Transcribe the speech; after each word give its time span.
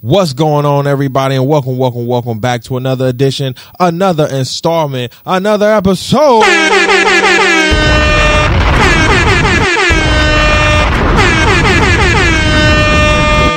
What's 0.00 0.32
going 0.32 0.64
on, 0.64 0.86
everybody? 0.86 1.34
And 1.34 1.48
welcome, 1.48 1.76
welcome, 1.76 2.06
welcome 2.06 2.38
back 2.38 2.62
to 2.64 2.76
another 2.76 3.08
edition, 3.08 3.56
another 3.80 4.28
installment, 4.28 5.12
another 5.26 5.66
episode. 5.66 6.42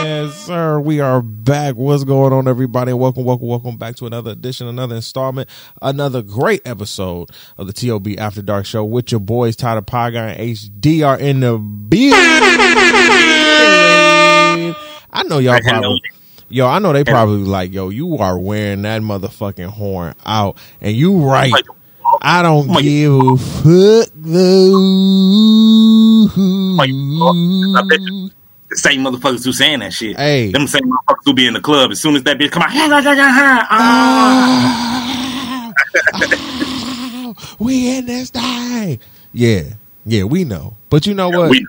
Yes, 0.02 0.34
sir. 0.34 0.80
We 0.80 1.00
are 1.00 1.22
back. 1.22 1.76
What's 1.76 2.06
going 2.06 2.34
on, 2.34 2.48
everybody? 2.48 2.92
Welcome, 2.92 3.24
welcome, 3.24 3.46
welcome 3.46 3.78
back 3.78 3.98
to 3.98 4.08
another 4.08 4.32
edition, 4.32 4.66
another 4.66 4.96
installment, 4.96 5.48
another 5.80 6.24
great 6.24 6.68
episode 6.68 7.30
of 7.60 7.68
the 7.68 7.74
TOB 7.74 8.18
After 8.18 8.42
Dark 8.42 8.66
Show 8.66 8.84
with 8.84 9.12
your 9.12 9.22
boys, 9.22 9.56
Ty 9.56 9.76
the 9.76 9.84
Pod 9.84 10.14
Guy 10.14 10.32
and 10.32 10.58
HD 10.58 11.08
are 11.08 11.20
in 11.20 11.42
the 11.42 11.60
building. 11.60 12.16
I 15.14 15.24
know 15.28 15.38
y'all 15.38 15.60
probably. 15.62 16.02
Yo, 16.52 16.68
I 16.68 16.80
know 16.80 16.92
they 16.92 17.06
probably 17.06 17.44
like, 17.44 17.72
yo, 17.72 17.90
you 17.90 18.18
are 18.18 18.38
wearing 18.38 18.82
that 18.82 19.02
motherfucking 19.02 19.68
horn 19.70 20.14
out, 20.26 20.58
and 20.82 20.96
you 20.96 21.18
right. 21.18 21.54
I 22.22 22.42
don't 22.42 22.68
Mike. 22.68 22.84
give 22.84 23.14
a 23.14 23.38
fuck 23.38 24.10
though. 24.16 24.78
You 26.86 28.30
the 28.70 28.78
same 28.78 29.02
motherfuckers 29.02 29.46
who 29.46 29.54
saying 29.54 29.80
that 29.80 29.94
shit. 29.94 30.18
Hey. 30.18 30.52
Them 30.52 30.68
same 30.68 30.84
motherfuckers 30.84 31.22
who 31.26 31.34
be 31.34 31.48
in 31.48 31.54
the 31.54 31.62
club 31.62 31.92
as 31.92 32.02
soon 32.02 32.16
as 32.16 32.24
that 32.24 32.38
bitch 32.38 32.52
come 32.52 32.64
out. 32.64 32.72
Ha, 32.72 33.68
ah. 33.70 35.72
Ah, 37.34 37.56
we 37.60 37.98
in 37.98 38.06
this 38.06 38.30
thing. 38.30 39.00
Yeah, 39.34 39.64
yeah, 40.06 40.24
we 40.24 40.44
know. 40.44 40.76
But 40.90 41.06
you 41.06 41.14
know 41.14 41.30
what? 41.30 41.50
We, 41.50 41.66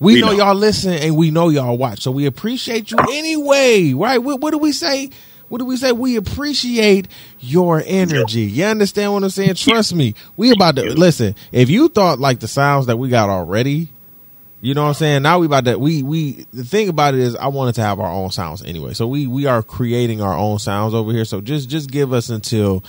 We, 0.00 0.14
We 0.14 0.20
know, 0.20 0.26
know. 0.28 0.32
y'all 0.32 0.54
listen 0.54 0.92
and 0.94 1.16
we 1.16 1.30
know 1.30 1.48
y'all 1.48 1.78
watch. 1.78 2.02
So 2.02 2.10
we 2.10 2.26
appreciate 2.26 2.90
you 2.90 2.98
anyway, 3.12 3.92
right? 3.92 4.18
What, 4.18 4.40
what 4.40 4.50
do 4.50 4.58
we 4.58 4.72
say? 4.72 5.10
What 5.48 5.58
do 5.58 5.64
we 5.66 5.76
say? 5.76 5.92
We 5.92 6.16
appreciate 6.16 7.06
your 7.38 7.82
energy. 7.86 8.42
You 8.42 8.64
understand 8.64 9.12
what 9.12 9.22
I'm 9.22 9.30
saying? 9.30 9.54
Trust 9.54 9.94
me. 9.94 10.14
We 10.36 10.50
about 10.50 10.76
to 10.76 10.82
listen. 10.94 11.36
If 11.52 11.70
you 11.70 11.88
thought 11.88 12.18
like 12.18 12.40
the 12.40 12.48
sounds 12.48 12.86
that 12.86 12.96
we 12.96 13.08
got 13.08 13.28
already, 13.28 13.88
you 14.60 14.72
know 14.72 14.82
what 14.82 14.88
I'm 14.88 14.94
saying? 14.94 15.22
Now 15.22 15.38
we 15.38 15.46
about 15.46 15.66
to 15.66 15.78
we 15.78 16.02
we 16.02 16.46
the 16.52 16.64
thing 16.64 16.88
about 16.88 17.12
it 17.14 17.20
is 17.20 17.36
I 17.36 17.48
wanted 17.48 17.74
to 17.74 17.82
have 17.82 18.00
our 18.00 18.10
own 18.10 18.30
sounds 18.30 18.62
anyway. 18.64 18.94
So 18.94 19.06
we 19.06 19.26
we 19.26 19.44
are 19.46 19.62
creating 19.62 20.22
our 20.22 20.36
own 20.36 20.58
sounds 20.58 20.94
over 20.94 21.12
here. 21.12 21.26
So 21.26 21.42
just 21.42 21.68
just 21.68 21.90
give 21.90 22.14
us 22.14 22.30
until 22.30 22.82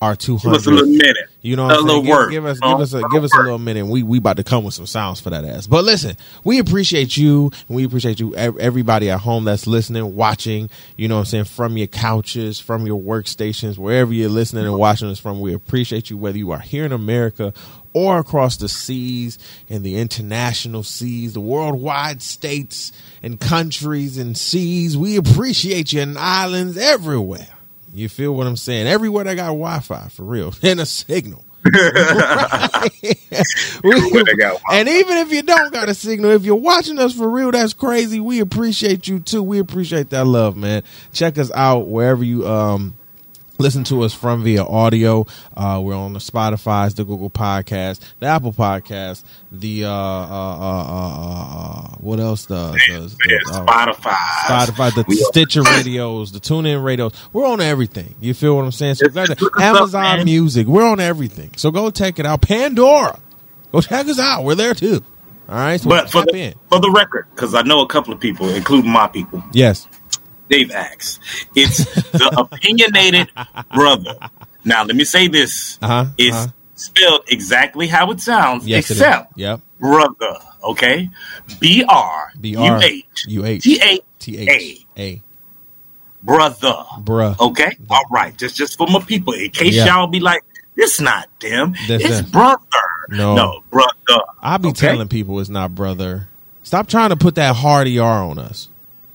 our 0.00 0.14
give 0.16 0.36
us 0.36 0.44
a 0.44 0.48
little 0.48 0.86
200 0.86 0.86
minute. 0.86 1.28
you 1.42 1.56
know, 1.56 1.64
what 1.64 1.76
a 1.76 1.78
I'm 1.78 1.84
little? 1.84 2.02
Give, 2.02 2.10
work. 2.10 2.30
give 2.30 2.46
us, 2.46 2.58
give 2.58 2.80
us, 2.80 2.94
a, 2.94 2.98
uh-huh. 2.98 3.08
give 3.08 3.24
us 3.24 3.34
a 3.34 3.42
little 3.42 3.58
minute. 3.58 3.86
We 3.86 4.02
we 4.02 4.18
about 4.18 4.38
to 4.38 4.44
come 4.44 4.64
with 4.64 4.74
some 4.74 4.86
sounds 4.86 5.20
for 5.20 5.30
that 5.30 5.44
ass. 5.44 5.66
But 5.66 5.84
listen, 5.84 6.16
we 6.42 6.58
appreciate 6.58 7.16
you, 7.16 7.50
and 7.68 7.76
we 7.76 7.84
appreciate 7.84 8.18
you, 8.18 8.34
everybody 8.34 9.10
at 9.10 9.20
home 9.20 9.44
that's 9.44 9.66
listening, 9.66 10.16
watching. 10.16 10.70
You 10.96 11.08
know, 11.08 11.16
what 11.16 11.20
I'm 11.20 11.26
saying 11.26 11.44
from 11.44 11.76
your 11.76 11.86
couches, 11.86 12.58
from 12.58 12.86
your 12.86 13.00
workstations, 13.00 13.76
wherever 13.76 14.12
you're 14.12 14.30
listening 14.30 14.64
and 14.64 14.76
watching 14.78 15.08
us 15.08 15.18
from. 15.18 15.40
We 15.40 15.52
appreciate 15.54 16.10
you, 16.10 16.16
whether 16.16 16.38
you 16.38 16.50
are 16.50 16.60
here 16.60 16.84
in 16.84 16.92
America 16.92 17.52
or 17.92 18.18
across 18.18 18.56
the 18.56 18.68
seas 18.68 19.38
and 19.68 19.84
the 19.84 19.96
international 19.96 20.82
seas, 20.82 21.32
the 21.32 21.40
worldwide 21.40 22.22
states 22.22 22.92
and 23.22 23.40
countries 23.40 24.16
and 24.16 24.36
seas. 24.36 24.96
We 24.96 25.16
appreciate 25.16 25.92
you 25.92 26.00
in 26.00 26.16
islands 26.16 26.76
everywhere. 26.76 27.48
You 27.92 28.08
feel 28.08 28.34
what 28.34 28.46
I'm 28.46 28.56
saying? 28.56 28.86
Everywhere 28.86 29.24
they 29.24 29.34
got 29.34 29.46
Wi-Fi 29.46 30.08
for 30.08 30.24
real 30.24 30.54
and 30.62 30.80
a 30.80 30.86
signal. 30.86 31.44
And 34.72 34.88
even 34.88 35.18
if 35.18 35.30
you 35.32 35.42
don't 35.42 35.72
got 35.72 35.88
a 35.88 35.94
signal, 35.94 36.30
if 36.30 36.44
you're 36.44 36.54
watching 36.54 36.98
us 36.98 37.14
for 37.14 37.28
real, 37.28 37.50
that's 37.50 37.74
crazy. 37.74 38.18
We 38.20 38.40
appreciate 38.40 39.08
you 39.08 39.18
too. 39.20 39.42
We 39.42 39.58
appreciate 39.58 40.10
that 40.10 40.26
love, 40.26 40.56
man. 40.56 40.82
Check 41.12 41.36
us 41.38 41.50
out 41.52 41.88
wherever 41.88 42.24
you 42.24 42.46
um 42.48 42.94
listen 43.60 43.84
to 43.84 44.02
us 44.02 44.12
from 44.14 44.42
via 44.42 44.64
audio. 44.64 45.26
Uh, 45.56 45.80
we're 45.82 45.94
on 45.94 46.12
the 46.12 46.18
Spotify's, 46.18 46.94
the 46.94 47.04
Google 47.04 47.30
Podcast, 47.30 48.00
the 48.18 48.26
Apple 48.26 48.52
Podcast, 48.52 49.22
the 49.52 49.84
uh, 49.84 49.90
uh, 49.90 49.92
uh, 49.92 50.84
uh, 50.88 51.84
uh, 51.84 51.88
what 51.98 52.18
else? 52.18 52.46
The, 52.46 52.72
the, 52.72 53.14
the, 53.18 53.50
Spotify. 53.52 54.16
Spotify, 54.46 54.94
the 54.94 55.04
We- 55.06 55.16
Stitcher 55.16 55.62
radios, 55.62 56.32
the 56.32 56.40
TuneIn 56.40 56.82
radios. 56.82 57.12
We're 57.32 57.46
on 57.46 57.60
everything. 57.60 58.14
You 58.20 58.34
feel 58.34 58.56
what 58.56 58.64
I'm 58.64 58.72
saying? 58.72 58.94
So 58.96 59.04
Just- 59.06 59.14
go 59.14 59.22
to 59.26 59.28
just 59.34 59.42
look 59.42 59.56
us 59.58 59.62
up, 59.62 59.76
Amazon. 59.76 60.24
Music. 60.24 60.66
We're 60.66 60.86
on 60.86 61.00
everything. 61.00 61.50
So 61.56 61.70
go 61.70 61.90
check 61.90 62.18
it 62.18 62.26
out. 62.26 62.42
Pandora. 62.42 63.18
Go 63.72 63.80
check 63.80 64.06
us 64.08 64.18
out. 64.18 64.44
We're 64.44 64.54
there 64.56 64.74
too. 64.74 65.04
All 65.48 65.54
right. 65.56 65.80
So 65.80 65.88
But 65.88 66.10
for 66.10 66.22
the, 66.24 66.36
in. 66.36 66.54
for 66.68 66.80
the 66.80 66.90
record, 66.90 67.26
because 67.34 67.54
I 67.54 67.62
know 67.62 67.80
a 67.80 67.86
couple 67.86 68.12
of 68.12 68.20
people, 68.20 68.48
including 68.48 68.90
my 68.90 69.06
people, 69.08 69.42
Yes. 69.52 69.86
They've 70.50 70.70
asked. 70.70 71.20
It's 71.54 71.84
the 72.12 72.30
opinionated 72.52 73.30
brother. 73.74 74.16
Now, 74.64 74.84
let 74.84 74.94
me 74.96 75.04
say 75.04 75.28
this. 75.28 75.78
Uh-huh, 75.80 76.06
It's 76.18 76.36
uh-huh. 76.36 76.48
spelled 76.74 77.22
exactly 77.28 77.86
how 77.86 78.10
it 78.10 78.20
sounds, 78.20 78.66
Yes. 78.66 78.90
it 78.90 78.94
except 78.94 79.32
Yep. 79.38 79.60
brother. 79.78 80.36
Okay? 80.62 81.08
B 81.58 81.82
R 81.88 82.32
B 82.38 82.50
U 82.50 82.76
H 82.76 83.24
U 83.28 83.46
H 83.46 83.62
T 83.62 83.80
A 83.82 83.98
T 84.18 84.48
A. 84.50 85.00
A. 85.00 85.22
Brother. 86.22 86.74
Bruh. 86.98 87.38
Okay, 87.40 87.72
all 87.88 88.02
right. 88.10 88.36
Just 88.36 88.54
just 88.56 88.76
for 88.76 88.86
my 88.88 89.00
people, 89.00 89.32
in 89.32 89.48
case 89.50 89.74
Yeah. 89.74 89.86
y'all 89.86 90.06
be 90.06 90.20
like, 90.20 90.42
"This 90.74 91.00
not 91.00 91.28
them, 91.40 91.74
That's 91.88 92.04
it's 92.04 92.20
them. 92.20 92.30
brother." 92.30 92.60
No. 93.08 93.34
no, 93.34 93.60
brother. 93.70 94.22
I'll 94.42 94.58
be 94.58 94.68
Okay? 94.68 94.88
telling 94.88 95.08
people 95.08 95.40
it's 95.40 95.48
not 95.48 95.74
brother. 95.74 96.28
Stop 96.62 96.88
trying 96.88 97.08
to 97.08 97.16
put 97.16 97.36
that 97.36 97.56
hard 97.56 97.88
ER 97.88 98.02
on 98.02 98.38
us. 98.38 98.68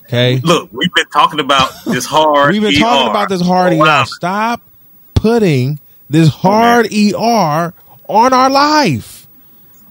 Okay. 0.06 0.40
Look, 0.44 0.70
we've 0.72 0.94
been 0.94 1.08
talking 1.08 1.40
about 1.40 1.72
this 1.86 2.06
hard. 2.06 2.52
We've 2.54 2.62
been 2.62 2.76
ER. 2.76 2.80
talking 2.80 3.10
about 3.10 3.30
this 3.30 3.42
hard 3.42 3.74
Oh, 3.74 3.78
wow. 3.78 4.02
ER. 4.04 4.06
Stop 4.06 4.62
putting 5.16 5.80
this 6.10 6.30
hard 6.30 6.88
ER 6.94 7.74
on 8.08 8.34
our 8.34 8.50
life. 8.50 9.28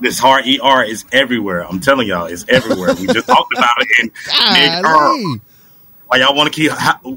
This 0.01 0.19
hard 0.19 0.45
ER 0.47 0.83
is 0.85 1.05
everywhere. 1.13 1.67
I'm 1.67 1.81
telling 1.81 2.07
y'all, 2.09 2.27
it's 2.27 2.45
everywhere. 2.49 2.95
we 2.95 3.07
just 3.07 3.27
talked 3.27 3.53
about 3.57 3.77
it 3.81 3.89
in 4.01 4.13
mid 4.53 4.83
Golly. 4.85 5.41
Why 6.07 6.19
y'all 6.19 6.37
want 6.37 6.53
to 6.53 6.61
keep? 6.61 6.71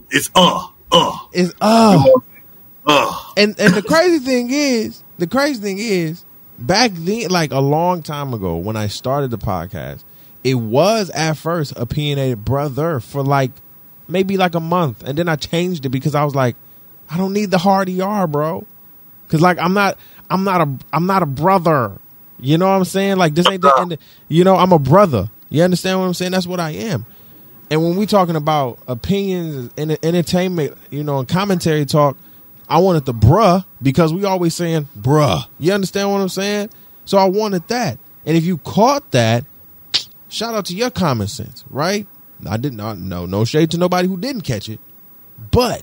It's 0.09 0.29
uh 0.33 0.67
uh 0.91 1.17
It's 1.33 1.53
uh 1.61 2.03
uh. 2.87 3.23
and 3.35 3.59
and 3.59 3.73
the 3.73 3.81
crazy 3.83 4.19
thing 4.19 4.49
is, 4.49 5.03
the 5.17 5.27
crazy 5.27 5.61
thing 5.61 5.77
is, 5.79 6.23
back 6.57 6.91
then, 6.93 7.29
like 7.29 7.51
a 7.51 7.59
long 7.59 8.01
time 8.01 8.33
ago, 8.33 8.55
when 8.55 8.75
I 8.75 8.87
started 8.87 9.29
the 9.29 9.37
podcast, 9.37 10.03
it 10.47 10.53
was 10.53 11.09
at 11.09 11.33
first 11.33 11.73
opinionated 11.75 12.45
brother 12.45 13.01
for 13.01 13.21
like 13.21 13.51
maybe 14.07 14.37
like 14.37 14.55
a 14.55 14.61
month, 14.61 15.03
and 15.03 15.17
then 15.17 15.27
I 15.27 15.35
changed 15.35 15.85
it 15.85 15.89
because 15.89 16.15
I 16.15 16.23
was 16.23 16.33
like, 16.33 16.55
I 17.09 17.17
don't 17.17 17.33
need 17.33 17.51
the 17.51 17.57
hard 17.57 17.89
er, 17.89 18.27
bro, 18.27 18.65
because 19.25 19.41
like 19.41 19.59
I'm 19.59 19.73
not, 19.73 19.97
I'm 20.29 20.45
not 20.45 20.61
a, 20.61 20.77
I'm 20.93 21.05
not 21.05 21.21
a 21.21 21.25
brother. 21.25 21.99
You 22.39 22.57
know 22.57 22.69
what 22.69 22.75
I'm 22.75 22.85
saying? 22.85 23.17
Like 23.17 23.35
this 23.35 23.45
ain't 23.45 23.61
the 23.61 23.75
end. 23.77 23.97
You 24.29 24.45
know, 24.45 24.55
I'm 24.55 24.71
a 24.71 24.79
brother. 24.79 25.29
You 25.49 25.63
understand 25.63 25.99
what 25.99 26.05
I'm 26.05 26.13
saying? 26.13 26.31
That's 26.31 26.47
what 26.47 26.61
I 26.61 26.71
am. 26.71 27.05
And 27.69 27.83
when 27.83 27.97
we 27.97 28.05
talking 28.05 28.37
about 28.37 28.79
opinions 28.87 29.71
and 29.77 29.97
entertainment, 30.01 30.77
you 30.89 31.03
know, 31.03 31.19
and 31.19 31.27
commentary 31.27 31.85
talk, 31.85 32.15
I 32.69 32.77
wanted 32.77 33.03
the 33.03 33.13
bruh 33.13 33.65
because 33.81 34.13
we 34.13 34.23
always 34.23 34.55
saying 34.55 34.87
bruh. 34.97 35.43
You 35.59 35.73
understand 35.73 36.09
what 36.09 36.21
I'm 36.21 36.29
saying? 36.29 36.69
So 37.03 37.17
I 37.17 37.25
wanted 37.25 37.67
that. 37.67 37.99
And 38.25 38.37
if 38.37 38.45
you 38.45 38.59
caught 38.59 39.11
that, 39.11 39.43
shout 40.29 40.55
out 40.55 40.65
to 40.65 40.75
your 40.75 40.89
common 40.89 41.27
sense, 41.27 41.63
right? 41.69 42.07
I 42.47 42.57
did 42.57 42.73
not 42.73 42.97
know 42.97 43.25
no 43.25 43.45
shade 43.45 43.71
to 43.71 43.77
nobody 43.77 44.07
who 44.07 44.17
didn't 44.17 44.41
catch 44.41 44.69
it, 44.69 44.79
but 45.51 45.81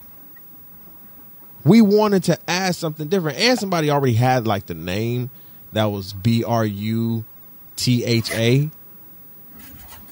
we 1.65 1.81
wanted 1.81 2.25
to 2.25 2.39
add 2.49 2.77
something 2.77 3.09
different. 3.09 3.39
And 3.39 3.59
somebody 3.59 3.91
already 3.91 4.15
had 4.15 4.47
like 4.47 4.67
the 4.67 4.75
name 4.75 5.31
that 5.73 5.87
was 5.87 6.13
B 6.13 6.45
R 6.45 6.65
U 6.65 7.25
T 7.77 8.05
H 8.05 8.31
A. 8.33 8.71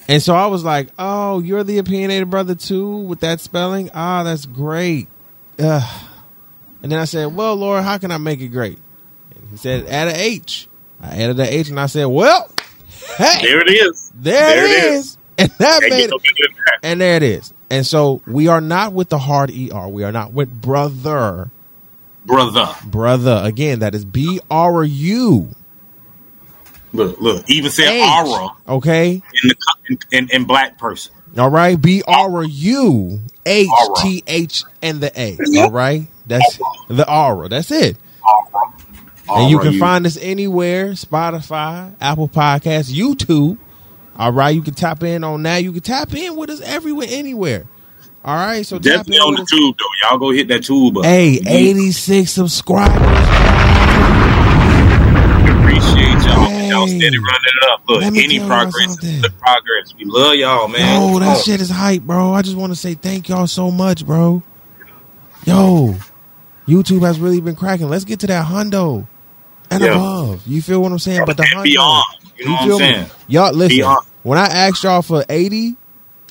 And 0.09 0.21
so 0.21 0.35
I 0.35 0.47
was 0.47 0.65
like, 0.65 0.89
"Oh, 0.99 1.39
you're 1.39 1.63
the 1.63 1.79
opinionated 1.79 2.29
brother 2.29 2.55
too 2.55 2.97
with 2.99 3.21
that 3.21 3.41
spelling? 3.41 3.91
Ah, 3.95 4.25
that's 4.25 4.47
great." 4.47 5.09
Ugh. 5.59 6.05
And 6.83 6.91
then 6.91 6.99
I 6.99 7.05
said, 7.05 7.37
"Well, 7.37 7.55
Lord, 7.55 7.85
how 7.85 7.99
can 7.99 8.11
I 8.11 8.19
make 8.19 8.41
it 8.41 8.49
great?" 8.49 8.79
And 9.37 9.49
he 9.51 9.57
said, 9.57 9.87
"Add 9.87 10.09
an 10.09 10.17
H." 10.17 10.69
I 11.01 11.23
added 11.23 11.39
an 11.39 11.47
H, 11.47 11.69
and 11.69 11.79
I 11.79 11.87
said, 11.87 12.07
"Well, 12.07 12.51
hey, 13.17 13.43
There 13.47 13.61
it 13.61 13.71
is. 13.71 14.13
there, 14.15 14.47
there 14.47 14.65
it 14.65 14.71
it 14.71 14.95
is. 14.95 15.19
And 15.39 15.51
that 15.59 15.81
made 15.83 16.05
it. 16.05 16.11
no 16.11 16.19
bigger 16.19 16.35
than 16.47 16.57
that. 16.67 16.79
And 16.83 17.01
there 17.01 17.17
it 17.17 17.23
is. 17.23 17.53
And 17.71 17.87
so 17.87 18.21
we 18.27 18.49
are 18.49 18.61
not 18.61 18.93
with 18.93 19.09
the 19.09 19.19
hard 19.19 19.51
er. 19.51 19.89
We 19.89 20.05
are 20.05 20.13
not 20.13 20.33
with 20.33 20.51
brother, 20.51 21.51
brother. 22.27 22.69
brother. 22.85 23.41
Again, 23.45 23.81
that 23.81 23.95
is 23.95 24.05
B 24.05 24.41
R 24.51 24.85
U. 24.85 25.49
Look, 26.93 27.19
look. 27.21 27.49
Even 27.49 27.71
said 27.71 27.89
H. 27.91 28.03
aura 28.27 28.49
Okay. 28.69 29.13
in 29.15 29.23
the 29.49 29.55
in, 29.89 29.99
in, 30.13 30.31
in 30.31 30.45
black 30.45 30.79
person. 30.79 31.15
All 31.39 31.49
right, 31.51 31.81
B 31.81 32.03
R 32.07 32.45
U 32.45 33.21
H 33.47 33.69
T 34.03 34.23
H 34.27 34.65
and 34.83 35.01
the 35.01 35.11
A. 35.19 35.39
All 35.63 35.71
right, 35.71 36.07
that's 36.27 36.59
the 36.89 37.11
aura. 37.11 37.49
That's 37.49 37.71
it. 37.71 37.97
And 39.41 39.51
you 39.51 39.59
Aura, 39.59 39.71
can 39.71 39.79
find 39.79 40.07
us 40.07 40.17
anywhere: 40.21 40.93
Spotify, 40.93 41.95
Apple 42.01 42.29
Podcasts, 42.29 42.93
YouTube. 42.93 43.59
All 44.17 44.33
right, 44.33 44.51
you 44.55 44.63
can 44.63 44.75
tap 44.75 45.03
in 45.03 45.25
on 45.25 45.43
that. 45.45 45.63
You 45.65 45.73
can 45.73 45.81
tap 45.81 46.15
in 46.15 46.37
with 46.37 46.51
us 46.51 46.61
everywhere, 46.61 47.09
anywhere. 47.11 47.67
All 48.25 48.37
right, 48.37 48.65
so 48.65 48.79
Definitely 48.79 49.17
in 49.17 49.23
on 49.23 49.35
the 49.35 49.43
us. 49.43 49.51
tube 49.51 49.77
though. 49.79 50.09
Y'all 50.11 50.19
go 50.19 50.31
hit 50.31 50.49
that 50.49 50.63
tube. 50.65 50.97
up. 50.99 51.05
Hey, 51.05 51.41
86 51.47 52.31
subscribers. 52.31 52.97
appreciate 55.49 56.25
y'all. 56.27 56.47
Hey. 56.49 56.69
Y'all 56.69 56.87
steady 56.87 57.19
running 57.19 57.53
it 57.57 57.71
up. 57.71 57.83
Look, 57.89 58.03
any 58.05 58.39
progress 58.39 58.97
the 58.97 59.33
progress. 59.39 59.95
We 59.97 60.05
love 60.05 60.35
y'all, 60.37 60.69
man. 60.69 61.03
Oh, 61.03 61.19
that 61.19 61.43
shit 61.43 61.61
is 61.61 61.69
hype, 61.71 62.03
bro. 62.03 62.33
I 62.33 62.43
just 62.43 62.57
want 62.57 62.73
to 62.73 62.79
say 62.79 62.95
thank 62.95 63.29
y'all 63.29 63.47
so 63.47 63.71
much, 63.71 64.07
bro. 64.07 64.43
Yo, 65.45 65.97
YouTube 66.69 67.03
has 67.03 67.19
really 67.19 67.41
been 67.41 67.57
cracking. 67.57 67.89
Let's 67.89 68.05
get 68.05 68.21
to 68.21 68.27
that 68.29 68.47
hundo 68.47 69.07
and 69.75 69.83
Yeah. 69.83 69.97
above. 69.97 70.47
You 70.47 70.63
feel 70.63 70.81
what 70.83 70.93
I'm 70.93 70.99
saying? 70.99 71.25
But 71.27 71.37
the 71.37 71.49
And 71.55 71.63
beyond. 71.65 72.05
You 72.39 72.45
know 72.47 72.53
what 72.53 72.61
I'm 72.63 72.69
feel 72.69 72.79
saying? 72.79 73.07
Y'all 73.29 73.53
listen. 73.53 73.79
Beyond. 73.79 74.07
When 74.23 74.39
I 74.39 74.47
asked 74.47 74.83
y'all 74.85 75.03
for 75.03 75.25
80, 75.29 75.77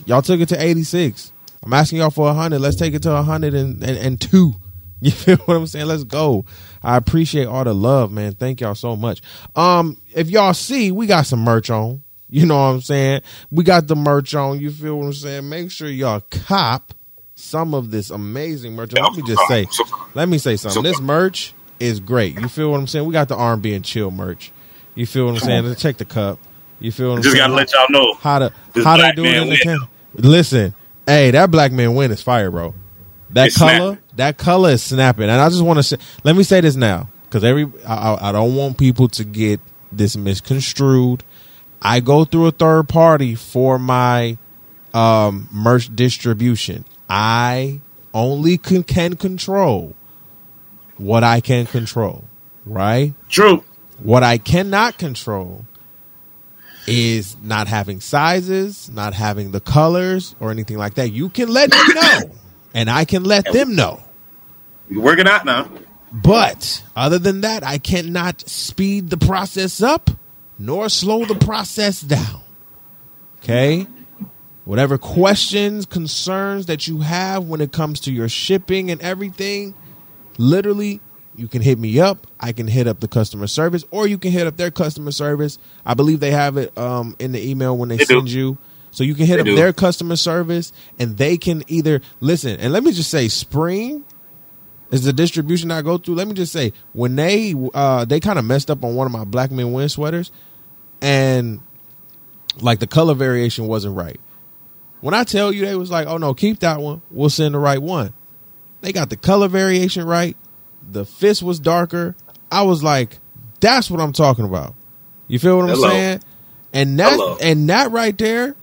y'all 0.05 0.21
took 0.21 0.39
it 0.39 0.49
to 0.49 0.61
86. 0.63 1.31
I'm 1.63 1.73
asking 1.73 1.99
y'all 1.99 2.09
for 2.09 2.25
100. 2.25 2.59
Let's 2.59 2.75
take 2.77 2.93
it 2.93 3.03
to 3.03 3.09
100 3.11 3.53
and, 3.53 3.83
and, 3.83 3.97
and 3.97 4.21
two. 4.21 4.55
You 5.03 5.09
feel 5.09 5.37
what 5.37 5.55
I'm 5.57 5.65
saying? 5.65 5.87
Let's 5.87 6.03
go. 6.03 6.45
I 6.83 6.95
appreciate 6.95 7.47
all 7.47 7.63
the 7.63 7.73
love, 7.73 8.11
man. 8.11 8.33
Thank 8.33 8.61
y'all 8.61 8.75
so 8.75 8.95
much. 8.95 9.23
Um, 9.55 9.97
if 10.13 10.29
y'all 10.29 10.53
see, 10.53 10.91
we 10.91 11.07
got 11.07 11.25
some 11.25 11.39
merch 11.39 11.71
on. 11.71 12.03
You 12.29 12.45
know 12.45 12.55
what 12.55 12.69
I'm 12.75 12.81
saying? 12.81 13.21
We 13.49 13.63
got 13.63 13.87
the 13.87 13.95
merch 13.95 14.35
on. 14.35 14.59
You 14.59 14.69
feel 14.69 14.99
what 14.99 15.05
I'm 15.07 15.13
saying? 15.13 15.49
Make 15.49 15.71
sure 15.71 15.89
y'all 15.89 16.21
cop 16.29 16.93
some 17.33 17.73
of 17.73 17.89
this 17.89 18.11
amazing 18.11 18.75
merch. 18.75 18.93
Let 18.93 19.13
me 19.13 19.23
just 19.23 19.41
say, 19.47 19.65
let 20.13 20.29
me 20.29 20.37
say 20.37 20.55
something. 20.55 20.83
This 20.83 21.01
merch 21.01 21.55
is 21.81 21.99
great. 21.99 22.39
You 22.39 22.47
feel 22.47 22.71
what 22.71 22.79
I'm 22.79 22.87
saying? 22.87 23.05
We 23.05 23.13
got 23.13 23.27
the 23.27 23.35
R&B 23.35 23.73
and 23.73 23.83
chill 23.83 24.11
merch. 24.11 24.51
You 24.95 25.05
feel 25.05 25.25
what 25.25 25.33
I'm 25.33 25.39
saying? 25.39 25.65
Let's 25.65 25.81
check 25.81 25.97
the 25.97 26.05
cup. 26.05 26.39
You 26.79 26.91
feel 26.91 27.09
what 27.09 27.17
I'm 27.17 27.21
Just 27.23 27.35
saying? 27.35 27.43
gotta 27.49 27.53
let 27.55 27.73
y'all 27.73 27.85
know. 27.89 28.13
how 28.15 28.39
to 28.39 28.53
This 28.73 28.83
how 28.83 28.97
they 28.97 29.03
black 29.03 29.15
do 29.15 29.23
it 29.25 29.37
in 29.37 29.49
the 29.49 29.57
can. 29.57 29.79
Listen, 30.13 30.75
hey, 31.05 31.31
that 31.31 31.51
black 31.51 31.71
man 31.71 31.95
win 31.95 32.11
is 32.11 32.21
fire, 32.21 32.49
bro. 32.51 32.73
That 33.29 33.47
It's 33.47 33.57
color, 33.57 33.77
snapping. 33.77 34.03
that 34.17 34.37
color 34.37 34.69
is 34.71 34.83
snapping, 34.83 35.23
and 35.29 35.39
I 35.39 35.47
just 35.49 35.61
want 35.63 35.77
to 35.79 35.83
say, 35.83 35.97
let 36.23 36.35
me 36.35 36.43
say 36.43 36.59
this 36.59 36.75
now, 36.75 37.07
because 37.23 37.43
every 37.45 37.71
I, 37.87 37.95
I 38.13 38.29
I 38.29 38.31
don't 38.33 38.55
want 38.55 38.77
people 38.77 39.07
to 39.09 39.23
get 39.23 39.61
this 39.91 40.17
misconstrued. 40.17 41.23
I 41.81 41.99
go 42.01 42.25
through 42.25 42.47
a 42.47 42.51
third 42.51 42.89
party 42.89 43.35
for 43.35 43.79
my 43.79 44.37
um, 44.93 45.47
merch 45.51 45.95
distribution. 45.95 46.83
I 47.09 47.79
only 48.13 48.57
can, 48.57 48.83
can 48.83 49.15
control 49.15 49.95
what 51.01 51.23
I 51.23 51.41
can 51.41 51.65
control, 51.65 52.23
right? 52.65 53.13
True. 53.29 53.63
What 53.99 54.23
I 54.23 54.37
cannot 54.37 54.97
control 54.97 55.65
is 56.87 57.35
not 57.41 57.67
having 57.67 57.99
sizes, 57.99 58.89
not 58.89 59.13
having 59.13 59.51
the 59.51 59.59
colors 59.59 60.35
or 60.39 60.51
anything 60.51 60.77
like 60.77 60.95
that. 60.95 61.11
You 61.11 61.29
can 61.29 61.49
let 61.49 61.71
me 61.71 61.93
know, 61.93 62.19
and 62.73 62.89
I 62.89 63.05
can 63.05 63.23
let 63.23 63.51
them 63.51 63.75
know. 63.75 64.01
We 64.89 64.97
working 64.97 65.27
out 65.27 65.45
now. 65.45 65.69
But 66.11 66.83
other 66.95 67.19
than 67.19 67.41
that, 67.41 67.63
I 67.63 67.77
cannot 67.77 68.41
speed 68.41 69.09
the 69.09 69.17
process 69.17 69.81
up 69.81 70.09
nor 70.61 70.89
slow 70.89 71.25
the 71.25 71.35
process 71.35 72.01
down. 72.01 72.41
Okay? 73.41 73.87
Whatever 74.63 74.97
questions, 74.97 75.87
concerns 75.87 76.67
that 76.67 76.87
you 76.87 76.99
have 76.99 77.45
when 77.45 77.61
it 77.61 77.71
comes 77.71 78.01
to 78.01 78.11
your 78.11 78.29
shipping 78.29 78.91
and 78.91 79.01
everything, 79.01 79.73
literally, 80.37 81.01
you 81.35 81.47
can 81.47 81.61
hit 81.61 81.79
me 81.79 81.99
up. 81.99 82.27
I 82.39 82.51
can 82.51 82.67
hit 82.67 82.87
up 82.87 82.99
the 82.99 83.07
customer 83.07 83.47
service, 83.47 83.83
or 83.91 84.07
you 84.07 84.17
can 84.17 84.31
hit 84.31 84.47
up 84.47 84.57
their 84.57 84.71
customer 84.71 85.11
service. 85.11 85.57
I 85.85 85.93
believe 85.93 86.19
they 86.19 86.31
have 86.31 86.57
it 86.57 86.77
um, 86.77 87.15
in 87.19 87.31
the 87.31 87.49
email 87.49 87.77
when 87.77 87.89
they, 87.89 87.97
They 87.97 88.05
do. 88.05 88.15
send 88.15 88.31
you. 88.31 88.57
So 88.91 89.03
you 89.05 89.15
can 89.15 89.25
hit 89.25 89.35
They 89.35 89.41
up 89.41 89.45
do. 89.45 89.55
their 89.55 89.71
customer 89.73 90.17
service, 90.17 90.73
and 90.99 91.17
they 91.17 91.37
can 91.37 91.63
either 91.67 92.01
listen. 92.19 92.59
And 92.59 92.73
let 92.73 92.83
me 92.83 92.91
just 92.91 93.09
say, 93.09 93.29
Spring 93.29 94.03
is 94.91 95.03
the 95.05 95.13
distribution 95.13 95.71
I 95.71 95.81
go 95.81 95.97
through. 95.97 96.15
Let 96.15 96.27
me 96.27 96.33
just 96.33 96.51
say, 96.51 96.73
when 96.91 97.15
they 97.15 97.55
uh 97.73 98.03
they 98.03 98.19
kind 98.19 98.37
of 98.37 98.43
messed 98.43 98.69
up 98.69 98.83
on 98.83 98.95
one 98.95 99.07
of 99.07 99.13
my 99.13 99.23
Black 99.23 99.49
Men 99.51 99.71
Win 99.71 99.87
sweaters, 99.87 100.31
and 101.01 101.61
like 102.59 102.79
the 102.79 102.87
color 102.87 103.13
variation 103.13 103.67
wasn't 103.67 103.95
right. 103.95 104.19
When 104.99 105.13
I 105.13 105.23
tell 105.23 105.53
you 105.53 105.65
they 105.65 105.75
was 105.77 105.89
like, 105.89 106.07
oh 106.07 106.17
no, 106.17 106.33
keep 106.33 106.59
that 106.59 106.81
one. 106.81 107.01
We'll 107.09 107.29
send 107.29 107.55
the 107.55 107.59
right 107.59 107.81
one. 107.81 108.13
They 108.81 108.91
got 108.91 109.09
the 109.09 109.17
color 109.17 109.47
variation 109.47 110.05
right. 110.05 110.35
The 110.91 111.05
fist 111.05 111.43
was 111.43 111.59
darker. 111.59 112.15
I 112.51 112.63
was 112.63 112.83
like, 112.83 113.19
that's 113.59 113.89
what 113.91 114.01
I'm 114.01 114.11
talking 114.13 114.45
about. 114.45 114.73
You 115.27 115.39
feel 115.39 115.57
what 115.57 115.69
I'm 115.69 115.75
saying? 115.77 116.21
And 116.73 116.99
that 116.99 117.11
Hello. 117.13 117.37
and 117.41 117.69
that 117.69 117.91
right 117.91 118.17
there, 118.17 118.55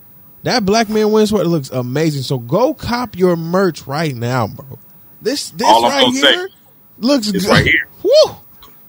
that 0.42 0.64
black 0.64 0.88
man 0.88 1.12
win 1.12 1.26
sweater 1.26 1.48
looks 1.48 1.70
amazing. 1.70 2.22
So 2.22 2.38
go 2.38 2.74
cop 2.74 3.16
your 3.16 3.36
merch 3.36 3.86
right 3.86 4.14
now, 4.14 4.48
bro. 4.48 4.78
This 5.22 5.50
this 5.50 5.66
All 5.68 5.82
right 5.82 6.00
gonna 6.00 6.16
say, 6.16 6.32
here 6.34 6.48
looks 6.98 7.30
good. 7.30 7.44
right 7.44 7.64
here. 7.64 7.88
Woo! 8.02 8.34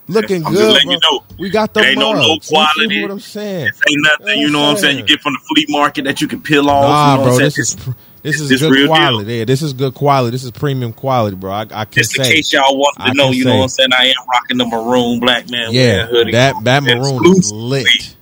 Looking 0.07 0.43
I'm 0.45 0.53
good. 0.53 0.59
just 0.59 0.73
letting 0.73 0.87
bro. 0.87 0.93
you 0.93 0.99
know. 1.19 1.23
We 1.37 1.49
got 1.51 1.73
the 1.73 1.81
It 1.81 1.85
ain't 1.89 1.99
no 1.99 2.11
low 2.11 2.33
You 2.33 2.39
quality. 2.47 3.01
what 3.03 3.11
I'm 3.11 3.19
saying? 3.19 3.65
This 3.65 3.81
ain't 3.89 4.01
nothing, 4.19 4.39
you 4.39 4.49
know 4.49 4.61
what 4.61 4.69
I'm 4.71 4.77
saying? 4.77 4.97
You 4.97 5.03
get 5.05 5.21
from 5.21 5.33
the 5.33 5.39
flea 5.47 5.65
market 5.69 6.05
that 6.05 6.19
you 6.21 6.27
can 6.27 6.41
peel 6.41 6.67
off. 6.69 6.83
Nah, 6.83 7.11
you 7.13 7.17
know 7.19 7.23
bro, 7.25 7.37
this 7.37 7.59
is 7.59 7.75
pr- 7.75 7.91
this 8.23 8.39
is 8.39 8.49
this 8.49 8.61
good 8.61 8.71
real 8.71 8.87
deal. 8.87 8.95
quality. 8.95 9.35
Yeah, 9.37 9.45
this 9.45 9.61
is 9.61 9.73
good 9.73 9.93
quality. 9.93 10.31
This 10.31 10.43
is 10.43 10.51
premium 10.51 10.93
quality, 10.93 11.35
bro. 11.35 11.51
I, 11.51 11.61
I 11.71 11.85
can 11.85 12.03
Just 12.03 12.17
in 12.17 12.23
say, 12.25 12.33
case 12.33 12.53
y'all 12.53 12.77
wanted 12.77 13.01
I 13.01 13.09
to 13.11 13.13
know, 13.15 13.31
you 13.31 13.43
say. 13.43 13.49
know 13.49 13.57
what 13.57 13.63
I'm 13.63 13.69
saying? 13.69 13.89
I 13.93 14.05
am 14.07 14.13
rocking 14.31 14.57
the 14.57 14.65
maroon 14.65 15.19
black 15.19 15.49
man 15.49 15.69
yeah, 15.71 16.05
hoodie. 16.07 16.31
that 16.33 16.55
that 16.63 16.83
maroon 16.83 17.25
is 17.37 17.51
lit. 17.51 18.15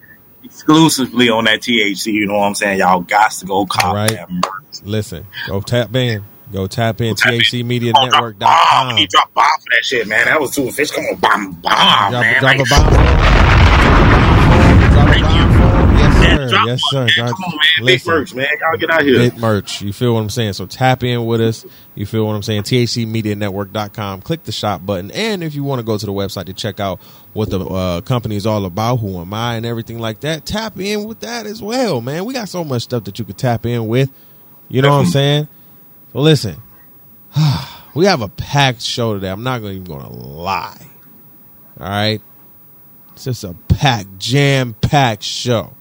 Exclusively 0.43 1.29
on 1.29 1.45
that 1.45 1.59
THC, 1.61 2.13
you 2.13 2.25
know 2.27 2.35
what 2.37 2.45
I'm 2.47 2.55
saying? 2.55 2.79
Y'all 2.79 3.01
got 3.01 3.31
to 3.31 3.45
go 3.45 3.65
cop 3.65 3.93
Right. 3.93 4.11
that 4.11 4.29
merch. 4.29 4.81
Listen, 4.83 5.25
go 5.47 5.61
tap 5.61 5.93
in. 5.95 6.23
Go 6.53 6.67
tap 6.67 7.01
in. 7.01 7.09
Go 7.09 7.15
tap 7.15 7.31
in. 7.31 7.41
Drop 7.91 8.11
bomb. 8.11 8.21
THCMedianetwork.com. 8.39 8.97
He 8.97 9.07
dropped 9.07 9.33
bomb 9.33 9.45
for 9.59 9.69
that 9.71 9.83
shit, 9.83 10.07
man. 10.07 10.25
That 10.27 10.39
was 10.39 10.55
too 10.55 10.71
fish. 10.71 10.91
Come 10.91 11.03
on, 11.05 11.15
bomb, 11.17 11.51
bomb, 11.53 12.11
Drop, 12.11 12.21
man. 12.21 12.39
drop 12.39 12.43
Like, 12.43 12.59
a 12.59 12.69
bomb. 12.69 12.93
Drop 14.93 15.15
a 15.15 15.19
bomb 15.21 15.56
sir. 16.29 16.49
drop 16.49 16.67
Yes, 16.67 16.81
sir. 16.89 17.07
Come 17.15 17.25
on, 17.25 17.51
man. 17.51 17.59
Big 17.77 17.85
Listen. 17.85 18.13
merch, 18.13 18.33
man. 18.35 18.47
Y'all 18.61 18.77
get 18.77 18.89
out 18.89 19.03
here. 19.03 19.17
Bit 19.17 19.37
merch. 19.37 19.81
You 19.81 19.93
feel 19.93 20.13
what 20.13 20.21
I'm 20.21 20.29
saying? 20.29 20.53
So 20.53 20.65
tap 20.65 21.03
in 21.03 21.25
with 21.25 21.41
us. 21.41 21.65
You 21.95 22.05
feel 22.05 22.25
what 22.25 22.33
I'm 22.33 22.43
saying? 22.43 22.63
THCMediaNetwork.com. 22.63 24.21
Click 24.21 24.43
the 24.43 24.51
shop 24.51 24.85
button. 24.85 25.11
And 25.11 25.43
if 25.43 25.55
you 25.55 25.63
want 25.63 25.79
to 25.79 25.83
go 25.83 25.97
to 25.97 26.05
the 26.05 26.13
website 26.13 26.45
to 26.45 26.53
check 26.53 26.79
out 26.79 26.99
what 27.33 27.49
the 27.49 27.59
uh, 27.59 28.01
company 28.01 28.35
is 28.35 28.45
all 28.45 28.65
about, 28.65 28.97
who 28.97 29.19
am 29.19 29.33
I, 29.33 29.55
and 29.55 29.65
everything 29.65 29.99
like 29.99 30.21
that, 30.21 30.45
tap 30.45 30.79
in 30.79 31.05
with 31.05 31.19
that 31.21 31.45
as 31.45 31.61
well, 31.61 32.01
man. 32.01 32.25
We 32.25 32.33
got 32.33 32.49
so 32.49 32.63
much 32.63 32.83
stuff 32.83 33.03
that 33.05 33.19
you 33.19 33.25
could 33.25 33.37
tap 33.37 33.65
in 33.65 33.87
with. 33.87 34.11
You 34.69 34.81
know 34.81 34.89
what 34.89 34.99
I'm 34.99 35.05
saying? 35.05 35.47
So 36.13 36.19
listen, 36.19 36.57
we 37.95 38.05
have 38.05 38.21
a 38.21 38.29
packed 38.29 38.81
show 38.81 39.13
today. 39.13 39.29
I'm 39.29 39.43
not 39.43 39.61
even 39.61 39.83
going 39.83 40.01
to 40.01 40.11
lie. 40.11 40.85
All 41.79 41.89
right? 41.89 42.21
It's 43.13 43.23
just 43.23 43.43
a 43.43 43.55
packed, 43.67 44.19
jam 44.19 44.75
packed 44.75 45.23
show. 45.23 45.76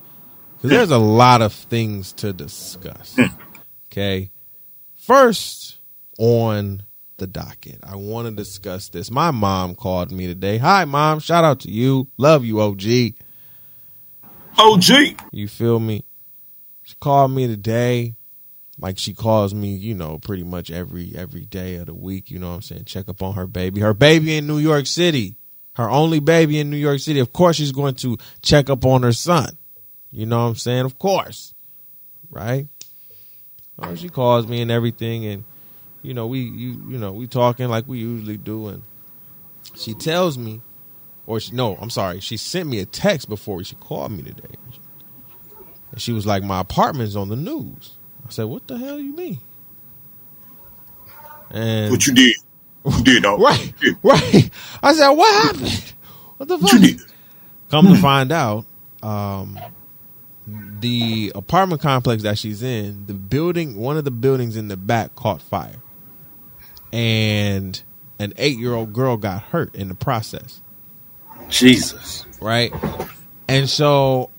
Because 0.57 0.71
there's 0.71 0.91
a 0.91 0.99
lot 0.99 1.43
of 1.43 1.53
things 1.53 2.13
to 2.15 2.33
discuss. 2.33 3.15
Hmm. 3.17 3.35
Okay. 3.93 4.31
First, 4.95 5.79
on 6.19 6.83
the 7.19 7.27
docket, 7.27 7.79
I 7.83 7.97
want 7.97 8.29
to 8.29 8.35
discuss 8.35 8.89
this. 8.89 9.11
My 9.11 9.31
mom 9.31 9.75
called 9.75 10.11
me 10.11 10.27
today. 10.27 10.59
Hi, 10.59 10.85
mom. 10.85 11.21
Shout 11.21 11.45
out 11.45 11.61
to 11.61 11.71
you. 11.71 12.09
Love 12.17 12.45
you, 12.45 12.61
OG. 12.61 13.15
OG. 14.59 15.21
You 15.33 15.49
feel 15.49 15.79
me? 15.79 16.05
She 16.83 16.95
called 17.01 17.31
me 17.31 17.47
today. 17.47 18.15
Like 18.79 18.99
she 18.99 19.15
calls 19.15 19.55
me, 19.55 19.75
you 19.75 19.95
know, 19.95 20.19
pretty 20.19 20.45
much 20.45 20.71
every 20.71 21.15
every 21.17 21.47
day 21.47 21.77
of 21.77 21.87
the 21.87 21.95
week, 21.95 22.31
you 22.31 22.39
know 22.39 22.49
what 22.51 22.57
I'm 22.57 22.63
saying? 22.63 22.85
Check 22.85 23.09
up 23.09 23.23
on 23.23 23.35
her 23.35 23.47
baby. 23.47 23.81
Her 23.81 23.95
baby 23.95 24.37
in 24.37 24.47
New 24.47 24.59
York 24.59 24.87
City. 24.87 25.37
Her 25.75 25.89
only 25.89 26.21
baby 26.21 26.59
in 26.61 26.71
New 26.71 26.77
York 26.77 27.01
City. 27.01 27.21
Of 27.21 27.33
course 27.33 27.57
she's 27.57 27.73
going 27.73 27.95
to 27.97 28.19
check 28.43 28.69
up 28.69 28.85
on 28.85 29.03
her 29.03 29.13
son. 29.13 29.57
You 30.11 30.27
know 30.27 30.39
what 30.43 30.49
I'm 30.51 30.55
saying? 30.57 30.85
Of 30.85 30.99
course. 30.99 31.55
Right? 32.31 32.69
Oh, 33.79 33.95
she 33.95 34.09
calls 34.09 34.47
me 34.47 34.63
and 34.63 34.71
everything 34.71 35.27
and 35.27 35.45
you 36.03 36.15
know, 36.15 36.27
we 36.27 36.41
you 36.41 36.83
you 36.89 36.99
know, 36.99 37.13
we 37.13 37.27
talking 37.27 37.69
like 37.69 37.87
we 37.89 37.99
usually 37.99 38.37
do 38.37 38.69
and 38.69 38.83
she 39.75 39.95
tells 39.95 40.39
me 40.39 40.63
or 41.27 41.41
she 41.41 41.53
no, 41.53 41.77
I'm 41.77 41.91
sorry, 41.91 42.21
she 42.21 42.37
sent 42.37 42.69
me 42.69 42.81
a 42.81 42.87
text 42.87 43.29
before 43.29 43.63
she 43.65 43.75
called 43.77 44.13
me 44.13 44.23
today. 44.23 44.55
And 45.93 46.01
she 46.01 46.13
was 46.13 46.27
like, 46.27 46.43
My 46.43 46.61
apartment's 46.61 47.17
on 47.17 47.29
the 47.29 47.37
news. 47.37 47.97
I 48.27 48.31
said, 48.31 48.45
What 48.45 48.67
the 48.69 48.79
hell 48.79 48.99
you 48.99 49.15
mean? 49.15 49.41
And 51.51 51.91
What 51.91 52.07
you 52.07 52.15
did? 52.15 52.35
What 52.83 52.99
you 52.99 53.05
did, 53.05 53.23
dog? 53.25 53.41
right, 53.41 53.73
right. 54.03 54.51
I 54.83 54.95
said, 54.95 55.11
What 55.11 55.45
happened? 55.47 55.95
What 56.37 56.49
the 56.49 56.59
What 56.59 56.73
you 56.73 56.79
fuck? 56.79 56.81
did? 56.81 57.01
Come 57.71 57.89
to 57.89 57.97
find 57.97 58.33
out, 58.33 58.65
um, 59.03 59.59
the 60.47 61.33
apartment 61.35 61.81
complex 61.81 62.23
that 62.23 62.39
she's 62.39 62.63
in, 62.63 63.07
the 63.07 63.15
building, 63.15 63.77
one 63.77 63.97
of 63.97 64.05
the 64.05 64.11
buildings 64.11 64.57
in 64.57 64.69
the 64.69 64.77
back 64.77 65.15
caught 65.17 65.43
fire, 65.43 65.83
and 66.93 67.83
an 68.19 68.33
eight-year-old 68.37 68.93
girl 68.93 69.17
got 69.17 69.43
hurt 69.43 69.75
in 69.75 69.89
the 69.89 69.95
process. 69.95 70.61
Jesus. 71.49 72.25
right? 72.41 72.73
And 73.49 73.69
so, 73.69 74.31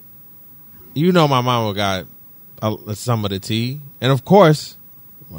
you 0.93 1.11
know, 1.11 1.27
my 1.27 1.41
mama 1.41 1.73
got 1.73 2.05
some 2.95 3.25
of 3.25 3.31
the 3.31 3.39
tea, 3.39 3.81
and 4.01 4.11
of 4.11 4.25
course, 4.25 4.77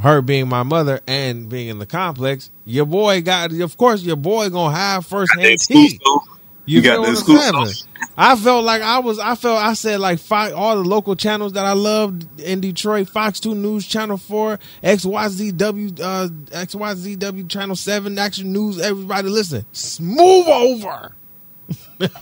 her 0.02 0.20
being 0.20 0.48
my 0.48 0.62
mother 0.62 1.00
and 1.06 1.48
being 1.48 1.68
in 1.68 1.78
the 1.78 1.86
complex, 1.86 2.50
your 2.64 2.84
boy 2.84 3.22
got, 3.22 3.52
of 3.52 3.76
course, 3.76 4.02
your 4.02 4.16
boy 4.16 4.50
gonna 4.50 4.76
have 4.76 5.06
first 5.06 5.32
hand 5.34 5.58
tea. 5.58 5.88
stuff. 5.88 6.37
You, 6.68 6.76
You 6.76 6.82
got 6.82 6.96
feel 6.96 7.02
that 7.04 7.08
I'm 7.08 7.16
saying? 7.16 7.66
stuff. 7.66 7.88
I 8.16 8.36
felt 8.36 8.64
like 8.64 8.82
I 8.82 8.98
was. 8.98 9.18
I 9.18 9.34
felt. 9.36 9.62
I 9.62 9.74
said 9.74 10.00
like 10.00 10.18
five, 10.18 10.54
all 10.54 10.76
the 10.76 10.88
local 10.88 11.16
channels 11.16 11.54
that 11.54 11.64
I 11.64 11.72
loved 11.72 12.40
in 12.40 12.60
Detroit: 12.60 13.08
Fox 13.08 13.40
Two 13.40 13.54
News, 13.54 13.86
Channel 13.86 14.16
Four, 14.18 14.58
XYZW, 14.82 16.00
uh, 16.00 16.28
XYZW, 16.28 17.48
Channel 17.48 17.76
Seven, 17.76 18.18
Action 18.18 18.52
News. 18.52 18.80
Everybody, 18.80 19.28
listen. 19.28 19.64
Move 20.00 20.48
over. 20.48 21.12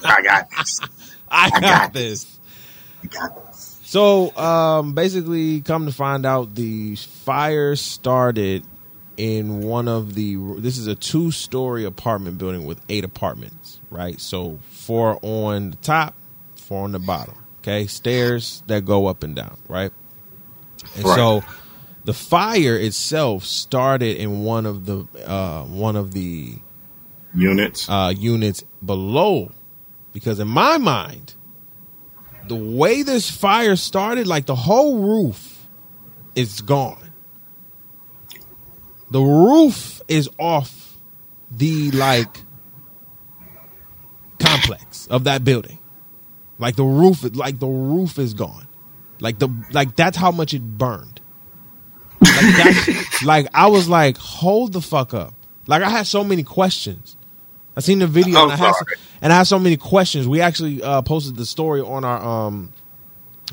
I 0.05 0.23
got 0.23 0.51
this. 0.51 0.81
I 1.31 1.51
got, 1.51 1.63
got 1.63 1.93
this. 1.93 2.39
I 3.03 3.07
got 3.09 3.47
this. 3.47 3.81
So, 3.85 4.37
um, 4.37 4.95
basically, 4.95 5.61
come 5.63 5.87
to 5.87 5.93
find 5.93 6.27
out, 6.27 6.55
the 6.55 6.97
fire 6.97 7.77
started 7.77 8.65
in 9.17 9.61
one 9.63 9.89
of 9.89 10.15
the. 10.15 10.37
This 10.59 10.77
is 10.79 10.87
a 10.89 10.95
two-story 10.95 11.85
apartment 11.85 12.39
building 12.39 12.65
with 12.67 12.81
eight 12.89 13.05
apartments, 13.05 13.76
right? 13.91 14.21
So, 14.21 14.59
four 14.71 15.19
on 15.23 15.71
the 15.71 15.77
top, 15.79 16.15
four 16.57 16.85
on 16.85 16.93
the 16.93 16.99
bottom. 16.99 17.35
Okay, 17.61 17.87
stairs 17.87 18.63
that 18.67 18.85
go 18.85 19.07
up 19.07 19.23
and 19.23 19.35
down, 19.35 19.57
right? 19.69 19.93
And 20.97 21.05
Right. 21.05 21.17
so, 21.17 21.45
the 22.05 22.13
fire 22.15 22.77
itself 22.77 23.45
started 23.45 24.17
in 24.19 24.45
one 24.45 24.65
of 24.67 24.87
the 24.87 25.07
uh, 25.27 25.65
one 25.65 25.97
of 25.97 26.13
the 26.13 26.55
Units. 27.35 27.89
uh, 27.91 28.15
units 28.17 28.63
below 28.85 29.51
because 30.13 30.39
in 30.41 30.49
my 30.49 30.79
mind 30.79 31.35
the 32.47 32.55
way 32.55 33.03
this 33.03 33.29
fire 33.31 33.75
started 33.77 34.27
like 34.27 34.47
the 34.47 34.55
whole 34.55 34.99
roof 35.03 35.67
is 36.37 36.61
gone 36.63 37.11
the 39.11 39.21
roof 39.21 40.01
is 40.09 40.29
off 40.39 40.97
the 41.51 41.91
like 41.91 42.46
complex 44.39 45.07
of 45.09 45.25
that 45.25 45.45
building 45.45 45.79
like 46.59 46.77
the 46.77 46.85
roof 46.85 47.25
like 47.35 47.59
the 47.59 47.67
roof 47.67 48.19
is 48.19 48.35
gone 48.35 48.67
like 49.21 49.39
the 49.39 49.49
like 49.73 49.97
that's 49.97 50.17
how 50.17 50.31
much 50.31 50.55
it 50.55 50.63
burned 50.63 51.21
like, 52.21 53.23
like 53.25 53.47
i 53.55 53.67
was 53.67 53.89
like 53.89 54.17
hold 54.17 54.73
the 54.73 54.81
fuck 54.81 55.15
up 55.15 55.35
like 55.67 55.83
i 55.83 55.89
had 55.89 56.07
so 56.07 56.23
many 56.25 56.43
questions 56.43 57.17
I 57.77 57.81
seen 57.81 57.99
the 57.99 58.07
video 58.07 58.43
and 58.45 58.53
I 58.53 58.57
had 58.57 58.73
so, 58.73 58.85
and 59.21 59.33
I 59.33 59.37
had 59.37 59.47
so 59.47 59.59
many 59.59 59.77
questions. 59.77 60.27
We 60.27 60.41
actually 60.41 60.83
uh, 60.83 61.03
posted 61.03 61.37
the 61.37 61.45
story 61.45 61.83
on 61.83 62.05
our 62.05 62.23
um 62.23 62.73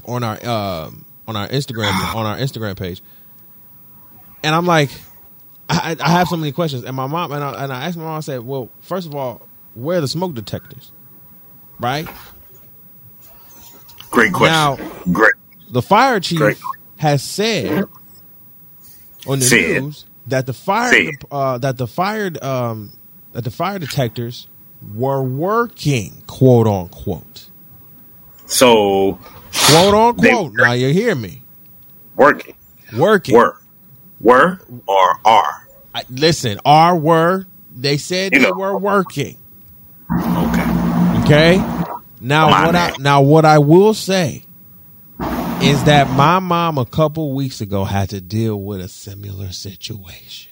on 0.06 0.24
our 0.24 0.46
um 0.46 1.06
on 1.28 1.36
our 1.36 1.48
Instagram 1.50 1.92
on 2.16 2.26
our 2.26 2.38
Instagram 2.38 2.78
page, 2.78 3.02
and 4.42 4.56
I'm 4.56 4.66
like, 4.66 4.92
I, 5.70 5.98
I 6.00 6.10
have 6.10 6.30
so 6.30 6.38
many 6.38 6.54
questions. 6.54 6.86
And 6.86 6.96
my 6.96 7.06
mom 7.06 7.34
and 7.34 7.44
I, 7.44 7.64
and 7.64 7.74
I 7.74 7.86
asked 7.86 7.98
my 7.98 8.06
mom. 8.06 8.18
I 8.18 8.22
said, 8.22 8.40
"Well, 8.46 8.70
first 8.82 9.08
of 9.08 9.14
all, 9.14 9.46
where 9.76 9.98
are 9.98 10.02
the 10.02 10.08
smoke 10.08 10.34
detectors? 10.34 10.92
Right? 11.80 12.08
Great 14.12 14.34
question. 14.34 14.54
Now- 14.54 14.92
Great. 15.12 15.34
The 15.72 15.82
fire 15.82 16.20
chief 16.20 16.38
Great. 16.38 16.58
has 16.98 17.24
said 17.24 17.86
on 19.26 19.40
the 19.40 19.80
news 19.82 20.06
that 20.28 20.46
the 20.46 20.54
fire 20.54 21.10
uh, 21.32 21.58
that 21.58 21.78
the 21.78 21.88
fired 21.88 22.42
um, 22.44 22.92
that 23.32 23.44
the 23.44 23.50
fire 23.50 23.80
detectors 23.80 24.48
were 24.94 25.24
working, 25.24 26.22
quote 26.28 26.68
unquote, 26.68 27.50
So 28.46 29.14
quote 29.70 29.94
unquote. 29.96 30.54
Now 30.54 30.74
you 30.74 30.90
hear 30.94 31.16
me, 31.16 31.42
working. 32.16 32.54
working. 32.96 33.36
Were. 33.36 33.58
Were 34.20 34.60
or 34.88 35.20
are. 35.26 35.68
I, 35.96 36.04
listen, 36.10 36.60
are 36.64 36.96
were 36.96 37.48
they 37.76 37.98
said 37.98 38.32
You 38.34 38.40
they 38.40 38.46
know. 38.52 38.54
were 38.54 38.78
working? 38.78 39.38
Okay. 40.12 41.22
Okay. 41.24 41.58
Now 42.20 42.50
My 42.50 42.66
what 42.66 42.76
I 42.76 42.94
now 43.00 43.22
what 43.22 43.46
I 43.46 43.58
will 43.60 43.94
say 43.94 44.46
is 45.62 45.84
that 45.86 46.10
my 46.16 46.40
mom 46.40 46.78
a 46.78 46.86
couple 46.86 47.34
weeks 47.34 47.62
ago 47.62 47.86
had 47.86 48.10
to 48.10 48.20
deal 48.22 48.62
with 48.62 48.82
a 48.82 48.90
similar 48.90 49.52
situation. 49.52 50.52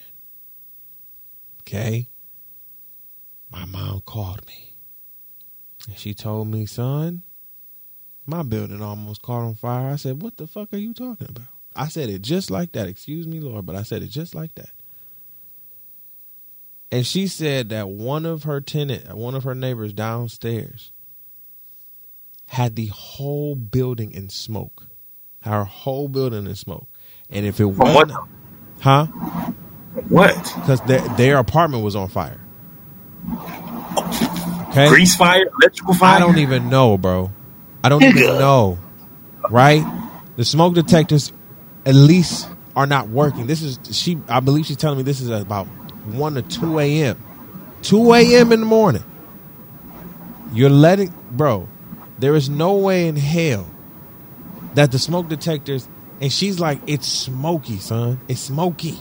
Okay? 1.60 2.08
My 3.50 3.66
mom 3.66 4.02
called 4.06 4.46
me. 4.46 4.74
And 5.86 5.98
she 5.98 6.14
told 6.14 6.48
me, 6.48 6.64
son, 6.66 7.22
my 8.24 8.42
building 8.42 8.80
almost 8.82 9.22
caught 9.22 9.42
on 9.42 9.54
fire. 9.54 9.90
I 9.90 9.96
said, 9.96 10.22
What 10.22 10.36
the 10.36 10.46
fuck 10.46 10.72
are 10.72 10.78
you 10.78 10.94
talking 10.94 11.28
about? 11.28 11.46
I 11.74 11.88
said 11.88 12.08
it 12.08 12.22
just 12.22 12.50
like 12.50 12.72
that. 12.72 12.88
Excuse 12.88 13.26
me, 13.26 13.40
Lord, 13.40 13.66
but 13.66 13.76
I 13.76 13.82
said 13.82 14.02
it 14.02 14.08
just 14.10 14.34
like 14.34 14.54
that. 14.54 14.70
And 16.92 17.06
she 17.06 17.26
said 17.26 17.70
that 17.70 17.88
one 17.88 18.26
of 18.26 18.42
her 18.42 18.60
tenant, 18.60 19.16
one 19.16 19.34
of 19.34 19.44
her 19.44 19.54
neighbors 19.54 19.94
downstairs, 19.94 20.92
had 22.48 22.76
the 22.76 22.88
whole 22.88 23.54
building 23.54 24.12
in 24.12 24.28
smoke. 24.28 24.88
Her 25.40 25.64
whole 25.64 26.06
building 26.06 26.46
in 26.46 26.54
smoke. 26.54 26.86
And 27.30 27.46
if 27.46 27.58
it 27.58 27.64
From 27.64 27.76
what? 27.76 28.08
wasn't, 28.08 28.30
huh? 28.82 29.06
What? 30.08 30.34
Because 30.60 30.82
their, 30.82 31.00
their 31.16 31.38
apartment 31.38 31.82
was 31.82 31.96
on 31.96 32.08
fire. 32.08 32.38
Okay, 34.68 34.88
Grease 34.88 35.16
fire? 35.16 35.46
Electrical 35.62 35.94
fire? 35.94 36.16
I 36.16 36.18
don't 36.18 36.38
even 36.38 36.68
know, 36.68 36.98
bro. 36.98 37.32
I 37.82 37.88
don't 37.88 38.02
even 38.02 38.38
know. 38.38 38.78
Right? 39.48 39.82
The 40.36 40.44
smoke 40.44 40.74
detectors, 40.74 41.32
at 41.86 41.94
least, 41.94 42.48
are 42.76 42.86
not 42.86 43.08
working. 43.08 43.46
This 43.46 43.62
is 43.62 43.78
she. 43.92 44.18
I 44.28 44.40
believe 44.40 44.66
she's 44.66 44.76
telling 44.76 44.98
me 44.98 45.04
this 45.04 45.20
is 45.20 45.28
about 45.28 45.66
one 46.04 46.34
to 46.34 46.42
two 46.42 46.78
a.m. 46.78 47.22
Two 47.82 48.12
a.m. 48.14 48.52
in 48.52 48.60
the 48.60 48.66
morning. 48.66 49.04
You're 50.52 50.70
letting, 50.70 51.12
bro. 51.30 51.68
There 52.18 52.34
is 52.34 52.48
no 52.48 52.74
way 52.74 53.08
in 53.08 53.16
hell 53.16 53.66
that 54.74 54.92
the 54.92 54.98
smoke 54.98 55.28
detectors. 55.28 55.88
And 56.20 56.32
she's 56.32 56.60
like, 56.60 56.80
"It's 56.86 57.08
smoky, 57.08 57.78
son. 57.78 58.20
It's 58.28 58.40
smoky." 58.40 58.98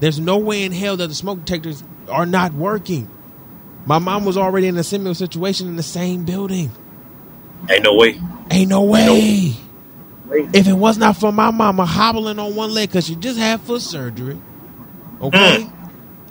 There's 0.00 0.18
no 0.18 0.38
way 0.38 0.64
in 0.64 0.72
hell 0.72 0.96
that 0.96 1.06
the 1.08 1.14
smoke 1.14 1.44
detectors 1.44 1.84
are 2.08 2.26
not 2.26 2.54
working. 2.54 3.08
My 3.84 3.98
mom 3.98 4.24
was 4.24 4.36
already 4.36 4.68
in 4.68 4.76
a 4.76 4.84
similar 4.84 5.14
situation 5.14 5.68
in 5.68 5.76
the 5.76 5.82
same 5.82 6.24
building. 6.24 6.70
Ain't 7.70 7.84
no 7.84 7.94
way. 7.94 8.20
Ain't 8.50 8.70
no 8.70 8.82
way. 8.82 9.54
If 10.30 10.66
it 10.66 10.72
was 10.72 10.98
not 10.98 11.16
for 11.16 11.30
my 11.30 11.50
mama 11.50 11.84
hobbling 11.84 12.38
on 12.38 12.54
one 12.54 12.72
leg 12.72 12.88
because 12.88 13.06
she 13.06 13.16
just 13.16 13.38
had 13.38 13.60
foot 13.60 13.82
surgery, 13.82 14.40
okay? 15.20 15.68
Mm. 15.68 15.81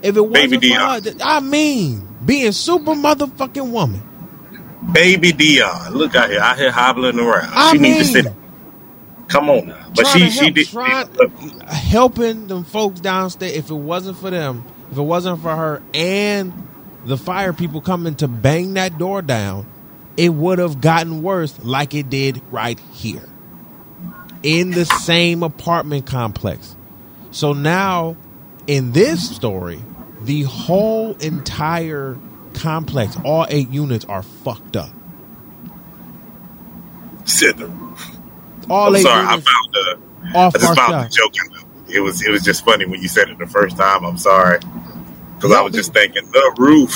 If 0.03 0.15
it 0.17 0.21
wasn't 0.21 0.33
Baby 0.33 0.55
for 0.55 0.61
Dion. 0.61 1.03
her, 1.03 1.11
I 1.23 1.39
mean, 1.39 2.07
being 2.25 2.51
super 2.51 2.91
motherfucking 2.93 3.69
woman. 3.71 4.01
Baby 4.91 5.31
Dion. 5.31 5.93
Look 5.93 6.15
out 6.15 6.29
here. 6.29 6.39
Out 6.39 6.57
here 6.57 6.71
hobbling 6.71 7.19
around. 7.19 7.51
I 7.53 7.71
she 7.73 7.77
mean, 7.79 7.93
needs 7.93 8.11
to 8.13 8.23
sit. 8.23 8.33
Come 9.27 9.49
on 9.49 9.67
now. 9.67 9.85
But 9.95 10.07
she 10.07 10.19
to 10.19 10.29
she 10.29 10.49
did. 10.51 10.67
trying- 10.67 11.07
helping 11.67 12.47
them 12.47 12.63
folks 12.63 12.99
downstairs. 12.99 13.53
If 13.53 13.69
it 13.69 13.75
wasn't 13.75 14.17
for 14.17 14.29
them, 14.29 14.63
if 14.91 14.97
it 14.97 15.01
wasn't 15.03 15.41
for 15.41 15.55
her 15.55 15.81
and 15.93 16.51
the 17.05 17.17
fire 17.17 17.53
people 17.53 17.79
coming 17.81 18.15
to 18.15 18.27
bang 18.27 18.73
that 18.73 18.97
door 18.97 19.21
down, 19.21 19.65
it 20.17 20.29
would 20.29 20.59
have 20.59 20.81
gotten 20.81 21.23
worse, 21.23 21.57
like 21.63 21.93
it 21.93 22.09
did 22.09 22.41
right 22.51 22.79
here 22.91 23.23
in 24.43 24.71
the 24.71 24.85
same 24.85 25.43
apartment 25.43 26.05
complex. 26.05 26.75
So 27.31 27.53
now, 27.53 28.17
in 28.67 28.91
this 28.91 29.29
story, 29.33 29.79
the 30.23 30.43
whole 30.43 31.13
entire 31.17 32.17
complex, 32.53 33.17
all 33.23 33.45
eight 33.49 33.69
units, 33.69 34.05
are 34.05 34.23
fucked 34.23 34.75
up. 34.77 34.89
Sit 37.25 37.57
the 37.57 37.67
roof. 37.67 38.17
All 38.69 38.87
I'm 38.89 38.95
eight 38.95 39.01
sorry. 39.03 39.25
I 39.25 39.29
found 39.29 39.45
the. 39.73 39.97
are 40.35 40.47
I 40.47 40.49
just 40.51 40.75
found 40.75 40.93
up. 40.95 41.09
the 41.09 41.15
joke. 41.15 41.33
It 41.87 41.99
was 41.99 42.25
it 42.25 42.31
was 42.31 42.41
just 42.43 42.63
funny 42.63 42.85
when 42.85 43.01
you 43.01 43.07
said 43.07 43.29
it 43.29 43.37
the 43.37 43.47
first 43.47 43.77
time. 43.77 44.05
I'm 44.05 44.17
sorry 44.17 44.59
because 45.35 45.51
I 45.51 45.61
was 45.61 45.73
just 45.73 45.93
thinking 45.93 46.25
the 46.31 46.55
roof, 46.57 46.93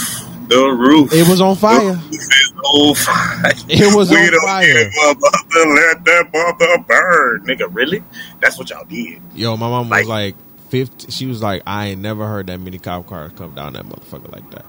the 0.48 0.68
roof. 0.70 1.12
It 1.14 1.28
was 1.28 1.42
on 1.42 1.56
fire. 1.56 1.80
The 1.80 1.94
roof 1.94 2.14
is 2.14 2.54
on 2.64 2.96
fire. 2.96 3.52
It 3.68 3.96
was 3.96 4.10
we 4.10 4.18
on 4.18 4.32
don't 4.32 4.42
fire. 4.42 4.92
mother, 4.96 5.74
let 5.74 6.06
that 6.06 6.30
mother 6.34 6.84
burn, 6.88 7.46
nigga. 7.46 7.68
Really? 7.74 8.04
That's 8.40 8.58
what 8.58 8.70
y'all 8.70 8.86
did. 8.86 9.22
Yo, 9.36 9.58
my 9.58 9.68
mom 9.70 9.90
was 9.90 10.08
Like- 10.08 10.36
50, 10.70 11.12
she 11.12 11.26
was 11.26 11.42
like, 11.42 11.64
I 11.66 11.88
ain't 11.88 12.02
never 12.02 12.28
heard 12.28 12.48
that 12.48 12.60
many 12.60 12.80
cop 12.80 13.08
cars 13.08 13.32
come 13.36 13.54
down 13.56 13.74
that 13.74 13.86
motherfucker 13.86 14.32
like 14.32 14.50
that. 14.52 14.66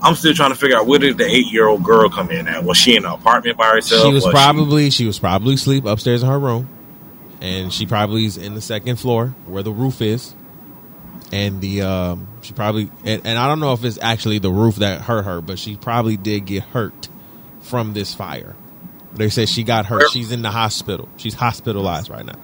I'm 0.00 0.14
still 0.14 0.34
trying 0.34 0.50
to 0.50 0.56
figure 0.56 0.76
out 0.76 0.86
where 0.86 0.98
did 0.98 1.18
the 1.18 1.24
eight 1.24 1.46
year 1.46 1.66
old 1.66 1.82
girl 1.82 2.08
come 2.08 2.30
in 2.30 2.46
at? 2.46 2.62
Was 2.62 2.76
she 2.76 2.96
in 2.96 3.04
an 3.04 3.12
apartment 3.12 3.58
by 3.58 3.68
herself? 3.70 4.02
she 4.02 4.12
was 4.12 4.24
Was 4.24 4.32
probably 4.32 4.90
she 4.90 5.06
was 5.06 5.18
probably 5.18 5.54
asleep 5.54 5.84
upstairs 5.84 6.22
in 6.22 6.28
her 6.28 6.38
room, 6.38 6.68
and 7.40 7.72
she 7.72 7.86
probably's 7.86 8.36
in 8.36 8.54
the 8.54 8.60
second 8.60 8.96
floor 8.96 9.34
where 9.46 9.62
the 9.62 9.72
roof 9.72 10.00
is, 10.00 10.34
and 11.32 11.60
the 11.60 11.82
um 11.82 12.28
she 12.42 12.52
probably 12.52 12.90
and, 13.04 13.22
and 13.26 13.38
I 13.38 13.48
don't 13.48 13.60
know 13.60 13.72
if 13.72 13.84
it's 13.84 13.98
actually 14.00 14.38
the 14.38 14.52
roof 14.52 14.76
that 14.76 15.00
hurt 15.00 15.24
her, 15.24 15.40
but 15.40 15.58
she 15.58 15.76
probably 15.76 16.16
did 16.16 16.46
get 16.46 16.62
hurt 16.62 17.08
from 17.60 17.92
this 17.92 18.14
fire. 18.14 18.54
They 19.14 19.30
said 19.30 19.48
she 19.48 19.64
got 19.64 19.86
hurt. 19.86 20.10
She's 20.12 20.30
in 20.30 20.42
the 20.42 20.50
hospital. 20.50 21.08
She's 21.16 21.34
hospitalized 21.34 22.08
right 22.08 22.24
now. 22.24 22.38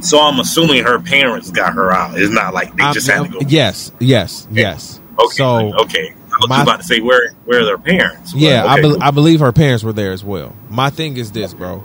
So 0.00 0.18
I'm 0.20 0.40
assuming 0.40 0.82
her 0.84 0.98
parents 0.98 1.50
got 1.50 1.74
her 1.74 1.92
out. 1.92 2.18
It's 2.18 2.32
not 2.32 2.52
like 2.52 2.74
they 2.76 2.82
I'm- 2.82 2.94
just 2.94 3.08
had 3.08 3.24
to 3.24 3.28
go. 3.28 3.38
yes, 3.46 3.92
yes, 4.00 4.46
yes. 4.50 5.00
Okay. 5.18 5.34
So 5.34 5.74
okay. 5.82 6.14
I 6.32 6.36
was 6.40 6.48
my- 6.48 6.62
about 6.62 6.80
to 6.80 6.84
say 6.84 7.00
where 7.00 7.32
where 7.44 7.60
are 7.60 7.64
their 7.64 7.78
parents? 7.78 8.32
But, 8.32 8.40
yeah, 8.40 8.64
I, 8.64 8.72
okay. 8.74 8.82
bel 8.82 9.02
I 9.02 9.10
believe 9.12 9.40
her 9.40 9.52
parents 9.52 9.84
were 9.84 9.92
there 9.92 10.12
as 10.12 10.24
well. 10.24 10.54
My 10.68 10.90
thing 10.90 11.16
is 11.16 11.30
this, 11.32 11.54
bro. 11.54 11.84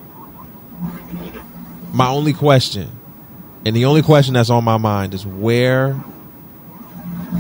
My 1.94 2.08
only 2.08 2.34
question, 2.34 2.90
and 3.66 3.76
the 3.76 3.86
only 3.86 4.02
question 4.02 4.34
that's 4.36 4.50
on 4.50 4.64
my 4.64 4.78
mind 4.78 5.14
is 5.14 5.26
where 5.26 6.00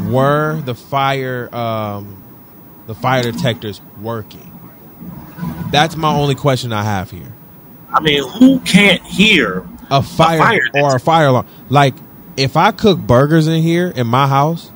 were 0.08 0.62
the 0.66 0.76
fire 0.76 1.54
um, 1.56 2.22
the 2.88 2.94
fire 2.96 3.24
detectors 3.24 3.82
working? 4.02 4.46
That's 5.72 5.96
my 5.96 6.14
only 6.14 6.36
question 6.36 6.74
I 6.74 6.84
have 6.84 7.10
here. 7.12 7.32
I 7.92 8.00
mean, 8.02 8.28
who 8.28 8.60
can't 8.60 9.02
hear? 9.04 9.68
A 9.91 10.03
fire, 10.03 10.38
fire 10.38 10.62
or 10.75 10.96
a 10.96 11.00
fire 11.00 11.27
alarm. 11.27 11.48
Like 11.69 11.96
if 12.38 12.55
I 12.55 12.72
cook 12.72 13.00
burgers 13.00 13.48
in 13.48 13.62
here 13.62 13.88
in 13.89 14.08
my 14.08 14.27
house, 14.27 14.72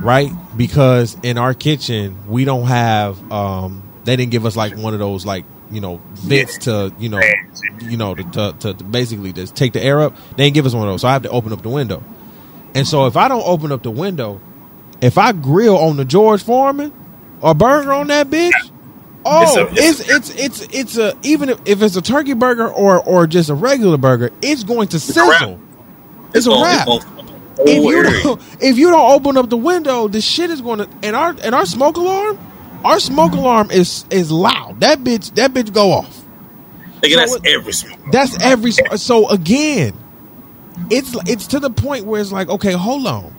right? 0.00 0.30
Because 0.56 1.16
in 1.22 1.38
our 1.38 1.54
kitchen 1.54 2.28
we 2.28 2.44
don't 2.44 2.66
have 2.66 3.32
um 3.32 3.82
they 4.04 4.16
didn't 4.16 4.30
give 4.30 4.46
us 4.46 4.56
like 4.56 4.76
one 4.76 4.94
of 4.94 5.00
those 5.00 5.26
like, 5.26 5.44
you 5.70 5.80
know, 5.80 6.00
vents 6.14 6.58
to, 6.58 6.92
you 6.98 7.10
know, 7.10 7.20
you 7.82 7.96
know, 7.98 8.14
to, 8.14 8.22
to, 8.22 8.54
to, 8.60 8.74
to 8.74 8.84
basically 8.84 9.32
just 9.32 9.54
take 9.54 9.74
the 9.74 9.82
air 9.82 10.00
up. 10.00 10.16
They 10.36 10.44
didn't 10.44 10.54
give 10.54 10.66
us 10.66 10.72
one 10.74 10.88
of 10.88 10.92
those. 10.92 11.02
So 11.02 11.08
I 11.08 11.12
have 11.12 11.22
to 11.24 11.30
open 11.30 11.52
up 11.52 11.62
the 11.62 11.68
window. 11.68 12.02
And 12.74 12.86
so 12.86 13.06
if 13.06 13.16
I 13.16 13.28
don't 13.28 13.46
open 13.46 13.70
up 13.70 13.82
the 13.82 13.90
window, 13.90 14.40
if 15.00 15.18
I 15.18 15.32
grill 15.32 15.76
on 15.76 15.96
the 15.96 16.04
George 16.04 16.42
Foreman 16.42 16.92
or 17.42 17.54
burger 17.54 17.92
on 17.92 18.06
that 18.06 18.28
bitch, 18.28 18.70
oh, 19.28 19.68
It's 19.76 20.00
it's 20.00 20.00
a- 20.00 20.14
it's 20.16 20.30
it's 20.30 20.62
it's, 20.72 20.98
a 20.98 21.14
even 21.22 21.50
if, 21.50 21.60
if 21.66 21.82
it's 21.82 21.96
a 21.96 22.02
turkey 22.02 22.34
burger 22.34 22.68
or 22.68 23.00
or 23.02 23.26
just 23.26 23.50
a 23.50 23.54
regular 23.54 23.98
burger, 23.98 24.30
it's 24.42 24.64
going 24.64 24.88
to 24.88 25.00
sizzle. 25.00 25.28
wrap. 25.28 25.60
It's 26.34 26.46
a 26.46 26.52
wrap. 26.52 26.92
it's 26.92 27.06
If 27.64 27.84
you 27.84 28.02
don't, 28.04 28.42
if 28.60 28.78
you 28.78 28.90
don't 28.90 29.12
open 29.12 29.36
up 29.38 29.50
the 29.50 29.56
window, 29.56 30.08
the 30.08 30.20
shit 30.20 30.50
is 30.50 30.60
going 30.62 30.80
to 30.80 30.90
and 31.02 31.16
our 31.16 31.36
and 31.42 31.54
our 31.54 31.66
smoke 31.66 31.96
alarm, 31.96 32.38
our 32.84 33.00
smoke 33.00 33.34
alarm 33.34 33.70
is 33.70 34.06
is 34.10 34.30
loud. 34.32 34.80
That 34.80 35.00
bitch 35.00 35.34
that 35.36 35.52
bitch 35.52 35.72
go 35.72 35.92
off. 35.92 36.24
Nigga, 37.02 37.14
So 37.14 37.16
that's 37.16 37.38
every 37.44 37.72
smoke. 37.72 38.00
That's 38.12 38.36
every 38.42 38.72
so 38.72 39.28
again, 39.30 39.94
it's 40.90 41.16
it's 41.28 41.48
to 41.48 41.60
the 41.60 41.70
point 41.70 42.06
where 42.06 42.20
it's 42.20 42.32
like, 42.32 42.48
okay, 42.48 42.72
hold 42.72 43.06
on. 43.06 43.37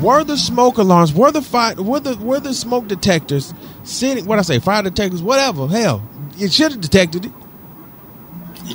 Were 0.00 0.24
the 0.24 0.36
smoke 0.36 0.78
alarms, 0.78 1.12
were 1.14 1.32
the 1.32 1.42
fire, 1.42 1.74
were 1.76 2.00
the 2.00 2.16
were 2.16 2.40
the 2.40 2.54
smoke 2.54 2.88
detectors 2.88 3.54
sitting? 3.84 4.26
What 4.26 4.38
I 4.38 4.42
say, 4.42 4.58
fire 4.58 4.82
detectors, 4.82 5.22
whatever. 5.22 5.66
Hell, 5.66 6.02
you 6.36 6.48
should 6.48 6.72
have 6.72 6.80
detected 6.80 7.26
it. 7.26 7.32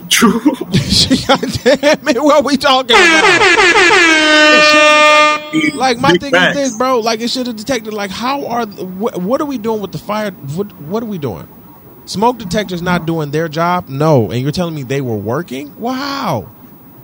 True. 0.09 0.39
God 0.39 1.41
damn 1.63 2.07
it, 2.07 2.21
what 2.21 2.43
we 2.45 2.57
talking 2.57 2.95
about? 2.95 3.35
Like 5.73 5.97
my 5.99 6.11
Big 6.11 6.21
thing 6.21 6.31
facts. 6.31 6.57
is 6.57 6.69
this, 6.71 6.77
bro. 6.77 6.99
Like 6.99 7.21
it 7.21 7.29
should 7.29 7.47
have 7.47 7.55
detected. 7.55 7.93
Like 7.93 8.11
how 8.11 8.45
are 8.47 8.65
what, 8.67 9.17
what 9.17 9.41
are 9.41 9.45
we 9.45 9.57
doing 9.57 9.81
with 9.81 9.91
the 9.91 9.97
fire? 9.97 10.31
What 10.31 10.71
what 10.81 11.01
are 11.03 11.07
we 11.07 11.17
doing? 11.17 11.47
Smoke 12.05 12.37
detectors 12.39 12.81
not 12.81 13.05
doing 13.05 13.31
their 13.31 13.47
job? 13.47 13.87
No, 13.89 14.31
and 14.31 14.41
you're 14.41 14.51
telling 14.51 14.75
me 14.75 14.83
they 14.83 15.01
were 15.01 15.15
working? 15.15 15.75
Wow. 15.79 16.49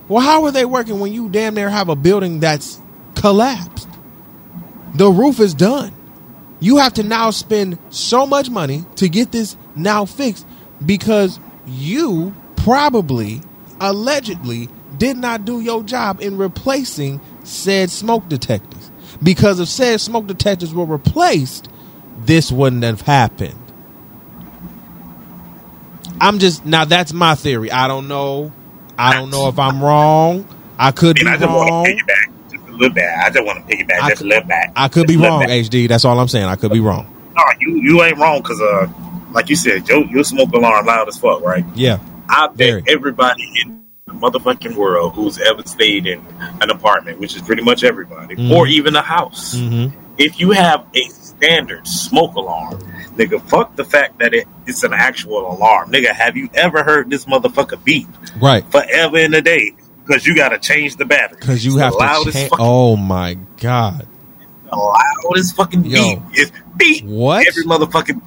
Well, 0.08 0.24
how 0.24 0.44
are 0.46 0.52
they 0.52 0.66
working 0.66 1.00
when 1.00 1.14
you 1.14 1.30
damn 1.30 1.56
near 1.56 1.70
have 1.70 1.90
a 1.90 1.96
building 1.96 2.40
that's 2.40 2.80
collapsed? 3.16 3.88
The 4.96 5.10
roof 5.10 5.40
is 5.40 5.54
done. 5.54 5.94
You 6.60 6.78
have 6.78 6.94
to 6.94 7.04
now 7.04 7.32
spend 7.32 7.78
so 7.90 8.26
much 8.26 8.50
money 8.50 8.86
to 8.96 9.10
get 9.10 9.32
this 9.32 9.58
now 9.76 10.06
fixed 10.06 10.48
because 10.86 11.40
you 11.66 12.34
probably, 12.56 13.42
allegedly, 13.80 14.70
did 14.98 15.18
not 15.18 15.46
do 15.46 15.60
your 15.60 15.84
job 15.84 16.22
in 16.22 16.38
replacing 16.38 17.20
said 17.44 17.90
smoke 17.90 18.28
detectors. 18.30 18.92
Because 19.22 19.60
if 19.60 19.68
said 19.68 20.02
smoke 20.02 20.28
detectors 20.28 20.74
were 20.74 20.86
replaced, 20.86 21.70
this 22.18 22.52
wouldn't 22.52 22.84
have 22.84 23.02
happened. 23.02 23.60
I'm 26.20 26.40
just 26.40 26.66
now 26.66 26.86
that's 26.86 27.12
my 27.12 27.36
theory. 27.36 27.72
I 27.72 27.88
don't 27.88 28.08
know. 28.08 28.52
I 28.98 29.14
don't 29.14 29.30
know 29.30 29.50
if 29.50 29.60
I'm 29.60 29.84
wrong. 29.84 30.48
I 30.78 30.92
could 30.92 31.18
be 31.18 31.28
I 31.28 31.38
just 31.38 31.50
want 31.50 31.70
wrong. 31.70 32.35
Little 32.76 32.94
bit. 32.94 33.06
I 33.06 33.30
just 33.30 33.46
want 33.46 33.68
to 33.68 33.76
piggyback 33.76 34.00
I 34.02 34.10
just 34.10 34.22
a 34.22 34.26
little 34.26 34.48
bit. 34.48 34.70
I 34.76 34.88
could 34.88 35.08
be 35.08 35.14
Just 35.16 35.26
wrong, 35.26 35.42
bit. 35.42 35.50
HD. 35.70 35.88
That's 35.88 36.06
all 36.06 36.20
I'm 36.20 36.28
saying. 36.28 36.46
I 36.46 36.56
could 36.56 36.72
be 36.72 36.80
wrong. 36.80 37.12
No, 37.36 37.44
you 37.60 37.76
you 37.82 38.04
ain't 38.04 38.18
wrong 38.18 38.42
because 38.42 38.62
uh, 38.62 38.88
like 39.32 39.50
you 39.50 39.56
said, 39.56 39.88
your 39.90 40.06
your 40.06 40.24
smoke 40.24 40.52
alarm 40.54 40.86
loud 40.86 41.08
as 41.08 41.18
fuck, 41.18 41.42
right? 41.42 41.66
Yeah. 41.76 42.00
I 42.30 42.48
bet 42.48 42.58
Very. 42.58 42.84
everybody 42.88 43.44
in 43.62 43.84
the 44.08 44.14
motherfucking 44.14 44.76
world 44.76 45.14
who's 45.14 45.40
ever 45.40 45.62
stayed 45.66 46.08
in 46.08 46.26
an 46.62 46.70
apartment, 46.70 47.20
which 47.20 47.36
is 47.36 47.42
pretty 47.42 47.62
much 47.64 47.84
everybody, 47.84 48.36
Mhm. 48.36 48.52
or 48.52 48.68
even 48.68 48.96
a 48.96 49.02
house, 49.02 49.56
Mm-hmm. 49.56 49.96
if 50.18 50.40
you 50.40 50.52
have 50.52 50.86
a 50.96 51.04
standard 51.10 51.86
smoke 51.88 52.34
alarm, 52.36 52.80
nigga, 53.18 53.42
fuck 53.50 53.76
the 53.76 53.84
fact 53.84 54.18
that 54.20 54.34
it, 54.34 54.48
it's 54.66 54.84
an 54.84 54.94
actual 54.94 55.52
alarm. 55.52 55.92
Nigga, 55.92 56.12
have 56.12 56.38
you 56.38 56.50
ever 56.54 56.84
heard 56.84 57.10
this 57.10 57.26
motherfucker 57.26 57.84
beep 57.84 58.08
Right. 58.42 58.64
forever 58.72 59.18
in 59.18 59.34
a 59.34 59.42
day? 59.42 59.74
Because 60.06 60.26
you 60.26 60.36
got 60.36 60.50
to 60.50 60.60
change 60.60 60.98
the 60.98 61.06
battery. 61.06 61.38
Because 61.40 61.66
you 61.66 61.72
It's 61.72 61.80
have 61.82 61.92
the 61.94 61.98
to. 61.98 62.04
loudest 62.06 62.38
Cha- 62.38 62.48
fucking, 62.50 62.66
oh 62.66 62.96
my 62.96 63.38
god! 63.58 64.08
the 64.70 64.76
loudest 64.76 65.56
fucking 65.56 65.84
Yo. 65.84 66.16
beep. 66.16 66.20
It's 66.34 66.52
beep. 66.78 67.04
What? 67.06 67.48
Every 67.48 67.64
motherfucking 67.64 68.22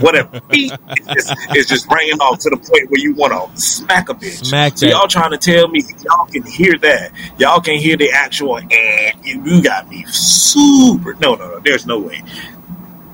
whatever 0.00 0.40
beep 0.50 0.72
is 0.96 1.06
just, 1.06 1.34
it's 1.50 1.68
just 1.68 1.90
ringing 1.90 2.18
off 2.20 2.38
to 2.40 2.50
the 2.50 2.56
point 2.56 2.90
where 2.90 3.00
you 3.00 3.14
want 3.14 3.32
to 3.54 3.60
smack 3.60 4.08
a 4.08 4.14
bitch. 4.14 4.44
Smack 4.46 4.76
so 4.76 4.86
that. 4.86 4.92
y'all 4.92 5.08
trying 5.08 5.30
to 5.32 5.38
tell 5.38 5.68
me 5.68 5.82
y'all 6.04 6.26
can 6.26 6.42
hear 6.44 6.76
that? 6.78 7.12
Y'all 7.38 7.60
can 7.60 7.78
hear 7.78 7.96
the 7.96 8.10
actual 8.12 8.58
and 8.58 9.24
you 9.24 9.62
got 9.62 9.88
me 9.88 10.04
super. 10.08 11.14
No, 11.14 11.34
no, 11.34 11.48
no. 11.48 11.58
There's 11.60 11.86
no 11.86 11.98
way. 11.98 12.22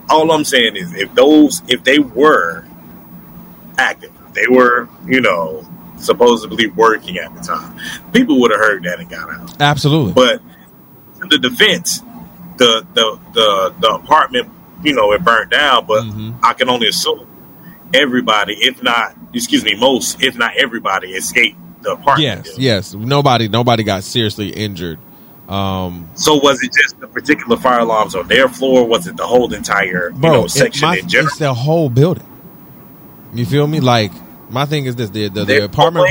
All 0.08 0.30
I'm 0.32 0.44
saying 0.44 0.76
is 0.76 0.94
if 0.94 1.14
those 1.14 1.62
if 1.68 1.84
they 1.84 1.98
were 1.98 2.64
active, 3.78 4.12
they 4.34 4.46
were 4.48 4.88
you 5.06 5.20
know 5.20 5.66
supposedly 6.02 6.66
working 6.68 7.18
at 7.18 7.34
the 7.34 7.40
time, 7.40 7.78
people 8.12 8.40
would 8.40 8.50
have 8.50 8.60
heard 8.60 8.82
that 8.84 8.98
and 9.00 9.08
got 9.08 9.30
out. 9.30 9.54
Absolutely. 9.60 10.12
But 10.12 10.40
to 11.20 11.28
the 11.28 11.38
defense, 11.48 12.00
the 12.58 12.84
the 12.94 13.18
the 13.32 13.74
the 13.80 13.88
apartment, 13.94 14.50
you 14.82 14.94
know, 14.94 15.12
it 15.12 15.24
burned 15.24 15.50
down. 15.50 15.86
But 15.86 16.02
Mhm. 16.04 16.34
I 16.42 16.52
can 16.52 16.68
only 16.68 16.88
assume 16.88 17.26
everybody, 17.94 18.54
if 18.54 18.82
not, 18.82 19.14
excuse 19.32 19.64
me, 19.64 19.74
most, 19.74 20.22
if 20.22 20.36
not 20.36 20.52
everybody, 20.56 21.12
escaped 21.12 21.58
the 21.82 21.92
apartment. 21.92 22.46
yes. 22.46 22.58
Yes. 22.58 22.94
Nobody. 22.94 23.48
Nobody 23.48 23.82
got 23.82 24.04
seriously 24.04 24.48
injured. 24.50 24.98
Um, 25.48 26.08
So 26.14 26.36
was 26.36 26.62
it 26.62 26.70
just 26.72 26.98
the 27.00 27.08
particular 27.08 27.56
fire 27.56 27.80
alarms 27.80 28.14
on 28.14 28.28
their 28.28 28.48
floor? 28.48 28.86
Was 28.86 29.06
it 29.06 29.16
the 29.16 29.26
whole 29.26 29.52
entire 29.52 30.10
you 30.10 30.16
bro, 30.16 30.32
know 30.32 30.46
section 30.46 30.88
my- 30.88 30.96
in 30.98 31.08
general? 31.08 31.28
it's 31.28 31.38
the 31.38 31.52
whole 31.52 31.88
building. 31.90 32.24
You 33.34 33.44
feel 33.44 33.66
me? 33.66 33.80
Like 33.80 34.12
my 34.52 34.66
thing 34.66 34.86
is 34.86 34.96
this: 34.96 35.10
the 35.10 35.28
the, 35.28 35.40
the 35.40 35.44
There's 35.44 35.58
no 35.60 35.64
apartment. 35.66 36.06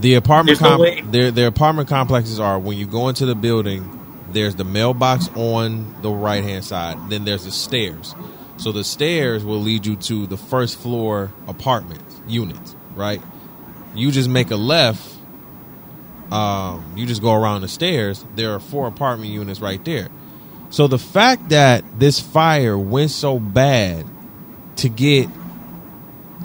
The 0.00 0.14
apartment 0.14 0.58
There's 0.58 1.04
no 1.04 1.10
their 1.10 1.30
their 1.30 1.46
apartment 1.48 1.88
complexes 1.88 2.40
are 2.40 2.58
when 2.58 2.78
you 2.78 2.86
go 2.86 3.08
into 3.08 3.26
the 3.26 3.34
building, 3.34 4.00
there's 4.32 4.54
the 4.54 4.64
mailbox 4.64 5.28
on 5.34 6.00
the 6.02 6.10
right 6.10 6.42
hand 6.42 6.64
side, 6.64 7.10
then 7.10 7.24
there's 7.24 7.44
the 7.44 7.50
stairs. 7.50 8.14
So 8.56 8.72
the 8.72 8.84
stairs 8.84 9.44
will 9.44 9.60
lead 9.60 9.86
you 9.86 9.96
to 9.96 10.26
the 10.26 10.36
first 10.36 10.78
floor 10.78 11.32
apartments 11.48 12.20
units, 12.26 12.74
right? 12.94 13.20
You 13.94 14.10
just 14.10 14.28
make 14.28 14.50
a 14.50 14.56
left. 14.56 15.16
Um, 16.30 16.92
you 16.96 17.06
just 17.06 17.22
go 17.22 17.34
around 17.34 17.62
the 17.62 17.68
stairs. 17.68 18.24
There 18.36 18.54
are 18.54 18.60
four 18.60 18.86
apartment 18.86 19.32
units 19.32 19.60
right 19.60 19.84
there. 19.84 20.08
So 20.70 20.86
the 20.86 20.98
fact 20.98 21.48
that 21.48 21.84
this 21.98 22.20
fire 22.20 22.78
went 22.78 23.10
so 23.10 23.40
bad 23.40 24.06
to 24.76 24.88
get 24.88 25.28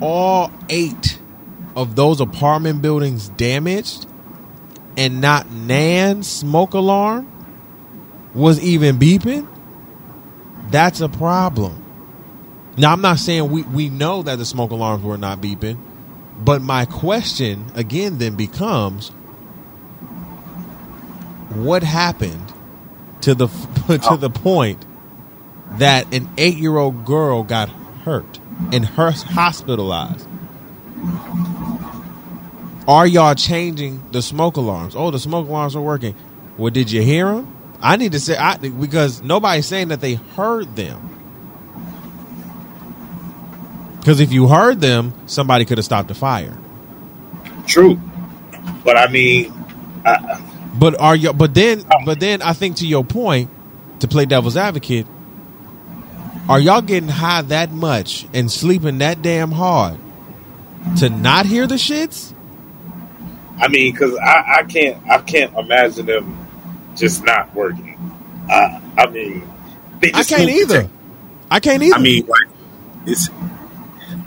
all 0.02 0.52
eight 0.70 1.20
of 1.76 1.96
those 1.96 2.22
apartment 2.22 2.82
buildings 2.82 3.30
damaged 3.30 4.06
and 4.98 5.22
not 5.22 5.50
Nan's 5.52 6.28
smoke 6.28 6.74
alarm 6.74 7.32
was 8.34 8.60
even 8.60 8.98
beeping, 8.98 9.48
that's 10.70 11.02
a 11.02 11.10
problem. 11.10 11.82
Now, 12.78 12.92
I'm 12.92 13.02
not 13.02 13.20
saying 13.20 13.50
we, 13.50 13.64
we 13.64 13.90
know 13.90 14.24
that 14.24 14.38
the 14.38 14.46
smoke 14.46 14.72
alarms 14.72 15.04
were 15.04 15.18
not 15.18 15.40
beeping, 15.40 15.78
but 16.38 16.62
my 16.62 16.86
question 16.86 17.66
again 17.76 18.18
then 18.18 18.36
becomes 18.36 19.10
what 21.50 21.84
happened 21.84 22.54
to 23.22 23.34
the 23.34 23.48
to 24.10 24.18
the 24.18 24.30
point 24.30 24.86
that 25.72 26.14
an 26.14 26.30
eight 26.38 26.58
year 26.58 26.78
old 26.78 27.06
girl 27.06 27.44
got 27.44 27.70
hurt 28.04 28.40
and 28.72 28.86
her 28.86 29.12
hospitalized? 29.12 30.28
Are 32.88 33.08
y'all 33.08 33.36
changing 33.36 34.02
the 34.12 34.22
smoke 34.22 34.58
alarms? 34.58 34.96
Oh, 34.96 35.12
the 35.12 35.20
smoke 35.20 35.48
alarms 35.48 35.76
are 35.76 35.82
working. 35.82 36.16
Well, 36.58 36.72
did 36.72 36.92
you 36.92 37.02
hear 37.02 37.28
them? 37.34 37.52
I 37.82 37.98
need 37.98 38.14
to 38.14 38.20
say 38.20 38.38
I, 38.38 38.58
because 38.58 39.22
nobody's 39.22 39.66
saying 39.66 39.90
that 39.90 40.02
they 40.02 40.16
heard 40.16 40.76
them. 40.76 41.10
Because 44.00 44.20
if 44.20 44.32
you 44.32 44.48
heard 44.48 44.82
them, 44.82 45.14
somebody 45.26 45.66
could 45.66 45.78
have 45.80 45.86
stopped 45.86 46.08
the 46.08 46.14
fire. 46.16 46.56
True. 47.66 48.00
But 48.84 48.98
I 48.98 49.08
mean, 49.08 49.52
I, 50.06 50.42
But 50.78 51.00
are 51.00 51.16
you? 51.16 51.34
But 51.34 51.54
then, 51.54 51.84
but 52.06 52.20
then 52.20 52.42
I 52.42 52.54
think 52.54 52.78
to 52.78 52.88
your 52.88 53.04
point, 53.04 53.50
to 54.02 54.08
play 54.08 54.26
devil's 54.26 54.58
advocate, 54.58 55.08
are 56.50 56.60
y'all 56.60 56.82
getting 56.82 57.10
high 57.10 57.42
that 57.44 57.72
much 57.72 58.28
and 58.34 58.52
sleeping 58.52 59.00
that 59.00 59.22
damn 59.22 59.52
hard 59.52 59.98
to 60.98 61.10
not 61.10 61.46
hear 61.46 61.66
the 61.68 61.76
shits? 61.76 62.34
I 63.58 63.68
mean, 63.70 63.92
because 63.94 64.16
I, 64.18 64.60
I 64.60 64.64
can't 64.64 65.08
I 65.10 65.18
can't 65.20 65.56
imagine 65.58 66.06
them 66.06 66.48
just 66.96 67.24
not 67.24 67.54
working. 67.56 67.98
I, 68.50 68.82
I 68.98 69.08
mean, 69.10 69.48
they 70.00 70.12
I 70.14 70.24
can't 70.24 70.50
either. 70.50 70.74
detect- 70.84 70.94
I 71.50 71.60
can't 71.60 71.82
either. 71.82 71.96
I 71.96 72.00
mean, 72.00 72.26
like 72.28 72.48
it's 73.06 73.30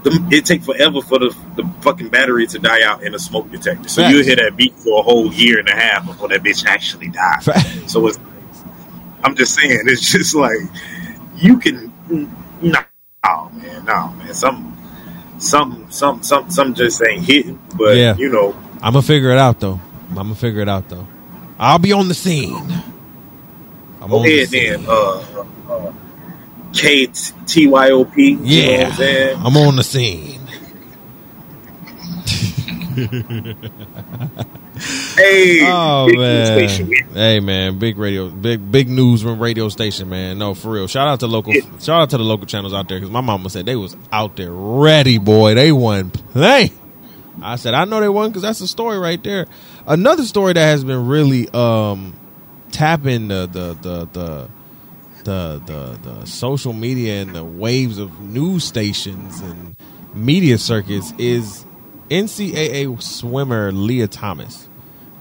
the, 0.02 0.26
it 0.30 0.46
take 0.46 0.62
forever 0.62 1.02
for 1.02 1.18
the 1.18 1.36
the 1.56 1.68
fucking 1.82 2.08
battery 2.08 2.46
to 2.48 2.58
die 2.58 2.82
out 2.82 3.02
in 3.02 3.14
a 3.14 3.18
smoke 3.18 3.50
detector. 3.50 3.88
So 3.88 4.02
Facts. 4.02 4.14
you'll 4.14 4.24
hear 4.24 4.36
that 4.36 4.56
beat 4.56 4.74
for 4.76 4.98
a 5.00 5.02
whole 5.02 5.32
year 5.32 5.58
and 5.58 5.68
a 5.68 5.74
half 5.74 6.06
before 6.06 6.28
that 6.28 6.42
bitch 6.42 6.64
actually 6.66 7.08
dies. 7.08 7.44
Fa- 7.44 7.60
So 7.88 8.06
it's 8.06 8.18
I'm 9.22 9.34
just 9.36 9.54
saying, 9.54 9.80
it's 9.86 10.10
just 10.10 10.34
like 10.34 10.58
you 11.36 11.58
can 11.58 11.87
no, 12.10 12.78
oh 13.26 13.50
man, 13.54 13.84
no 13.84 14.08
man, 14.12 14.34
some 14.34 14.76
some 15.38 15.86
some 15.90 16.22
some 16.22 16.50
some 16.50 16.74
just 16.74 17.02
ain't 17.04 17.24
hitting. 17.24 17.60
But 17.76 17.96
Yeah. 17.96 18.14
you 18.14 18.30
know, 18.30 18.56
I'm 18.82 18.94
gonna 18.94 19.02
figure 19.02 19.30
it 19.30 19.38
out 19.38 19.60
though. 19.60 19.80
I'm 20.10 20.14
gonna 20.16 20.34
figure 20.36 20.62
it 20.62 20.68
out 20.68 20.88
though. 20.88 21.06
I'll 21.58 21.78
be 21.80 21.92
on 21.92 22.08
the 22.08 22.14
scene. 22.14 22.82
I'm 24.00 24.12
go 24.12 24.18
on 24.18 24.34
the 24.34 24.40
ahead 24.40 24.42
scene. 24.42 24.76
then. 24.76 24.86
Uh, 24.88 25.24
uh, 25.68 25.92
K 26.74 27.08
T 27.46 27.66
Y 27.68 27.90
O 27.92 28.04
P. 28.04 28.40
You 28.52 28.64
know 28.64 28.78
Yeah, 28.78 28.86
I'm? 28.86 28.98
I'm 29.44 29.56
on 29.56 29.76
the 29.76 29.84
scene. 29.84 30.37
Hey, 35.16 35.60
Oh 35.64 36.08
man, 36.14 36.68
hey 37.12 37.40
man, 37.40 37.78
big 37.78 37.98
radio, 37.98 38.28
big 38.28 38.70
big 38.70 38.88
newsroom 38.88 39.40
radio 39.40 39.68
station, 39.68 40.08
man. 40.08 40.38
No, 40.38 40.54
for 40.54 40.70
real. 40.70 40.86
Shout 40.86 41.08
out 41.08 41.20
to 41.20 41.26
local, 41.26 41.52
Yeah. 41.54 41.62
shout 41.78 42.02
out 42.02 42.10
to 42.10 42.18
the 42.18 42.24
local 42.24 42.46
channels 42.46 42.72
out 42.72 42.88
there 42.88 42.98
because 42.98 43.10
my 43.10 43.20
mama 43.20 43.50
said 43.50 43.66
they 43.66 43.76
was 43.76 43.96
out 44.12 44.36
there 44.36 44.52
ready, 44.52 45.18
boy. 45.18 45.54
They 45.54 45.72
wasn't 45.72 46.14
playing. 46.32 46.70
I 47.42 47.56
said 47.56 47.74
I 47.74 47.84
know 47.84 48.00
they 48.00 48.08
wasn't 48.08 48.34
because 48.34 48.42
that's 48.42 48.60
a 48.60 48.68
story 48.68 48.98
right 48.98 49.22
there. 49.22 49.46
Another 49.86 50.24
story 50.24 50.52
that 50.52 50.60
has 50.64 50.84
been 50.84 51.06
really 51.06 51.48
um 51.50 52.14
tapping 52.70 53.28
the 53.28 53.46
the 53.50 53.74
the 53.80 54.08
the 54.12 54.48
the 55.24 55.62
the, 55.66 55.98
the 56.20 56.24
social 56.26 56.72
media 56.72 57.22
and 57.22 57.34
the 57.34 57.44
waves 57.44 57.98
of 57.98 58.20
news 58.20 58.64
stations 58.64 59.40
and 59.40 59.76
media 60.14 60.56
circuits 60.58 61.12
is 61.18 61.64
NCAA 62.10 63.00
swimmer 63.02 63.72
Lia 63.72 64.08
Thomas, 64.08 64.68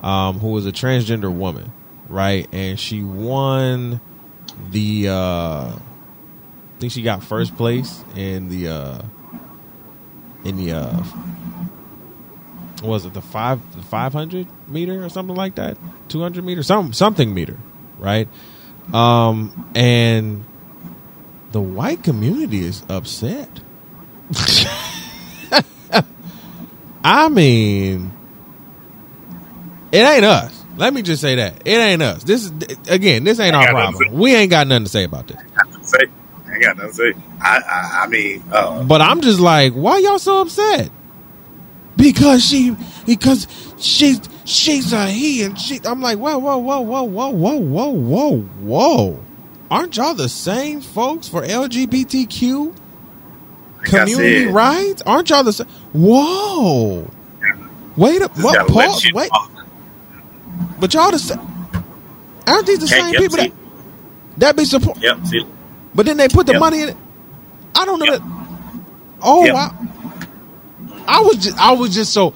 um, 0.01 0.39
who 0.39 0.49
was 0.49 0.65
a 0.65 0.71
transgender 0.71 1.33
woman, 1.33 1.71
right? 2.09 2.47
And 2.51 2.79
she 2.79 3.03
won 3.03 4.01
the 4.71 5.09
uh, 5.09 5.71
I 6.77 6.79
think 6.79 6.91
she 6.91 7.01
got 7.01 7.23
first 7.23 7.55
place 7.57 8.03
in 8.15 8.49
the 8.49 8.67
uh, 8.67 9.01
in 10.43 10.57
the 10.57 10.73
uh, 10.73 11.03
was 12.83 13.05
it 13.05 13.13
the 13.13 13.21
five 13.21 13.75
the 13.75 13.81
five 13.83 14.13
hundred 14.13 14.47
meter 14.67 15.03
or 15.03 15.09
something 15.09 15.35
like 15.35 15.55
that, 15.55 15.77
two 16.07 16.21
hundred 16.21 16.45
meter, 16.45 16.63
some 16.63 16.93
something 16.93 17.33
meter, 17.33 17.57
right? 17.97 18.27
Um, 18.93 19.71
and 19.75 20.45
the 21.51 21.61
white 21.61 22.03
community 22.03 22.59
is 22.59 22.83
upset. 22.89 23.49
I 27.03 27.29
mean, 27.29 28.11
it 29.91 29.99
ain't 29.99 30.25
us. 30.25 30.63
Let 30.77 30.93
me 30.93 31.01
just 31.01 31.21
say 31.21 31.35
that 31.35 31.61
it 31.65 31.71
ain't 31.77 32.01
us. 32.01 32.23
This 32.23 32.45
is 32.45 32.51
again, 32.87 33.23
this 33.23 33.39
ain't 33.39 33.55
our 33.55 33.65
got 33.65 33.73
nothing 33.73 33.93
to 33.93 33.97
problem. 34.05 34.19
We 34.19 34.35
ain't 34.35 34.51
got 34.51 34.67
nothing 34.67 34.85
to 34.85 34.89
say 34.89 35.03
about 35.05 35.27
this. 35.27 35.37
I 35.37 35.43
got 35.55 35.67
nothing 35.67 35.81
to 35.81 35.87
say. 35.87 36.05
I 36.49 36.59
got 36.59 36.77
nothing 36.77 36.89
to 36.89 36.95
say. 36.95 37.13
I, 37.41 37.57
I, 37.57 38.03
I 38.03 38.07
mean, 38.07 38.43
uh, 38.51 38.83
But 38.83 39.01
I'm 39.01 39.21
just 39.21 39.39
like, 39.39 39.73
why 39.73 39.97
y'all 39.99 40.19
so 40.19 40.41
upset? 40.41 40.91
Because 41.95 42.45
she, 42.45 42.75
because 43.07 43.47
she's 43.79 44.21
she's 44.45 44.93
a 44.93 45.07
he, 45.07 45.43
and 45.43 45.59
she. 45.59 45.79
I'm 45.83 46.01
like, 46.01 46.19
whoa, 46.19 46.37
whoa, 46.37 46.57
whoa, 46.57 46.81
whoa, 46.81 47.03
whoa, 47.03 47.29
whoa, 47.29 47.55
whoa, 47.57 47.89
whoa, 47.89 48.37
whoa. 48.39 49.19
Aren't 49.71 49.97
y'all 49.97 50.13
the 50.13 50.29
same 50.29 50.81
folks 50.81 51.27
for 51.27 51.41
LGBTQ 51.41 52.75
community 53.87 54.45
said, 54.45 54.53
rights? 54.53 55.01
Aren't 55.05 55.29
y'all 55.29 55.43
the 55.43 55.53
same? 55.53 55.67
Whoa. 55.93 57.09
Wait 57.95 58.21
up, 58.21 58.31
what? 58.39 58.67
Pause. 58.67 59.07
Wait, 59.13 59.29
but 60.79 60.93
y'all 60.93 61.11
the 61.11 61.19
same. 61.19 61.39
Aren't 62.45 62.67
these 62.67 62.79
the 62.79 62.87
Can't- 62.87 63.03
same 63.05 63.13
yep, 63.13 63.21
people 63.23 63.37
see? 63.39 63.47
that 63.49 63.53
that 64.37 64.55
be 64.55 64.65
support? 64.65 64.97
Yep, 65.01 65.25
see, 65.25 65.45
But 65.95 66.05
then 66.05 66.17
they 66.17 66.27
put 66.27 66.45
the 66.45 66.53
Yep. 66.53 66.59
money 66.59 66.81
in 66.81 66.89
it. 66.89 66.97
I 67.75 67.85
don't 67.85 67.99
know 67.99 68.05
Yep. 68.05 68.19
that. 68.21 68.31
Oh, 69.21 69.45
Yep. 69.45 69.55
I, 69.55 69.71
I 71.07 71.21
was 71.21 71.37
just, 71.37 71.57
I 71.57 71.71
was 71.73 71.93
just 71.93 72.13
so. 72.13 72.33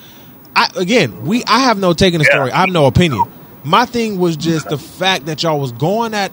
I 0.56 0.70
again, 0.76 1.26
we, 1.26 1.44
I 1.46 1.60
have 1.60 1.78
no 1.78 1.94
taking 1.94 2.20
the 2.20 2.26
Yeah. 2.26 2.36
story. 2.38 2.52
I 2.52 2.62
have 2.62 2.70
no 2.70 2.88
opinion. 2.88 3.24
My 3.64 3.86
thing 3.86 4.20
was 4.20 4.36
just 4.36 4.68
the 4.70 4.78
fact 4.78 5.28
that 5.28 5.44
y'all 5.44 5.60
was 5.60 5.72
going 5.72 6.14
at 6.16 6.32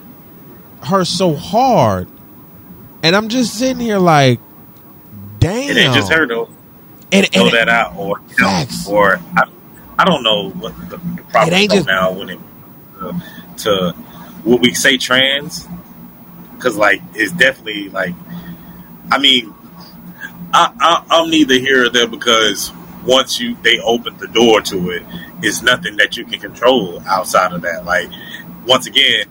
her 0.85 1.05
so 1.05 1.35
hard, 1.35 2.09
and 3.03 3.15
I'm 3.15 3.29
just 3.29 3.55
sitting 3.55 3.81
here 3.81 3.99
like, 3.99 4.41
damn. 5.38 5.70
it 5.70 5.77
ain't 5.77 5.94
just 5.94 6.12
her 6.12 6.27
though. 6.27 6.48
And, 7.11 7.27
Throw 7.33 7.44
and 7.44 7.55
that 7.55 7.68
out, 7.68 7.96
or 7.96 8.20
you 8.29 8.44
know, 8.44 8.64
or 8.88 9.18
I, 9.37 9.44
I 9.98 10.05
don't 10.05 10.22
know 10.22 10.51
what 10.51 10.74
the, 10.90 10.98
the 10.98 11.55
ain't 11.55 11.70
pronoun 11.72 11.87
just- 11.87 12.18
when 12.18 12.29
it 12.31 12.38
uh, 13.01 13.20
to 13.59 13.92
what 14.44 14.61
we 14.61 14.74
say 14.74 14.98
trans? 14.98 15.66
Because 16.55 16.77
like 16.77 17.01
it's 17.14 17.33
definitely 17.33 17.88
like, 17.88 18.14
I 19.11 19.18
mean, 19.18 19.55
I, 20.53 20.72
I 20.81 21.05
I'm 21.11 21.31
neither 21.31 21.55
here 21.55 21.87
or 21.87 21.88
there 21.88 22.09
because 22.09 22.72
once 23.05 23.40
you 23.40 23.57
they 23.62 23.79
open 23.79 24.16
the 24.18 24.29
door 24.29 24.61
to 24.62 24.90
it, 24.90 25.03
it's 25.42 25.62
nothing 25.62 25.96
that 25.96 26.16
you 26.16 26.24
can 26.24 26.40
control 26.40 27.01
outside 27.07 27.53
of 27.53 27.62
that. 27.62 27.85
Like 27.85 28.11
once 28.66 28.87
again. 28.87 29.27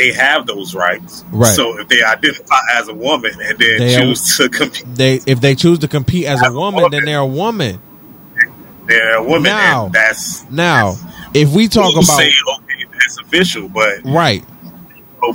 They 0.00 0.12
have 0.14 0.46
those 0.46 0.74
rights, 0.74 1.24
Right. 1.30 1.54
So 1.54 1.78
if 1.78 1.88
they 1.88 2.02
identify 2.02 2.56
as 2.74 2.88
a 2.88 2.94
woman 2.94 3.32
and 3.42 3.58
then 3.58 3.78
They 3.78 3.96
are- 3.96 4.00
choose 4.00 4.36
to 4.38 4.48
compete, 4.48 4.84
they, 4.94 5.20
if 5.26 5.42
they 5.42 5.54
choose 5.54 5.78
to 5.80 5.88
compete 5.88 6.24
as 6.24 6.40
As 6.40 6.48
a 6.48 6.50
a 6.50 6.54
woman, 6.54 6.90
then 6.90 7.04
they're 7.04 7.18
a 7.18 7.26
woman. 7.26 7.80
they're 8.86 9.16
a 9.16 9.22
woman, 9.22 9.42
Now- 9.42 9.84
and 9.86 9.92
that's 9.94 10.44
Now, 10.50 10.96
if 11.34 11.50
we 11.50 11.68
talk 11.68 11.92
about 11.92 12.04
say 12.04 12.32
okay, 12.56 12.86
that's 12.92 13.18
official, 13.20 13.68
but 13.68 13.98
right, 14.04 14.42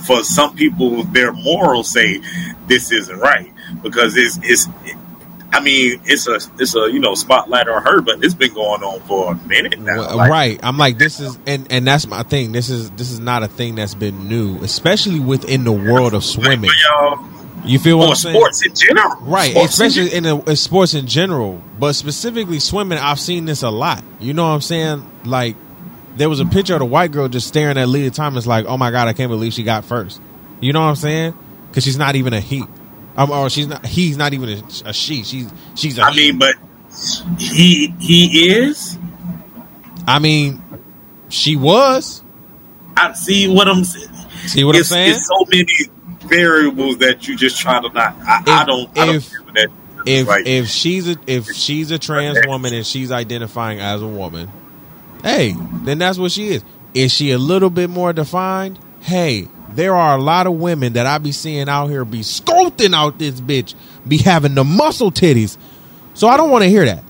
for 0.07 0.23
some 0.23 0.55
people, 0.55 1.03
their 1.03 1.31
morals 1.31 1.91
say 1.91 2.19
this 2.67 2.91
isn't 2.91 3.19
right 3.19 3.53
because 3.83 4.17
it's 4.17 4.39
it's. 4.41 4.67
I 5.53 5.61
mean, 5.61 6.01
it's 6.05 6.27
a 6.27 6.35
it's 6.59 6.75
a 6.75 6.91
you 6.91 6.99
know 6.99 7.15
spotlight 7.15 7.67
on 7.67 7.81
her, 7.83 8.01
but 8.01 8.23
it's 8.23 8.33
been 8.33 8.53
going 8.53 8.83
on 8.83 8.99
for 9.01 9.31
a 9.31 9.35
minute 9.47 9.79
now. 9.79 9.97
Well, 9.99 10.17
Like, 10.17 10.29
right. 10.31 10.59
I'm 10.63 10.77
like 10.77 10.97
this 10.97 11.19
is 11.19 11.37
and 11.47 11.71
and 11.71 11.87
that's 11.87 12.07
my 12.07 12.23
thing. 12.23 12.51
This 12.51 12.69
is 12.69 12.89
this 12.91 13.11
is 13.11 13.19
not 13.19 13.43
a 13.43 13.47
thing 13.47 13.75
that's 13.75 13.93
been 13.95 14.27
new, 14.27 14.57
especially 14.63 15.19
within 15.19 15.63
the 15.63 15.71
world 15.71 16.13
of 16.13 16.23
swimming. 16.25 16.69
y'all, 16.89 17.23
You 17.65 17.79
feel 17.79 17.97
what 17.99 18.07
or 18.07 18.09
I'm 18.09 18.15
saying? 18.15 18.35
sports 18.35 18.65
in 18.65 18.75
general, 18.75 19.15
Right, 19.21 19.51
Sports 19.51 19.79
in 19.79 19.85
especially 19.87 20.13
in, 20.17 20.23
the, 20.23 20.37
in 20.49 20.55
sports 20.57 20.93
in 20.93 21.07
general, 21.07 21.61
but 21.79 21.93
specifically 21.93 22.59
swimming. 22.59 22.97
I've 22.97 23.19
seen 23.19 23.45
this 23.45 23.61
a 23.63 23.69
lot. 23.69 24.03
You 24.19 24.33
know 24.33 24.43
what 24.43 24.53
I'm 24.55 24.61
saying? 24.61 25.09
Like 25.23 25.55
there 26.17 26.27
was 26.27 26.41
a 26.41 26.45
picture 26.45 26.73
of 26.73 26.79
the 26.79 26.85
white 26.85 27.11
girl 27.11 27.27
just 27.29 27.47
staring 27.47 27.77
at 27.77 27.87
Lia 27.87 28.09
Thomas, 28.11 28.45
like, 28.45 28.65
"Oh 28.67 28.77
my 28.77 28.91
god, 28.91 29.07
I 29.07 29.13
can't 29.13 29.29
believe 29.29 29.53
she 29.53 29.63
got 29.63 29.85
first. 29.85 30.19
You 30.59 30.73
know 30.73 30.81
what 30.81 30.87
I'm 30.87 30.95
saying? 30.95 31.33
Because 31.69 31.83
she's 31.85 31.97
not 31.97 32.15
even 32.15 32.33
a 32.33 32.39
he. 32.41 32.63
Um, 33.17 33.31
or 33.31 33.49
she's 33.49 33.67
not. 33.67 33.85
He's 33.85 34.17
not 34.17 34.33
even 34.33 34.49
a, 34.49 34.63
a 34.89 34.93
she. 34.93 35.23
She's 35.23 35.51
she's 35.75 35.97
a 35.97 36.03
I 36.03 36.11
he. 36.11 36.31
mean, 36.31 36.39
but 36.39 36.55
he 37.39 37.93
he 37.99 38.49
is. 38.49 38.97
I 40.07 40.19
mean, 40.19 40.61
she 41.29 41.55
was. 41.55 42.23
I 42.97 43.13
see 43.13 43.47
what 43.47 43.67
I'm 43.67 43.83
saying. 43.83 44.09
See 44.47 44.63
what 44.63 44.75
it's, 44.75 44.91
I'm 44.91 44.95
saying? 44.95 45.11
It's 45.15 45.27
so 45.27 45.45
many 45.49 45.67
variables 46.27 46.97
that 46.99 47.27
you 47.27 47.35
just 47.35 47.59
try 47.59 47.81
to 47.81 47.89
not. 47.89 48.15
I, 48.21 48.43
I 48.45 48.65
don't. 48.65 48.89
I 48.97 49.05
don't 49.05 49.15
if- 49.15 49.31
that. 49.53 49.69
if 50.05 50.27
Like, 50.27 50.45
if 50.45 50.67
she's 50.67 51.07
a 51.09 51.15
if 51.25 51.47
she's 51.51 51.91
a 51.91 51.97
trans 51.99 52.37
woman 52.45 52.73
and 52.73 52.85
she's 52.85 53.11
identifying 53.11 53.79
as 53.79 54.01
a 54.01 54.07
woman, 54.07 54.51
hey, 55.23 55.55
then 55.83 55.97
that's 55.97 56.17
what 56.17 56.31
she 56.31 56.49
is. 56.49 56.63
Is 56.93 57.13
she 57.13 57.31
a 57.31 57.37
little 57.37 57.69
bit 57.69 57.89
more 57.89 58.13
defined? 58.13 58.79
Hey, 59.01 59.47
there 59.75 59.95
are 59.95 60.17
a 60.17 60.21
lot 60.21 60.47
of 60.47 60.53
women 60.53 60.93
that 60.93 61.05
I 61.05 61.17
be 61.17 61.31
seeing 61.31 61.67
out 61.69 61.87
here 61.87 62.05
be 62.05 62.19
sculpting 62.21 62.95
out 62.95 63.19
this 63.19 63.39
bitch, 63.41 63.75
be 64.07 64.17
having 64.17 64.55
the 64.55 64.63
muscle 64.63 65.11
titties. 65.11 65.57
So 66.13 66.27
I 66.27 66.37
don't 66.37 66.49
want 66.49 66.63
to 66.63 66.69
hear 66.69 66.85
that. 66.85 67.03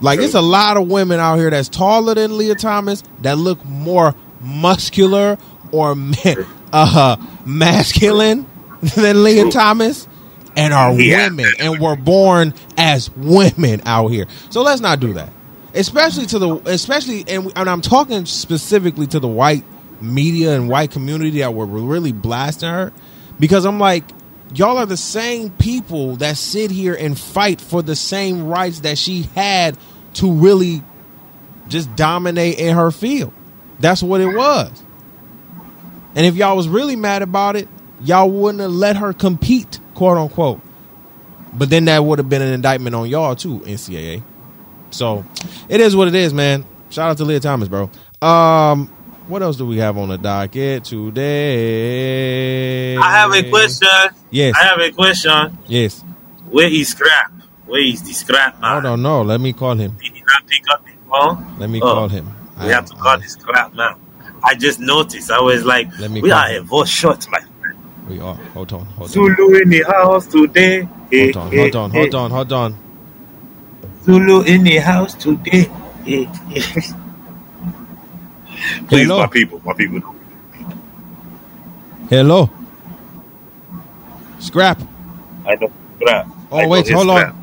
Like 0.00 0.20
it's 0.20 0.34
a 0.34 0.42
lot 0.42 0.76
of 0.76 0.88
women 0.88 1.20
out 1.20 1.36
here 1.36 1.50
that's 1.50 1.68
taller 1.68 2.14
than 2.14 2.36
Lia 2.36 2.54
Thomas 2.54 3.02
that 3.22 3.38
look 3.38 3.64
more 3.64 4.14
muscular 4.40 5.38
or 5.72 5.94
uh 6.72 7.16
masculine 7.46 8.46
than 8.96 9.22
Lia. 9.22 9.50
Thomas 9.50 10.06
and 10.56 10.72
are 10.74 10.92
Yeah. 10.94 11.26
women 11.28 11.50
and 11.60 11.78
were 11.80 11.96
born 11.96 12.52
as 12.76 13.10
women 13.16 13.80
out 13.86 14.08
here. 14.08 14.26
So 14.50 14.62
let's 14.62 14.80
not 14.80 15.00
do 15.00 15.12
that. 15.14 15.30
especially 15.74 16.26
to 16.26 16.38
the 16.38 16.54
especially 16.66 17.24
and, 17.28 17.52
and 17.56 17.68
I'm 17.68 17.80
talking 17.82 18.24
specifically 18.26 19.06
to 19.08 19.20
the 19.20 19.28
white 19.28 19.64
media 20.00 20.54
and 20.54 20.68
white 20.68 20.90
community 20.90 21.40
that 21.40 21.54
were 21.54 21.66
really 21.66 22.12
blasting 22.12 22.68
her 22.68 22.92
because 23.38 23.64
I'm 23.64 23.78
like 23.78 24.04
y'all 24.54 24.78
are 24.78 24.86
the 24.86 24.96
same 24.96 25.50
people 25.50 26.16
that 26.16 26.36
sit 26.36 26.70
here 26.70 26.94
and 26.94 27.18
fight 27.18 27.60
for 27.60 27.82
the 27.82 27.96
same 27.96 28.46
rights 28.46 28.80
that 28.80 28.98
she 28.98 29.22
had 29.34 29.76
to 30.14 30.32
really 30.32 30.82
just 31.68 31.94
dominate 31.96 32.58
in 32.58 32.74
her 32.74 32.90
field. 32.90 33.32
That's 33.80 34.02
what 34.02 34.20
it 34.20 34.34
was. 34.34 34.82
And 36.14 36.24
if 36.24 36.36
y'all 36.36 36.56
was 36.56 36.68
really 36.68 36.96
mad 36.96 37.22
about 37.22 37.56
it, 37.56 37.68
y'all 38.00 38.30
wouldn't 38.30 38.60
have 38.60 38.70
let 38.70 38.96
her 38.96 39.12
compete, 39.12 39.80
quote 39.94 40.16
unquote. 40.16 40.60
But 41.52 41.70
then 41.70 41.86
that 41.86 42.04
would 42.04 42.18
have 42.18 42.28
been 42.28 42.42
an 42.42 42.52
indictment 42.52 42.94
on 42.94 43.08
y'all 43.08 43.36
too, 43.36 43.60
NCAA. 43.60 44.22
So 44.90 45.24
it 45.68 45.80
is 45.80 45.96
what 45.96 46.08
it 46.08 46.14
is, 46.14 46.32
man. 46.32 46.64
Shout 46.90 47.10
out 47.10 47.16
to 47.18 47.24
Lia 47.24 47.40
Thomas, 47.40 47.68
bro. 47.68 47.90
Um, 48.22 48.90
what 49.28 49.42
else 49.42 49.56
do 49.56 49.66
we 49.66 49.78
have 49.78 49.96
on 49.98 50.08
the 50.08 50.18
docket 50.18 50.84
today? 50.84 51.26
I 52.96 53.10
have 53.18 53.32
a 53.34 53.48
question. 53.50 53.88
Yes. 54.30 54.54
I 54.60 54.64
have 54.66 54.78
a 54.80 54.90
question. 54.92 55.58
Yes. 55.66 56.02
Where 56.50 56.68
is 56.72 56.88
Scrap? 56.90 57.32
Where 57.66 57.80
is 57.82 58.02
the 58.02 58.12
Scrap 58.12 58.60
man? 58.60 58.72
Hold 58.72 58.86
on, 58.86 59.02
no. 59.02 59.22
Let 59.22 59.40
me 59.40 59.52
call 59.52 59.74
him. 59.74 59.96
Did 60.02 60.12
he 60.12 60.20
not 60.22 60.46
pick 60.46 60.62
up 60.70 60.84
the 60.84 60.92
phone? 61.10 61.44
Let 61.58 61.70
me 61.70 61.80
Oh, 61.82 61.92
call 61.92 62.08
him. 62.08 62.30
We 62.60 62.66
have 62.68 62.86
to 62.86 62.94
call 62.94 63.18
the 63.18 63.26
Scrap 63.26 63.74
man. 63.74 63.96
I 64.44 64.54
just 64.54 64.78
noticed. 64.80 65.30
I 65.30 65.40
was 65.40 65.64
like, 65.64 65.88
Let 65.98 66.10
me 66.10 66.20
we 66.22 66.30
are 66.30 66.48
him. 66.48 66.62
a 66.62 66.66
voice 66.66 66.88
short, 66.88 67.26
my 67.30 67.40
friend. 67.40 67.76
We 68.08 68.20
are. 68.20 68.34
Hold 68.54 68.72
on. 68.72 68.84
Hold 68.86 69.08
on. 69.10 69.12
Zulu 69.14 69.54
in 69.60 69.70
the 69.70 69.82
house 69.82 70.26
today. 70.28 70.82
Hold 70.82 71.36
on. 71.36 71.52
eh, 71.52 71.58
Hold 71.58 71.76
on. 71.76 71.90
eh. 71.90 71.98
Hold 71.98 72.14
on. 72.14 72.30
Hold 72.30 72.52
on. 72.52 72.76
Zulu 74.04 74.42
in 74.42 74.62
the 74.62 74.76
house 74.78 75.14
today. 75.14 75.68
Please, 78.88 79.08
Hello. 79.08 79.16
my 79.16 79.28
people, 79.28 79.60
my 79.64 79.74
people. 79.74 80.02
Hello. 82.10 82.50
Scrap. 84.38 84.80
I 85.46 85.56
know 85.56 85.72
Scrap. 85.96 86.28
Oh 86.50 86.62
I 86.62 86.66
wait, 86.66 86.88
hold 86.88 87.08
Scrap. 87.08 87.10
on. 87.10 87.34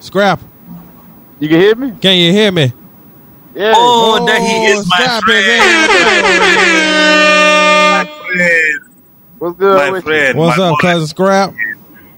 Scrap. 0.00 0.40
You 1.40 1.48
can 1.48 1.60
hear 1.60 1.74
me? 1.76 1.98
Can 2.00 2.18
you 2.18 2.32
hear 2.32 2.52
me? 2.52 2.72
Yeah. 3.54 3.92
Oh, 4.00 4.18
oh 4.18 4.24
that 4.26 4.40
he 4.42 4.66
is 4.66 4.84
my 4.86 5.08
Scrap 5.08 5.24
friend. 5.24 5.92
My 7.88 8.04
friend. 8.18 8.80
What's 9.38 9.58
good 9.58 9.76
My 9.76 9.92
friend. 9.92 10.38
What's 10.38 10.58
my 10.58 10.58
up, 10.58 10.78
boy. 10.78 10.78
cousin 10.78 11.06
Scrap? 11.08 11.54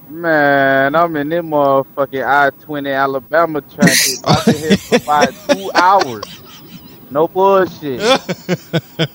Man, 0.09 0.95
I'm 0.95 1.15
in 1.17 1.29
them 1.29 1.49
motherfucking 1.49 2.25
I-20 2.25 2.95
Alabama 2.95 3.61
traffic. 3.61 4.19
I've 4.23 4.45
been 4.47 4.61
here 4.61 4.77
for 4.87 4.97
about 4.97 5.35
two 5.49 5.71
hours. 5.75 6.44
No 7.15 7.29
bullshit. 7.29 8.01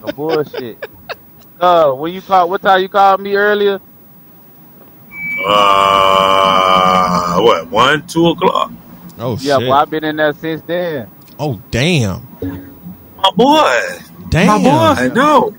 No 0.00 0.12
bullshit. 0.12 0.78
Uh, 1.60 1.92
when 1.92 2.14
you 2.14 2.22
call, 2.22 2.48
what 2.48 2.62
time 2.62 2.80
you 2.80 2.88
called 2.88 3.20
me 3.20 3.36
earlier? 3.36 3.78
Uh, 5.46 7.38
what? 7.40 7.68
One, 7.68 8.06
two 8.06 8.28
o'clock. 8.28 8.72
oh 9.18 9.36
shit. 9.36 9.46
Yeah, 9.46 9.58
shit. 9.58 9.68
well, 9.68 9.78
I've 9.78 9.90
been 9.90 10.04
in 10.04 10.16
there 10.16 10.32
since 10.32 10.62
then. 10.62 11.10
Oh 11.38 11.60
damn. 11.70 12.26
My 13.18 13.30
boy. 13.36 13.98
Damn. 14.30 14.62
My 14.62 14.96
boy. 14.96 15.14
No. 15.14 15.54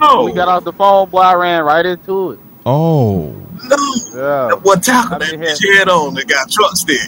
No. 0.00 0.24
We 0.24 0.32
got 0.32 0.48
off 0.48 0.64
the 0.64 0.72
phone, 0.72 1.10
boy. 1.10 1.18
I 1.18 1.34
ran 1.34 1.62
right 1.62 1.86
into 1.86 2.32
it. 2.32 2.40
Oh 2.66 3.43
No. 3.68 3.76
Yeah. 4.14 4.54
What 4.62 4.82
tackle 4.82 5.16
I 5.16 5.18
that 5.18 5.34
bitch 5.40 5.60
here. 5.62 5.76
head 5.78 5.88
on 5.88 6.14
that 6.14 6.28
got 6.28 6.50
truck 6.50 6.76
stick? 6.76 6.98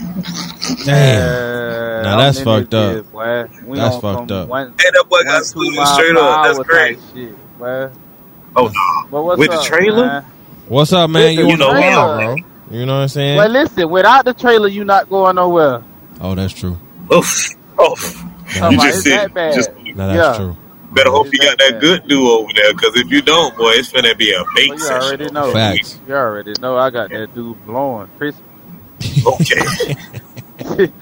damn. 0.85 1.23
Uh, 1.23 2.03
Now 2.03 2.13
I'm 2.15 2.19
that's 2.19 2.41
fucked 2.41 2.75
up. 2.75 3.05
bitch, 3.05 3.11
boy. 3.13 3.49
We 3.67 3.79
That's 3.79 3.97
fucked 3.97 4.31
up. 4.33 4.49
One, 4.49 4.75
Hey, 4.79 4.91
that 4.93 5.05
boy 5.09 5.23
got 5.25 5.45
two 5.45 5.85
straight 5.87 6.17
up. 6.17 6.43
That's 6.43 6.59
hour 6.59 6.65
great. 6.65 6.99
Shit. 7.13 7.37
Oh 8.57 8.67
no. 8.69 8.73
But 9.11 9.23
what's 9.23 9.39
With 9.41 9.51
the 9.51 9.57
up, 9.59 9.65
trailer? 9.65 10.07
man? 10.07 10.25
What's 10.69 10.93
up, 10.93 11.11
man? 11.11 11.33
You, 11.35 11.47
Listen, 11.47 11.51
on 11.51 11.51
you 11.53 11.57
know 11.59 11.95
call, 11.95 12.09
what? 12.09 12.17
bro? 12.17 12.37
You 12.71 12.87
know 12.87 12.95
what 12.97 13.03
I'm 13.03 13.09
saying? 13.09 13.37
Well, 13.37 13.49
listen, 13.49 13.91
without 13.91 14.25
the 14.25 14.35
trailer, 14.35 14.69
you're 14.69 14.85
not 14.85 15.09
going 15.09 15.37
nowhere. 15.37 15.83
oh, 16.21 16.35
that's 16.35 16.53
true. 16.53 16.77
Oof. 17.13 17.47
Oof. 17.81 18.25
Now, 18.57 18.71
You 18.71 18.79
just 18.79 18.87
it's 18.89 19.03
sit. 19.05 19.11
that 19.11 19.35
bad. 19.35 19.55
Just 19.55 19.71
now 19.95 20.09
that's 20.09 20.39
Yeah. 20.39 20.45
true. 20.45 20.57
Better 20.97 21.11
hope 21.13 21.29
you 21.33 21.41
got 21.41 21.59
that 21.59 21.71
that 21.71 21.81
bad. 21.81 21.81
good 21.81 22.09
do 22.09 22.29
over 22.29 22.53
there, 22.55 22.73
because 22.75 22.97
if 22.97 23.11
you 23.11 23.23
don't, 23.23 23.57
boy, 23.57 23.71
it's 23.75 23.93
gonna 23.93 24.15
be 24.17 24.33
a 24.33 24.45
bait 24.57 24.71
Well, 24.71 24.79
you 24.79 24.85
session. 24.85 25.03
already 25.03 25.31
know. 25.31 25.53
Facts. 25.53 26.01
You 26.09 26.15
already 26.17 26.55
know 26.61 26.79
I 26.79 26.91
got 26.91 27.13
that 27.13 27.35
dude 27.35 27.65
blowing. 27.67 28.11
Chris. 28.19 28.37
Okay. 29.27 29.63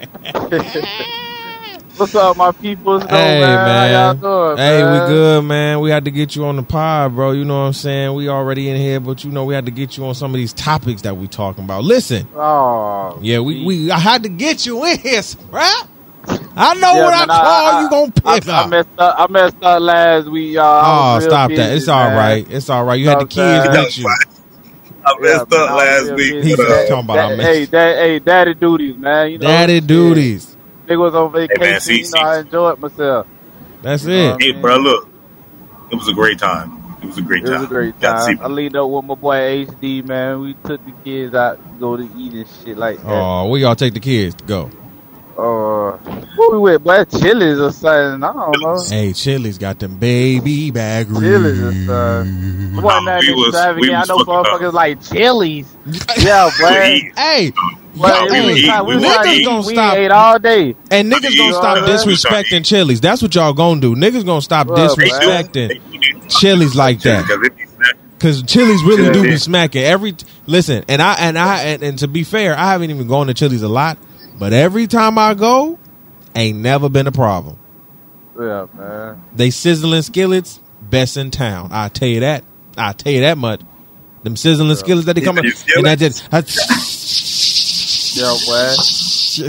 What's 1.97 2.15
up, 2.17 2.37
my 2.37 2.53
peoples? 2.53 3.07
Though, 3.09 3.35
Hey, 3.35 3.41
man. 3.41 3.73
How 3.73 3.87
y'all 3.87 4.15
man. 4.15 4.17
doing, 4.17 4.59
Hey, 4.59 4.83
man? 4.83 4.93
we 4.93 4.99
good, 5.01 5.45
man. 5.45 5.81
We 5.81 5.91
had 5.91 6.05
to 6.07 6.11
get 6.11 6.37
you 6.37 6.45
on 6.47 6.57
the 6.57 6.65
pod, 6.65 7.15
bro. 7.15 7.33
You 7.33 7.45
know 7.45 7.61
what 7.61 7.67
I'm 7.69 7.73
saying? 7.75 8.15
We 8.15 8.29
already 8.29 8.69
in 8.71 8.77
here, 8.77 9.01
but 9.01 9.25
you 9.25 9.31
know 9.31 9.45
we 9.45 9.55
had 9.55 9.67
to 9.67 9.73
get 9.73 9.97
you 9.97 10.05
on 10.07 10.15
some 10.15 10.33
of 10.33 10.39
these 10.39 10.53
topics 10.53 11.03
that 11.03 11.17
we 11.17 11.29
talking 11.29 11.65
about. 11.65 11.85
Listen, 11.85 12.29
Oh, 12.35 13.19
yeah, 13.23 13.41
we, 13.41 13.55
geez. 13.55 13.65
we 13.65 13.91
I 13.93 13.99
had 14.01 14.25
to 14.25 14.29
get 14.29 14.67
you 14.67 14.85
in 14.87 14.99
here, 14.99 15.23
right? 15.51 15.85
I 16.57 16.75
know 16.75 16.95
Yeah, 16.95 17.05
when 17.05 17.15
I 17.15 17.27
man, 17.27 17.29
call, 17.29 17.73
you 17.83 17.89
gonna 17.89 18.13
I, 18.25 18.35
pick 18.35 18.49
I 18.53 18.63
up. 18.63 18.69
messed 18.69 18.89
up. 18.99 19.15
I 19.19 19.27
messed 19.31 19.57
up 19.63 19.81
last 19.83 20.29
week, 20.31 20.55
y'all. 20.55 20.65
Oh, 20.65 21.15
was 21.15 21.25
real 21.25 21.31
stop 21.31 21.51
that! 21.55 21.77
It's 21.77 21.89
all 21.89 22.11
man. 22.11 22.17
right. 22.17 22.47
It's 22.51 22.71
all 22.71 22.85
right. 22.85 22.95
You 22.97 23.09
had 23.09 23.21
the 23.21 23.27
kids 23.27 23.67
what 23.67 23.77
with 23.87 23.99
you. 23.99 24.07
I 25.05 25.15
messed 25.21 25.53
Yeah, 25.53 25.59
up 25.59 25.71
I 25.71 25.75
last 25.75 26.05
week. 26.17 26.33
busy. 26.33 26.43
He's 26.43 26.57
but, 26.57 26.69
talking 26.89 27.05
uh, 27.11 27.13
about 27.13 27.17
I 27.33 27.37
That- 27.37 27.41
hey, 27.45 27.65
that, 27.67 27.97
hey, 27.99 28.19
daddy 28.21 28.55
duties, 28.55 28.97
man. 28.97 29.31
You 29.33 29.39
know, 29.39 29.49
Daddy 29.49 29.81
duties. 29.81 30.57
Nigga 30.89 30.99
was 30.99 31.15
on 31.15 31.33
vacation. 31.33 31.61
man, 31.61 31.81
see, 31.81 32.03
you 32.03 32.11
know, 32.11 32.19
I 32.19 32.41
enjoyed 32.41 32.79
myself. 32.79 33.27
That's 33.83 34.05
You 34.05 34.11
it. 34.13 34.41
hey, 34.41 34.53
bro, 34.53 34.77
look. 34.79 35.09
It 35.91 35.97
was 35.97 36.09
a 36.09 36.13
great 36.15 36.39
time. 36.39 36.97
It 37.03 37.07
was 37.07 37.19
a 37.19 37.23
great 37.23 37.45
It 37.45 37.47
time. 37.47 37.55
was 37.55 37.63
a 37.63 37.67
great 37.67 38.01
Got 38.01 38.17
to 38.17 38.23
see 38.23 38.35
time. 38.35 38.41
I 38.41 38.49
leaned 38.49 38.77
up 38.77 38.89
with 38.91 39.05
my 39.05 39.15
boy 39.15 39.67
HD, 39.67 40.05
man. 40.05 40.41
We 40.41 40.55
took 40.65 40.85
the 40.85 40.93
kids 41.05 41.35
out 41.35 41.59
to 41.65 41.71
go 41.79 41.97
to 41.97 42.03
eat 42.05 42.35
and 42.35 42.49
shit 42.49 42.77
like 42.79 43.07
that. 43.07 43.07
Oh, 43.11 43.49
where 43.49 43.61
y'all 43.61 43.77
take 43.77 43.95
the 43.95 44.01
kids 44.01 44.35
to 44.37 44.45
go? 44.45 44.71
Uh, 45.37 45.93
where 46.37 46.51
we 46.53 46.59
went, 46.59 46.85
boy? 46.85 47.05
Chili's 47.05 47.59
or 47.59 47.73
something. 47.73 48.23
I 48.23 48.33
don't 48.33 48.61
know. 48.63 48.83
Hey, 48.89 49.13
Chili's 49.13 49.59
got 49.59 49.79
them 49.79 49.97
baby 49.97 50.71
back 50.71 51.07
Chili's 51.09 51.61
or 51.61 51.73
something. 51.73 52.77
Boy, 52.77 52.81
Nah, 52.83 53.01
nothing 53.01 53.29
we 53.29 53.35
was- 53.35 53.49
extravagant. 53.55 53.81
we 53.89 53.95
I 53.95 54.05
know 54.05 54.19
fucking 54.19 54.35
up. 54.35 54.47
motherfuckers 54.47 54.73
like 54.73 55.03
Chili's. 55.03 55.77
Yeah, 56.19 56.51
We 56.59 56.65
boy. 56.65 57.11
Hey, 57.17 57.53
Well, 57.97 58.27
yo, 58.27 58.33
we 58.33 58.55
we 58.55 58.63
hey, 58.63 58.81
we 58.81 58.87
We 58.87 58.95
was 58.97 59.05
trying 59.05 59.25
to 59.25 59.29
niggas 59.31 59.35
eat. 59.39 59.45
gonna 59.45 59.67
We 59.67 59.75
stop. 59.75 59.95
ate 59.97 60.11
all 60.11 60.39
day. 60.39 60.77
And 60.91 61.13
niggas 61.13 61.31
eat. 61.31 61.39
gonna 61.39 61.53
stop 61.55 61.79
disrespecting 61.89 62.65
Chili's. 62.65 63.01
That's 63.01 63.21
what 63.23 63.35
y'all 63.35 63.53
gonna 63.53 63.81
do. 63.81 63.95
Niggas 63.95 64.25
gonna 64.25 64.41
stop 64.43 64.67
Well, 64.69 64.77
disrespecting 64.97 65.69
They 65.69 65.99
do. 65.99 66.29
Chili's 66.29 66.75
like 66.75 67.01
that. 67.03 67.23
Because 67.27 67.43
it 67.47 67.57
be 67.57 67.65
snack- 67.67 67.97
Cause 68.21 68.43
Chili's 68.45 68.83
really 68.85 69.13
do 69.13 69.23
be 69.23 69.37
smacking 69.37 69.83
every. 69.83 70.15
Listen, 70.47 70.85
and 70.89 71.03
I 71.03 71.15
and 71.15 71.39
I 71.39 71.63
and, 71.65 71.83
and 71.83 71.99
to 71.99 72.09
be 72.09 72.25
fair, 72.25 72.57
I 72.59 72.73
haven't 72.73 72.91
even 72.91 73.07
gone 73.07 73.27
to 73.27 73.35
Chili's 73.35 73.63
a 73.63 73.69
lot, 73.69 73.99
but 74.39 74.53
every 74.53 74.87
time 74.87 75.19
I 75.19 75.35
go, 75.35 75.79
ain't 76.35 76.59
never 76.59 76.89
been 76.89 77.07
a 77.07 77.13
problem. 77.13 77.59
Yeah, 78.39 78.67
man. 78.77 79.23
They 79.35 79.51
sizzling 79.51 80.03
skillets, 80.03 80.61
best 80.83 81.17
in 81.17 81.31
town. 81.31 81.69
I 81.73 81.89
tell 81.89 82.09
you 82.09 82.21
that. 82.21 82.45
I 82.77 82.93
tell 82.93 83.13
you 83.13 83.21
that 83.23 83.39
much. 83.39 83.61
Them 84.25 84.37
sizzling 84.37 84.75
skillets 84.77 85.07
that 85.07 85.15
they 85.15 85.21
come 85.23 85.39
in, 85.39 85.45
Yeah, 85.45 85.53
and 85.77 85.87
I 85.89 85.97
just 85.97 86.25
I, 86.33 86.39
Yeah, 88.17 88.37
boy. 88.47 88.75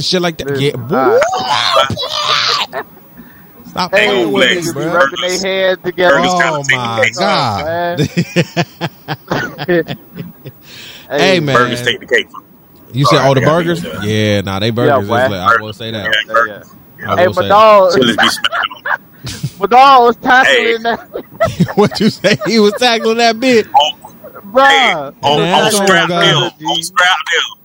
shit 0.02 0.21
like 0.21 0.38
that. 0.38 0.60
Yeah, 0.60 0.76
boy. 0.76 1.19
uh, 1.39 2.84
Stop 3.69 3.91
Hey, 3.93 4.06
playing 4.06 4.32
with 4.34 4.65
me, 4.65 4.71
bro. 4.74 4.93
rubbing 4.93 5.21
their 5.21 5.39
hands 5.45 5.80
together. 5.84 6.15
Oh 6.21 6.63
my 6.69 7.10
god! 7.15 8.00
Hey, 11.10 11.39
man. 11.39 11.56
Burgers 11.56 11.82
take 11.84 12.00
the 12.00 12.06
cake. 12.08 12.28
You 12.95 13.05
said, 13.05 13.19
all 13.19 13.31
oh, 13.31 13.36
the 13.36 13.41
burgers? 13.41 13.86
Uh, 13.86 14.01
yeah, 14.03 14.41
nah, 14.41 14.60
they 14.60 14.71
burgers 14.71 15.05
is 15.05 15.10
boy. 15.10 15.27
lit. 15.27 15.39
I 15.39 15.53
will 15.53 15.73
say 15.73 15.91
that. 15.91 16.17
Yeah, 16.27 16.36
Yeah, 16.45 16.63
yeah. 16.99 17.13
I 17.13 17.15
Hey, 17.15 17.27
will 17.27 17.34
my 17.34 17.43
dog, 17.43 17.93
Chili's 17.93 18.17
be 18.17 18.29
smacking. 18.29 18.84
my 19.60 19.67
dog 19.67 20.03
was 20.03 20.17
tackling 20.17 20.65
Hey. 20.65 20.77
that, 20.84 20.99
that. 21.12 21.67
what 21.75 21.99
you 21.99 22.10
say? 22.10 22.38
He 22.45 22.60
was 22.60 22.75
tackling 22.75 23.17
that 23.17 23.39
bit. 23.39 23.67
On, 23.73 23.91
hey, 24.67 24.95
on, 25.21 25.43
Now, 25.43 25.62
on 25.65 25.71
scrap 25.71 26.12
all 26.12 26.19
them, 26.19 26.51
on 26.65 26.84
scrap 26.84 27.17
them, 27.25 27.60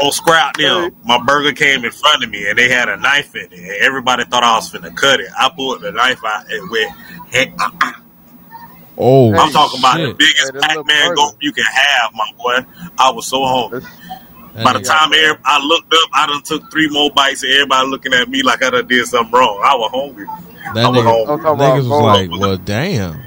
on 0.00 0.12
scrap 0.12 0.56
them. 0.56 0.90
My 1.04 1.18
burger 1.24 1.52
came 1.52 1.84
in 1.84 1.92
front 1.92 2.24
of 2.24 2.30
me 2.30 2.48
and 2.48 2.58
they 2.58 2.68
had 2.68 2.88
a 2.88 2.96
knife 2.96 3.34
in 3.36 3.42
it. 3.52 3.52
And 3.52 3.70
everybody 3.82 4.24
thought 4.24 4.44
I 4.44 4.56
was 4.56 4.70
finna 4.72 4.94
cut 4.96 5.20
it. 5.20 5.28
I 5.38 5.50
pulled 5.54 5.82
the 5.82 5.92
knife 5.92 6.20
out 6.24 6.50
and 6.50 6.70
went. 6.70 6.92
Hey, 7.28 7.52
uh, 7.60 7.70
uh. 7.82 7.92
Oh, 8.98 9.34
I'm 9.34 9.50
talking 9.52 9.78
about 9.80 9.98
the 9.98 10.14
biggest 10.18 10.52
Hey, 10.54 10.60
Pac-Man 10.60 11.08
burger. 11.08 11.16
gulp 11.16 11.36
you 11.40 11.52
can 11.52 11.64
have, 11.64 12.12
my 12.14 12.30
boy. 12.38 12.66
I 12.98 13.10
was 13.12 13.26
so 13.26 13.44
hungry. 13.44 13.82
That 14.56 14.64
By 14.64 14.72
the 14.72 14.80
time 14.80 15.12
every- 15.12 15.38
I 15.44 15.62
looked 15.62 15.92
up, 15.92 16.08
I 16.14 16.26
done 16.26 16.42
took 16.42 16.70
three 16.70 16.88
more 16.88 17.10
bites 17.10 17.42
and 17.42 17.52
everybody 17.52 17.88
looking 17.88 18.14
at 18.14 18.28
me 18.28 18.42
like 18.42 18.62
I 18.64 18.70
done 18.70 18.86
did 18.86 19.06
something 19.06 19.30
wrong. 19.32 19.60
I 19.62 19.76
was 19.76 19.90
hungry. 19.92 20.26
that 20.74 20.84
I 20.86 20.88
was 20.88 21.04
nigga, 21.04 21.26
hungry. 21.26 21.50
niggas 21.50 21.76
was 21.76 21.86
gold. 21.88 22.02
like, 22.04 22.30
well, 22.40 22.56
damn. 22.56 23.22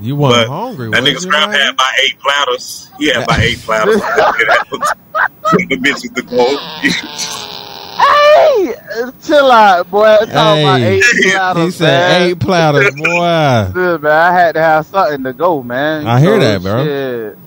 You 0.00 0.16
wasn't 0.16 0.48
But 0.48 0.52
hungry, 0.54 0.90
That 0.90 1.02
was 1.02 1.10
nigga 1.12 1.20
Scrap 1.20 1.50
man? 1.50 1.60
had 1.60 1.74
about 1.74 1.90
eight 2.02 2.18
platters. 2.18 2.90
He 2.98 3.06
had 3.08 3.22
about 3.24 3.38
eight 3.40 3.58
platters. 3.58 4.00
the 4.00 5.76
bitches 5.76 6.14
to 6.14 6.22
go. 6.22 6.58
Hey, 8.02 8.74
chill 9.22 9.50
out, 9.52 9.90
boy. 9.90 10.16
Talking 10.16 10.30
about 10.30 10.80
Hey. 10.80 10.96
eight 10.96 11.04
platters, 11.32 11.62
He 11.64 11.70
said 11.72 12.20
man. 12.20 12.22
eight 12.30 12.40
platters, 12.40 12.94
boy. 12.94 13.70
Good, 13.74 14.02
man. 14.02 14.12
I 14.12 14.32
had 14.32 14.52
to 14.54 14.62
have 14.62 14.86
something 14.86 15.24
to 15.24 15.32
go, 15.34 15.62
man. 15.62 16.06
I 16.06 16.20
hear 16.20 16.40
So, 16.40 16.40
that, 16.40 16.62
bro. 16.62 16.84
Shit. 16.84 17.38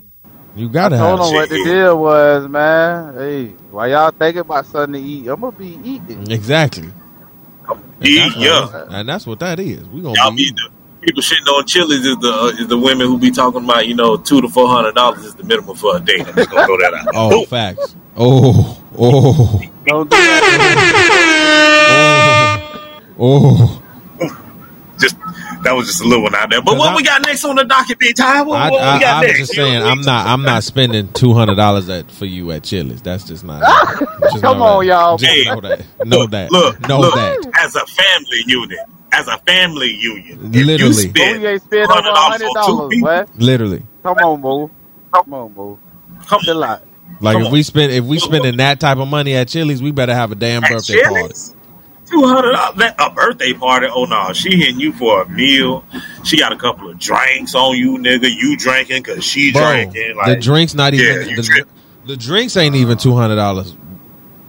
You 0.56 0.70
gotta 0.70 0.98
Told 0.98 1.20
have 1.20 1.22
him 1.22 1.34
it. 1.34 1.34
what 1.34 1.50
the 1.50 1.60
deal 1.60 2.00
was, 2.00 2.48
man. 2.50 3.16
Hey, 3.16 3.48
why 3.72 3.88
y'all 3.88 4.12
thinking 4.12 4.42
about 4.42 4.66
something 4.68 4.94
to 4.94 5.00
eat? 5.00 5.28
I'm 5.28 5.42
gonna 5.42 5.52
be 5.54 5.80
eating. 5.84 6.28
exactly. 6.30 6.94
And 8.02 8.16
Yeah, 8.16 8.18
that's, 8.18 8.36
what, 8.36 8.90
and 8.90 9.10
that's 9.10 9.28
what 9.28 9.40
that 9.40 9.60
is. 9.60 9.90
We 9.90 10.02
Y'all 10.14 10.32
gonna 10.32 10.36
be 10.36 10.52
be 10.52 10.52
the 10.52 10.70
people 11.02 11.24
shitting 11.24 11.48
on 11.48 11.66
Chili's 11.68 12.06
is 12.06 12.18
the 12.18 12.30
uh, 12.32 12.48
is 12.62 12.68
the 12.68 12.78
women 12.78 13.08
who 13.08 13.20
be 13.20 13.32
talking 13.32 13.64
about 13.66 13.88
you 13.88 13.96
know 13.96 14.18
two 14.18 14.42
to 14.42 14.50
four 14.50 14.68
hundred 14.70 14.96
dollars 14.96 15.26
is 15.26 15.36
the 15.36 15.44
minimum 15.44 15.76
for 15.78 15.98
a 15.98 16.02
date. 16.02 16.28
I'm 16.28 16.36
just 16.36 16.50
gonna 16.50 16.64
throw 16.66 16.78
that 16.78 16.94
out. 16.96 17.10
oh 17.14 17.42
Boom. 17.42 17.46
facts. 17.46 17.96
Oh 18.16 18.84
oh 18.98 19.72
Don't 19.88 20.10
do 20.12 20.26
that. 20.28 20.46
oh. 21.88 23.82
just 23.82 23.85
that 25.66 25.74
was 25.76 25.88
just 25.88 26.02
a 26.02 26.06
little 26.08 26.24
one 26.24 26.36
out 26.36 26.52
there. 26.52 26.62
But 26.64 26.78
what 26.78 26.94
I- 26.94 26.96
we 26.96 27.04
got 27.04 27.24
next 27.24 27.46
on 27.46 27.58
the 27.58 27.66
docket, 27.66 28.00
big 28.00 28.16
time? 28.16 28.48
What, 28.48 28.64
I, 28.64 28.68
what 28.68 28.88
we 28.88 28.98
I, 28.98 29.00
got 29.00 29.20
I'm 29.20 29.22
next? 29.22 29.40
just 29.40 29.54
saying, 29.56 29.84
I'm 29.84 30.04
not, 30.04 30.28
I'm 30.28 30.44
not 30.44 30.64
spending 30.64 31.12
two 31.14 31.34
hundred 31.34 31.56
dollars 31.56 31.90
at 31.90 32.12
for 32.12 32.26
you 32.26 32.52
at 32.52 32.64
Chili's. 32.64 33.02
That's 33.04 33.26
just 33.26 33.44
not. 33.46 33.70
just 34.28 34.44
Come 34.44 34.62
on, 34.62 34.86
that. 34.86 34.88
y'all. 34.88 35.18
Just 35.18 35.32
Hey, 35.32 35.44
know 35.44 35.62
that. 35.62 35.86
Know 36.02 36.28
that. 36.28 36.52
Look, 36.52 36.80
know 36.82 37.02
look, 37.02 37.14
that. 37.14 37.46
as 37.56 37.76
a 37.76 37.86
family 37.88 38.44
unit, 38.48 38.80
as 39.14 39.28
a 39.28 39.38
family 39.40 39.92
union, 39.92 40.40
if 40.54 40.70
Literally. 40.70 40.78
you 40.78 40.94
Boo, 41.14 41.34
spend 41.34 41.42
you 41.42 41.48
ain't 41.48 41.64
spend 41.64 41.92
over 41.92 42.10
a 42.10 42.18
$100 42.18 42.18
hundred 42.18 42.52
on 42.52 42.58
two 42.62 42.84
dollars, 42.84 42.90
people, 42.90 43.10
boy. 43.10 43.26
Literally. 43.36 43.88
Come 44.04 44.18
on, 44.20 44.42
boo. 44.42 44.72
Come 45.14 45.34
on, 45.34 45.54
boo. 45.54 45.80
come 46.30 46.42
Chill 46.42 46.64
out. 46.64 46.84
Like 47.20 47.40
Come 47.40 47.42
if 47.42 47.50
on. 47.50 47.52
we 47.52 47.64
spend, 47.64 47.94
if 47.94 48.06
we 48.06 48.20
spending 48.20 48.58
that 48.58 48.80
type 48.80 48.98
of 49.00 49.08
money 49.08 49.36
at 49.36 49.50
Chili's, 49.50 49.82
we 49.84 49.92
better 49.92 50.16
have 50.16 50.32
a 50.32 50.36
damn 50.36 50.66
at 50.66 50.68
birthday 50.68 50.98
party. 50.98 51.36
Two 52.06 52.26
hundred 52.28 52.52
dollars 52.52 52.94
a 53.00 53.10
birthday 53.10 53.54
party. 53.54 53.88
Oh 53.90 54.06
no, 54.06 54.32
she 54.34 54.58
hitting 54.58 54.80
you 54.80 54.94
for 54.94 55.24
a 55.24 55.30
meal. 55.30 55.84
She 56.24 56.38
got 56.38 56.52
a 56.54 56.58
couple 56.58 56.90
of 56.90 57.00
drinks 57.00 57.56
on 57.56 57.76
you, 57.78 57.98
nigga. 57.98 58.30
You 58.32 58.58
drinking 58.58 59.04
because 59.04 59.24
she 59.24 59.52
Bro, 59.52 59.62
drinking. 59.62 60.18
the 60.26 60.36
drinks 60.36 60.76
not 60.76 60.94
even 60.94 61.30
you 61.30 61.36
the, 61.38 61.66
the 62.06 62.18
drinks 62.18 62.56
ain't 62.58 62.76
even 62.76 62.98
two 62.98 63.16
hundred 63.16 63.36
dollars. 63.38 63.76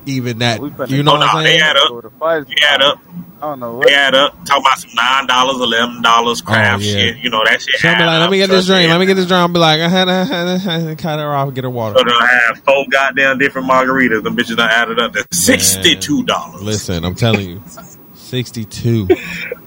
Even 0.07 0.39
that, 0.39 0.61
you 0.89 1.03
know 1.03 1.13
Oh, 1.13 1.17
what 1.17 1.27
nah, 1.27 1.33
I'm 1.35 1.45
they 1.45 1.59
saying? 1.59 1.61
add 1.61 1.77
up. 1.77 1.89
Go 1.89 2.01
to 2.01 2.11
fuzz 2.11 2.47
They 2.47 2.55
add 2.67 2.83
up. 2.83 2.99
I 3.43 3.49
don't 3.51 3.61
know 3.61 3.75
what. 3.77 3.87
They 3.89 3.95
add 3.95 4.15
up. 4.15 4.33
Talking 4.47 4.65
about 4.65 4.79
some 4.79 4.91
nine 4.95 5.27
dollars, 5.27 5.57
eleven 5.61 6.03
dollars, 6.03 6.41
craft 6.43 6.83
Oh, 6.83 6.87
yeah. 6.87 7.13
shit. 7.13 7.17
You 7.19 7.31
know 7.31 7.45
that 7.45 7.61
shit. 7.63 7.75
So 7.77 7.89
I'm 7.89 7.99
like, 8.07 8.21
let 8.21 8.31
me 8.31 8.39
get 8.39 8.51
this 8.51 8.67
trust 8.67 8.69
drink. 8.69 8.91
Let 8.91 9.01
me 9.01 9.07
get 9.07 9.15
this 9.15 9.27
drink. 9.27 9.41
I'll 9.41 9.49
be 9.49 9.59
like, 9.59 9.81
I 9.81 9.89
had 9.89 10.05
to 10.07 10.97
cut 10.97 11.19
her 11.19 11.35
off, 11.35 11.53
get 11.55 11.65
her 11.65 11.71
water. 11.71 11.99
So 11.99 12.05
they'll 12.05 12.21
have 12.27 12.59
four 12.65 12.85
goddamn 12.91 13.39
different 13.39 13.69
margaritas. 13.69 14.23
The 14.23 14.31
bitches 14.31 14.57
done 14.57 14.71
added 14.71 14.99
up 15.01 15.13
to 15.15 15.27
sixty-two 15.33 16.25
dollars. 16.25 16.63
Listen, 16.63 17.05
I'm 17.05 17.15
telling 17.15 17.49
you, 17.49 17.63
sixty-two. 18.15 19.09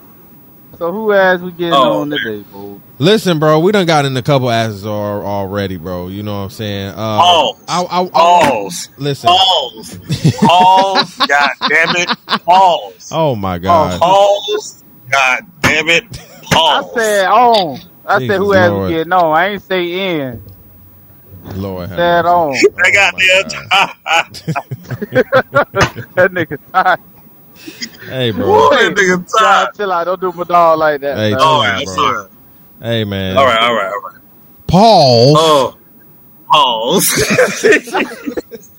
So 0.80 0.92
who 0.94 1.14
ass 1.14 1.42
we 1.42 1.52
getting 1.54 1.84
Oh, 1.84 1.86
on 1.86 2.10
man. 2.10 2.20
today, 2.20 2.44
boo? 2.44 2.82
Listen, 3.00 3.40
bro, 3.40 3.60
we 3.60 3.72
done 3.72 3.86
got 3.88 4.06
in 4.06 4.18
a 4.18 4.24
couple 4.24 4.50
asses 4.52 4.86
al- 4.86 4.92
already, 5.26 5.78
bro. 5.78 6.08
You 6.10 6.24
know 6.24 6.34
what 6.38 6.46
I'm 6.46 6.50
saying? 6.52 6.90
Uh, 6.96 6.96
Pause. 7.20 7.54
I, 7.68 7.84
I, 7.84 8.10
I, 8.14 8.28
Pause. 8.42 8.90
listen. 8.98 9.28
Pause. 9.28 10.00
Pause. 10.36 11.24
God 11.28 11.52
damn 11.70 11.96
it. 11.96 12.10
Pause. 12.46 13.12
Oh 13.12 13.36
my 13.36 13.60
god. 13.60 14.02
Pause. 14.02 14.84
God 15.12 15.42
damn 15.62 15.90
it. 15.90 16.06
I 16.68 16.84
said 16.94 17.28
on. 17.28 17.82
I 18.06 18.20
Jesus 18.20 18.28
said 18.28 18.40
who 18.40 18.54
ass 18.54 18.72
Lord. 18.72 18.74
we 18.74 18.94
getting 18.94 19.14
on. 19.14 19.38
I 19.38 19.50
ain't 19.50 19.64
say 19.64 20.20
in. 20.22 20.44
Lord 21.56 21.90
have 21.90 22.06
Said 22.06 22.26
mercy. 22.26 22.28
on. 22.28 22.68
That 22.78 22.92
goddamn 22.94 23.68
that 26.16 26.32
nigga 26.32 26.58
tired. 26.74 27.00
Hey, 28.08 28.32
bro. 28.32 28.48
Woo, 28.48 28.70
that 28.72 28.94
nigga 28.96 29.38
tired. 29.40 29.76
chill 29.76 29.92
out. 29.92 30.06
Don't 30.06 30.22
do 30.22 30.32
my 30.32 30.44
dog 30.44 30.80
like 30.80 31.02
that. 31.02 31.18
Hey, 31.18 31.32
man. 31.32 31.40
chill 31.40 31.48
out, 31.48 31.66
I'm 31.66 31.86
bro. 31.86 31.96
sorry. 31.96 32.30
Hey, 32.82 33.04
man. 33.04 33.38
All 33.38 33.46
right, 33.46 33.60
all 33.62 33.74
right, 33.76 33.92
all 33.92 34.02
right. 34.10 34.22
Pause. 34.68 35.36
Oh, 35.38 35.78
pause. 36.52 37.10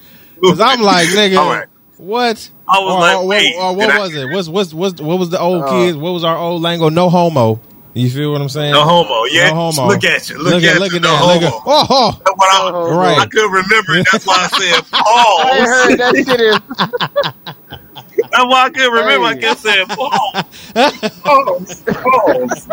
Cause 0.42 0.60
I'm 0.60 0.80
like, 0.80 1.06
nigga, 1.08 1.36
All 1.38 1.50
right. 1.50 1.66
what? 1.98 2.50
I 2.66 2.78
was 2.78 2.94
or, 2.94 3.00
like, 3.00 3.16
or, 3.18 3.26
wait, 3.26 3.54
or 3.60 3.70
did 3.72 3.78
what 3.78 3.90
I- 3.90 3.98
was 3.98 4.14
it? 4.14 4.30
What's 4.30 4.48
what's 4.48 4.72
what's 4.72 5.00
what 5.00 5.18
was 5.18 5.28
the 5.30 5.38
old 5.38 5.64
Uh, 5.64 5.70
kids? 5.70 5.96
What 5.98 6.12
was 6.12 6.24
our 6.24 6.36
old 6.38 6.62
lingo? 6.62 6.88
No 6.88 7.10
homo. 7.10 7.60
You 7.92 8.08
feel 8.08 8.30
what 8.32 8.40
I'm 8.40 8.48
saying? 8.48 8.72
No 8.72 8.84
homo. 8.84 9.24
Yeah. 9.24 9.50
No 9.50 9.70
homo. 9.72 9.88
Look 9.88 10.04
at 10.04 10.30
you. 10.30 10.38
Look, 10.38 10.54
Look 10.54 10.62
at, 10.62 10.76
at 10.76 10.80
look 10.80 10.92
you. 10.92 10.96
at 10.98 11.02
no 11.02 11.08
that. 11.10 11.24
Look 11.34 11.42
at, 11.42 11.52
homo. 11.52 11.62
oh, 11.66 11.86
oh. 11.90 12.12
That's 12.24 12.36
what 12.36 12.54
I, 12.54 12.70
No 12.70 12.84
homo. 12.86 12.96
Right. 12.96 13.18
I 13.18 13.26
couldn't 13.26 13.50
remember. 13.50 13.96
That's 14.12 14.24
why 14.26 14.48
I 14.50 14.58
said 14.58 14.84
I 14.92 15.64
heard 15.66 15.98
that 15.98 16.14
shit 16.14 16.40
is. 16.40 17.54
That's 18.32 18.46
why 18.46 18.64
I 18.66 18.70
couldn't 18.70 18.92
remember. 18.92 19.26
I 19.26 19.34
Hey. 19.34 19.36
kept 19.36 19.60
saying 19.60 19.86
pause. 19.96 20.12
Pause. 21.24 21.84
Pause. 22.04 22.68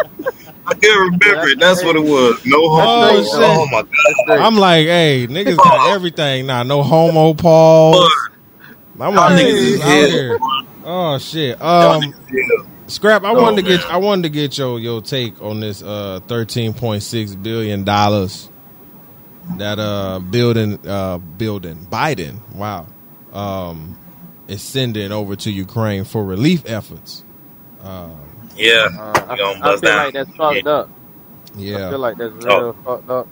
I 0.68 0.74
can't 0.76 1.00
remember 1.22 1.48
it. 1.48 1.60
That's 1.60 1.84
what 1.84 1.96
it 1.96 2.04
was. 2.04 2.42
No 2.46 2.60
homo. 2.70 3.08
Oh, 3.08 3.24
shit. 3.24 3.42
Oh, 3.42 3.68
my 3.72 3.82
God. 3.84 4.40
I'm 4.40 4.58
like, 4.58 4.88
hey, 4.88 5.28
niggas 5.30 5.62
got 5.62 5.82
everything 5.84 6.48
now. 6.48 6.64
No 6.64 6.84
homo 6.84 7.34
pause. 7.36 8.30
I'm 9.00 9.16
like, 9.16 9.30
Y'all 9.30 9.32
niggas 9.32 9.56
niggas 9.56 9.64
is 9.64 9.78
is 9.78 9.82
out 9.82 10.10
here. 10.10 10.42
Oh 10.84 11.18
shit. 11.20 11.62
Um. 11.62 12.16
Scrap. 12.88 13.24
I 13.26 13.34
Oh, 13.34 13.34
wanted 13.34 13.58
to 13.58 13.64
get. 13.64 13.82
man. 13.82 13.90
I 13.90 13.98
wanted 13.98 14.24
to 14.24 14.30
get 14.30 14.58
your 14.58 14.80
your 14.80 15.02
take 15.02 15.42
on 15.42 15.60
this 15.60 15.82
uh 15.84 16.22
thirteen 16.28 16.74
point 16.74 17.04
six 17.04 17.36
billion 17.36 17.84
dollars 17.84 18.50
that 19.52 19.80
uh 19.80 20.20
building 20.20 20.80
uh 20.88 21.18
building 21.20 21.88
Biden. 21.88 22.42
Wow. 22.54 22.88
Um, 23.32 23.98
is 24.48 24.62
sending 24.62 25.12
over 25.12 25.36
to 25.36 25.52
Ukraine 25.52 26.04
for 26.04 26.24
relief 26.24 26.64
efforts. 26.66 27.24
Um, 27.84 28.16
Yeah. 28.56 28.88
Uh, 28.98 29.26
I, 29.30 29.36
You 29.36 29.44
I 29.46 29.56
feel 29.62 29.78
down. 29.78 29.98
like 30.06 30.14
that's 30.14 30.36
fucked 30.36 30.68
up. 30.68 30.90
I 31.56 31.60
yeah. 31.60 31.90
feel 31.90 32.00
like 32.00 32.18
that's 32.18 32.34
real 32.34 32.52
Oh. 32.52 32.76
fucked 32.86 33.10
up. 33.10 33.28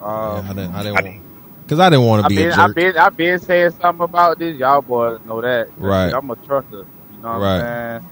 Yeah, 0.00 0.06
Um, 0.06 0.44
I 0.44 0.48
didn't. 0.48 0.74
I 0.74 0.80
I 0.80 0.82
didn't. 0.82 1.04
mean- 1.04 1.22
Because 1.62 1.78
I 1.80 1.90
didn't 1.90 2.06
want 2.06 2.20
to 2.22 2.24
I've 2.24 2.28
be 2.30 2.36
been, 2.36 2.50
a 2.50 2.62
I've 2.62 2.74
been, 2.74 2.96
I've 2.98 3.16
been 3.16 3.38
saying 3.38 3.70
something 3.80 4.04
about 4.04 4.38
this. 4.38 4.56
Y'all 4.58 4.82
boys 4.82 5.20
know 5.26 5.40
that. 5.40 5.68
Right. 5.78 6.12
I'm 6.12 6.28
a 6.30 6.36
trucker. 6.36 6.78
You 6.78 7.22
know 7.22 7.32
what 7.38 7.40
Right. 7.40 7.60
I'm 7.60 8.00
saying? 8.00 8.08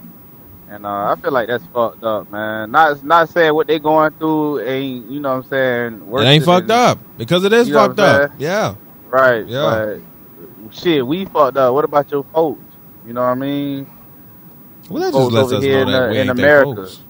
And 0.71 0.87
uh, 0.87 1.11
I 1.11 1.17
feel 1.21 1.33
like 1.33 1.49
that's 1.49 1.65
fucked 1.75 2.05
up, 2.05 2.31
man. 2.31 2.71
Not, 2.71 3.03
not 3.03 3.29
saying 3.29 3.53
what 3.55 3.67
they 3.67 3.81
going 3.81 4.13
through 4.13 4.61
ain't, 4.61 5.11
you 5.11 5.19
know 5.19 5.31
what 5.39 5.45
I'm 5.45 5.51
saying? 5.51 6.03
It 6.15 6.21
ain't 6.23 6.45
than- 6.45 6.55
fucked 6.61 6.71
up 6.71 6.99
because 7.19 7.43
it 7.45 7.53
is 7.53 7.67
You 7.67 7.75
know 7.75 7.89
fucked 7.89 7.99
up. 7.99 8.31
Yeah. 8.39 8.75
Right. 9.09 9.45
Yeah. 9.47 9.97
Shit, 10.71 11.07
we 11.07 11.25
fucked 11.25 11.57
up. 11.57 11.75
What 11.75 11.85
about 11.85 12.11
your 12.11 12.25
folks? 12.33 12.61
You 13.07 13.13
know 13.13 13.23
what 13.23 13.29
I 13.29 13.35
mean? 13.35 13.91
Well, 14.89 15.03
that 15.03 15.13
just 15.13 15.19
Folks 15.19 15.35
lets 15.35 15.47
over 15.47 15.57
us 15.57 15.63
here 15.63 15.85
know 15.85 15.87
in 15.87 15.93
that 15.93 16.11
we 16.11 16.19
in 16.19 16.29
ain't 16.29 16.37
they 16.37 16.43
America. 16.43 16.75
folks. 16.83 17.01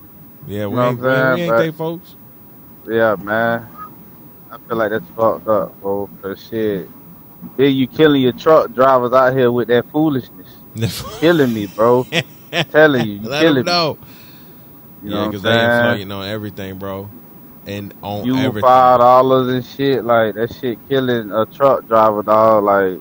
Yeah, 0.46 0.66
we 0.66 0.76
know 0.76 0.88
ain't, 0.90 0.98
what 1.00 1.10
I'm 1.10 1.14
saying? 1.16 1.34
we 1.34 1.40
ain't 1.42 1.50
But- 1.50 1.58
they 1.58 1.70
folks. 1.72 2.16
Yeah, 2.88 3.16
man. 3.22 3.68
I 4.50 4.58
feel 4.66 4.76
like 4.78 4.90
that's 4.90 5.04
fucked 5.16 5.46
up, 5.48 5.80
bro. 5.80 6.08
Cause 6.22 6.44
shit, 6.50 6.88
then 7.56 7.72
you 7.74 7.86
killing 7.86 8.22
your 8.22 8.32
truck 8.32 8.72
drivers 8.74 9.12
out 9.12 9.36
here 9.36 9.52
with 9.52 9.68
that 9.68 9.88
foolishness, 9.92 10.48
killing 11.20 11.52
me, 11.54 11.66
bro. 11.66 12.04
telling 12.72 13.06
you, 13.06 13.12
you 13.14 13.28
Let 13.28 13.40
killing 13.42 13.54
them 13.64 13.64
know. 13.66 13.98
me. 15.02 15.08
You 15.10 15.14
yeah, 15.16 15.26
because 15.26 15.42
what 15.44 15.50
they 15.50 15.60
I'm 15.60 15.70
saying? 15.70 15.84
inflating 15.90 16.12
on 16.12 16.26
everything, 16.26 16.78
bro, 16.78 17.08
and 17.66 17.94
on 18.02 18.24
You 18.24 18.36
everything. 18.38 18.62
five 18.66 18.98
dollars 18.98 19.48
and 19.54 19.64
shit 19.64 20.04
like 20.04 20.34
that. 20.34 20.52
Shit 20.54 20.78
killing 20.88 21.30
a 21.30 21.46
truck 21.46 21.86
driver, 21.86 22.22
dog. 22.24 22.64
Like 22.64 23.00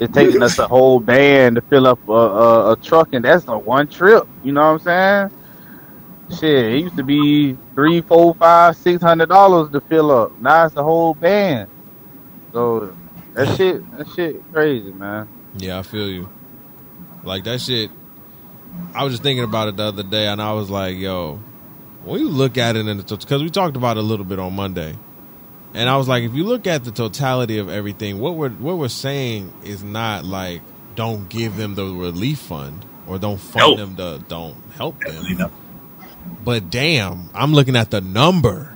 it's 0.00 0.14
taking 0.14 0.42
us 0.42 0.58
a 0.58 0.66
whole 0.66 0.98
band 0.98 1.56
to 1.56 1.62
fill 1.62 1.86
up 1.86 2.08
a, 2.08 2.12
a, 2.12 2.72
a 2.72 2.76
truck, 2.76 3.12
and 3.12 3.24
that's 3.24 3.46
a 3.48 3.58
one 3.58 3.86
trip. 3.86 4.26
You 4.42 4.52
know 4.52 4.72
what 4.72 4.86
I'm 4.86 5.30
saying? 5.30 6.38
Shit, 6.38 6.72
it 6.72 6.78
used 6.78 6.96
to 6.96 7.02
be 7.02 7.56
three, 7.74 8.00
four, 8.00 8.34
five, 8.34 8.76
six 8.76 9.02
hundred 9.02 9.28
dollars 9.28 9.70
to 9.72 9.80
fill 9.82 10.10
up. 10.10 10.40
Now 10.40 10.64
it's 10.64 10.76
a 10.76 10.82
whole 10.82 11.12
band. 11.14 11.68
So 12.52 12.96
that 13.34 13.56
shit, 13.56 13.98
that 13.98 14.08
shit, 14.08 14.42
crazy, 14.52 14.90
man. 14.92 15.28
Yeah, 15.56 15.78
I 15.78 15.82
feel 15.82 16.08
you. 16.08 16.28
Like 17.22 17.44
that 17.44 17.60
shit. 17.60 17.90
I 18.94 19.04
was 19.04 19.12
just 19.12 19.22
thinking 19.22 19.44
about 19.44 19.68
it 19.68 19.76
the 19.76 19.82
other 19.84 20.02
day, 20.02 20.28
and 20.28 20.40
I 20.40 20.52
was 20.54 20.70
like, 20.70 20.96
"Yo, 20.96 21.40
when 22.04 22.20
you 22.20 22.28
look 22.28 22.56
at 22.56 22.76
it 22.76 22.86
in 22.86 22.96
the 22.96 23.02
because 23.02 23.42
we 23.42 23.50
talked 23.50 23.76
about 23.76 23.96
it 23.96 24.00
a 24.00 24.02
little 24.04 24.24
bit 24.24 24.38
on 24.38 24.54
Monday, 24.54 24.96
and 25.74 25.88
I 25.88 25.96
was 25.96 26.08
like, 26.08 26.24
if 26.24 26.34
you 26.34 26.44
look 26.44 26.66
at 26.66 26.84
the 26.84 26.90
totality 26.90 27.58
of 27.58 27.68
everything, 27.68 28.18
what 28.18 28.34
we're 28.34 28.50
what 28.50 28.76
we're 28.78 28.88
saying 28.88 29.52
is 29.64 29.82
not 29.82 30.24
like 30.24 30.62
don't 30.96 31.28
give 31.28 31.56
them 31.56 31.74
the 31.76 31.84
relief 31.84 32.38
fund 32.40 32.84
or 33.06 33.18
don't 33.18 33.38
fund 33.38 33.70
No. 33.70 33.76
them 33.76 33.96
to 33.96 34.24
don't 34.28 34.56
help 34.76 34.96
You 35.06 35.12
them. 35.12 35.38
know. 35.38 35.50
But 36.44 36.70
damn, 36.70 37.30
I'm 37.34 37.52
looking 37.54 37.76
at 37.76 37.90
the 37.90 38.00
number. 38.00 38.74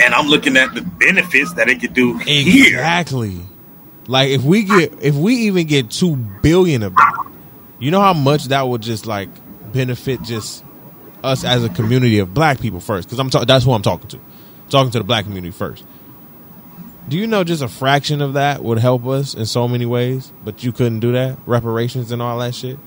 And 0.00 0.14
I'm 0.14 0.26
looking 0.26 0.56
at 0.56 0.72
the 0.74 0.80
benefits 0.82 1.52
that 1.54 1.68
it 1.68 1.80
could 1.80 1.92
do 1.92 2.16
here. 2.18 2.78
Exactly. 2.78 3.40
Like 4.06 4.30
if 4.30 4.42
we 4.42 4.62
get 4.64 4.94
if 5.02 5.14
we 5.14 5.34
even 5.46 5.66
get 5.66 5.90
two 5.90 6.16
billion 6.16 6.82
of 6.82 6.92
it, 6.92 6.98
you 7.78 7.90
know 7.90 8.00
how 8.00 8.14
much 8.14 8.46
that 8.46 8.62
would 8.62 8.80
just 8.82 9.06
like 9.06 9.28
benefit 9.72 10.22
just 10.22 10.64
us 11.22 11.44
as 11.44 11.62
a 11.64 11.68
community 11.68 12.18
of 12.20 12.32
black 12.34 12.60
people 12.60 12.80
first. 12.80 13.06
Because 13.08 13.18
I'm 13.18 13.30
ta- 13.30 13.44
that's 13.44 13.64
who 13.64 13.72
I'm 13.72 13.82
talking 13.82 14.08
to. 14.10 14.18
Talking 14.72 14.90
to 14.90 14.98
the 14.98 15.04
black 15.04 15.24
community 15.24 15.52
first. 15.52 15.84
Do 17.08 17.16
you 17.18 17.26
know 17.26 17.44
just 17.44 17.62
a 17.62 17.68
fraction 17.68 18.20
of 18.20 18.34
that 18.34 18.62
would 18.62 18.78
help 18.78 19.06
us 19.06 19.34
in 19.34 19.46
so 19.46 19.68
many 19.68 19.86
ways, 19.86 20.32
but 20.44 20.64
you 20.64 20.72
couldn't 20.72 21.00
do 21.00 21.12
that? 21.12 21.38
Reparations 21.46 22.12
and 22.12 22.22
all 22.22 22.38
that 22.38 22.54
shit. 22.54 22.78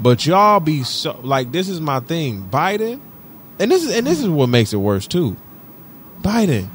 But 0.00 0.24
y'all 0.24 0.60
be 0.60 0.82
so 0.82 1.20
like 1.22 1.52
this 1.52 1.68
is 1.68 1.80
my 1.80 2.00
thing. 2.00 2.48
Biden, 2.50 3.00
and 3.58 3.70
this 3.70 3.84
is 3.84 3.94
and 3.94 4.06
this 4.06 4.20
is 4.20 4.28
what 4.28 4.48
makes 4.48 4.72
it 4.72 4.78
worse 4.78 5.06
too. 5.06 5.36
Biden, 6.22 6.68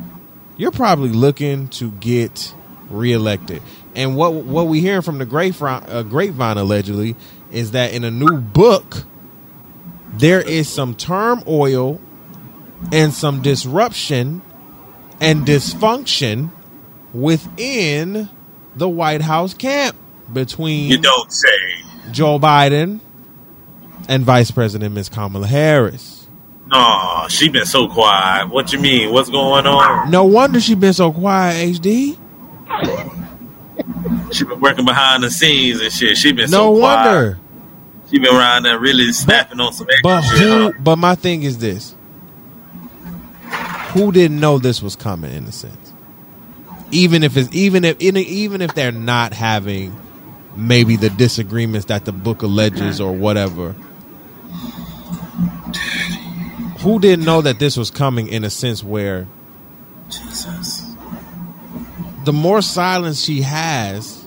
you're 0.58 0.72
probably 0.72 1.10
looking 1.10 1.68
to 1.70 1.92
get 1.92 2.54
reelected. 2.90 3.64
And 3.96 4.16
what 4.16 4.34
what 4.34 4.68
we 4.68 4.80
hearing 4.80 5.02
from 5.02 5.18
the 5.18 5.26
grapevine, 5.26 5.84
uh, 5.88 6.04
grapevine 6.04 6.58
allegedly 6.58 7.16
is 7.52 7.72
that 7.72 7.94
in 7.94 8.04
a 8.04 8.12
new 8.12 8.38
book 8.38 9.06
there 10.14 10.42
is 10.42 10.70
some 10.70 10.96
turmoil 10.96 12.00
and 12.92 13.14
some 13.14 13.42
disruption 13.42 14.42
and 15.22 15.46
dysfunction 15.46 16.50
within 17.14 18.30
the 18.76 18.90
White 18.90 19.22
House 19.22 19.54
camp 19.54 19.96
between 20.32 20.90
You 20.90 20.98
don't 20.98 21.32
say. 21.32 21.48
Joe 22.12 22.38
Biden 22.40 23.00
and 24.08 24.24
Vice 24.24 24.52
President 24.52 24.94
Ms. 24.94 25.10
Kamala 25.10 25.48
Harris. 25.48 26.28
No, 26.68 27.26
she 27.30 27.48
been 27.50 27.66
so 27.66 27.88
quiet. 27.88 28.50
What 28.50 28.74
you 28.74 28.80
mean? 28.80 29.12
What's 29.14 29.30
going 29.30 29.66
on? 29.66 30.10
No 30.12 30.26
wonder 30.26 30.60
she 30.60 30.76
been 30.76 30.94
so 30.94 31.12
quiet, 31.12 31.76
HD. 31.80 32.18
She 34.34 34.44
been 34.44 34.60
working 34.60 34.86
behind 34.86 35.24
the 35.24 35.30
scenes 35.32 35.80
and 35.80 35.92
shit. 35.92 36.18
She 36.18 36.32
been 36.32 36.50
No 36.50 36.74
so 36.76 36.80
quiet. 36.80 37.06
wonder. 37.06 37.40
She 38.12 38.20
been 38.20 38.36
around 38.36 38.64
there 38.64 38.78
really 38.80 39.12
snapping 39.14 39.60
on 39.60 39.74
some 39.74 39.88
extra 39.90 40.04
But 40.04 40.22
shit. 40.24 40.40
who? 40.40 40.64
huh? 40.66 40.72
But 40.80 40.98
my 40.98 41.16
thing 41.16 41.44
is 41.44 41.58
this: 41.60 41.95
Who 43.96 44.12
didn't 44.12 44.42
know 44.42 44.60
this 44.60 44.82
was 44.82 44.98
coming? 44.98 45.32
In 45.32 45.46
a 45.46 45.54
sense, 45.54 45.94
even 46.92 47.24
if 47.24 47.38
it's 47.38 47.56
even 47.56 47.86
if 47.86 48.02
even 48.02 48.62
if 48.62 48.76
they're 48.76 48.92
not 48.92 49.32
having 49.32 49.96
maybe 50.58 50.98
the 50.98 51.10
disagreements 51.10 51.86
that 51.86 52.04
the 52.04 52.12
book 52.12 52.42
alleges 52.42 53.00
or 53.00 53.14
whatever. 53.14 53.74
Who 56.80 57.00
didn't 57.00 57.24
know 57.24 57.42
that 57.42 57.58
this 57.58 57.78
was 57.78 57.90
coming? 57.90 58.28
In 58.28 58.44
a 58.44 58.50
sense, 58.50 58.84
where 58.84 59.28
Jesus. 60.10 60.84
the 62.26 62.34
more 62.34 62.62
silence 62.62 63.24
she 63.24 63.44
has, 63.44 64.26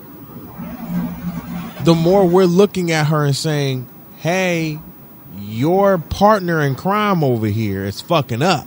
the 1.85 1.95
more 1.95 2.27
we're 2.27 2.47
looking 2.47 2.91
at 2.91 3.09
her 3.09 3.27
and 3.27 3.37
saying, 3.37 3.87
"Hey, 4.17 4.79
your 5.39 5.99
partner 5.99 6.63
in 6.63 6.75
crime 6.75 7.23
over 7.23 7.49
here 7.49 7.85
is 7.85 8.01
fucking 8.01 8.41
up." 8.41 8.67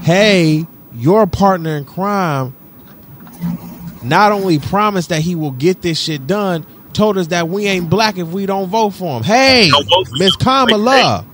Hey, 0.00 0.66
your 0.94 1.26
partner 1.26 1.76
in 1.76 1.84
crime 1.84 2.54
not 4.02 4.32
only 4.32 4.58
promised 4.58 5.10
that 5.10 5.20
he 5.20 5.34
will 5.34 5.50
get 5.50 5.82
this 5.82 5.98
shit 5.98 6.26
done, 6.26 6.66
told 6.92 7.18
us 7.18 7.28
that 7.28 7.48
we 7.48 7.66
ain't 7.66 7.90
black 7.90 8.18
if 8.18 8.28
we 8.28 8.46
don't 8.46 8.68
vote 8.68 8.90
for 8.90 9.18
him. 9.18 9.22
Hey, 9.22 9.68
Don't 9.70 9.88
vote 9.88 10.08
for 10.08 10.16
Miss. 10.16 10.36
Kamala, 10.36 11.24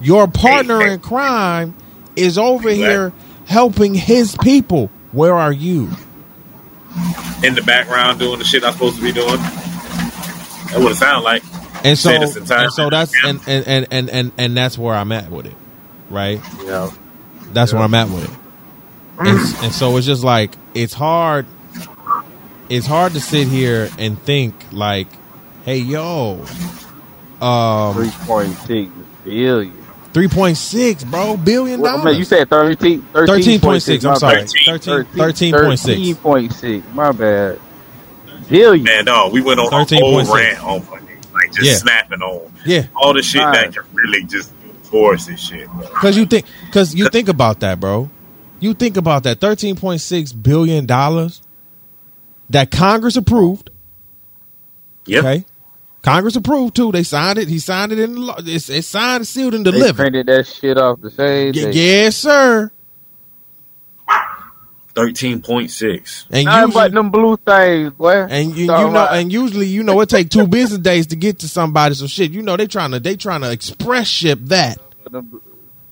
your 0.00 0.28
partner 0.28 0.80
hey. 0.80 0.94
in 0.94 1.00
crime 1.00 1.74
is 2.16 2.38
over 2.38 2.70
here 2.70 3.12
helping 3.46 3.94
his 3.94 4.36
people. 4.42 4.88
Where 5.12 5.34
are 5.34 5.52
you? 5.52 5.90
in 7.42 7.54
the 7.54 7.62
background 7.62 8.18
doing 8.18 8.38
the 8.38 8.44
shit 8.44 8.62
I'm 8.64 8.72
supposed 8.72 8.96
to 8.96 9.02
be 9.02 9.12
doing. 9.12 9.36
That 9.36 10.76
would 10.78 10.92
it 10.92 10.96
sound 10.96 11.24
like. 11.24 11.42
And 11.84 11.98
so, 11.98 12.10
Say 12.10 12.18
this 12.18 12.36
in 12.36 12.44
time. 12.44 12.64
and 12.64 12.72
so 12.72 12.90
that's 12.90 13.12
and, 13.24 13.40
and, 13.46 13.86
and, 13.90 14.10
and, 14.10 14.32
and 14.38 14.56
that's 14.56 14.78
where 14.78 14.94
I'm 14.94 15.10
at 15.10 15.30
with 15.30 15.46
it, 15.46 15.54
right? 16.10 16.40
Yeah. 16.64 16.90
That's 17.54 17.72
where 17.72 17.82
I'm 17.82 17.94
at 17.94 18.08
with 18.08 18.24
it. 18.24 18.38
And, 19.18 19.38
and 19.64 19.72
so 19.72 19.96
it's 19.96 20.06
just 20.06 20.24
like 20.24 20.52
it's 20.74 20.94
hard. 20.94 21.46
It's 22.68 22.86
hard 22.86 23.12
to 23.12 23.20
sit 23.20 23.46
here 23.48 23.90
and 23.98 24.18
think 24.18 24.54
like, 24.72 25.06
"Hey, 25.64 25.78
yo, 25.78 26.44
um, 27.40 27.94
Three 27.94 28.10
point 28.26 28.54
six 28.56 28.90
billion. 29.24 29.76
three 30.14 30.28
point 30.28 30.56
six, 30.56 31.04
bro, 31.04 31.36
billion 31.36 31.80
Well, 31.80 31.92
dollars." 31.98 32.04
man, 32.12 32.16
you 32.16 32.24
said 32.24 32.48
13, 32.48 33.02
13.6, 33.12 34.08
I'm 34.08 34.16
sorry. 34.16 34.36
bad. 34.40 34.48
13, 34.66 35.04
13, 35.04 35.52
13.6. 35.54 36.14
13.6. 36.16 36.94
My 36.94 37.12
bad. 37.12 37.60
Billion. 38.48 38.84
Man, 38.84 39.04
dog, 39.04 39.32
we 39.32 39.40
went 39.42 39.60
on 39.60 39.66
a 39.66 39.70
13.6. 39.70 40.00
whole 40.00 40.34
rant 40.34 40.58
on 40.64 40.86
Monday. 40.90 41.16
Like 41.34 41.52
just 41.52 41.62
Yeah. 41.62 41.74
snapping 41.76 42.22
on 42.22 42.52
Yeah, 42.64 42.86
all 42.96 43.12
the 43.14 43.22
shit 43.22 43.42
Right. 43.42 43.52
that 43.70 43.74
can 43.74 43.84
really 43.92 44.24
just 44.24 44.50
force 44.92 45.26
this 45.26 45.40
shit, 45.40 45.66
bro. 45.68 45.80
because 45.88 46.16
you 46.16 46.26
think, 46.26 46.46
because 46.66 46.94
you 46.94 47.08
think 47.08 47.28
about 47.28 47.60
that, 47.60 47.80
bro. 47.80 48.08
You 48.60 48.74
think 48.74 48.96
about 48.96 49.24
that 49.24 49.40
thirteen 49.40 49.74
point 49.76 50.00
six 50.00 50.32
billion 50.32 50.86
dollars 50.86 51.42
that 52.50 52.70
Congress 52.70 53.16
approved. 53.16 53.70
Yep. 55.06 55.24
Okay, 55.24 55.44
Congress 56.02 56.36
approved 56.36 56.76
too. 56.76 56.92
They 56.92 57.02
signed 57.04 57.38
it. 57.38 57.48
He 57.48 57.58
signed 57.58 57.92
it 57.92 57.98
in 57.98 58.14
the 58.14 58.20
law. 58.20 58.36
It's, 58.38 58.68
it's 58.70 58.86
signed, 58.88 59.26
sealed, 59.26 59.54
and 59.54 59.66
they 59.66 59.72
delivered. 59.72 59.96
printed 59.96 60.26
that 60.26 60.46
shit 60.46 60.78
off 60.78 61.00
the 61.00 61.10
same 61.10 61.46
Y- 61.48 61.52
day. 61.52 61.72
yes, 61.72 62.16
sir. 62.16 62.70
Thirteen 64.94 65.40
point 65.40 65.70
six. 65.70 66.26
And 66.30 66.44
Nothing 66.44 66.66
usually, 66.68 66.82
but 66.84 66.92
them 66.92 67.10
blue 67.10 67.36
things, 67.38 67.92
boy. 67.94 68.26
and 68.28 68.50
you, 68.54 68.62
you 68.62 68.66
know, 68.66 68.90
about- 68.90 69.14
and 69.14 69.32
usually, 69.32 69.66
you 69.66 69.82
know, 69.82 69.98
it 70.02 70.08
take 70.10 70.28
two 70.28 70.46
business 70.46 70.80
days 70.80 71.06
to 71.08 71.16
get 71.16 71.38
to 71.40 71.48
somebody. 71.48 71.94
So 71.94 72.06
shit, 72.06 72.30
you 72.32 72.42
know, 72.42 72.56
they 72.58 72.66
trying 72.66 72.90
to 72.90 73.00
they 73.00 73.16
trying 73.16 73.40
to 73.40 73.50
express 73.50 74.06
ship 74.06 74.38
that. 74.44 74.78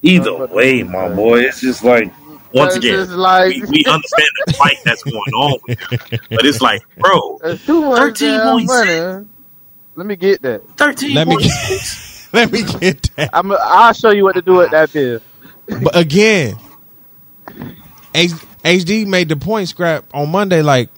Either 0.03 0.46
way, 0.46 0.82
my 0.82 1.09
boy, 1.14 1.40
it's 1.40 1.61
just 1.62 1.82
like 1.82 2.12
once 2.53 2.76
again, 2.76 3.11
like- 3.16 3.55
we, 3.55 3.61
we 3.62 3.84
understand 3.86 4.28
the 4.46 4.53
fight 4.55 4.76
that's 4.84 5.03
going 5.03 5.32
on 5.34 5.59
them, 5.66 5.76
but 6.30 6.44
it's 6.44 6.61
like, 6.61 6.82
bro, 6.98 7.38
That's 7.42 7.64
too 7.64 7.80
much 7.82 8.18
13.6. 8.18 9.26
Let 9.96 10.07
me 10.07 10.16
get 10.16 10.42
that. 10.42 10.62
thirteen 10.76 11.14
Let 11.14 11.26
me 11.26 11.36
get, 11.38 12.28
let 12.34 12.53
me 12.53 12.62
get 12.64 13.03
that. 13.16 13.30
I'm. 13.32 13.51
I'll 13.53 13.92
show 13.94 14.11
you 14.12 14.24
what 14.24 14.34
to 14.34 14.42
do 14.42 14.55
with 14.57 14.70
that 14.72 14.92
bill. 14.92 15.20
But 15.82 15.96
again, 15.96 16.57
H- 18.14 18.32
HD 18.64 19.06
made 19.06 19.28
the 19.28 19.36
point 19.36 19.68
scrap 19.68 20.04
on 20.14 20.30
Monday. 20.30 20.62
Like 20.62 20.90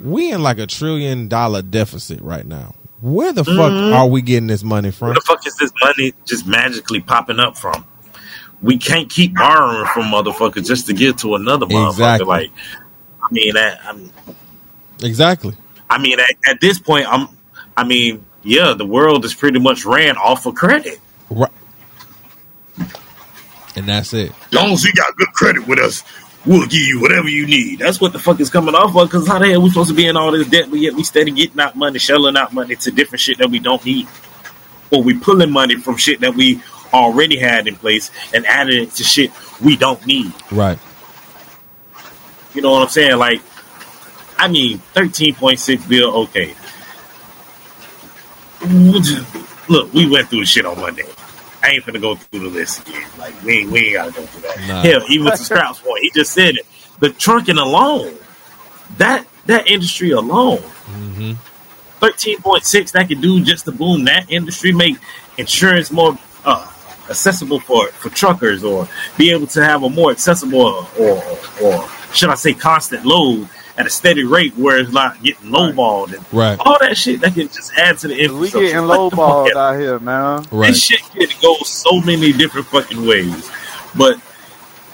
we 0.00 0.32
in 0.32 0.42
like 0.42 0.58
a 0.58 0.66
trillion 0.66 1.28
dollar 1.28 1.62
deficit 1.62 2.20
right 2.20 2.46
now. 2.46 2.74
Where 3.00 3.32
the 3.32 3.44
fuck 3.44 3.54
mm-hmm. 3.54 3.94
are 3.94 4.06
we 4.08 4.22
getting 4.22 4.46
this 4.46 4.64
money 4.64 4.90
from? 4.90 5.08
Where 5.08 5.14
the 5.14 5.20
fuck 5.20 5.46
is 5.46 5.56
this 5.56 5.72
money 5.82 6.14
just 6.24 6.46
magically 6.46 7.00
popping 7.00 7.38
up 7.38 7.56
from? 7.56 7.86
We 8.62 8.78
can't 8.78 9.10
keep 9.10 9.34
borrowing 9.34 9.86
from 9.88 10.04
motherfuckers 10.04 10.66
just 10.66 10.86
to 10.86 10.94
get 10.94 11.18
to 11.18 11.34
another 11.34 11.66
motherfucker. 11.66 11.90
Exactly. 11.90 12.26
Like, 12.26 12.50
I 13.22 13.28
mean, 13.30 13.52
that, 13.52 13.80
I'm, 13.84 14.10
Exactly. 15.02 15.54
I 15.90 15.98
mean, 15.98 16.18
at, 16.18 16.34
at 16.48 16.60
this 16.60 16.78
point, 16.78 17.06
I'm. 17.08 17.28
I 17.76 17.84
mean, 17.84 18.24
yeah, 18.42 18.72
the 18.72 18.86
world 18.86 19.24
is 19.24 19.34
pretty 19.34 19.58
much 19.58 19.84
ran 19.84 20.16
off 20.16 20.46
of 20.46 20.54
credit. 20.54 20.98
Right. 21.28 21.50
And 23.76 23.86
that's 23.86 24.14
it. 24.14 24.32
As 24.46 24.52
long 24.54 24.72
as 24.72 24.84
you 24.84 24.92
got 24.94 25.14
good 25.16 25.32
credit 25.34 25.66
with 25.66 25.78
us, 25.78 26.02
we'll 26.46 26.66
give 26.66 26.82
you 26.82 27.00
whatever 27.00 27.28
you 27.28 27.46
need. 27.46 27.80
That's 27.80 28.00
what 28.00 28.12
the 28.12 28.18
fuck 28.18 28.40
is 28.40 28.50
coming 28.50 28.74
off 28.74 28.96
of. 28.96 29.08
Because 29.08 29.26
how 29.26 29.38
the 29.38 29.48
hell 29.48 29.62
we 29.62 29.70
supposed 29.70 29.90
to 29.90 29.94
be 29.94 30.06
in 30.06 30.16
all 30.16 30.32
this 30.32 30.48
debt, 30.48 30.70
but 30.70 30.78
yet 30.78 30.94
we 30.94 31.02
steady 31.04 31.32
getting 31.32 31.60
out 31.60 31.76
money, 31.76 31.98
shelling 31.98 32.36
out 32.36 32.52
money 32.52 32.76
to 32.76 32.90
different 32.90 33.20
shit 33.20 33.38
that 33.38 33.50
we 33.50 33.58
don't 33.58 33.84
need, 33.84 34.06
or 34.90 35.02
we 35.02 35.18
pulling 35.18 35.50
money 35.50 35.76
from 35.76 35.96
shit 35.96 36.20
that 36.20 36.34
we 36.34 36.62
already 36.92 37.36
had 37.36 37.66
in 37.66 37.76
place 37.76 38.10
and 38.32 38.46
adding 38.46 38.84
it 38.84 38.92
to 38.92 39.04
shit 39.04 39.32
we 39.60 39.76
don't 39.76 40.06
need. 40.06 40.32
Right. 40.52 40.78
You 42.54 42.62
know 42.62 42.70
what 42.70 42.82
I'm 42.82 42.88
saying? 42.88 43.18
Like, 43.18 43.42
I 44.38 44.48
mean, 44.48 44.78
thirteen 44.78 45.34
point 45.34 45.58
six 45.58 45.84
bill. 45.84 46.14
Okay, 46.24 46.54
look, 49.68 49.92
we 49.92 50.08
went 50.08 50.28
through 50.28 50.40
the 50.40 50.46
shit 50.46 50.64
on 50.64 50.78
Monday. 50.80 51.04
I 51.66 51.70
ain't 51.70 51.84
gonna 51.84 51.98
go 51.98 52.14
through 52.14 52.40
the 52.40 52.48
list 52.48 52.86
again. 52.86 53.08
Like, 53.18 53.42
we 53.42 53.58
ain't, 53.58 53.70
we 53.70 53.86
ain't 53.86 53.94
gotta 53.94 54.12
go 54.12 54.24
through 54.26 54.42
that. 54.42 54.68
Nah. 54.68 54.82
Hell, 54.82 55.02
even 55.08 55.30
to 55.32 55.36
Scraps 55.36 55.80
point, 55.80 56.02
he 56.02 56.10
just 56.14 56.32
said 56.32 56.54
it. 56.54 56.66
The 57.00 57.08
trunking 57.08 57.60
alone, 57.60 58.16
that 58.98 59.26
that 59.46 59.68
industry 59.68 60.12
alone, 60.12 60.58
hmm 60.58 61.32
thirteen 61.98 62.40
point 62.40 62.64
six, 62.64 62.92
that 62.92 63.08
could 63.08 63.20
do 63.20 63.42
just 63.42 63.64
to 63.64 63.72
boom 63.72 64.04
that 64.04 64.30
industry, 64.30 64.70
make 64.70 64.96
insurance 65.38 65.90
more 65.90 66.16
uh, 66.44 66.72
accessible 67.10 67.58
for 67.58 67.88
for 67.88 68.10
truckers, 68.10 68.62
or 68.62 68.88
be 69.18 69.32
able 69.32 69.48
to 69.48 69.64
have 69.64 69.82
a 69.82 69.88
more 69.90 70.12
accessible 70.12 70.86
or 70.98 71.38
or 71.60 71.88
should 72.12 72.30
I 72.30 72.36
say 72.36 72.54
constant 72.54 73.04
load 73.04 73.48
at 73.78 73.86
a 73.86 73.90
steady 73.90 74.24
rate 74.24 74.56
where 74.56 74.78
it's 74.78 74.90
not 74.92 75.22
getting 75.22 75.50
lowballed 75.50 76.14
and 76.14 76.24
Right. 76.32 76.58
all 76.60 76.78
that 76.80 76.96
shit 76.96 77.20
that 77.20 77.34
can 77.34 77.48
just 77.48 77.72
add 77.76 77.98
to 77.98 78.08
the 78.08 78.14
We 78.28 78.50
getting 78.50 78.86
What 78.86 79.10
the 79.10 79.16
lowballed 79.16 79.52
out 79.56 79.78
here, 79.78 79.98
man. 79.98 80.46
Right. 80.50 80.68
This 80.68 80.82
shit 80.82 81.00
can 81.12 81.28
go 81.42 81.56
so 81.64 82.00
many 82.00 82.32
different 82.32 82.66
fucking 82.68 83.06
ways, 83.06 83.50
but 83.94 84.18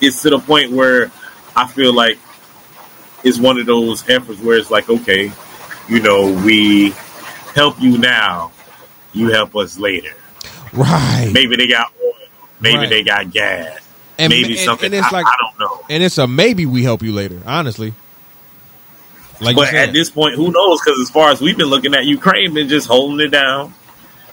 it's 0.00 0.22
to 0.22 0.30
the 0.30 0.38
point 0.40 0.72
where 0.72 1.12
I 1.54 1.66
feel 1.68 1.94
like 1.94 2.18
it's 3.22 3.38
one 3.38 3.58
of 3.60 3.66
those 3.66 4.08
efforts 4.08 4.40
where 4.40 4.58
it's 4.58 4.70
like, 4.70 4.88
okay, 4.90 5.30
you 5.88 6.00
know, 6.00 6.32
we 6.44 6.90
help 7.54 7.80
you 7.80 7.98
now, 7.98 8.50
you 9.12 9.30
help 9.30 9.54
us 9.54 9.78
later. 9.78 10.12
Right. 10.72 11.30
Maybe 11.32 11.54
they 11.56 11.68
got 11.68 11.92
oil, 12.04 12.12
maybe 12.60 12.78
Right. 12.78 12.88
they 12.88 13.02
got 13.04 13.30
gas, 13.30 13.78
And, 14.18 14.30
maybe 14.30 14.56
and- 14.56 14.58
something. 14.64 14.86
and 14.86 14.94
it's 14.94 15.06
I, 15.12 15.18
like, 15.18 15.26
I 15.26 15.34
don't 15.38 15.60
know. 15.60 15.84
and 15.88 16.02
it's 16.02 16.18
a 16.18 16.26
maybe 16.26 16.66
we 16.66 16.82
help 16.82 17.02
you 17.02 17.12
later. 17.12 17.40
Honestly, 17.46 17.94
like 19.42 19.56
But 19.56 19.74
at 19.74 19.92
this 19.92 20.10
point, 20.10 20.34
who 20.34 20.50
knows? 20.50 20.80
Because 20.80 21.00
as 21.00 21.10
far 21.10 21.30
as 21.30 21.40
we've 21.40 21.56
been 21.56 21.66
looking 21.66 21.94
at, 21.94 22.04
Ukraine 22.04 22.54
been 22.54 22.68
just 22.68 22.86
holding 22.86 23.24
it 23.26 23.30
down. 23.30 23.74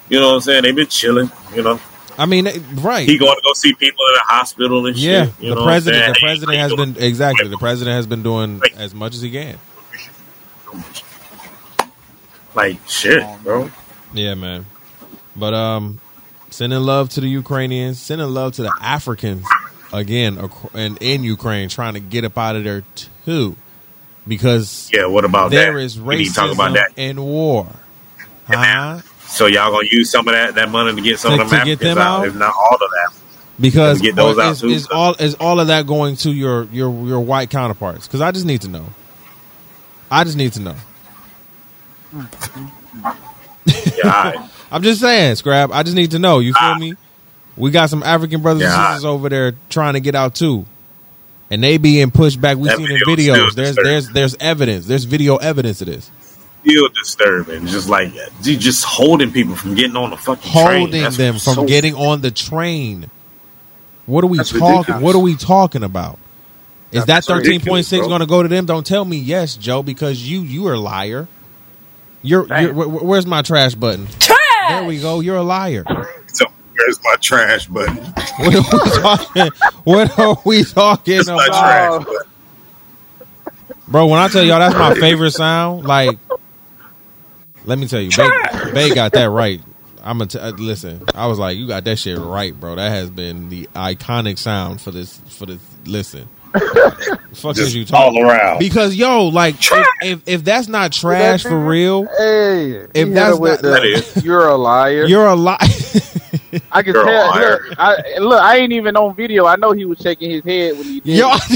You 0.08 0.20
know 0.20 0.30
what 0.30 0.36
I'm 0.36 0.42
saying? 0.42 0.64
They've 0.64 0.76
been 0.76 0.88
chilling. 0.88 1.32
You 1.56 1.64
know, 1.64 1.80
I 2.18 2.26
mean, 2.26 2.48
eh, 2.48 2.60
right? 2.76 3.08
he 3.08 3.18
going 3.18 3.36
to 3.36 3.42
go 3.44 3.54
see 3.54 3.74
people 3.74 4.04
in 4.10 4.14
the 4.16 4.24
hospital 4.26 4.86
and 4.86 4.98
yeah, 4.98 5.26
shit. 5.26 5.34
You 5.40 5.50
the 5.50 5.56
know 5.56 5.64
president. 5.64 6.16
The 6.16 6.20
president 6.20 6.58
has 6.58 6.76
been 6.76 6.98
exactly. 6.98 7.48
The 7.48 7.58
president 7.58 7.96
has 7.96 8.08
been 8.08 8.24
doing 8.24 8.62
as 8.76 8.94
much 8.94 9.16
as 9.16 9.22
he 9.22 9.32
can. 9.32 9.58
like 12.56 12.78
shit, 12.88 13.24
bro. 13.44 13.72
Yeah, 14.14 14.36
man. 14.36 14.66
But 15.36 15.54
um, 15.54 16.02
sending 16.50 16.80
love 16.80 17.10
to 17.12 17.22
the 17.22 17.30
Ukrainians, 17.30 18.02
sending 18.02 18.28
love 18.28 18.54
to 18.54 18.64
the 18.64 18.74
Africans 18.82 19.46
again, 19.94 20.50
and 20.74 20.98
in 21.02 21.24
Ukraine, 21.24 21.70
trying 21.70 21.94
to 21.94 22.00
get 22.00 22.26
up 22.26 22.38
out 22.38 22.56
of 22.56 22.64
there 22.64 22.84
too, 23.26 23.56
because 24.28 24.90
Yeah, 24.94 25.06
what 25.08 25.26
about 25.26 25.52
there 25.52 25.74
that? 25.74 25.80
is 25.84 26.00
we 26.00 26.18
need 26.18 26.26
to 26.30 26.34
talk 26.34 26.54
about 26.54 26.74
that. 26.74 26.90
in 26.96 27.22
war. 27.22 27.68
Huh? 28.48 29.00
So 29.28 29.46
y'all 29.46 29.72
gonna 29.72 29.88
use 29.92 30.10
some 30.10 30.28
of 30.28 30.34
that 30.34 30.56
that 30.56 30.70
money 30.70 30.96
to 30.96 31.02
get 31.02 31.20
some 31.20 31.36
To- 31.38 31.42
of 31.44 31.50
them 31.50 31.58
to 31.58 31.62
Africans 31.62 31.82
them 31.82 31.98
out, 32.00 32.22
out? 32.22 32.28
if 32.28 32.36
not 32.36 32.54
all 32.56 32.74
of 32.76 32.80
that. 32.80 33.10
Because 33.60 34.00
Get 34.02 34.16
those 34.16 34.40
out 34.40 34.54
is, 34.54 34.62
too. 34.62 34.70
is 34.70 34.88
all 34.88 35.14
is 35.16 35.36
all 35.36 35.60
of 35.60 35.68
that 35.68 35.86
going 35.86 36.16
to 36.18 36.32
your 36.32 36.64
your 36.72 36.90
your 37.08 37.20
white 37.20 37.50
counterparts? 37.50 38.08
Because 38.08 38.22
I 38.22 38.32
just 38.32 38.46
need 38.46 38.62
to 38.62 38.68
know. 38.70 38.86
I 40.10 40.24
just 40.24 40.38
need 40.38 40.54
to 40.54 40.62
know. 40.62 40.76
Yeah. 43.98 44.48
I'm 44.72 44.84
just 44.84 45.02
saying, 45.02 45.36
Scrap. 45.36 45.72
I 45.72 45.84
just 45.84 45.96
need 45.96 46.12
to 46.12 46.20
know. 46.20 46.40
You 46.40 46.54
feel 46.54 46.70
Ah. 46.70 46.78
me? 46.78 46.94
We 47.58 47.72
got 47.72 47.90
some 47.90 48.04
African 48.04 48.42
brothers 48.42 48.62
Yeah, 48.64 48.74
and 48.74 48.82
I- 48.82 48.88
sisters 48.94 49.06
over 49.06 49.30
there 49.30 49.54
trying 49.70 49.94
to 49.94 50.00
get 50.00 50.16
out 50.16 50.36
too, 50.36 50.66
and 51.50 51.64
they 51.64 51.78
being 51.78 52.12
pushed 52.12 52.40
back. 52.40 52.58
We 52.58 52.68
That 52.70 52.78
seen 52.78 52.92
in 52.92 52.98
videos. 53.02 53.54
There's 53.54 53.76
disturbing. 53.76 53.84
there's 53.84 54.10
there's 54.10 54.36
evidence. 54.40 54.86
There's 54.88 55.04
video 55.06 55.38
evidence 55.38 55.82
of 55.82 55.88
this. 55.88 56.10
Still 56.66 56.90
disturbing. 56.90 57.68
Just 57.68 57.88
like 57.90 58.14
you 58.44 58.58
just 58.58 58.84
holding 58.86 59.32
people 59.32 59.56
from 59.56 59.76
getting 59.76 59.96
on 59.96 60.10
the 60.10 60.18
fucking 60.18 60.52
train. 60.52 60.80
Holding 60.80 61.02
them 61.12 61.34
from 61.34 61.40
so- 61.56 61.66
getting 61.66 61.96
on 61.96 62.22
the 62.22 62.32
train. 62.32 63.10
What 64.06 64.24
are 64.24 64.28
we 64.28 64.38
That's 64.38 64.50
talking? 64.52 64.70
ridiculous. 64.78 65.02
What 65.04 65.16
are 65.16 65.20
we 65.20 65.36
talking 65.36 65.84
about? 65.84 66.18
Is 66.92 67.06
that 67.06 67.24
thirteen 67.24 67.62
point 67.62 67.86
six 67.86 68.08
going 68.08 68.22
to 68.22 68.26
go 68.26 68.42
to 68.42 68.50
them? 68.50 68.66
Don't 68.66 68.86
tell 68.86 69.06
me 69.06 69.18
yes, 69.18 69.56
Joe, 69.56 69.84
because 69.84 70.22
you 70.28 70.42
you 70.42 70.66
are 70.68 70.74
a 70.74 70.80
liar. 70.80 71.28
You're, 72.24 72.46
you're 72.60 72.74
wh- 72.74 73.00
wh- 73.00 73.04
where's 73.06 73.26
my 73.26 73.42
trash 73.44 73.76
button? 73.76 74.08
There 74.68 74.84
we 74.84 75.00
go. 75.00 75.20
You're 75.22 75.38
a 75.38 75.44
liar. 75.44 75.86
So 76.80 76.86
where's 76.86 77.04
my 77.04 77.16
trash 77.22 77.68
button? 77.68 77.98
What 78.40 78.56
are 78.56 78.62
we 78.72 79.02
talking? 79.02 79.52
What 79.84 80.20
are 80.20 80.38
we 80.46 80.64
talking 80.64 81.14
Where's 81.16 81.28
my 81.28 81.46
about, 81.46 82.04
trash 82.06 82.26
bro? 83.88 84.08
When 84.08 84.20
I 84.20 84.28
tell 84.30 84.44
y'all 84.44 84.60
that's 84.60 84.76
my 84.76 84.94
favorite 84.96 85.32
sound, 85.32 85.84
like, 85.86 86.18
let 87.66 87.78
me 87.78 87.88
tell 87.88 88.00
you, 88.02 88.12
Bay, 88.16 88.72
Bay 88.74 88.96
got 88.96 89.12
that 89.14 89.30
right. 89.30 89.62
I'm 90.02 90.18
gonna 90.20 90.28
t- 90.28 90.40
uh, 90.40 90.52
listen. 90.52 91.04
I 91.14 91.28
was 91.28 91.38
like, 91.38 91.58
you 91.58 91.68
got 91.68 91.84
that 91.84 92.00
shit 92.00 92.18
right, 92.18 92.58
bro. 92.58 92.76
That 92.76 92.90
has 92.92 93.10
been 93.10 93.50
the 93.50 93.68
iconic 93.76 94.38
sound 94.38 94.80
for 94.80 94.92
this. 94.92 95.18
For 95.38 95.46
this, 95.46 95.60
listen. 95.86 96.30
Fuck 97.34 97.58
is 97.58 97.74
Just 97.74 97.76
you 97.76 97.86
all 97.96 98.18
around. 98.24 98.58
Because 98.60 98.96
yo, 98.96 99.26
like, 99.28 99.56
if, 99.60 99.88
if 100.02 100.22
if 100.28 100.44
that's 100.46 100.68
not 100.70 100.94
trash 100.94 101.44
for 101.44 101.60
real, 101.60 102.06
Hey, 102.18 102.72
If 102.72 102.94
he 102.94 103.00
hit 103.02 103.14
that's 103.14 103.40
not- 103.40 103.62
That 103.62 103.82
the, 103.82 103.88
is. 104.18 104.24
you're 104.24 104.48
a 104.48 104.56
liar. 104.56 105.06
you're 105.06 105.28
a 105.28 105.36
lie. 105.36 105.58
I 106.72 106.84
can 106.84 106.94
You're 106.94 107.06
tell. 107.06 107.30
liar. 107.30 107.64
Look 107.70 107.80
I, 107.80 108.18
look, 108.20 108.42
I 108.42 108.58
ain't 108.58 108.74
even 108.74 108.96
on 108.96 109.16
video. 109.16 109.46
I 109.46 109.56
know 109.56 109.72
he 109.72 109.86
was 109.86 110.00
shaking 110.00 110.32
his 110.32 110.44
head 110.44 110.78
when 110.78 110.84
he 110.84 111.00
did. 111.00 111.18
yo, 111.18 111.30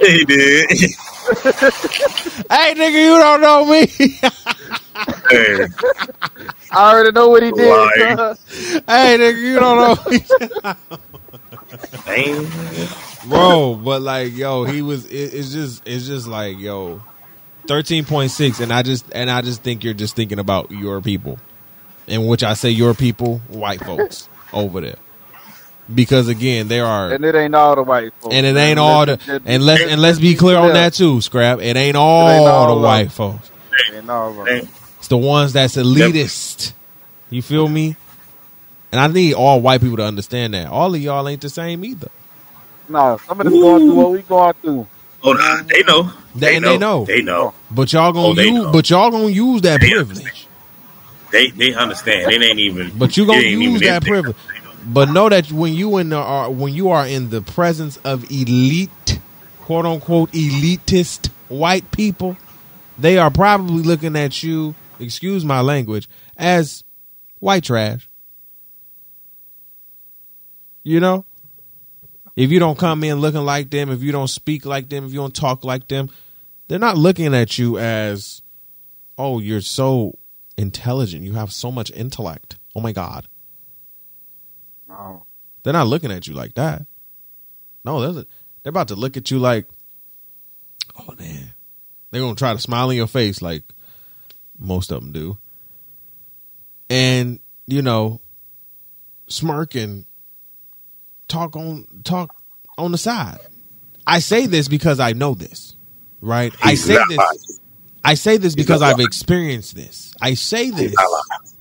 he 0.00 0.24
did. 0.24 0.70
hey 2.50 2.74
nigga, 2.74 2.92
you 2.92 3.18
don't 3.18 3.40
know 3.40 3.64
me. 3.64 3.86
Hey, 5.30 5.66
I 6.72 6.92
already 6.92 7.12
know 7.12 7.28
what 7.28 7.42
he 7.42 7.50
did. 7.50 7.98
Hey 8.86 9.16
nigga, 9.18 9.40
you 9.40 9.58
don't 9.58 9.78
know 9.78 9.96
me. 10.10 10.76
man. 12.06 12.48
bro. 13.28 13.80
But 13.82 14.02
like, 14.02 14.34
yo, 14.36 14.64
he 14.64 14.82
was. 14.82 15.06
It, 15.06 15.34
it's 15.34 15.52
just, 15.52 15.82
it's 15.86 16.06
just 16.06 16.26
like, 16.26 16.58
yo, 16.58 17.02
thirteen 17.66 18.04
point 18.04 18.30
six, 18.30 18.60
and 18.60 18.72
I 18.72 18.82
just, 18.82 19.04
and 19.12 19.30
I 19.30 19.42
just 19.42 19.62
think 19.62 19.84
you're 19.84 19.94
just 19.94 20.16
thinking 20.16 20.38
about 20.38 20.70
your 20.70 21.00
people, 21.00 21.38
in 22.06 22.26
which 22.26 22.42
I 22.42 22.54
say 22.54 22.70
your 22.70 22.94
people, 22.94 23.38
white 23.48 23.80
folks 23.80 24.28
over 24.52 24.80
there, 24.80 24.96
because 25.94 26.28
again, 26.28 26.68
there 26.68 26.86
are, 26.86 27.12
and 27.12 27.24
it 27.24 27.34
ain't 27.34 27.54
all 27.54 27.74
the 27.76 27.82
white 27.82 28.12
folks. 28.20 28.34
and 28.34 28.46
it 28.46 28.56
ain't 28.56 28.78
all 28.78 29.06
the, 29.06 29.42
and 29.44 29.64
let's 29.64 29.82
and 29.82 30.00
let's 30.00 30.18
be 30.18 30.34
clear 30.34 30.56
on 30.56 30.72
that 30.74 30.94
too, 30.94 31.20
scrap. 31.20 31.60
It 31.60 31.76
ain't 31.76 31.96
all, 31.96 32.46
all 32.46 32.66
the 32.68 32.72
of 32.76 32.82
white 32.82 33.02
them. 33.04 33.10
folks. 33.10 33.50
ain't 33.94 34.08
all 34.10 34.30
of 34.40 34.46
them. 34.46 34.68
It's 34.98 35.08
the 35.08 35.16
ones 35.18 35.52
that's 35.52 35.76
elitist. 35.76 36.72
You 37.30 37.42
feel 37.42 37.68
me? 37.68 37.96
And 38.92 39.00
I 39.00 39.08
need 39.08 39.34
all 39.34 39.60
white 39.60 39.80
people 39.80 39.96
to 39.98 40.04
understand 40.04 40.54
that. 40.54 40.68
All 40.68 40.94
of 40.94 41.00
y'all 41.00 41.28
ain't 41.28 41.40
the 41.42 41.48
same 41.50 41.84
either. 41.84 42.08
No, 42.88 43.18
some 43.26 43.40
of 43.40 43.44
them 43.44 43.60
going 43.60 43.80
through 43.80 43.94
what 43.94 44.10
we 44.12 44.22
going 44.22 44.54
through. 44.62 44.86
Oh, 45.24 45.32
nah, 45.32 45.62
they 45.62 45.82
know. 45.82 46.12
They- 46.36 46.56
and 46.56 46.64
they 46.64 46.78
know. 46.78 47.04
They 47.04 47.20
know. 47.20 47.52
But 47.70 47.92
y'all 47.92 48.12
gonna 48.12 48.28
Oh, 48.28 48.32
use, 48.32 48.52
know. 48.52 48.70
but 48.72 48.88
y'all 48.88 49.10
gonna 49.10 49.26
use 49.28 49.60
that 49.62 49.80
privilege. 49.80 50.45
They 51.36 51.50
they 51.50 51.74
understand. 51.74 52.32
It 52.32 52.42
ain't 52.42 52.58
even. 52.58 52.96
But 52.96 53.16
you 53.16 53.26
gonna 53.26 53.42
use 53.42 53.82
that 53.82 54.02
privilege. 54.02 54.36
But 54.86 55.10
know 55.10 55.28
that 55.28 55.52
when 55.52 55.74
you 55.74 55.98
in 55.98 56.08
the 56.08 56.16
are 56.16 56.50
when 56.50 56.72
you 56.72 56.90
are 56.90 57.06
in 57.06 57.28
the 57.28 57.42
presence 57.42 57.98
of 57.98 58.30
elite, 58.30 59.20
quote 59.60 59.84
unquote 59.84 60.32
elitist 60.32 61.26
white 61.48 61.90
people, 61.92 62.38
they 62.98 63.18
are 63.18 63.30
probably 63.30 63.82
looking 63.82 64.16
at 64.16 64.42
you, 64.42 64.74
excuse 64.98 65.44
my 65.44 65.60
language, 65.60 66.08
as 66.38 66.82
white 67.40 67.64
trash. 67.64 68.08
You 70.84 71.00
know? 71.00 71.26
If 72.34 72.50
you 72.50 72.58
don't 72.58 72.78
come 72.78 73.02
in 73.02 73.18
looking 73.18 73.40
like 73.40 73.70
them, 73.70 73.90
if 73.90 74.02
you 74.02 74.12
don't 74.12 74.28
speak 74.28 74.64
like 74.64 74.88
them, 74.88 75.04
if 75.04 75.12
you 75.12 75.18
don't 75.18 75.34
talk 75.34 75.64
like 75.64 75.88
them, 75.88 76.10
they're 76.68 76.78
not 76.78 76.96
looking 76.96 77.34
at 77.34 77.58
you 77.58 77.78
as, 77.78 78.42
oh, 79.18 79.38
you're 79.38 79.62
so 79.62 80.16
intelligent. 80.56 81.24
You 81.24 81.34
have 81.34 81.52
so 81.52 81.70
much 81.70 81.90
intellect. 81.92 82.56
Oh 82.74 82.80
my 82.80 82.92
God. 82.92 83.26
No. 84.88 85.24
They're 85.62 85.72
not 85.72 85.88
looking 85.88 86.12
at 86.12 86.26
you 86.26 86.34
like 86.34 86.54
that. 86.54 86.86
No, 87.84 88.00
they're, 88.00 88.24
they're 88.62 88.70
about 88.70 88.88
to 88.88 88.96
look 88.96 89.16
at 89.16 89.30
you 89.30 89.38
like, 89.38 89.66
oh 90.98 91.14
man. 91.18 91.54
They're 92.10 92.20
going 92.20 92.34
to 92.34 92.38
try 92.38 92.52
to 92.52 92.58
smile 92.58 92.90
in 92.90 92.96
your 92.96 93.06
face 93.08 93.42
like 93.42 93.64
most 94.58 94.90
of 94.90 95.02
them 95.02 95.12
do. 95.12 95.38
And, 96.88 97.40
you 97.66 97.82
know, 97.82 98.20
smirk 99.26 99.74
and 99.74 100.04
talk 101.28 101.56
on 101.56 101.86
talk 102.04 102.34
on 102.78 102.92
the 102.92 102.98
side. 102.98 103.38
I 104.06 104.20
say 104.20 104.46
this 104.46 104.68
because 104.68 105.00
I 105.00 105.12
know 105.12 105.34
this, 105.34 105.74
right? 106.20 106.54
I 106.62 106.76
say 106.76 106.96
this. 107.08 107.60
I 108.06 108.14
say 108.14 108.36
this 108.36 108.54
because 108.54 108.82
I've 108.82 109.00
experienced 109.00 109.74
this. 109.76 110.14
I 110.20 110.34
say 110.34 110.70
this 110.70 110.80
He's 110.80 110.94
not 110.94 111.10
lying. 111.10 111.54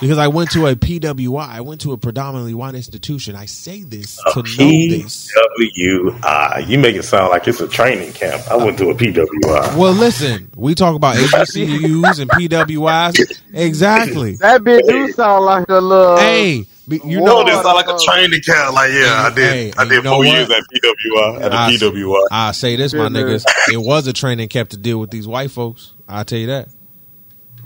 because 0.00 0.18
I 0.18 0.28
went 0.28 0.50
to 0.52 0.66
a 0.66 0.74
PWI. 0.74 1.46
I 1.48 1.60
went 1.60 1.80
to 1.82 1.92
a 1.92 1.96
predominantly 1.96 2.54
white 2.54 2.74
institution. 2.74 3.36
I 3.36 3.46
say 3.46 3.82
this 3.82 4.18
A 4.26 4.32
to 4.32 4.38
know 4.40 4.42
this. 4.44 5.32
PWI. 5.58 6.68
You 6.68 6.78
make 6.78 6.96
it 6.96 7.04
sound 7.04 7.30
like 7.30 7.46
it's 7.48 7.60
a 7.60 7.68
training 7.68 8.12
camp. 8.12 8.42
I 8.50 8.56
went 8.56 8.78
to 8.78 8.90
a 8.90 8.94
PWI. 8.94 9.76
Well, 9.76 9.92
listen, 9.92 10.50
we 10.56 10.74
talk 10.74 10.94
about 10.96 11.16
HBCUs 11.16 12.18
and 12.20 12.30
PWIs. 12.30 13.38
Exactly. 13.54 14.36
That 14.36 14.62
bitch 14.62 14.88
do 14.88 15.12
sound 15.12 15.44
like 15.44 15.68
a 15.68 15.78
little. 15.78 16.16
Hey, 16.16 16.64
be- 16.88 17.00
you 17.04 17.20
Whoa, 17.20 17.26
know, 17.26 17.44
this 17.44 17.54
sound 17.62 17.74
like 17.76 17.88
a 17.88 17.98
training 18.04 18.40
camp. 18.42 18.74
Like, 18.74 18.90
yeah, 18.92 19.28
I 19.30 19.34
did- 19.34 19.52
Hey, 19.52 19.72
I 19.78 19.84
did 19.84 19.92
you 19.94 20.02
know 20.02 20.10
four 20.10 20.18
what? 20.18 20.28
years 20.28 20.50
at 20.50 20.62
PWI. 20.72 21.40
At 21.42 21.52
I- 21.54 21.70
PWI. 21.72 22.26
I 22.30 22.52
say 22.52 22.76
this, 22.76 22.92
my 22.94 23.08
Goodness. 23.08 23.44
niggas. 23.44 23.72
It 23.74 23.78
was 23.78 24.06
a 24.06 24.12
training 24.12 24.48
camp 24.48 24.70
to 24.70 24.76
deal 24.76 24.98
with 24.98 25.10
these 25.10 25.26
white 25.26 25.50
folks. 25.50 25.92
I 26.08 26.24
tell 26.24 26.38
you 26.38 26.48
that. 26.48 26.68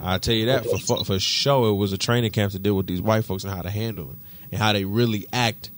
I 0.01 0.19
tell 0.19 0.35
you 0.35 0.47
that 0.47 0.67
for 0.67 0.79
for, 0.79 1.05
for 1.05 1.19
sure. 1.19 1.71
It 1.71 1.75
was 1.77 1.93
a 1.93 1.99
training 1.99 2.31
camp 2.33 2.53
to 2.53 2.59
deal 2.59 2.75
with 2.77 2.87
these 2.87 3.01
white 3.01 3.25
folks 3.25 3.45
and 3.45 3.53
how 3.55 3.63
to 3.63 3.71
handle 3.71 4.05
them 4.07 4.21
and 4.53 4.61
how 4.61 4.73
they 4.75 4.85
really 4.85 5.27
act 5.33 5.71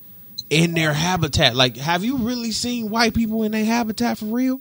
in 0.51 0.75
their 0.75 0.93
habitat. 0.93 1.55
Like, 1.55 1.77
have 1.77 2.05
you 2.05 2.17
really 2.19 2.51
seen 2.51 2.91
white 2.91 3.15
people 3.15 3.45
in 3.45 3.53
their 3.53 3.65
habitat 3.65 4.19
for 4.19 4.25
real? 4.27 4.61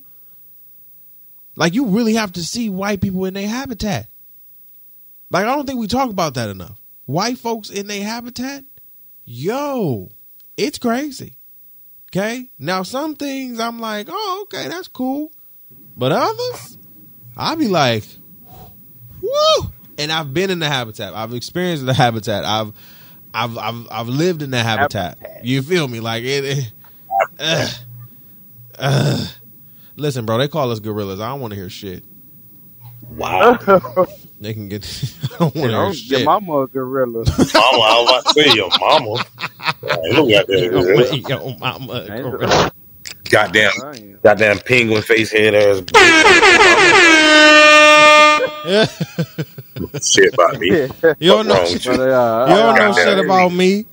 Like, 1.55 1.73
you 1.73 1.87
really 1.87 2.13
have 2.13 2.33
to 2.33 2.43
see 2.45 2.69
white 2.69 3.01
people 3.01 3.25
in 3.25 3.33
their 3.33 3.47
habitat. 3.47 4.07
Like, 5.31 5.45
I 5.45 5.55
don't 5.55 5.65
think 5.65 5.79
we 5.79 5.87
talk 5.87 6.09
about 6.11 6.35
that 6.35 6.49
enough. 6.49 6.79
White 7.07 7.37
folks 7.39 7.69
in 7.71 7.87
their 7.87 8.03
habitat, 8.03 8.63
yo, 9.27 10.09
it's 10.57 10.79
crazy. 10.79 11.35
Okay. 12.09 12.49
Now, 12.57 12.83
some 12.83 13.15
things 13.15 13.59
I'm 13.59 13.79
like, 13.79 14.07
oh, 14.09 14.39
okay, 14.43 14.67
that's 14.69 14.87
cool. 14.87 15.31
But 15.97 16.11
others, 16.13 16.77
I'll 17.35 17.57
be 17.57 17.67
like, 17.67 18.05
woo. 19.21 19.71
And 19.99 20.11
I've 20.11 20.33
been 20.33 20.49
in 20.49 20.59
the 20.59 20.69
habitat. 20.69 21.13
I've 21.13 21.33
experienced 21.33 21.85
the 21.85 21.93
habitat. 21.93 22.45
I've, 22.45 22.71
I've, 23.33 23.57
I've, 23.57 23.87
I've 23.91 24.07
lived 24.09 24.41
in 24.41 24.51
the 24.51 24.63
habitat. 24.63 25.17
Habitat. 25.19 25.45
You 25.45 25.61
feel 25.61 25.87
me? 25.87 25.99
Like 25.99 26.23
it, 26.23 26.45
it- 26.45 26.73
Ugh. 27.39 27.69
Ugh. 28.79 29.27
Listen, 29.95 30.25
bro, 30.25 30.37
they 30.37 30.47
call 30.47 30.71
us 30.71 30.79
gorillas. 30.79 31.19
I 31.19 31.29
don't 31.29 31.41
want 31.41 31.51
to 31.53 31.59
hear 31.59 31.69
shit. 31.69 32.03
Wow. 33.09 33.57
They 34.39 34.53
can 34.53 34.69
get. 34.69 34.83
I 35.33 35.37
don't 35.39 35.41
want 35.41 35.53
to 35.55 35.59
hear 35.61 35.71
Don't 35.71 35.93
shit. 35.95 36.09
get 36.19 36.25
mama 36.25 36.59
a 36.61 36.67
gorilla. 36.67 37.23
mama, 37.37 37.49
I 37.55 38.01
was 38.01 38.09
about 38.09 38.25
to 38.25 38.33
say 38.43 38.53
your 38.55 38.69
mama. 38.79 39.09
Look 39.09 40.31
at 40.31 40.49
Yo, 40.49 40.55
that. 40.69 41.23
yo, 41.27 41.53
mama, 41.57 41.93
a 41.93 42.21
gorilla. 42.21 42.71
Goddamn, 43.29 43.71
I 43.83 43.91
ain't- 43.93 44.21
goddamn 44.23 44.59
penguin 44.59 45.01
face 45.01 45.31
head 45.31 45.55
ass. 45.55 45.81
Shit 50.01 50.33
about 50.33 50.59
me. 50.59 50.69
You 51.19 51.31
don't 51.31 51.47
know 51.47 51.65
shit. 51.65 51.85
with 51.87 51.97
But, 51.97 52.49
You 52.49 52.55
don't 52.55 52.75
know 52.75 52.93
shit 52.93 53.19
about 53.25 53.51
me. 53.53 53.85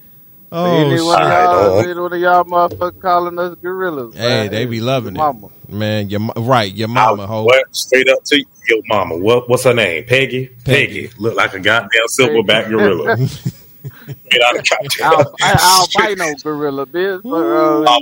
Oh 0.56 0.64
any 0.64 1.02
one 1.02 1.20
of 1.20 1.28
I 1.28 1.44
y'all, 1.44 1.80
don't. 1.80 1.90
any 1.90 2.00
one 2.00 2.12
of 2.12 2.20
y'all 2.20 2.44
motherfuckers 2.44 3.00
calling 3.00 3.38
us 3.40 3.56
gorillas. 3.60 4.14
Hey, 4.14 4.20
man. 4.44 4.50
they 4.52 4.66
be 4.66 4.80
loving 4.80 5.16
it. 5.16 5.18
Mama. 5.18 5.48
Man, 5.68 6.08
your 6.10 6.20
mo- 6.20 6.32
right, 6.36 6.72
your 6.72 6.86
mama, 6.86 7.26
ho. 7.26 7.42
What? 7.42 7.74
Straight 7.74 8.08
up 8.08 8.22
to 8.26 8.36
your 8.68 8.80
mama. 8.86 9.18
What? 9.18 9.48
What's 9.48 9.64
her 9.64 9.74
name? 9.74 10.04
Peggy. 10.04 10.46
Peggy. 10.64 11.08
Peggy. 11.08 11.14
Look 11.18 11.34
like 11.34 11.54
a 11.54 11.58
goddamn 11.58 12.06
silverback 12.06 12.68
gorilla. 12.68 13.16
Get 14.30 14.42
out 14.42 14.56
of 14.56 14.64
I'll, 15.02 15.18
I, 15.42 15.50
goddamn. 15.50 15.58
I'll 15.60 15.88
bite 15.92 16.18
no 16.18 16.34
gorilla, 16.40 16.86
bitch. 16.86 17.22
But, 17.24 17.30
uh, 17.30 17.98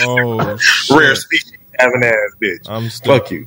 Oh, 0.06 0.58
Rare 0.94 1.14
shit. 1.14 1.16
species 1.16 1.58
having 1.78 2.04
ass 2.04 2.14
bitch. 2.42 2.68
I'm 2.68 2.90
stuck. 2.90 3.22
Fuck 3.22 3.30
you. 3.30 3.46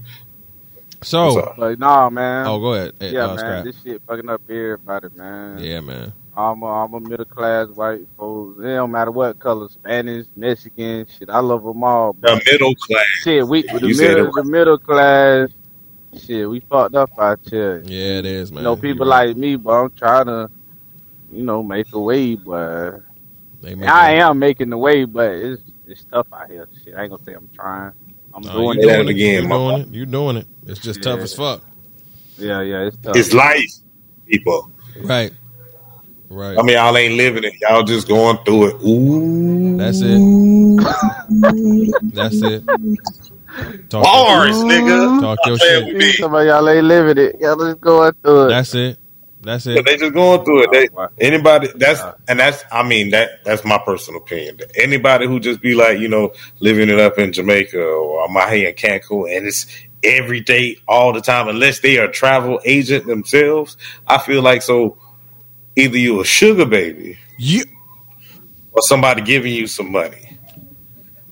So, 1.04 1.54
like, 1.58 1.78
nah, 1.78 2.10
man. 2.10 2.48
oh, 2.48 2.60
go 2.60 2.74
ahead. 2.74 2.94
Hey, 3.00 3.14
yeah, 3.14 3.26
uh, 3.26 3.28
man. 3.28 3.38
Scrap. 3.38 3.64
This 3.66 3.76
shit 3.84 4.02
fucking 4.08 4.28
up 4.28 4.42
everybody, 4.50 5.08
man. 5.16 5.60
Yeah, 5.60 5.82
man. 5.82 6.14
I'm 6.38 6.62
a, 6.62 6.68
I'm 6.68 6.94
a 6.94 7.00
middle 7.00 7.26
class 7.26 7.68
white 7.70 8.08
folks. 8.16 8.60
It 8.60 8.64
don't 8.76 8.92
matter 8.92 9.10
what 9.12 9.40
color, 9.40 9.68
Spanish, 9.70 10.28
Mexican, 10.36 11.08
shit. 11.08 11.30
I 11.30 11.40
love 11.40 11.64
them 11.64 11.84
all. 11.84 12.14
The 12.14 12.20
But 12.22 12.46
middle 12.46 12.76
class. 12.76 13.06
shit, 13.24 13.48
we 13.48 13.64
the 13.64 13.88
You 13.88 13.94
said 13.96 14.12
middle 14.12 14.28
it. 14.28 14.34
the 14.36 14.44
middle 14.44 14.78
class. 14.78 15.50
Shit, 16.16 16.48
we 16.50 16.60
fucked 16.70 16.96
up 16.96 17.10
out 17.20 17.40
here. 17.50 17.82
Yeah, 17.86 18.20
it 18.20 18.26
is, 18.28 18.52
man. 18.52 18.60
You 18.60 18.64
know, 18.66 18.76
people 18.76 19.06
You're 19.08 19.16
right. 19.16 19.28
like 19.30 19.38
me, 19.38 19.56
but 19.56 19.72
I'm 19.72 19.92
trying 19.98 20.26
to, 20.28 20.50
you 21.32 21.44
know, 21.44 21.64
make 21.64 21.88
a 21.94 22.00
way. 22.00 22.36
But 22.36 23.02
They 23.62 23.74
I 23.74 24.14
it- 24.14 24.20
am 24.22 24.38
making 24.40 24.70
the 24.70 24.78
way, 24.78 25.06
but 25.06 25.32
it's 25.32 25.64
it's 25.88 26.06
tough 26.06 26.28
out 26.34 26.50
here. 26.52 26.68
Shit, 26.84 26.94
I 26.96 27.02
ain't 27.02 27.10
gonna 27.12 27.24
say 27.24 27.34
I'm 27.34 27.50
trying. 27.56 27.94
I'm 28.34 28.44
No, 28.44 28.54
doing 28.54 28.78
you 28.80 28.84
it. 28.84 28.88
That 28.88 28.96
doing 28.98 29.08
it. 29.08 29.12
again, 29.12 29.44
You 29.44 29.50
mama. 29.50 29.72
doing 29.80 29.82
it. 29.82 29.88
You 29.96 30.06
doing 30.06 30.38
it. 30.38 30.48
It's 30.68 30.80
just 30.80 31.02
tough 31.02 31.18
Yeah. 31.18 31.24
as 31.24 31.34
fuck. 31.36 31.64
Yeah, 32.38 32.62
yeah, 32.62 32.82
it's 32.84 32.98
tough. 32.98 33.16
It's 33.18 33.34
life, 33.34 33.66
people. 34.28 34.72
Right. 35.02 35.32
Right. 36.30 36.58
I 36.58 36.62
mean, 36.62 36.76
y'all 36.76 36.98
ain't 36.98 37.16
living 37.16 37.44
it. 37.46 37.54
Y'all 37.62 37.84
just 37.84 38.08
going 38.08 38.38
through 38.46 38.68
it. 38.70 38.84
Ooh. 38.84 39.78
That's 39.78 40.02
it. 40.02 40.20
That's 42.14 42.42
it. 42.42 42.64
Talk 43.90 44.04
Bars, 44.04 44.58
your, 44.58 44.66
nigga. 44.66 45.22
talk 45.22 45.40
your 45.46 45.58
shit. 45.58 45.86
with 45.86 45.96
me. 45.96 46.12
Some 46.14 46.36
of 46.36 46.46
y'all 46.46 46.68
ain't 46.70 46.86
living 46.86 47.18
it. 47.18 47.38
Y'all 47.40 47.58
just 47.58 47.82
going 47.82 48.12
through 48.24 48.46
it. 48.48 48.50
That's 48.50 48.76
it. 48.76 49.00
That's 49.42 49.66
But 49.66 49.72
it. 49.80 49.86
they 49.86 49.98
just 49.98 50.14
going 50.14 50.44
through 50.44 50.64
it. 50.64 50.72
They, 50.72 50.90
anybody 51.26 51.70
that's 51.76 52.02
and 52.28 52.40
that's 52.40 52.64
I 52.72 52.84
mean 52.84 53.12
that 53.12 53.44
that's 53.46 53.64
my 53.64 53.78
personal 53.78 54.20
opinion. 54.22 54.60
Anybody 54.76 55.28
who 55.28 55.40
just 55.40 55.62
be 55.62 55.76
like 55.76 56.00
you 56.00 56.08
know 56.10 56.34
living 56.60 56.90
it 56.90 57.00
up 57.00 57.18
in 57.18 57.32
Jamaica 57.32 57.82
or 57.82 58.26
I'm 58.26 58.36
out 58.36 58.52
here 58.52 58.70
in 58.70 58.76
Cancun 58.76 59.36
and 59.36 59.48
it's 59.48 59.66
every 60.04 60.42
day 60.42 60.78
all 60.88 61.14
the 61.14 61.22
time 61.22 61.48
unless 61.48 61.80
they 61.80 61.98
are 62.00 62.06
a 62.06 62.12
travel 62.12 62.60
agent 62.66 63.06
themselves. 63.08 63.78
I 64.08 64.18
feel 64.18 64.42
like 64.42 64.62
so 64.64 64.98
either 65.78 65.98
you 65.98 66.20
a 66.22 66.26
sugar 66.26 66.66
baby 66.66 67.18
You, 67.38 67.64
or 68.74 68.82
somebody 68.82 69.22
giving 69.22 69.54
you 69.54 69.68
some 69.68 69.92
money 69.92 70.38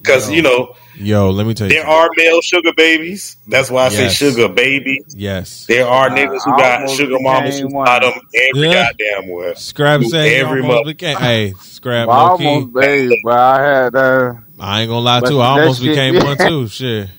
because 0.01 0.29
Yo. 0.29 0.35
you 0.35 0.41
know 0.43 0.75
yo, 0.97 1.29
let 1.31 1.45
me 1.47 1.53
tell 1.53 1.67
you. 1.67 1.73
there 1.73 1.85
are 1.87 2.09
male 2.15 2.39
sugar 2.41 2.71
babies. 2.77 3.35
That's 3.47 3.69
why 3.69 3.87
I 3.87 3.89
Yes. 3.89 4.17
say 4.17 4.29
sugar 4.31 4.47
baby. 4.47 5.01
Yes. 5.09 5.65
There 5.67 5.85
are 5.87 6.07
Uh, 6.09 6.15
niggas 6.15 6.41
who 6.45 6.53
I 6.53 6.57
got 6.57 6.89
sugar 6.89 7.17
mamas 7.19 7.59
who 7.59 7.67
became 7.67 7.83
got 7.85 8.01
them 8.01 8.13
every 8.53 8.67
Yeah. 8.69 8.73
goddamn 8.91 9.29
where. 9.29 9.55
Scrap 9.55 10.01
Do 10.01 10.09
said 10.09 10.27
he 10.27 10.35
every 10.35 10.61
almost 10.61 10.75
month. 10.75 10.87
became. 10.87 11.17
Hey, 11.17 11.53
Scrap, 11.61 12.07
Well, 12.07 12.17
I 12.17 12.29
low 12.29 12.37
key. 12.37 12.45
almost, 12.47 12.73
baby, 12.73 13.21
but 13.25 13.37
I 13.37 13.61
had 13.61 13.95
uh, 13.95 14.33
I 14.59 14.81
ain't 14.81 14.89
gonna 14.89 14.99
lie 15.01 15.19
But 15.19 15.29
too. 15.29 15.41
I 15.41 15.55
that 15.55 15.61
almost 15.61 15.81
shit- 15.81 15.89
became 15.89 16.15
one 16.23 16.37
too. 16.37 16.67
Shit. 16.69 17.09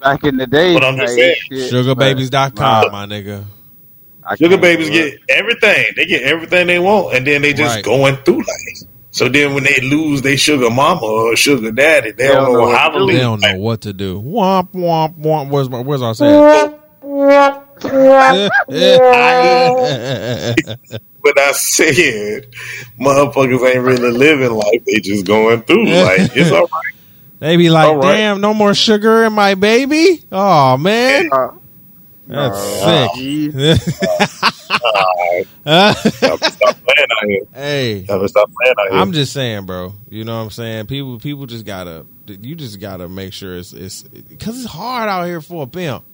back 0.00 0.22
in 0.24 0.36
the 0.36 0.46
day. 0.46 0.74
But 0.74 0.84
I'm 0.84 0.96
just 0.98 1.14
saying, 1.14 1.34
shit, 1.50 1.72
Sugarbabies.com, 1.72 2.82
but, 2.84 2.92
my 2.92 3.06
nigga. 3.06 3.44
Nah, 4.24 4.30
I 4.32 4.36
Sugar 4.36 4.58
babies 4.58 4.88
do 4.88 4.92
get 4.92 5.18
everything. 5.28 5.86
They 5.96 6.06
get 6.06 6.22
everything 6.22 6.66
they 6.66 6.78
want, 6.78 7.14
and 7.16 7.26
then 7.26 7.42
they 7.42 7.52
just 7.52 7.76
Right. 7.76 7.84
going 7.84 8.16
through 8.16 8.38
life. 8.38 8.88
So 9.10 9.28
then 9.28 9.54
when 9.54 9.62
they 9.62 9.80
lose 9.80 10.22
their 10.22 10.36
sugar 10.36 10.70
mama 10.70 11.02
or 11.06 11.36
sugar 11.36 11.70
daddy, 11.70 12.10
they, 12.10 12.26
don't, 12.26 12.52
know, 12.52 12.66
how 12.74 12.88
to 12.90 12.98
do. 12.98 13.06
They 13.06 13.20
don't 13.20 13.40
know 13.40 13.56
what 13.58 13.82
to 13.82 13.92
do. 13.92 14.20
Womp 14.20 14.72
womp 14.72 15.20
womp. 15.20 15.50
Where's 15.50 15.70
my, 15.70 15.80
where's 15.80 16.02
our 16.02 16.14
saying? 16.14 16.80
But 21.24 21.38
I 21.38 21.52
said, 21.52 22.50
motherfuckers 23.00 23.74
ain't 23.74 23.82
really 23.82 24.10
living 24.10 24.50
life. 24.50 24.84
They 24.84 25.00
just 25.00 25.24
going 25.24 25.62
through 25.62 25.86
life. 25.86 26.36
It's 26.36 26.50
all 26.52 26.60
right. 26.60 26.94
they 27.40 27.56
be 27.56 27.70
like, 27.70 27.88
All 27.88 27.96
right. 27.96 28.16
damn, 28.16 28.42
no 28.42 28.52
more 28.52 28.74
sugar 28.74 29.24
in 29.24 29.32
my 29.32 29.54
baby. 29.54 30.22
Oh 30.30 30.76
man, 30.76 31.30
Uh, 31.32 31.48
that's 32.26 32.58
Uh, 32.82 33.08
sick. 33.08 33.20
Y'all 36.22 36.38
stop 36.38 36.76
playing 36.84 37.08
out 37.12 37.28
here. 37.28 37.40
hey, 37.54 38.04
stop 38.28 38.50
playing 38.52 38.74
out 38.80 38.92
here. 38.92 39.00
I'm 39.00 39.12
just 39.12 39.32
saying, 39.32 39.66
bro. 39.66 39.94
You 40.10 40.24
know 40.24 40.36
what 40.36 40.44
I'm 40.44 40.50
saying? 40.50 40.86
People, 40.86 41.18
people 41.20 41.46
just 41.46 41.66
gotta. 41.66 42.06
You 42.26 42.54
just 42.56 42.80
gotta 42.80 43.08
make 43.08 43.32
sure 43.32 43.56
it's 43.56 43.72
it's 43.72 44.02
because 44.04 44.58
it's 44.62 44.72
hard 44.72 45.08
out 45.08 45.24
here 45.26 45.40
for 45.40 45.64
a 45.64 45.66
pimp. 45.66 46.04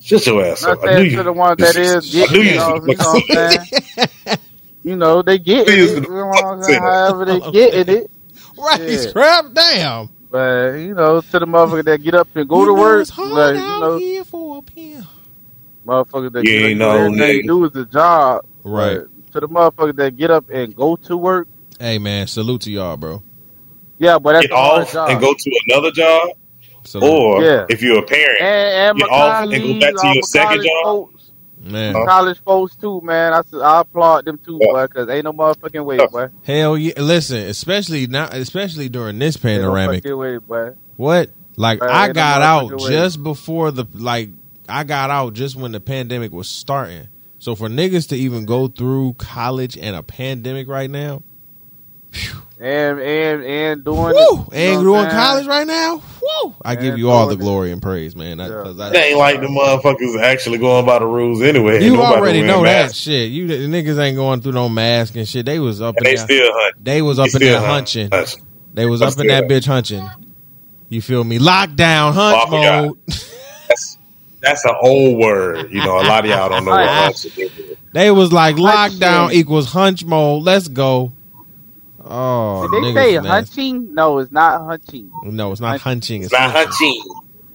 Shut 0.00 0.26
your 0.26 0.44
ass 0.44 0.62
not. 0.62 0.78
I 0.82 0.88
knew 0.88 1.04
you. 1.04 1.16
to 1.16 1.22
the 1.24 1.32
ones 1.32 1.58
that 1.60 1.76
is 1.76 2.06
I 2.18 2.26
knew 2.26 2.42
getting 2.42 2.44
you. 2.44 2.60
it, 2.60 2.84
you 2.86 2.96
know 2.96 3.04
what 3.12 3.24
I'm 3.26 3.26
saying? 3.28 3.60
You 4.84 4.96
know, 4.96 5.22
they 5.22 5.38
get 5.38 5.66
Knew 5.66 5.74
you 5.74 5.82
was 5.82 5.92
it. 5.92 6.04
You 6.08 6.14
know 6.14 6.26
what 6.26 6.44
I'm 6.44 6.62
saying? 6.62 6.74
say 6.74 6.80
that. 6.80 7.04
However 7.08 7.24
they 7.26 7.40
getting 7.52 7.96
it. 7.98 8.10
Right? 8.58 8.80
Yeah. 8.80 8.96
Scrap. 8.96 9.46
Damn. 9.54 10.10
But, 10.30 10.74
you 10.74 10.94
know, 10.94 11.20
to 11.22 11.38
the 11.38 11.46
motherfuckers 11.46 11.84
that 11.86 12.02
get 12.02 12.14
up 12.14 12.28
and 12.36 12.48
go 12.48 12.60
You 12.60 12.66
to 12.66 12.74
know 12.74 12.80
work, 12.80 13.02
It's 13.02 13.10
hard 13.10 13.30
like, 13.30 13.56
you 13.56 13.60
out 13.60 13.80
know, 13.80 13.98
here 13.98 14.24
for 14.24 14.58
a 14.58 14.62
pimp. 14.62 15.06
Motherfuckers 15.86 16.32
that 16.32 16.44
You 16.44 16.58
get 16.60 16.68
ain't 16.70 16.82
up, 16.82 16.92
no 16.92 16.98
everything 16.98 17.18
they 17.18 17.38
nigga. 17.40 17.46
do 17.46 17.64
is 17.64 17.76
a 17.76 17.84
job. 17.86 18.44
Right. 18.64 18.98
But 19.00 19.32
to 19.32 19.40
the 19.40 19.48
motherfuckers 19.48 19.96
that 19.96 20.16
get 20.16 20.30
up 20.30 20.48
and 20.50 20.74
go 20.74 20.96
to 20.96 21.16
work, 21.16 21.48
Hey 21.78 21.98
man, 21.98 22.26
salute 22.26 22.60
to 22.62 22.70
y'all, 22.70 22.96
bro. 22.96 23.22
yeah, 23.98 24.18
but 24.18 24.32
that's 24.34 24.46
Get 24.46 24.52
a 24.52 24.56
hard 24.56 24.82
off 24.82 24.92
job. 24.92 25.10
and 25.10 25.20
go 25.20 25.32
to 25.32 25.60
another 25.68 25.90
job, 25.92 26.28
Salute. 26.84 27.08
or 27.10 27.42
Yeah. 27.42 27.66
if 27.70 27.80
you're 27.82 27.98
a 27.98 28.02
parent, 28.02 28.40
and, 28.40 28.88
and 28.90 28.98
Get 28.98 29.08
my 29.10 29.16
off 29.16 29.42
and 29.44 29.50
go 29.52 29.58
colleagues, 29.58 29.80
back 29.84 29.94
to 29.94 30.00
all 30.00 30.14
your 30.14 30.14
my 30.16 30.20
second 30.26 30.48
college 30.48 30.64
job. 30.66 30.84
Folks, 30.84 31.30
man. 31.62 31.94
Huh? 31.94 32.04
College 32.06 32.38
folks 32.44 32.76
too, 32.76 33.00
man. 33.02 33.32
I, 33.32 33.38
s- 33.38 33.54
I 33.54 33.80
applaud 33.80 34.24
them 34.26 34.38
too, 34.44 34.58
Yeah. 34.60 34.72
boy, 34.72 34.82
because 34.88 35.08
ain't 35.08 35.24
no 35.24 35.32
motherfucking 35.32 35.84
way, 35.84 35.96
Yeah. 35.98 36.06
boy. 36.10 36.26
Hell 36.42 36.76
yeah! 36.76 36.92
Listen, 36.98 37.38
especially 37.48 38.06
now, 38.06 38.28
especially 38.32 38.88
during 38.90 39.18
this 39.18 39.36
Ain't 39.36 39.44
no 39.62 39.68
panoramic. 39.68 40.02
fucking 40.02 40.16
way, 40.18 40.36
boy. 40.38 40.70
What? 40.96 41.30
Like 41.56 41.80
Right, 41.82 41.90
I 41.90 42.06
ain't 42.06 42.16
no 42.16 42.20
got 42.20 42.42
out 42.42 42.64
motherfucking 42.70 42.82
way. 42.84 42.90
just 42.90 43.22
before 43.22 43.70
the 43.70 43.84
like 43.94 44.28
I 44.70 44.84
got 44.84 45.10
out 45.10 45.34
just 45.34 45.56
when 45.56 45.72
the 45.72 45.80
pandemic 45.80 46.32
was 46.32 46.48
starting. 46.48 47.08
So 47.38 47.54
for 47.54 47.68
niggas 47.68 48.08
to 48.10 48.16
even 48.16 48.44
go 48.44 48.68
through 48.68 49.14
college 49.14 49.76
and 49.78 49.96
a 49.96 50.02
pandemic 50.02 50.68
right 50.68 50.90
now, 50.90 51.22
And 52.60 53.00
and 53.00 53.42
and 53.44 53.84
doing 53.84 54.14
woo, 54.14 54.46
it. 54.52 54.52
and 54.52 54.82
doing 54.82 55.06
I'm 55.06 55.10
college 55.10 55.46
right 55.46 55.66
now, 55.66 56.02
woo! 56.20 56.54
I 56.62 56.74
give 56.74 56.98
you 56.98 57.08
all 57.08 57.26
the 57.28 57.36
doing 57.36 57.40
it. 57.40 57.44
glory 57.44 57.72
and 57.72 57.80
praise, 57.80 58.14
man. 58.14 58.36
That, 58.38 58.50
Yeah. 58.50 58.62
'cause 58.64 58.78
I- 58.80 58.90
it 58.90 58.96
ain't 58.96 59.18
like 59.18 59.40
the 59.40 59.46
motherfuckers 59.46 60.20
actually 60.20 60.58
going 60.58 60.84
by 60.84 60.98
the 60.98 61.06
rules 61.06 61.40
anyway. 61.40 61.82
You 61.82 61.92
nobody 61.94 62.14
already 62.20 62.38
wearing 62.40 62.46
know 62.48 62.64
that 62.64 62.94
shit. 62.94 63.30
You 63.30 63.46
the 63.46 63.54
niggas 63.66 63.98
ain't 63.98 64.16
going 64.16 64.42
through 64.42 64.52
no 64.52 64.68
mask 64.68 65.16
and 65.16 65.26
shit. 65.26 65.46
They 65.46 65.58
was 65.58 65.80
up 65.80 65.96
And 65.96 66.06
in 66.06 66.10
they 66.12 66.16
there. 66.16 66.24
still 66.26 66.52
hunt. 66.52 66.84
They 66.84 67.00
was 67.00 67.16
They 67.16 67.22
up 67.22 67.26
in 67.26 67.30
still 67.30 67.48
there 67.48 67.58
hunt. 67.60 67.70
hunching. 67.70 68.08
Hunch. 68.12 68.34
They 68.74 68.84
was 68.86 69.00
I'm 69.00 69.08
up 69.08 69.18
in 69.20 69.26
that 69.28 69.44
still- 69.44 69.58
bitch 69.60 69.66
hunching. 69.66 70.10
You 70.90 71.00
feel 71.00 71.24
me? 71.24 71.38
Lockdown 71.38 72.12
hunch 72.12 72.50
mode. 72.50 72.98
That's 73.68 73.96
that's 74.40 74.64
an 74.64 74.74
old 74.82 75.18
word. 75.18 75.70
You 75.72 75.84
know, 75.84 76.00
a 76.00 76.04
lot 76.04 76.24
of 76.24 76.30
y'all 76.30 76.48
don't 76.48 76.64
know 76.64 76.70
what 76.72 76.88
hunch 76.88 77.26
is. 77.26 77.50
They 77.92 78.10
was 78.10 78.32
like 78.32 78.56
lockdown 78.56 79.28
shit. 79.30 79.38
equals 79.38 79.66
hunch 79.72 80.04
mode. 80.04 80.42
Let's 80.42 80.68
go. 80.68 81.12
Oh, 82.02 82.62
Did 82.62 82.72
they 82.72 82.88
niggas 82.88 82.94
say 82.94 83.14
nasty. 83.14 83.28
hunching? 83.28 83.94
No, 83.94 84.18
it's 84.18 84.32
not 84.32 84.62
hunching. 84.64 85.10
No, 85.22 85.52
it's 85.52 85.60
not 85.60 85.80
hunching. 85.80 86.22
It's 86.22 86.32
It's 86.32 86.40
not 86.40 86.50
hunching. 86.52 87.02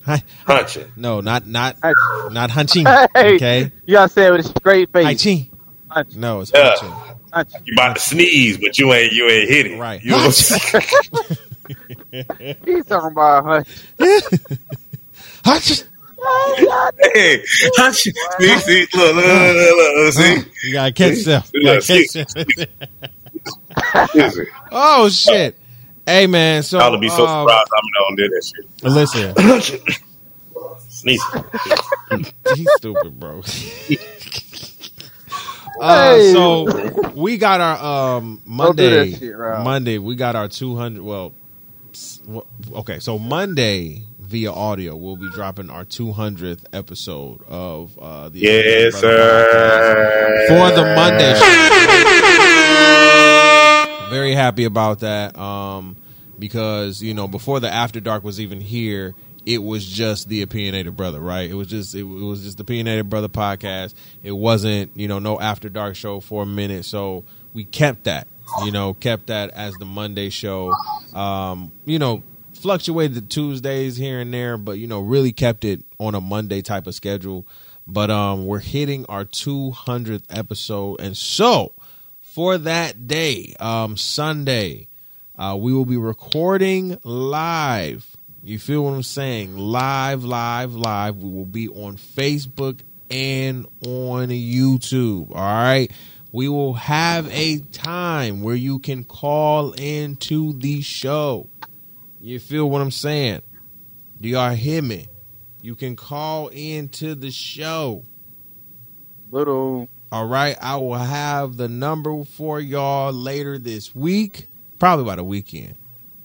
hunching. 0.06 0.26
Hunching. 0.46 0.86
No, 0.96 1.20
not 1.22 1.48
not 1.48 1.78
Hunch. 1.82 1.98
not 2.32 2.52
hunching. 2.52 2.86
Hey. 2.86 3.36
Okay, 3.36 3.72
You 3.88 3.94
gotta 3.96 4.12
say 4.14 4.28
it 4.28 4.32
with 4.32 4.46
a 4.46 4.50
straight 4.60 4.92
face. 4.94 5.04
hunching. 5.04 5.50
Hunch. 5.90 6.16
No, 6.16 6.42
it's 6.42 6.52
Yeah. 6.54 6.70
hunching. 6.76 6.92
Hunch. 7.34 7.50
You 7.66 7.74
about 7.74 7.96
to 7.96 8.02
sneeze, 8.02 8.58
but 8.60 8.78
you 8.78 8.94
ain't 8.94 9.14
you 9.14 9.28
ain't 9.28 9.50
hit 9.50 9.66
it. 9.66 9.80
Right. 9.80 10.04
You 10.04 10.12
know 10.12 10.18
what 10.18 10.26
I'm 10.26 10.32
saying? 10.32 10.84
He's 12.66 12.86
talking 12.86 13.12
about 13.12 13.46
hunch. 13.46 13.68
Hunch. 15.44 15.82
Hey, 17.14 17.44
hunch. 17.78 17.96
See, 17.96 18.12
see, 18.60 18.88
look, 18.94 19.16
look, 19.16 19.26
look, 19.26 19.56
look, 19.56 19.96
look, 19.98 20.14
see. 20.14 20.68
You 20.68 20.74
gotta 20.74 20.92
catch 20.94 21.24
them. 21.24 21.44
You 21.54 21.64
gotta 21.64 21.82
catch 21.82 22.14
them. 22.14 22.68
Oh 24.72 25.10
shit! 25.10 25.56
Hey 26.06 26.28
man, 26.28 26.64
so 26.64 26.80
Y'all 26.80 26.92
will 26.92 26.98
be 27.00 27.10
so 27.10 27.26
um, 27.26 27.48
surprised 27.48 27.70
I'm 27.78 27.84
gonna 28.10 28.16
do 28.18 28.30
that 28.30 28.44
shit. 28.46 28.66
listen, 28.84 29.34
Sneeze. 30.90 31.22
he's 32.56 32.72
stupid, 32.74 33.20
bro. 33.20 33.42
Uh, 35.78 36.16
Hey. 36.16 36.32
so 36.32 37.12
we 37.16 37.38
got 37.38 37.60
our 37.60 38.16
um 38.18 38.42
Don't 38.58 38.78
do 38.78 38.90
Monday. 38.90 39.12
shit, 39.12 39.38
Monday 39.38 39.98
we 39.98 40.16
got 40.16 40.38
our 40.38 40.48
two 40.48 40.74
hundred. 40.78 41.04
Well, 41.04 41.34
okay. 42.76 43.00
So 43.00 43.20
Monday 43.20 44.04
via 44.26 44.52
audio 44.52 44.96
we'll 44.96 45.16
be 45.18 45.30
dropping 45.32 45.70
our 45.70 45.86
two 45.86 46.12
hundredth 46.12 46.66
episode 46.74 47.42
of 47.48 47.98
uh 48.00 48.30
the 48.30 48.40
Yes, 48.40 48.96
sir. 48.96 50.46
for 50.48 50.72
the 50.76 50.96
Monday 50.96 51.34
show. 51.36 51.62
Very 54.10 54.34
happy 54.34 54.66
about 54.66 55.00
that. 55.00 55.38
Um, 55.38 55.98
because 56.38 57.02
you 57.02 57.14
know 57.14 57.28
before 57.28 57.60
the 57.60 57.70
After 57.70 58.00
Dark 58.00 58.24
was 58.24 58.40
even 58.40 58.62
here, 58.62 59.14
it 59.46 59.62
was 59.64 59.86
just 59.86 60.30
the 60.30 60.42
Opinionated 60.42 60.96
Bruhtha, 60.96 61.24
right? 61.24 61.50
It 61.50 61.56
was 61.56 61.68
just 61.68 61.96
it, 61.96 62.04
was 62.04 62.44
just 62.44 62.58
the 62.58 62.64
Opinionated 62.64 63.10
Bruhtha 63.10 63.30
podcast. 63.30 63.94
It 64.24 64.32
wasn't 64.32 64.92
you 64.96 65.08
know 65.08 65.20
no 65.20 65.40
After 65.40 65.70
Dark 65.70 65.96
show 65.96 66.20
for 66.20 66.44
a 66.44 66.46
minute, 66.46 66.86
so 66.86 67.24
we 67.54 67.64
kept 67.66 68.06
that. 68.06 68.28
You 68.64 68.72
know, 68.72 68.94
kept 68.94 69.28
that 69.28 69.50
as 69.52 69.74
the 69.76 69.86
Monday 69.86 70.30
show. 70.30 70.72
Um, 71.14 71.72
you 71.86 72.00
know, 72.00 72.24
fluctuated 72.66 73.14
the 73.14 73.22
Tuesdays 73.22 73.96
here 73.96 74.20
and 74.20 74.34
there, 74.34 74.58
but 74.58 74.80
you 74.80 74.88
know, 74.88 75.00
really 75.00 75.32
kept 75.32 75.64
it 75.64 75.86
on 76.00 76.16
a 76.16 76.20
Monday 76.20 76.64
type 76.64 76.88
of 76.88 76.96
schedule. 76.96 77.46
But 77.86 78.10
um, 78.10 78.48
we're 78.48 78.58
hitting 78.58 79.06
our 79.06 79.24
200th 79.24 80.24
episode, 80.32 81.00
and 81.00 81.16
so 81.16 81.74
for 82.24 82.58
that 82.58 83.08
day, 83.08 83.54
um, 83.60 83.98
Sunday, 83.98 84.88
uh, 85.38 85.56
we 85.60 85.74
will 85.74 85.86
be 85.86 85.96
recording 85.96 86.98
live. 87.04 88.18
You 88.42 88.58
feel 88.58 88.84
what 88.86 88.96
I'm 88.96 89.04
saying? 89.04 89.56
Live, 89.56 90.24
live, 90.24 90.74
live. 90.74 91.18
We 91.18 91.30
will 91.30 91.46
be 91.46 91.70
on 91.70 91.98
Facebook 91.98 92.80
and 93.12 93.68
on 93.86 94.30
YouTube. 94.30 95.30
All 95.30 95.36
right. 95.36 95.92
We 96.32 96.50
will 96.50 96.74
have 96.74 97.30
a 97.32 97.60
time 97.72 98.42
where 98.42 98.56
you 98.56 98.80
can 98.80 99.04
call 99.04 99.74
into 99.74 100.52
the 100.54 100.82
show. 100.82 101.48
You 102.26 102.40
feel 102.40 102.68
what 102.68 102.82
I'm 102.82 102.90
saying? 102.90 103.44
Do 104.20 104.28
y'all 104.28 104.56
hear 104.56 104.82
me? 104.82 105.06
You 105.62 105.76
can 105.76 105.96
call 105.96 106.48
into 106.48 107.14
the 107.14 107.30
show. 107.30 108.04
Little 109.30 109.88
All 110.12 110.26
right, 110.26 110.58
I 110.60 110.78
will 110.78 110.96
have 110.96 111.56
the 111.56 111.68
number 111.68 112.24
for 112.24 112.60
y'all 112.60 113.14
later 113.14 113.60
this 113.60 113.94
week, 113.94 114.48
probably 114.80 115.06
by 115.06 115.18
the 115.18 115.24
weekend. 115.24 115.76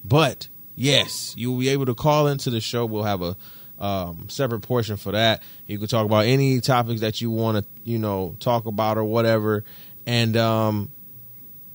But 0.03 0.49
yes, 0.75 1.35
you 1.37 1.53
will 1.53 1.59
be 1.59 1.69
able 1.69 1.85
to 1.85 1.95
call 1.95 2.29
into 2.29 2.49
the 2.49 2.63
show. 2.63 2.87
We'll 2.87 3.03
have 3.03 3.21
a 3.21 3.37
um, 3.79 4.31
separate 4.31 4.61
portion 4.61 4.97
for 4.97 5.13
that. 5.13 5.43
You 5.67 5.79
can 5.79 5.87
talk 5.87 6.07
about 6.07 6.25
any 6.25 6.63
topics 6.63 7.03
that 7.03 7.21
you 7.21 7.31
want 7.31 7.63
to, 7.63 7.71
you 7.85 7.99
know, 7.99 8.37
talk 8.41 8.65
about 8.65 8.97
or 8.97 9.05
whatever. 9.05 9.65
And 10.07 10.35
um, 10.39 10.93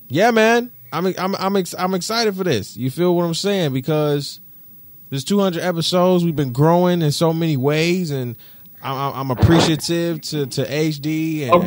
yeah, 0.07 0.32
man, 0.32 0.71
I'm 0.98 1.14
I'm 1.18 1.36
I'm 1.36 1.56
ex- 1.56 1.76
I'm 1.78 1.93
excited 1.93 2.36
for 2.36 2.43
this. 2.43 2.78
You 2.78 2.89
feel 2.89 3.16
what 3.16 3.24
I'm 3.24 3.34
saying? 3.34 3.74
Because 3.74 4.39
there's 5.10 5.24
200 5.24 5.62
episodes. 5.62 6.24
We've 6.24 6.36
been 6.36 6.54
growing 6.54 7.02
in 7.02 7.12
so 7.12 7.34
many 7.34 7.58
ways, 7.58 8.12
and 8.12 8.36
I'm, 8.82 9.14
I'm 9.16 9.32
appreciative 9.32 10.22
to, 10.22 10.46
to 10.46 10.64
HD 10.66 11.43
and, 11.43 11.52
I'm 11.54 11.62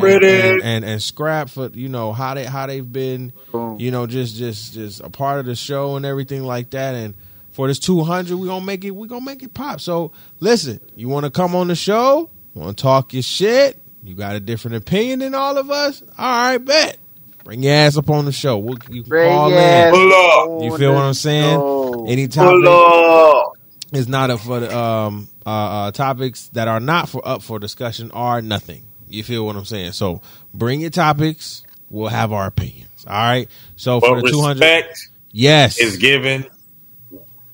and, 0.55 0.61
and 0.63 0.85
and 0.85 1.01
Scrap 1.01 1.49
for 1.49 1.67
you 1.73 1.89
know 1.89 2.13
how 2.13 2.33
they 2.33 2.45
how 2.45 2.65
they've 2.67 2.89
been 2.91 3.33
you 3.77 3.91
know 3.91 4.07
just 4.07 4.35
just 4.35 4.73
just 4.73 5.01
a 5.01 5.09
part 5.09 5.39
of 5.39 5.45
the 5.45 5.55
show 5.55 5.95
and 5.95 6.05
everything 6.05 6.43
like 6.43 6.69
that. 6.71 6.95
And 6.95 7.13
for 7.51 7.67
this 7.67 7.79
200, 7.79 8.37
we 8.37 8.47
gonna 8.47 8.65
make 8.65 8.85
it 8.85 8.91
we 8.91 9.07
gonna 9.07 9.25
make 9.25 9.43
it 9.43 9.53
pop. 9.53 9.81
So 9.81 10.11
listen, 10.39 10.79
you 10.95 11.09
want 11.09 11.25
to 11.25 11.31
come 11.31 11.55
on 11.55 11.67
the 11.67 11.75
show? 11.75 12.29
Want 12.53 12.77
to 12.77 12.81
talk 12.81 13.13
your 13.13 13.23
shit? 13.23 13.79
You 14.01 14.15
got 14.15 14.35
a 14.35 14.39
different 14.39 14.77
opinion 14.77 15.19
than 15.19 15.35
all 15.35 15.57
of 15.57 15.69
us? 15.69 16.01
All 16.17 16.25
right, 16.25 16.57
bet. 16.57 16.97
Bring 17.43 17.63
your 17.63 17.73
ass 17.73 17.97
up 17.97 18.09
on 18.09 18.25
the 18.25 18.31
show. 18.31 18.57
We'll, 18.57 18.77
you 18.89 19.03
can 19.03 19.09
Bring 19.09 19.29
call 19.29 19.51
in. 19.51 19.91
Pull 19.91 20.13
up. 20.13 20.63
You 20.63 20.77
feel 20.77 20.93
what 20.93 21.03
I'm 21.03 21.13
saying? 21.13 22.07
Any 22.07 22.27
Pull 22.27 22.63
topic 22.63 23.59
is 23.93 24.07
not 24.07 24.29
up 24.29 24.39
for 24.39 24.59
the 24.59 24.77
um 24.77 25.27
uh, 25.45 25.49
uh 25.49 25.91
topics 25.91 26.49
that 26.49 26.67
are 26.67 26.79
not 26.79 27.09
for 27.09 27.27
up 27.27 27.41
for 27.41 27.59
discussion 27.59 28.11
are 28.11 28.41
nothing. 28.41 28.85
You 29.07 29.23
feel 29.23 29.45
what 29.45 29.55
I'm 29.55 29.65
saying? 29.65 29.93
So 29.93 30.21
bring 30.53 30.81
your 30.81 30.91
topics. 30.91 31.63
We'll 31.89 32.09
have 32.09 32.31
our 32.31 32.45
opinions. 32.45 33.05
All 33.07 33.13
right. 33.15 33.49
So 33.75 33.99
for 33.99 34.15
But 34.15 34.25
the 34.25 34.31
200, 34.31 34.59
respect 34.59 35.09
yes, 35.31 35.79
is 35.79 35.97
given 35.97 36.45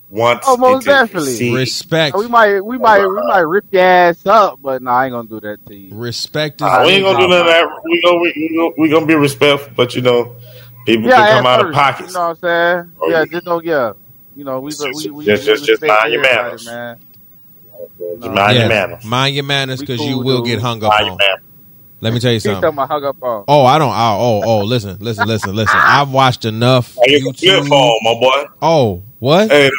once. 0.09 0.43
Oh, 0.47 0.57
most 0.57 0.85
definitely. 0.85 1.31
received. 1.31 1.55
respect. 1.55 2.15
We 2.17 2.27
might, 2.27 2.61
we 2.61 2.77
might, 2.77 3.05
we 3.05 3.15
might 3.27 3.39
rip 3.39 3.65
your 3.71 3.83
ass 3.83 4.25
up, 4.25 4.59
but 4.61 4.81
no, 4.81 4.91
I 4.91 5.05
ain't 5.05 5.13
gonna 5.13 5.27
do 5.27 5.39
that 5.41 5.65
to 5.67 5.75
you. 5.75 5.95
Respect 5.95 6.61
is 6.61 6.67
Uh, 6.67 6.83
we 6.85 6.93
ain't 6.93 7.03
gonna 7.03 7.19
do 7.19 7.27
none 7.27 7.39
of 7.41 7.45
that. 7.47 7.67
We 7.85 8.01
gonna 8.01 8.19
we, 8.19 8.33
we 8.35 8.55
gonna, 8.57 8.71
we 8.77 8.89
gonna 8.89 9.05
be 9.05 9.15
respectful, 9.15 9.73
but 9.75 9.95
you 9.95 10.01
know, 10.01 10.35
people 10.85 11.09
Yeah, 11.09 11.17
can 11.17 11.37
come 11.37 11.45
at 11.45 11.49
out 11.53 11.59
of 11.61 11.65
first, 11.67 11.75
pockets. 11.75 12.07
You 12.09 12.13
know 12.13 12.19
what 12.21 12.29
I'm 12.29 12.35
saying? 12.37 12.91
Oh, 13.01 13.09
yeah, 13.09 13.19
yeah. 13.19 13.25
just 13.25 13.45
don't 13.45 13.65
yeah. 13.65 13.93
You 14.35 14.43
know, 14.43 14.59
we 14.59 14.71
Just- 14.71 14.83
we 14.83 14.91
we, 14.91 14.93
just- 14.93 15.09
we 15.15 15.25
just- 15.25 15.45
just 15.65 15.81
respect 15.81 15.87
mind 16.01 16.13
your 16.13 16.25
everybody, 16.25 16.43
manners. 16.47 16.65
man. 16.65 16.97
Just 17.99 18.25
mind 18.33 18.55
Yeah. 18.55 18.59
your 18.61 18.69
manners. 18.69 19.05
Mind 19.05 19.35
your 19.35 19.43
manners 19.43 19.79
We 19.79 19.85
because 19.85 19.99
cool, 19.99 20.09
you 20.09 20.19
will 20.19 20.37
dude. 20.39 20.45
get 20.47 20.61
hung 20.61 20.83
up 20.83 20.89
Mind 20.91 21.05
your 21.05 21.11
on. 21.13 21.17
manners. 21.17 21.39
Let 22.01 22.13
me 22.13 22.19
tell 22.19 22.31
you 22.31 22.35
He 22.37 22.41
talking 22.41 22.61
something. 22.61 22.69
about 22.69 22.89
hung 22.89 23.03
up 23.05 23.17
on. 23.23 23.45
Oh, 23.47 23.65
I 23.65 23.79
don't. 23.79 23.91
I, 23.91 24.13
oh, 24.13 24.41
oh, 24.43 24.63
listen, 24.63 24.97
listen, 24.99 25.27
listen, 25.27 25.55
listen. 25.55 25.79
I've 25.83 26.11
watched 26.11 26.45
enough 26.45 26.93
Hey, 27.03 27.13
it's 27.13 27.25
a 27.25 27.33
flip 27.33 27.63
YouTube. 27.63 27.69
my 28.03 28.13
boy. 28.19 28.45
Oh, 28.61 29.03
what? 29.19 29.49
Hey, 29.49 29.71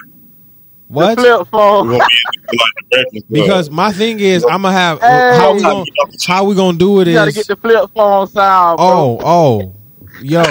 What? 0.89 1.17
The 1.17 1.23
flip 1.23 1.49
phone. 1.49 1.89
gonna 1.89 1.99
be 1.99 2.57
like 2.57 2.71
the 2.77 2.85
Breakfast 2.91 3.13
Club. 3.13 3.25
Because 3.31 3.71
my 3.71 3.93
thing 3.93 4.21
is, 4.21 4.45
I'm 4.45 4.63
gonna 4.63 4.73
have 4.73 5.01
Hey. 5.01 5.37
how 5.37 5.55
we 5.55 5.63
gonna 5.63 5.85
how 6.27 6.45
we 6.45 6.55
gonna 6.55 6.79
do 6.79 7.01
it 7.01 7.09
You 7.09 7.15
gotta 7.15 7.33
get 7.33 7.47
the 7.47 7.57
flip 7.57 7.91
phone 7.95 8.27
sound, 8.29 8.79
bro. 8.79 8.87
Oh, 8.87 9.21
oh, 9.23 9.75
yo, 10.21 10.45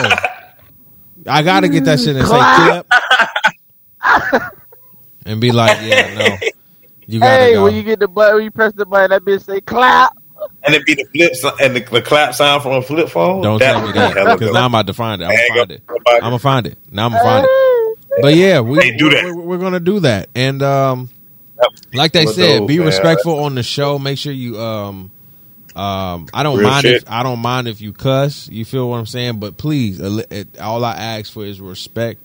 I 1.27 1.41
gotta 1.41 1.67
get 1.69 1.85
that 1.85 1.99
shit 1.99 2.15
and 2.15 2.27
say 2.27 2.33
Clap. 2.33 2.55
clip, 2.55 2.87
and 5.25 5.39
be 5.39 5.51
like, 5.51 5.79
yeah, 5.79 6.13
no, 6.13 6.37
you 7.07 7.19
gotta 7.21 7.45
hey, 7.45 7.53
go. 7.53 7.63
when 7.63 7.75
you 7.75 7.83
get 7.83 7.99
the 7.99 8.07
button, 8.07 8.35
when 8.35 8.43
you 8.43 8.51
press 8.51 8.73
the 8.73 8.85
button, 8.85 9.11
that 9.11 9.23
bitch 9.23 9.45
say 9.45 9.61
clap. 9.61 10.11
and 10.63 10.75
it 10.75 10.85
be 10.85 10.95
the 10.95 11.05
flip 11.05 11.55
and 11.61 11.75
the, 11.75 11.79
the 11.79 12.01
clap 12.01 12.33
sound 12.33 12.61
from 12.61 12.73
a 12.73 12.81
flip 12.81 13.09
phone. 13.09 13.41
Don't 13.41 13.59
That 13.59 13.73
tell 13.73 13.85
me 13.85 13.93
that 13.93 14.37
because 14.37 14.53
now 14.53 14.65
I'm 14.65 14.71
about 14.71 14.87
to 14.87 14.93
find 14.93 15.21
it. 15.21 15.25
I'm 15.25 15.31
gonna 15.31 15.47
find 15.47 15.71
it. 15.71 15.81
I'm 15.89 16.19
gonna 16.21 16.39
find 16.39 16.67
it. 16.67 16.77
Now 16.91 17.05
I'm 17.05 17.11
gonna 17.13 17.23
find 17.23 17.45
it. 17.45 17.64
But 18.17 18.35
yeah, 18.35 18.61
we 18.61 18.81
Hey, 18.81 18.91
do 18.97 19.09
we're, 19.09 19.11
that. 19.11 19.23
We're, 19.23 19.35
we're 19.35 19.57
gonna 19.59 19.79
do 19.81 20.01
that, 20.01 20.29
and 20.35 20.61
um, 20.63 21.09
like 21.93 22.13
they 22.13 22.25
said, 22.27 22.67
be 22.67 22.79
man. 22.79 22.87
respectful 22.87 23.39
on 23.41 23.55
the 23.55 23.63
show. 23.63 23.99
Make 23.99 24.17
sure 24.19 24.33
you 24.33 24.59
um. 24.59 25.11
Um, 25.75 26.29
I 26.33 26.43
don't 26.43 26.57
Real 26.57 26.69
mind 26.69 26.83
shit. 26.83 27.03
if 27.03 27.03
I 27.07 27.23
don't 27.23 27.39
mind 27.39 27.67
if 27.67 27.81
you 27.81 27.93
cuss. 27.93 28.49
You 28.49 28.65
feel 28.65 28.89
what 28.89 28.97
I'm 28.97 29.05
saying? 29.07 29.39
But 29.39 29.57
please, 29.57 29.99
a 29.99 30.09
li- 30.09 30.25
it, 30.31 30.59
all 30.59 30.85
I 30.85 30.93
ask 30.95 31.33
for 31.33 31.45
is 31.45 31.61
respect. 31.61 32.21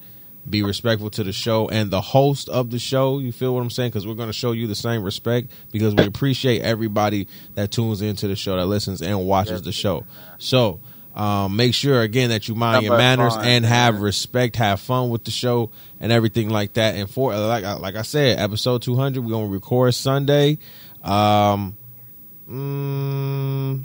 Be 0.49 0.62
respectful 0.62 1.11
to 1.11 1.24
the 1.24 1.32
show 1.32 1.68
and 1.68 1.91
the 1.91 2.01
host 2.01 2.49
of 2.49 2.70
the 2.70 2.78
show. 2.78 3.18
You 3.18 3.32
feel 3.32 3.55
what 3.55 3.62
I'm 3.62 3.70
saying? 3.70 3.91
Because 3.91 4.07
we're 4.07 4.14
going 4.14 4.28
to 4.30 4.34
show 4.34 4.53
you 4.53 4.66
the 4.66 4.74
same 4.76 5.03
respect 5.05 5.53
because 5.72 5.95
we 5.95 6.07
appreciate 6.07 6.62
everybody 6.62 7.28
that 7.57 7.72
tunes 7.72 8.03
into 8.03 8.28
the 8.28 8.36
show, 8.36 8.57
that 8.57 8.66
listens 8.66 9.03
and 9.03 9.26
watches 9.26 9.62
the 9.62 9.72
show. 9.72 10.07
So 10.38 10.80
um, 11.21 11.57
make 11.57 11.75
sure 11.75 12.01
again 12.03 12.31
that 12.31 12.49
you 12.49 12.55
mind 12.55 12.85
your 12.85 12.97
manners 12.97 13.35
fun, 13.35 13.45
and 13.47 13.64
have 13.66 13.95
man. 13.95 14.03
respect, 14.03 14.57
have 14.57 14.81
fun 14.81 15.11
with 15.11 15.25
the 15.25 15.31
show 15.31 15.71
and 16.01 16.12
everything 16.12 16.49
like 16.49 16.73
that. 16.75 16.95
And 16.95 17.11
for 17.11 17.37
like 17.37 17.64
I- 17.64 17.75
like 17.75 17.95
I 17.97 18.03
said, 18.03 18.39
episode 18.39 18.83
200, 18.83 19.23
we're 19.25 19.31
gonna 19.31 19.47
record 19.49 19.95
Sunday. 19.95 20.59
Um, 21.03 21.77
mm, 22.49 23.83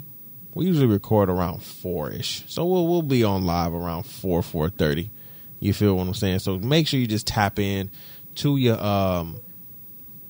we 0.54 0.66
usually 0.66 0.86
record 0.86 1.28
around 1.28 1.62
four 1.62 2.10
ish, 2.10 2.44
so 2.48 2.64
we'll 2.64 2.86
we'll 2.88 3.02
be 3.02 3.24
on 3.24 3.44
live 3.44 3.74
around 3.74 4.04
four 4.04 4.42
four 4.42 4.70
thirty. 4.70 5.10
You 5.60 5.72
feel 5.72 5.96
what 5.96 6.06
I'm 6.06 6.14
saying? 6.14 6.40
So 6.40 6.58
make 6.58 6.86
sure 6.86 7.00
you 7.00 7.06
just 7.06 7.26
tap 7.26 7.58
in 7.58 7.90
to 8.36 8.56
your 8.56 8.82
um, 8.82 9.40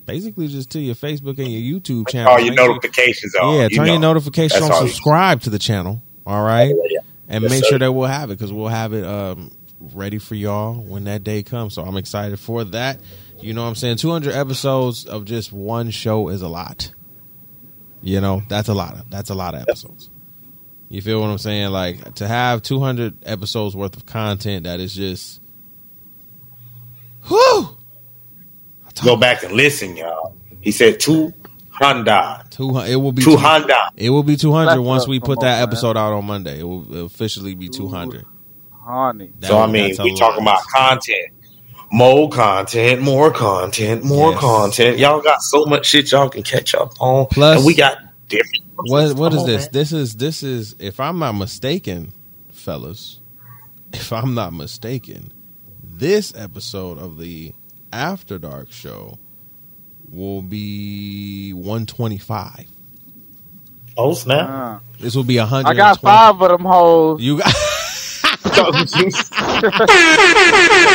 basically 0.06 0.48
just 0.48 0.70
to 0.70 0.80
your 0.80 0.94
Facebook 0.94 1.38
and 1.38 1.48
your 1.52 1.80
YouTube 1.80 2.08
channel. 2.08 2.32
All 2.32 2.40
your 2.40 2.54
notifications 2.54 3.34
on. 3.34 3.54
yeah, 3.56 3.62
you 3.70 3.76
turn 3.76 3.86
your 3.88 3.98
notifications 3.98 4.60
That's 4.60 4.70
on. 4.70 4.76
all 4.76 4.82
you- 4.84 4.88
Subscribe 4.88 5.40
to 5.42 5.50
the 5.50 5.58
channel. 5.58 6.02
All 6.26 6.44
right, 6.44 6.74
Yeah. 6.90 7.00
and 7.28 7.44
Yes, 7.44 7.50
make 7.50 7.64
sir. 7.64 7.70
sure 7.70 7.78
that 7.80 7.92
we'll 7.92 8.08
have 8.08 8.30
it 8.30 8.38
because 8.38 8.52
we'll 8.52 8.68
have 8.68 8.92
it 8.92 9.04
um, 9.04 9.52
ready 9.80 10.18
for 10.18 10.34
y'all 10.34 10.74
when 10.74 11.04
that 11.04 11.24
day 11.24 11.42
comes. 11.44 11.74
So 11.74 11.82
I'm 11.82 11.96
excited 11.96 12.40
for 12.40 12.64
that. 12.64 13.00
You 13.40 13.54
know 13.54 13.62
what 13.62 13.68
I'm 13.68 13.74
saying? 13.76 13.98
200 13.98 14.34
episodes 14.34 15.06
of 15.06 15.24
just 15.24 15.52
one 15.52 15.90
show 15.90 16.28
is 16.28 16.42
a 16.42 16.48
lot. 16.48 16.92
You 18.02 18.20
know, 18.20 18.42
that's 18.48 18.68
a 18.68 18.74
lot. 18.74 18.94
Of, 18.94 19.10
that's 19.10 19.30
a 19.30 19.34
lot 19.34 19.54
of 19.54 19.62
episodes. 19.62 20.10
You 20.88 21.02
feel 21.02 21.20
what 21.20 21.28
I'm 21.30 21.38
saying? 21.38 21.70
Like 21.70 22.14
to 22.16 22.28
have 22.28 22.62
200 22.62 23.24
episodes 23.26 23.76
worth 23.76 23.96
of 23.96 24.06
content 24.06 24.64
that 24.64 24.80
is 24.80 24.94
just, 24.94 25.40
whew, 27.28 27.70
Go 29.04 29.16
back 29.16 29.42
and 29.42 29.52
listen, 29.52 29.96
y'all. 29.96 30.34
He 30.62 30.72
said 30.72 31.00
two 31.00 31.32
Honda. 31.78 32.44
200. 32.50 32.90
It 32.90 32.96
will 32.96 33.12
be 33.12 33.22
two 33.22 33.36
hundred. 33.36 33.68
two- 33.68 34.04
It 34.04 34.10
will 34.10 34.22
be 34.22 34.36
200 34.36 34.70
That's 34.70 34.80
once 34.80 35.06
we 35.08 35.20
put 35.20 35.38
on, 35.38 35.44
that 35.44 35.58
man. 35.60 35.62
episode 35.68 35.96
out 35.96 36.12
on 36.12 36.24
Monday. 36.24 36.60
It 36.60 36.64
will 36.64 37.04
officially 37.06 37.54
be 37.54 37.68
200. 37.68 38.24
Honey. 38.72 39.30
That 39.40 39.48
So 39.48 39.58
I 39.58 39.66
mean, 39.66 39.94
we 40.02 40.14
talking 40.16 40.42
about 40.42 40.62
content. 40.68 41.32
more 41.92 42.28
content, 42.30 43.02
more 43.02 43.30
content, 43.30 44.04
more 44.04 44.30
Yes. 44.32 44.40
content. 44.40 44.98
Y'all 44.98 45.20
got 45.20 45.42
so 45.42 45.64
much 45.66 45.86
shit 45.86 46.10
y'all 46.12 46.28
can 46.28 46.42
catch 46.42 46.74
up 46.74 46.92
on. 47.00 47.26
Plus- 47.26 47.58
and 47.58 47.66
we 47.66 47.74
got 47.74 47.98
different. 48.28 48.64
What 48.76 49.14
what 49.16 49.30
Come 49.30 49.38
is 49.38 49.42
on, 49.42 49.46
this? 49.48 49.62
man. 49.62 49.70
This 49.72 49.92
is 49.92 50.14
this 50.16 50.42
is 50.42 50.76
if 50.78 51.00
I'm 51.00 51.18
not 51.18 51.32
mistaken, 51.32 52.12
fellas. 52.50 53.20
If 53.92 54.12
I'm 54.12 54.34
not 54.34 54.52
mistaken, 54.52 55.32
this 55.82 56.32
episode 56.36 56.98
of 56.98 57.18
the 57.18 57.52
After 57.92 58.36
Dark 58.38 58.70
show 58.72 59.18
will 60.10 60.42
be 60.42 61.52
125. 61.52 62.66
Oh 63.96 64.14
snap! 64.14 64.48
Uh, 64.48 64.78
This 65.00 65.16
will 65.16 65.24
be 65.24 65.38
a 65.38 65.42
100. 65.42 65.68
I 65.68 65.74
got 65.74 66.00
five 66.00 66.40
of 66.40 66.50
them 66.50 66.64
hoes. 66.66 67.20
You 67.20 67.38
got. 67.38 67.52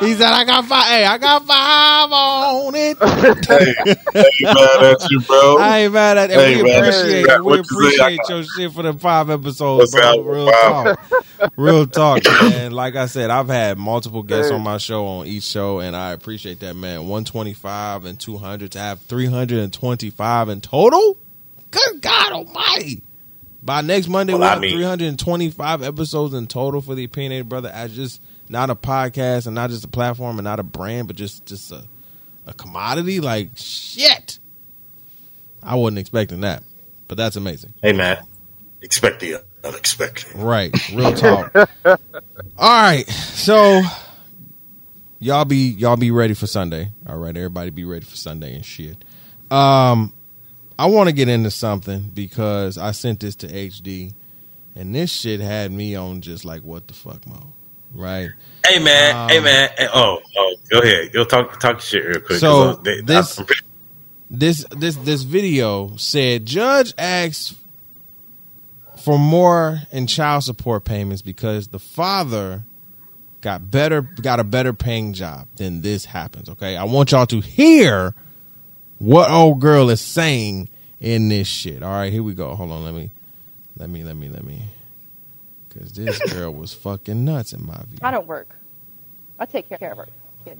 he 0.00 0.14
said, 0.14 0.32
"I 0.32 0.44
got 0.44 0.64
five. 0.66 0.84
Hey, 0.86 1.04
I 1.04 1.18
got 1.18 1.46
five 1.46 2.12
on 2.12 2.74
it. 2.76 2.98
hey, 3.48 3.74
hey, 4.14 4.30
mad 4.54 4.82
at 4.82 5.10
you, 5.10 5.20
bro. 5.22 5.58
I 5.58 5.80
ain't 5.80 5.92
mad 5.94 6.18
at. 6.18 6.30
Hey, 6.30 6.62
we 6.62 6.62
appreciate 6.62 7.28
hey, 7.28 7.36
it. 7.36 7.44
We 7.44 7.58
what 7.58 7.60
you? 7.70 7.94
I 8.00 8.10
appreciate 8.10 8.28
your 8.28 8.44
shit 8.44 8.72
for 8.72 8.82
the 8.82 8.94
five 8.94 9.30
episodes, 9.30 9.88
What's 9.92 9.92
bro. 9.92 10.20
Real 10.22 10.52
Wow. 10.52 10.52
talk. 10.54 10.98
Real 11.56 11.86
talk, 11.86 12.28
man. 12.28 12.72
Like 12.72 12.96
I 12.96 13.06
said, 13.06 13.30
I've 13.30 13.48
had 13.48 13.78
multiple 13.78 14.22
guests 14.22 14.50
Hey. 14.50 14.56
on 14.56 14.62
my 14.62 14.78
show 14.78 15.06
on 15.06 15.26
each 15.26 15.44
show, 15.44 15.80
and 15.80 15.96
I 15.96 16.12
appreciate 16.12 16.60
that, 16.60 16.74
man. 16.76 17.00
125 17.08 18.06
and 18.06 18.18
200 18.20 18.72
to 18.72 18.78
have 18.78 19.00
325 19.02 20.48
in 20.48 20.60
total? 20.62 21.18
Good 21.70 22.02
God 22.02 22.32
almighty. 22.32 23.02
By 23.66 23.80
next 23.82 24.06
Monday, 24.08 24.32
Well, 24.32 24.40
we'll 24.40 24.48
I 24.48 24.52
have 24.52 24.60
mean- 24.60 24.72
325 24.76 25.82
episodes 25.82 26.32
in 26.34 26.46
total 26.46 26.80
for 26.80 26.94
the 26.94 27.04
Opinionated 27.04 27.48
Bruhtha 27.48 27.70
as 27.70 27.94
just 27.94 28.22
not 28.48 28.70
a 28.70 28.76
podcast 28.76 29.46
and 29.46 29.54
not 29.56 29.70
just 29.70 29.84
a 29.84 29.88
platform 29.88 30.38
and 30.38 30.44
not 30.44 30.60
a 30.60 30.62
brand, 30.62 31.08
but 31.08 31.16
just, 31.16 31.44
just 31.46 31.72
a, 31.72 31.84
a 32.46 32.52
commodity. 32.54 33.18
Like, 33.20 33.50
shit. 33.56 34.38
I 35.62 35.74
wasn't 35.74 35.98
expecting 35.98 36.40
that, 36.42 36.62
but 37.08 37.16
that's 37.18 37.34
amazing. 37.34 37.74
Hey 37.82 37.92
man, 37.92 38.18
expect 38.82 39.18
the 39.18 39.42
unexpected. 39.64 40.36
Right. 40.36 40.72
Real 40.94 41.12
talk. 41.12 41.52
All 41.84 41.96
right. 42.58 43.04
So 43.08 43.82
y'all 45.18 45.44
be 45.44 45.70
y'all 45.70 45.96
be 45.96 46.12
ready 46.12 46.34
for 46.34 46.46
Sunday. 46.46 46.90
All 47.08 47.16
right, 47.18 47.36
everybody 47.36 47.70
be 47.70 47.84
ready 47.84 48.04
for 48.04 48.14
Sunday 48.14 48.54
and 48.54 48.64
shit. 48.64 48.96
Um 49.50 50.12
I 50.78 50.86
want 50.86 51.08
to 51.08 51.12
get 51.14 51.28
into 51.28 51.50
something 51.50 52.10
because 52.14 52.76
I 52.78 52.90
sent 52.92 53.20
this 53.20 53.34
to 53.36 53.48
HD 53.48 54.12
and 54.74 54.94
this 54.94 55.10
shit 55.10 55.40
had 55.40 55.72
me 55.72 55.94
on 55.94 56.20
just 56.20 56.44
like 56.44 56.62
what 56.62 56.86
the 56.88 56.94
fuck 56.94 57.26
mo. 57.26 57.52
Right? 57.94 58.30
Hey 58.66 58.78
man, 58.78 59.16
Um, 59.16 59.28
hey 59.30 59.40
man. 59.40 59.70
Hey, 59.78 59.88
oh, 59.94 60.18
oh, 60.36 60.56
go 60.70 60.80
ahead. 60.80 61.12
Go 61.12 61.24
talk 61.24 61.58
talk 61.60 61.80
shit 61.80 62.04
real 62.04 62.20
quick. 62.20 62.38
So, 62.40 62.74
they- 62.84 63.00
this- 63.00 63.40
This 64.28 64.64
this 64.76 64.96
this 64.96 65.22
video 65.22 65.94
said 65.96 66.44
judge 66.46 66.92
asked 66.98 67.54
for 69.04 69.18
more 69.20 69.82
in 69.92 70.08
child 70.08 70.42
support 70.42 70.84
payments 70.84 71.22
because 71.22 71.68
the 71.68 71.78
father 71.78 72.64
got 73.40 73.70
better 73.70 74.02
got 74.02 74.40
a 74.40 74.44
better 74.44 74.72
paying 74.72 75.12
job 75.12 75.46
than 75.56 75.80
this 75.82 76.06
happens. 76.06 76.48
Okay, 76.48 76.76
I 76.76 76.82
want 76.84 77.12
y'all 77.12 77.26
to 77.26 77.40
hear 77.40 78.14
what 78.98 79.30
old 79.30 79.60
girl 79.60 79.90
is 79.90 80.00
saying 80.00 80.68
in 81.00 81.28
this 81.28 81.46
shit. 81.48 81.82
All 81.82 81.92
right, 81.92 82.12
here 82.12 82.22
we 82.22 82.34
go. 82.34 82.54
Hold 82.54 82.70
on, 82.70 82.84
let 82.84 82.94
me, 82.94 83.10
let 83.76 83.90
me, 83.90 84.02
let 84.04 84.16
me, 84.16 84.28
let 84.28 84.44
me, 84.44 84.62
because 85.68 85.92
this 85.92 86.18
girl 86.32 86.52
was 86.52 86.72
fucking 86.74 87.24
nuts 87.24 87.52
in 87.52 87.66
my 87.66 87.76
view. 87.88 87.98
I 88.02 88.10
don't 88.10 88.26
work. 88.26 88.48
I 89.38 89.44
take 89.46 89.68
care 89.68 89.92
of 89.92 89.98
her 89.98 90.08
kid. 90.44 90.58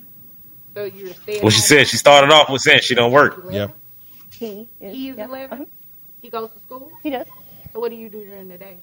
So 0.74 0.84
you're 0.84 1.14
staying. 1.14 1.40
well, 1.42 1.50
she 1.50 1.60
said 1.60 1.86
she 1.88 1.96
started 1.96 2.30
off 2.30 2.50
with 2.50 2.60
saying 2.60 2.80
she 2.82 2.94
don't 2.94 3.12
work. 3.12 3.42
Yep. 3.50 3.74
He 4.30 4.68
is. 4.80 4.94
He 4.94 5.08
is 5.10 5.16
yeah, 5.16 5.24
11? 5.26 5.52
uh-huh. 5.52 5.64
He 6.20 6.28
goes 6.28 6.50
to 6.50 6.58
school. 6.60 6.92
He 7.02 7.10
does 7.10 7.26
So 7.72 7.80
what 7.80 7.90
do 7.90 7.96
you 7.96 8.08
do 8.10 8.24
during 8.24 8.48
the 8.48 8.58
day? 8.58 8.78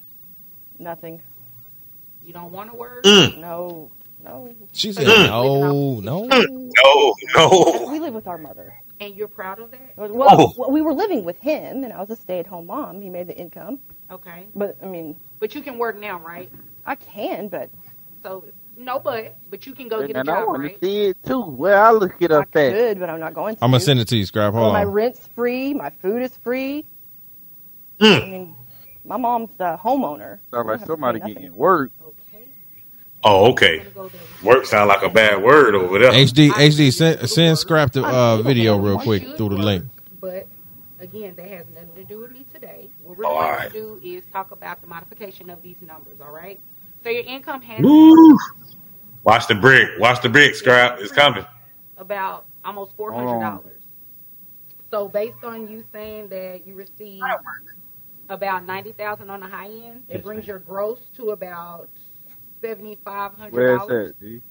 nothing. 0.79 1.21
You 2.25 2.33
don't 2.33 2.51
want 2.51 2.71
to 2.71 2.75
work. 2.75 3.03
Mm. 3.03 3.37
No, 3.39 3.91
no. 4.23 4.53
She 4.71 4.91
said, 4.93 5.05
Mm. 5.05 5.27
"No, 5.27 5.99
no." 5.99 6.25
No, 6.25 7.13
no. 7.35 7.87
We 7.91 7.99
live 7.99 8.13
with 8.13 8.27
our 8.27 8.37
mother. 8.37 8.73
And 9.03 9.15
you're 9.17 9.27
proud 9.27 9.59
of 9.59 9.69
that? 9.71 9.97
Well, 9.97 10.27
Oh. 10.31 10.53
well, 10.57 10.71
we 10.71 10.81
were 10.81 10.93
living 10.93 11.25
with 11.25 11.37
him, 11.39 11.83
and 11.83 11.91
I 11.91 11.99
was 11.99 12.09
a 12.09 12.15
stay-at-home 12.15 12.67
mom. 12.67 13.01
He 13.01 13.09
made 13.09 13.27
the 13.27 13.37
income, 13.37 13.79
Okay. 14.09 14.45
but 14.55 14.77
I 14.81 14.85
mean, 14.85 15.17
But 15.39 15.53
you 15.53 15.61
can 15.61 15.77
work 15.77 15.99
now, 15.99 16.19
right? 16.19 16.49
I 16.85 16.95
can, 16.95 17.49
but 17.49 17.69
So 18.23 18.45
no, 18.77 18.99
but 18.99 19.35
but 19.49 19.65
you 19.65 19.73
can 19.73 19.89
go 19.89 19.99
get 20.07 20.15
a 20.15 20.19
and 20.21 20.29
I 20.29 20.39
job, 20.39 20.47
want 20.47 20.63
right? 20.63 20.79
to 20.79 20.85
see 20.85 21.05
it 21.07 21.17
too. 21.25 21.41
Where 21.41 21.83
I 21.83 21.91
look 21.91 22.15
it 22.21 22.31
I 22.31 22.35
up 22.37 22.55
at. 22.55 22.71
Good, 22.71 22.99
but 22.99 23.09
I'm 23.09 23.19
not 23.19 23.33
going 23.33 23.57
to. 23.57 23.63
I'm 23.63 23.71
gonna 23.71 23.81
send 23.81 23.99
it 23.99 24.07
to 24.07 24.15
you, 24.17 24.25
Scrap. 24.25 24.53
Well, 24.53 24.63
Hold 24.63 24.73
my 24.73 24.85
rent's 24.85 25.27
free. 25.35 25.73
My 25.73 25.89
food 25.89 26.21
is 26.21 26.37
free. 26.37 26.85
Mm. 27.99 28.21
I 28.23 28.25
mean, 28.25 28.55
my 29.03 29.17
mom's 29.17 29.49
the 29.57 29.77
homeowner. 29.83 30.39
Sound 30.53 30.67
like 30.69 30.85
somebody 30.85 31.19
pay 31.19 31.23
nothing. 31.27 31.33
getting 31.35 31.55
work. 31.55 31.91
Okay. 33.25 33.29
Oh, 33.35 33.51
okay. 33.51 33.77
gonna 33.77 33.89
go 33.91 34.07
there. 34.09 34.21
Work 34.43 34.65
sound 34.65 34.89
like 34.89 35.01
a 35.01 35.09
bad 35.09 35.41
word 35.41 35.75
over 35.75 35.99
there. 35.99 36.11
HD 36.11 36.49
HD 36.49 36.91
send 36.91 37.29
send 37.29 37.57
Scrap 37.57 37.93
the 37.93 38.03
uh, 38.05 38.41
video 38.41 38.77
real 38.77 38.99
quick 38.99 39.37
through 39.37 39.49
the 39.49 39.55
link. 39.55 39.85
But 40.19 40.47
again, 40.99 41.33
that 41.37 41.47
has 41.47 41.65
nothing 41.73 41.95
to 41.95 42.03
do 42.03 42.19
with 42.19 42.31
me 42.31 42.45
today. 42.53 42.89
What 43.01 43.17
we're 43.17 43.23
going 43.23 43.35
alright. 43.37 43.71
to 43.71 43.77
do 43.77 44.01
is 44.03 44.23
talk 44.33 44.51
about 44.51 44.81
the 44.81 44.87
modification 44.87 45.49
of 45.49 45.61
these 45.63 45.77
numbers. 45.81 46.19
All 46.21 46.31
right. 46.31 46.59
So 47.03 47.09
your 47.09 47.23
income 47.23 47.61
has 47.61 47.81
Woo. 47.81 48.37
Watch 49.23 49.47
the 49.47 49.55
brick. 49.55 49.99
Watch 49.99 50.21
the 50.21 50.29
brick. 50.29 50.55
Scrap. 50.55 50.99
It's 50.99 51.11
coming. 51.11 51.45
about 51.97 52.45
almost 52.65 52.91
four 52.97 53.11
Hold 53.11 53.25
hundred 53.25 53.45
on. 53.45 53.57
dollars. 53.57 53.81
So 54.91 55.07
based 55.07 55.43
on 55.43 55.69
you 55.69 55.83
saying 55.93 56.27
that 56.29 56.67
you 56.67 56.75
receive 56.75 57.21
about 58.29 58.65
ninety 58.65 58.91
thousand 58.91 59.29
on 59.29 59.39
the 59.39 59.47
high 59.47 59.69
end, 59.69 60.03
it 60.09 60.23
brings 60.23 60.45
your 60.45 60.59
gross 60.59 60.99
to 61.15 61.29
about 61.29 61.89
seventy 62.63 62.97
five 63.03 63.33
hundred 63.33 63.53
Where's 63.53 63.79
dollars, 63.79 64.13
that, 64.19 64.25
D? 64.25 64.41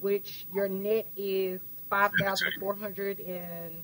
which 0.00 0.46
your 0.54 0.68
net 0.68 1.06
is 1.16 1.60
five 1.90 2.12
thousand 2.20 2.52
four 2.60 2.74
hundred 2.74 3.20
and 3.20 3.74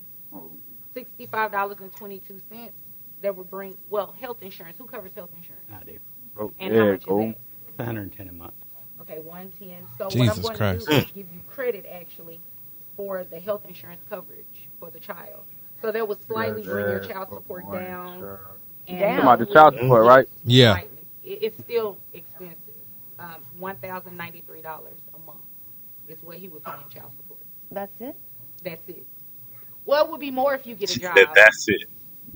sixty 0.93 1.25
five 1.27 1.51
dollars 1.51 1.77
and 1.81 1.93
twenty 1.95 2.19
two 2.19 2.39
cents. 2.49 2.73
That 3.21 3.35
would 3.35 3.49
bring 3.49 3.77
well 3.89 4.13
health 4.19 4.41
insurance. 4.41 4.75
Who 4.77 4.85
covers 4.85 5.11
health 5.15 5.29
insurance? 5.37 5.65
I 5.73 5.83
do. 5.83 5.99
Oh, 6.37 6.51
And 6.59 6.75
how 6.75 6.81
it 6.81 6.91
much 6.91 7.05
go. 7.05 7.19
is 7.21 7.35
that? 7.35 7.39
It's 7.69 7.77
110 7.77 8.29
a 8.29 8.31
month. 8.33 8.53
Okay, 9.01 9.19
one 9.19 9.51
ten. 9.57 9.85
So 9.97 10.09
Jesus 10.09 10.39
what 10.39 10.53
I'm 10.53 10.59
going 10.59 10.79
Christ. 10.79 10.85
to 10.87 10.91
do 10.91 10.97
is 10.97 11.05
give 11.05 11.33
you 11.33 11.41
credit 11.49 11.85
actually 11.91 12.39
for 12.95 13.23
the 13.23 13.39
health 13.39 13.65
insurance 13.67 14.01
coverage 14.09 14.67
for 14.79 14.89
the 14.89 14.99
child. 14.99 15.43
So 15.81 15.91
that 15.91 16.07
would 16.07 16.25
slightly 16.25 16.63
bring 16.63 16.89
your 16.89 16.99
child 16.99 17.29
support 17.29 17.69
down. 17.71 18.37
And 18.87 18.99
Down. 18.99 19.09
Talking 19.09 19.19
about 19.19 19.39
the 19.39 19.45
child 19.53 19.73
support, 19.75 20.01
mm-hmm. 20.01 20.09
right? 20.09 20.29
Yeah. 20.45 20.73
Slightly. 20.73 20.97
It, 21.23 21.39
it's 21.41 21.59
still 21.59 21.97
expensive. 22.13 22.32
Um, 23.23 23.35
one 23.57 23.77
thousand 23.77 24.17
ninety 24.17 24.43
three 24.45 24.61
dollars 24.61 24.99
a 25.15 25.19
month 25.25 25.39
is 26.09 26.17
what 26.23 26.37
he 26.37 26.49
would 26.49 26.63
pay 26.65 26.73
in 26.73 26.89
child 26.93 27.11
support. 27.15 27.39
That's 27.71 27.93
it. 28.01 28.15
That's 28.63 28.81
it. 28.89 29.05
Well, 29.85 30.05
it 30.05 30.11
would 30.11 30.19
be 30.19 30.31
more 30.31 30.53
if 30.55 30.67
you 30.67 30.75
get 30.75 30.89
a 30.89 30.93
She 30.93 30.99
job. 30.99 31.15
said 31.17 31.27
that's 31.33 31.69
it. 31.69 31.83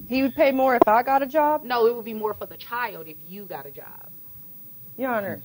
He 0.08 0.22
would 0.22 0.36
pay 0.36 0.52
more 0.52 0.76
if 0.76 0.88
I 0.88 1.04
got 1.04 1.22
a 1.24 1.26
job, 1.26 1.64
No, 1.66 1.88
it 1.88 1.96
would 1.96 2.06
be 2.06 2.14
more 2.14 2.34
for 2.34 2.46
the 2.46 2.56
child 2.58 3.08
if 3.08 3.18
you 3.28 3.44
got 3.46 3.66
a 3.66 3.72
job. 3.72 4.10
Your 4.98 5.12
Honor. 5.12 5.42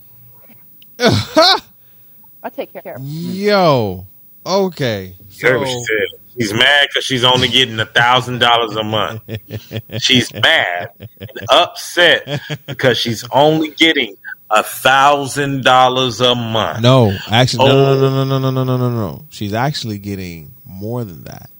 I'll 0.99 2.51
take 2.55 2.73
care 2.73 2.95
of 2.95 3.03
him. 3.03 3.09
Yo. 3.09 4.07
Okay. 4.47 5.17
Heard 5.41 5.59
So 5.59 5.59
what 5.59 5.69
she 5.69 5.85
said. 5.85 6.21
She's 6.39 6.55
mad 6.55 6.89
because 6.89 7.05
she's 7.05 7.25
only 7.25 7.49
getting 7.49 7.79
a 7.81 7.87
thousand 7.87 8.39
dollars 8.39 8.75
a 8.77 8.83
month. 8.85 9.23
She's 9.99 10.33
mad 10.33 10.89
and 10.99 11.31
upset 11.51 12.41
because 12.67 12.97
she's 12.97 13.23
only 13.33 13.71
getting 13.73 14.17
a 14.53 14.63
thousand 14.63 15.65
dollars 15.65 16.21
a 16.21 16.35
month. 16.35 16.83
No, 16.83 17.17
actually, 17.31 17.71
oh. 17.71 17.97
no, 17.99 18.01
no, 18.01 18.25
no, 18.25 18.39
no, 18.39 18.51
no, 18.51 18.65
no, 18.65 18.77
no, 18.77 18.91
no. 18.91 19.27
She's 19.31 19.55
actually 19.55 19.99
getting 19.99 20.55
more 20.67 21.05
than 21.05 21.25
that, 21.25 21.51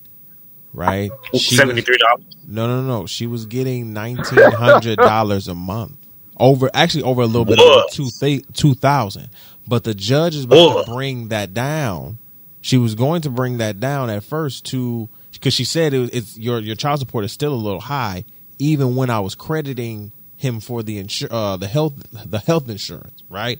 right? 0.75 1.11
Seventy 1.35 1.81
three 1.81 1.97
dollars. 1.97 2.37
No, 2.47 2.67
no, 2.67 2.83
no. 2.83 3.07
She 3.07 3.27
was 3.27 3.47
getting 3.47 3.93
nineteen 3.93 4.53
hundred 4.53 4.99
dollars 4.99 5.49
a 5.49 5.55
month. 5.55 5.97
Over 6.37 6.71
actually 6.75 7.05
over 7.05 7.23
a 7.23 7.27
little 7.27 7.45
bit 7.45 7.59
over 7.59 7.85
two 7.91 8.09
th- 8.21 8.45
two 8.53 8.75
thousand, 8.75 9.31
but 9.67 9.85
the 9.85 9.95
judge 9.95 10.35
is 10.35 10.45
about 10.45 10.59
Ugh. 10.59 10.85
to 10.85 10.93
bring 10.93 11.29
that 11.29 11.55
down. 11.55 12.19
She 12.61 12.79
was 12.79 12.95
going 12.95 13.23
to 13.23 13.31
bring 13.31 13.59
that 13.59 13.81
down 13.81 14.11
at 14.11 14.23
first 14.23 14.67
to 14.67 15.09
because 15.33 15.55
she 15.55 15.65
said 15.65 15.95
it 15.95 16.15
it's 16.15 16.39
your 16.39 16.61
your 16.61 16.77
child 16.77 17.01
support 17.01 17.25
is 17.25 17.33
still 17.33 17.55
a 17.55 17.57
little 17.57 17.81
high, 17.81 18.25
even 18.59 18.97
when 18.97 19.09
I 19.09 19.21
was 19.21 19.35
crediting 19.35 20.13
him 20.43 20.61
for 20.61 20.83
the 20.83 21.03
insur- 21.03 21.29
uh, 21.31 21.57
the 21.57 21.67
health 21.69 21.95
the 22.13 22.39
health 22.39 22.69
insurance, 22.69 23.23
right? 23.31 23.59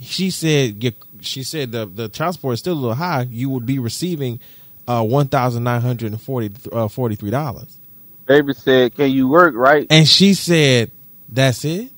She 0.00 0.30
said 0.30 0.94
she 1.20 1.42
said 1.42 1.72
the 1.72 1.86
the 1.86 2.08
child 2.08 2.34
support 2.34 2.54
is 2.54 2.60
still 2.60 2.74
a 2.74 2.80
little 2.80 2.94
high. 2.94 3.26
You 3.30 3.50
would 3.50 3.66
be 3.66 3.78
receiving 3.78 4.40
uh, 4.86 5.04
one 5.04 5.28
thousand 5.28 5.64
nine 5.64 5.80
hundred 5.82 6.12
and 6.12 6.20
forty 6.20 6.50
uh, 6.72 6.88
forty 6.88 7.16
three 7.16 7.30
dollars. 7.30 7.78
Baby 8.26 8.54
said, 8.54 8.94
"Can 8.94 9.10
you 9.10 9.28
work 9.28 9.54
right?" 9.54 9.86
And 9.90 10.06
she 10.08 10.34
said, 10.34 10.90
"That's 11.28 11.64
it." 11.64 11.90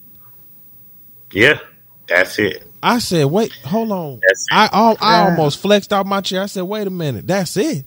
Yeah, 1.33 1.61
that's 2.09 2.39
it. 2.39 2.65
I 2.83 2.99
said, 2.99 3.27
wait, 3.27 3.53
hold 3.53 3.93
on. 3.93 4.21
That's 4.27 4.47
it. 4.51 4.55
I 4.55 4.69
al- 4.73 4.97
I 5.01 5.19
almost 5.31 5.61
flexed 5.61 5.93
out 5.93 6.07
my 6.07 6.21
chair. 6.21 6.43
I 6.43 6.47
said, 6.47 6.63
wait 6.63 6.87
a 6.87 6.91
minute, 6.91 7.27
that's 7.27 7.57
it. 7.57 7.85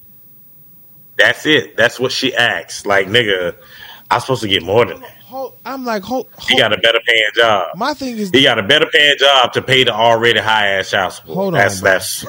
That's 1.17 1.45
it. 1.45 1.75
That's 1.75 1.99
what 1.99 2.11
she 2.11 2.33
asked. 2.35 2.85
Like, 2.85 3.07
nigga, 3.07 3.55
I'm 4.09 4.19
supposed 4.19 4.43
to 4.43 4.47
get 4.47 4.63
more 4.63 4.85
than 4.85 5.01
that. 5.01 5.15
Hold, 5.33 5.57
I'm 5.65 5.83
like, 5.83 6.03
hold, 6.03 6.27
He 6.47 6.55
got 6.59 6.73
a 6.73 6.77
better 6.77 6.99
paying 7.07 7.23
job. 7.35 7.69
my 7.75 7.95
thing 7.95 8.17
is, 8.19 8.29
He 8.29 8.43
got 8.43 8.59
a 8.59 8.63
better 8.63 8.85
paying 8.93 9.15
job 9.17 9.51
to 9.53 9.63
pay 9.63 9.83
the 9.83 9.91
already 9.91 10.39
high 10.39 10.67
ass 10.77 10.91
house. 10.91 11.15
support. 11.15 11.35
Hold 11.35 11.53
on, 11.55 11.59
that's 11.59 11.81
bro. 11.81 11.89
that's 11.91 12.25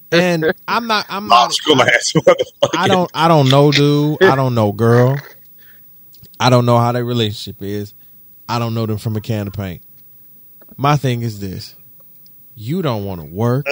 and 0.12 0.52
I'm 0.66 0.86
not, 0.86 1.04
I'm 1.10 1.28
not, 1.28 1.34
logical 1.52 1.82
ass 1.82 2.12
motherfucker. 2.16 2.70
I 2.74 2.88
don't 2.88 3.10
I 3.12 3.28
don't 3.28 3.50
know 3.50 3.70
dude. 3.70 4.22
I 4.22 4.34
don't 4.34 4.54
know 4.54 4.72
girl. 4.72 5.18
I 6.40 6.48
don't 6.48 6.64
know 6.64 6.78
how 6.78 6.92
their 6.92 7.04
relationship 7.04 7.62
is. 7.62 7.92
I 8.48 8.58
don't 8.58 8.72
know 8.74 8.86
them 8.86 8.96
from 8.96 9.14
a 9.16 9.20
can 9.20 9.46
of 9.48 9.52
paint. 9.52 9.82
My 10.78 10.96
thing 10.96 11.20
is 11.20 11.38
this. 11.38 11.74
You 12.54 12.80
don't 12.80 13.04
want 13.04 13.20
to 13.20 13.26
work. 13.26 13.66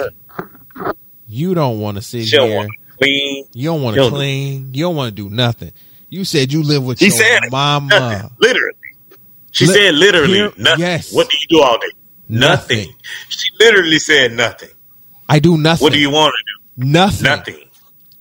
You 1.27 1.55
don't 1.55 1.79
want 1.79 1.97
to 1.97 2.03
sit 2.03 2.25
She 2.25 2.37
don't 2.37 2.47
here. 2.47 2.67
clean. 2.99 3.47
You 3.53 3.69
don't 3.69 3.81
want 3.81 3.95
to 3.97 4.07
clean. 4.09 4.71
You 4.75 4.83
don't 4.85 4.95
want 4.95 5.15
to 5.15 5.23
do 5.23 5.33
nothing. 5.33 5.71
You 6.11 6.25
said 6.25 6.51
you 6.53 6.61
live 6.61 6.85
with 6.85 6.99
She 6.99 7.05
your 7.05 7.15
said 7.15 7.43
it. 7.45 7.51
mama. 7.51 7.87
Nothing. 7.89 8.29
Literally. 8.39 8.75
She 9.51 9.65
Li- 9.65 9.73
said 9.73 9.95
literally 9.95 10.33
here- 10.33 10.53
nothing. 10.57 10.79
yes. 10.81 11.11
What 11.13 11.29
do 11.29 11.37
you 11.39 11.47
do 11.57 11.63
all 11.63 11.79
day? 11.79 11.87
Nothing. 12.29 12.77
Nothing. 12.79 12.95
She 13.29 13.49
literally 13.59 13.97
said 13.97 14.33
nothing. 14.33 14.69
I 15.27 15.39
do 15.39 15.57
nothing. 15.57 15.83
What 15.83 15.93
do 15.93 15.99
you 15.99 16.09
want 16.11 16.33
to 16.37 16.83
do? 16.83 16.87
Nothing. 16.89 17.23
Nothing. 17.23 17.59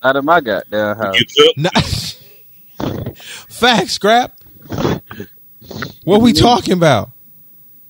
Out 0.02 0.16
of 0.16 0.24
my 0.24 0.40
goddamn 0.40 0.96
house. 0.96 1.16
You 1.18 1.26
cook. 1.26 1.56
No- 1.58 1.70
Facts, 3.48 3.92
scrap. 3.92 4.38
What 6.04 6.22
we 6.22 6.32
talking 6.32 6.72
about? 6.72 7.10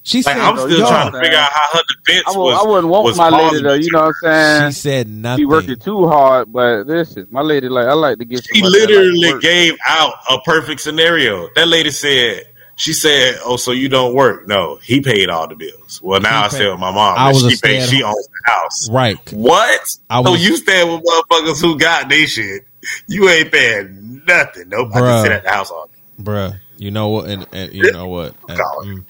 She 0.03 0.19
Like, 0.23 0.35
said, 0.37 0.39
I'm 0.39 0.57
still 0.57 0.71
yo, 0.79 0.89
trying 0.89 1.13
to 1.13 1.21
figure 1.21 1.37
out 1.39 1.51
how 1.53 1.67
her 1.79 1.83
defense 2.05 2.25
I, 2.27 2.31
would, 2.39 2.45
was. 2.45 2.65
I 2.65 2.69
wouldn't 2.69 2.89
want 2.89 3.05
was 3.05 3.19
my 3.19 3.29
lady 3.29 3.63
though. 3.63 3.75
You 3.75 3.91
know 3.93 4.01
what 4.07 4.07
I'm 4.07 4.13
saying? 4.23 4.71
She 4.73 4.81
said 4.81 5.09
nothing. 5.09 5.43
She 5.43 5.47
working 5.47 5.77
too 5.77 6.07
hard, 6.09 6.51
but 6.53 6.87
listen, 6.87 7.27
my 7.31 7.43
lady 7.43 7.69
like 7.69 7.87
I 7.87 7.93
like 7.93 8.19
to 8.19 8.25
get. 8.25 8.43
She 8.45 8.61
somebody 8.61 8.81
that 8.81 8.89
like 8.89 8.89
literally 9.21 9.41
gave 9.43 9.77
out 9.87 10.15
a 10.31 10.39
perfect 10.41 10.81
scenario. 10.81 11.49
That 11.55 11.69
lady 11.69 11.91
said, 11.91 12.45
she 12.77 12.95
said, 12.95 13.37
"Oh, 13.45 13.57
so 13.57 13.73
you 13.73 13.91
don't 13.91 14.15
work? 14.15 14.49
No, 14.49 14.77
he 14.83 15.03
paid 15.03 15.29
all 15.29 15.47
the 15.47 15.55
bills. 15.55 16.01
Well, 16.03 16.19
now 16.21 16.31
He 16.31 16.37
I 16.39 16.43
paid- 16.49 16.57
stay 16.57 16.71
with 16.71 16.81
my 16.81 16.91
mom. 16.93 17.19
I 17.19 17.29
was 17.29 17.45
a 17.45 17.51
she 17.51 17.57
paid. 17.61 17.87
She 17.91 18.03
owns 18.03 18.27
the 18.29 18.51
house. 18.53 18.89
Right. 18.91 19.33
What? 19.35 19.83
I 20.09 20.23
so 20.23 20.35
you 20.35 20.57
stay 20.57 20.83
with 20.83 21.03
motherfuckers 21.05 21.61
who 21.61 21.79
got 21.79 22.09
they 22.09 22.25
shit? 22.25 22.63
You 23.07 23.29
ain't 23.29 23.53
paying 23.53 24.23
nothing. 24.27 24.71
Nope. 24.71 24.89
I 24.95 25.01
Bruh. 25.01 25.07
just 25.13 25.23
sit 25.25 25.33
at 25.33 25.45
the 25.45 25.51
house 25.51 25.71
all 25.71 25.89
day. 25.89 26.25
Bruh, 26.25 26.59
you 26.81 26.91
know 26.91 27.09
what? 27.11 27.29
And, 27.29 27.47
and 27.53 27.73
you 27.75 27.91
know 27.91 28.09
what? 28.09 28.35
And, 28.49 28.59
mm, 28.59 29.05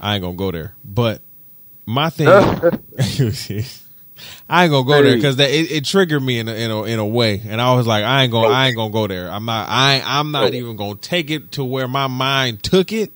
I 0.00 0.14
ain't 0.14 0.22
gonna 0.22 0.36
go 0.36 0.52
there. 0.52 0.74
But 0.84 1.20
my 1.84 2.08
thing, 2.08 2.28
I 4.48 4.64
ain't 4.64 4.70
gonna 4.70 4.84
go 4.86 5.02
there 5.02 5.14
because 5.16 5.38
it, 5.40 5.70
it 5.72 5.84
triggered 5.84 6.22
me 6.22 6.38
in 6.38 6.48
a, 6.48 6.54
in 6.54 6.70
a 6.70 6.82
in 6.84 6.98
a 7.00 7.06
way, 7.06 7.42
and 7.44 7.60
I 7.60 7.74
was 7.74 7.86
like, 7.86 8.04
I 8.04 8.22
ain't 8.22 8.32
gonna 8.32 8.46
I 8.48 8.68
ain't 8.68 8.76
gonna 8.76 8.92
go 8.92 9.06
there. 9.08 9.28
I'm 9.28 9.44
not 9.44 9.68
I 9.68 10.02
I'm 10.06 10.30
not 10.30 10.52
No. 10.52 10.58
even 10.58 10.76
gonna 10.76 10.94
take 10.94 11.30
it 11.30 11.52
to 11.52 11.64
where 11.64 11.88
my 11.88 12.06
mind 12.06 12.62
took 12.62 12.92
it 12.92 13.10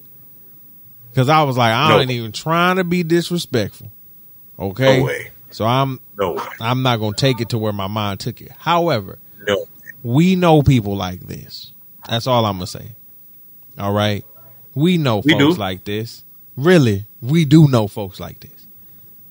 because 1.11 1.28
I 1.28 1.45
was 1.45 1.57
like, 1.57 1.72
I 1.72 1.90
No. 1.90 2.01
ain't 2.01 2.11
even 2.11 2.32
trying 2.32 2.76
to 2.76 2.84
be 2.84 3.05
disrespectful. 3.05 3.92
Okay, 4.59 4.99
No 4.99 5.05
way. 5.07 5.30
so 5.51 5.64
I'm 5.64 6.01
No 6.18 6.32
way. 6.32 6.42
I'm 6.61 6.82
not 6.82 6.99
gonna 6.99 7.14
take 7.14 7.40
it 7.40 7.51
to 7.51 7.59
where 7.59 7.72
my 7.72 7.86
mind 7.86 8.20
took 8.20 8.40
it. 8.40 8.51
However, 8.59 9.18
No. 9.47 9.66
we 10.03 10.34
know 10.36 10.62
people 10.62 10.97
like 10.97 11.20
this. 11.20 11.72
That's 12.09 12.26
all 12.26 12.45
I'm 12.45 12.57
gonna 12.57 12.66
say. 12.66 12.97
All 13.78 13.92
right, 13.92 14.24
we 14.74 14.98
know 14.98 15.18
We 15.24 15.32
folks 15.32 15.54
do. 15.56 15.60
like 15.60 15.84
this. 15.84 16.24
Really, 16.56 17.06
we 17.20 17.44
do 17.44 17.68
know 17.68 17.88
folks 17.88 18.20
like 18.20 18.40
this. 18.40 18.68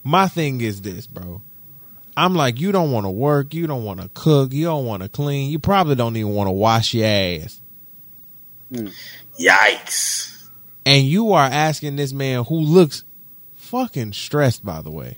My 0.03 0.27
thing 0.27 0.59
is 0.61 0.81
this, 0.81 1.07
bro. 1.07 1.41
I'm 2.15 2.35
like, 2.35 2.59
you 2.59 2.71
don't 2.71 2.91
want 2.91 3.05
to 3.05 3.09
work, 3.09 3.53
you 3.53 3.65
don't 3.65 3.85
want 3.85 4.01
to 4.01 4.09
cook, 4.13 4.53
you 4.53 4.65
don't 4.65 4.85
want 4.85 5.01
to 5.01 5.09
clean, 5.09 5.49
you 5.49 5.57
probably 5.59 5.95
don't 5.95 6.15
even 6.17 6.33
want 6.33 6.47
to 6.47 6.51
wash 6.51 6.93
your 6.93 7.07
ass, 7.07 7.59
hmm. 8.71 8.87
Yikes. 9.39 10.49
and 10.85 11.03
you 11.05 11.31
are 11.31 11.45
asking 11.45 11.95
this 11.95 12.13
man 12.13 12.43
who 12.43 12.59
looks 12.59 13.03
fucking 13.55 14.13
stressed. 14.13 14.63
By 14.63 14.81
the 14.81 14.91
way, 14.91 15.17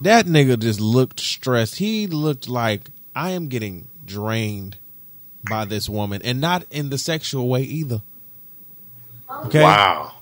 that 0.00 0.24
nigga 0.26 0.58
just 0.58 0.80
looked 0.80 1.20
stressed. 1.20 1.76
He 1.76 2.06
looked 2.06 2.48
like 2.48 2.88
I 3.14 3.32
am 3.32 3.48
getting 3.48 3.88
drained 4.06 4.78
by 5.48 5.64
this 5.64 5.88
woman, 5.88 6.20
and 6.24 6.40
not 6.40 6.64
in 6.70 6.90
the 6.90 6.98
sexual 6.98 7.48
way 7.48 7.62
either. 7.62 8.02
Okay, 9.46 9.62
Wow. 9.62 10.12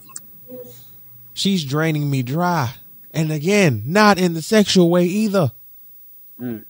she's 1.35 1.65
draining 1.65 2.11
me 2.11 2.23
dry, 2.23 2.75
and 3.13 3.31
again, 3.31 3.83
not 3.87 4.19
in 4.19 4.35
the 4.35 4.43
sexual 4.43 4.91
way 4.91 5.05
either. 5.07 5.53
Mm. 6.41 6.65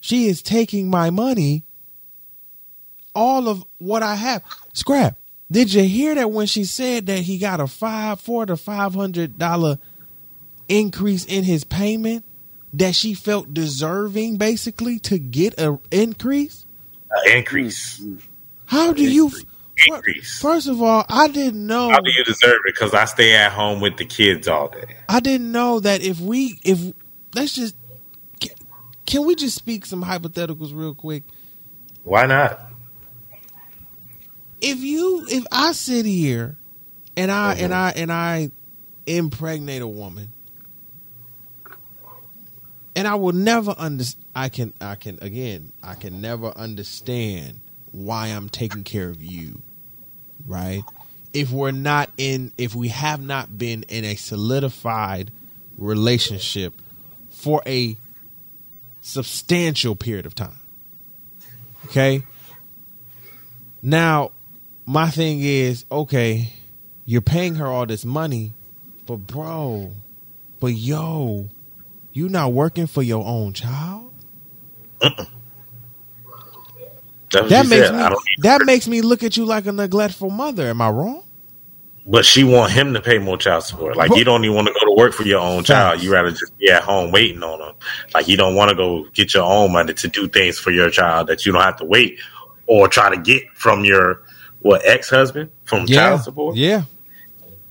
She 0.00 0.26
is 0.26 0.42
taking 0.42 0.90
my 0.90 1.10
money, 1.10 1.64
all 3.14 3.48
of 3.48 3.64
what 3.78 4.02
I 4.02 4.16
have. 4.16 4.42
Scrap. 4.72 5.16
Did 5.50 5.72
you 5.72 5.82
hear 5.82 6.14
that 6.14 6.30
when 6.30 6.46
she 6.46 6.64
said 6.64 7.06
that 7.06 7.20
he 7.20 7.38
got 7.38 7.60
a 7.60 7.66
five, 7.66 8.20
four 8.20 8.46
to 8.46 8.56
five 8.56 8.94
hundred 8.94 9.38
dollar 9.38 9.78
increase 10.68 11.24
in 11.24 11.44
his 11.44 11.64
payment? 11.64 12.24
That 12.74 12.94
she 12.94 13.12
felt 13.12 13.52
deserving, 13.52 14.38
basically, 14.38 14.98
to 15.00 15.18
get 15.18 15.60
a 15.60 15.78
increase. 15.90 16.64
Uh, 17.14 17.36
increase. 17.36 18.04
How 18.66 18.92
do 18.92 19.02
you? 19.04 19.30
Increase. 19.88 20.40
First 20.40 20.68
of 20.68 20.82
all, 20.82 21.04
I 21.08 21.28
didn't 21.28 21.66
know. 21.66 21.90
How 21.90 22.00
do 22.00 22.10
you 22.10 22.24
deserve 22.24 22.56
it? 22.66 22.74
Because 22.74 22.94
I 22.94 23.04
stay 23.06 23.34
at 23.34 23.52
home 23.52 23.80
with 23.80 23.96
the 23.96 24.04
kids 24.04 24.48
all 24.48 24.68
day. 24.68 24.96
I 25.08 25.20
didn't 25.20 25.50
know 25.52 25.80
that 25.80 26.02
if 26.02 26.20
we 26.20 26.60
if 26.64 26.80
let's 27.34 27.54
just 27.54 27.76
can, 28.40 28.52
can 29.06 29.26
we 29.26 29.34
just 29.34 29.56
speak 29.56 29.86
some 29.86 30.04
hypotheticals 30.04 30.74
real 30.74 30.94
quick? 30.94 31.24
Why 32.04 32.26
not? 32.26 32.60
If 34.60 34.80
you 34.80 35.26
if 35.30 35.44
I 35.52 35.72
sit 35.72 36.06
here 36.06 36.56
and 37.16 37.30
I 37.30 37.54
Mm-hmm. 37.54 37.64
and 37.64 37.74
I 37.74 37.90
and 37.96 38.12
I 38.12 38.50
impregnate 39.06 39.82
a 39.82 39.88
woman 39.88 40.32
and 42.94 43.08
I 43.08 43.14
will 43.14 43.32
never 43.32 43.72
understand. 43.72 44.24
I 44.34 44.48
can 44.48 44.72
I 44.80 44.94
can 44.94 45.18
again 45.20 45.72
I 45.82 45.94
can 45.94 46.20
never 46.20 46.48
understand 46.48 47.60
why 47.90 48.28
I'm 48.28 48.48
taking 48.48 48.82
care 48.82 49.08
of 49.08 49.22
you 49.22 49.60
right 50.46 50.82
if 51.34 51.50
we're 51.50 51.70
not 51.70 52.10
in 52.16 52.52
if 52.56 52.74
we 52.74 52.88
have 52.88 53.22
not 53.22 53.58
been 53.58 53.82
in 53.84 54.04
a 54.04 54.14
solidified 54.14 55.30
relationship 55.76 56.80
for 57.28 57.62
a 57.66 57.96
substantial 59.02 59.96
period 59.96 60.24
of 60.24 60.34
time 60.34 60.58
okay 61.86 62.22
now 63.82 64.30
my 64.86 65.10
thing 65.10 65.40
is 65.40 65.84
okay 65.90 66.54
you're 67.04 67.20
paying 67.20 67.56
her 67.56 67.66
all 67.66 67.84
this 67.84 68.04
money 68.04 68.52
but 69.06 69.16
bro 69.16 69.92
but 70.60 70.68
yo 70.68 71.48
you 72.12 72.28
not 72.28 72.52
working 72.52 72.86
for 72.86 73.02
your 73.02 73.24
own 73.26 73.52
child 73.52 74.12
that 77.32 77.66
makes 77.68 77.88
said. 77.88 77.94
me 77.94 78.00
I 78.02 78.08
don't 78.10 78.22
need 78.26 78.42
that 78.42 78.62
makes 78.64 78.86
me 78.88 79.00
look 79.00 79.22
at 79.22 79.36
you 79.36 79.44
like 79.44 79.66
a 79.66 79.72
neglectful 79.72 80.30
mother 80.30 80.68
am 80.68 80.80
i 80.82 80.90
wrong 80.90 81.22
But 82.06 82.24
she 82.24 82.44
want 82.44 82.72
him 82.72 82.94
to 82.94 83.00
pay 83.00 83.18
more 83.18 83.38
child 83.38 83.62
support. 83.64 83.96
Like 83.96 84.10
But- 84.10 84.18
you 84.18 84.24
don't 84.24 84.44
even 84.44 84.56
want 84.56 84.66
to 84.68 84.74
go 84.74 84.80
to 84.86 84.92
work 84.96 85.12
for 85.14 85.22
your 85.24 85.40
own 85.40 85.62
child. 85.64 86.02
You 86.02 86.12
rather 86.12 86.30
just 86.32 86.56
be 86.58 86.68
at 86.70 86.82
home 86.82 87.12
waiting 87.12 87.42
on 87.44 87.60
them. 87.60 87.74
Like 88.12 88.26
you 88.28 88.36
don't 88.36 88.54
want 88.56 88.70
to 88.70 88.76
go 88.76 89.06
get 89.14 89.34
your 89.34 89.44
own 89.44 89.72
money 89.72 89.94
to 89.94 90.08
do 90.08 90.28
things 90.28 90.58
for 90.58 90.70
your 90.72 90.90
child 90.90 91.28
that 91.28 91.46
you 91.46 91.52
don't 91.52 91.62
have 91.62 91.76
to 91.78 91.84
wait 91.84 92.18
or 92.66 92.88
try 92.88 93.08
to 93.14 93.20
get 93.20 93.44
from 93.54 93.84
your 93.84 94.22
what 94.60 94.82
ex 94.84 95.08
husband 95.10 95.50
from 95.64 95.84
yeah 95.86 95.96
child 96.10 96.22
support. 96.22 96.56
yeah 96.56 96.82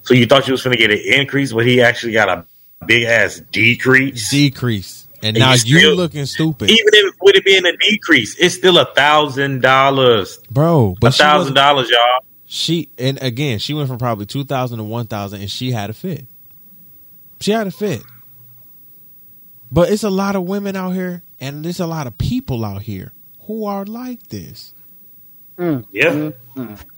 So 0.03 0.13
you 0.13 0.25
thought 0.25 0.47
you 0.47 0.53
was 0.53 0.63
going 0.63 0.75
to 0.77 0.81
get 0.81 0.91
an 0.91 1.01
increase, 1.19 1.51
but 1.53 1.65
he 1.65 1.81
actually 1.81 2.13
got 2.13 2.29
a 2.29 2.45
big 2.85 3.03
ass 3.03 3.41
decrease. 3.51 4.29
decrease 4.31 5.07
and 5.23 5.37
And 5.37 5.39
now 5.39 5.53
you 5.53 5.59
you 5.65 5.79
still- 5.79 5.95
looking 5.95 6.25
stupid 6.25 6.69
even 6.69 6.85
if 6.93 7.15
with 7.21 7.35
it 7.35 7.45
being 7.45 7.65
a 7.65 7.75
decrease, 7.77 8.35
it's 8.39 8.55
still 8.55 8.77
a 8.79 8.85
thousand 8.93 9.61
dollars. 9.61 10.39
bro 10.49 10.93
A 10.97 10.99
but 10.99 11.13
she 11.13 11.23
thousand 11.23 11.53
dollars, 11.53 11.89
y'all. 11.89 12.25
she 12.45 12.89
and 12.97 13.21
again 13.21 13.59
she 13.59 13.73
went 13.73 13.87
from 13.87 13.97
probably 13.97 14.25
2000 14.25 14.77
to 14.77 14.83
1000 14.83 15.41
and 15.41 15.49
she 15.51 15.71
had 15.71 15.89
a 15.89 15.93
fit 15.93 16.25
she 17.39 17.51
had 17.51 17.67
a 17.67 17.71
fit 17.71 18.01
but 19.71 19.89
it's 19.89 20.03
a 20.03 20.09
lot 20.09 20.35
of 20.35 20.43
women 20.43 20.75
out 20.75 20.91
here 20.91 21.23
and 21.39 21.63
there's 21.63 21.79
a 21.79 21.87
lot 21.87 22.07
of 22.07 22.17
people 22.17 22.65
out 22.65 22.81
here 22.81 23.13
who 23.41 23.65
are 23.65 23.85
like 23.85 24.27
this 24.29 24.73
Mm. 25.59 25.85
Yeah, 25.91 26.31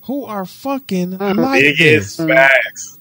who 0.03 0.23
are 0.23 0.45
fucking 0.45 1.17
Mhm. 1.17 1.35
like 1.37 1.61
biggest 1.61 2.17
this 2.17 2.27
facts. 2.27 2.97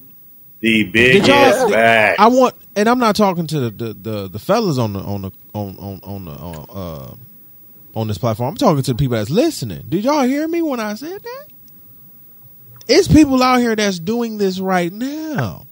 The 0.62 0.84
biggest 0.84 1.28
y'all- 1.28 1.74
i 2.18 2.28
want 2.28 2.56
and 2.76 2.88
i'm 2.88 3.00
not 3.00 3.16
talking 3.16 3.48
to 3.48 3.60
the 3.60 3.70
the, 3.70 3.94
the, 3.94 4.28
the 4.30 4.40
fellas 4.40 4.78
on 4.78 4.94
the 4.94 5.00
on 5.00 5.22
the 5.22 5.32
on 5.54 5.76
on 5.78 6.00
on 6.04 6.26
the 6.26 6.32
on, 6.32 6.66
uh 6.70 7.16
on 7.98 8.08
this 8.08 8.18
platform 8.18 8.50
i'm 8.50 8.56
talking 8.56 8.82
to 8.82 8.92
the 8.92 8.98
people 8.98 9.16
that's 9.16 9.30
listening 9.30 9.84
did 9.88 10.04
y'all 10.04 10.24
hear 10.24 10.48
me 10.48 10.62
when 10.62 10.80
i 10.80 10.94
said 10.94 11.22
that 11.22 11.46
it's 12.88 13.08
people 13.08 13.42
out 13.42 13.60
here 13.60 13.76
that's 13.76 13.98
doing 14.00 14.38
this 14.38 14.60
right 14.60 14.92
now 14.92 15.66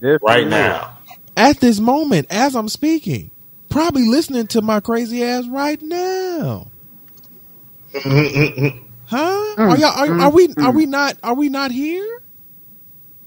Definitely. 0.00 0.18
right 0.26 0.48
now. 0.48 0.98
at 1.36 1.60
this 1.60 1.80
moment 1.80 2.28
as 2.30 2.56
I'm 2.56 2.68
speaking. 2.68 3.32
Probably 3.70 4.08
listening 4.08 4.48
to 4.48 4.62
my 4.62 4.80
crazy 4.80 5.24
ass 5.24 5.46
right 5.48 5.80
now. 5.82 6.72
Huh? 9.06 9.56
Mm, 9.56 9.70
are 9.70 9.78
y'all 9.78 9.90
are, 9.90 10.20
are 10.20 10.30
mm, 10.30 10.34
we 10.34 10.48
are 10.58 10.72
mm. 10.72 10.74
we 10.74 10.86
not 10.86 11.16
are 11.22 11.34
we 11.34 11.48
not 11.48 11.72
here? 11.72 12.19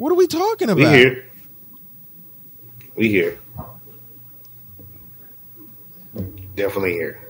What 0.03 0.11
are 0.11 0.15
we 0.15 0.27
talking 0.27 0.69
about? 0.69 0.91
we 0.91 0.97
here. 0.97 1.25
We 2.97 3.07
here. 3.07 3.39
Definitely 6.57 6.91
here. 6.91 7.25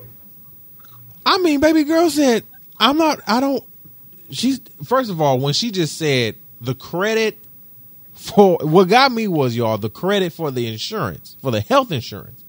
I 1.23 1.37
mean, 1.37 1.59
baby 1.59 1.83
girl 1.83 2.09
said, 2.09 2.43
I'm 2.79 2.97
not, 2.97 3.19
I 3.27 3.41
don't, 3.41 3.63
she's, 4.31 4.59
first 4.83 5.11
of 5.11 5.21
all, 5.21 5.37
when 5.37 5.53
she 5.53 5.69
just 5.69 5.99
said 5.99 6.33
the 6.61 6.73
credit 6.73 7.37
for, 8.13 8.57
what 8.63 8.85
got 8.85 9.11
me 9.11 9.27
was, 9.27 9.55
y'all, 9.55 9.77
the 9.77 9.91
credit 9.91 10.33
for 10.33 10.49
the 10.49 10.65
insurance, 10.65 11.37
for 11.43 11.51
the 11.51 11.61
health 11.61 11.91
insurance. 11.91 12.43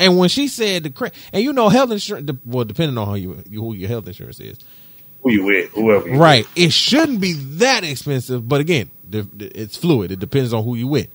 And 0.00 0.18
when 0.18 0.30
she 0.30 0.48
said 0.48 0.82
the 0.82 0.90
credit, 0.90 1.16
and 1.32 1.44
you 1.44 1.52
know, 1.52 1.68
health 1.68 1.92
insurance, 1.92 2.28
well, 2.44 2.64
depending 2.64 2.98
on 2.98 3.06
how 3.06 3.14
you, 3.14 3.34
who 3.52 3.72
your 3.74 3.88
health 3.88 4.08
insurance 4.08 4.40
is, 4.40 4.58
Who 5.22 5.30
you 5.30 5.44
with? 5.44 5.70
Whoever. 5.70 6.08
You 6.08 6.18
right? 6.18 6.44
It 6.56 6.72
shouldn't 6.72 7.20
be 7.20 7.34
that 7.34 7.84
expensive, 7.84 8.48
but 8.48 8.60
again, 8.60 8.90
it's 9.38 9.76
fluid. 9.76 10.12
It 10.12 10.18
depends 10.18 10.52
on 10.52 10.64
who 10.64 10.74
you 10.74 10.86
with. 10.86 11.08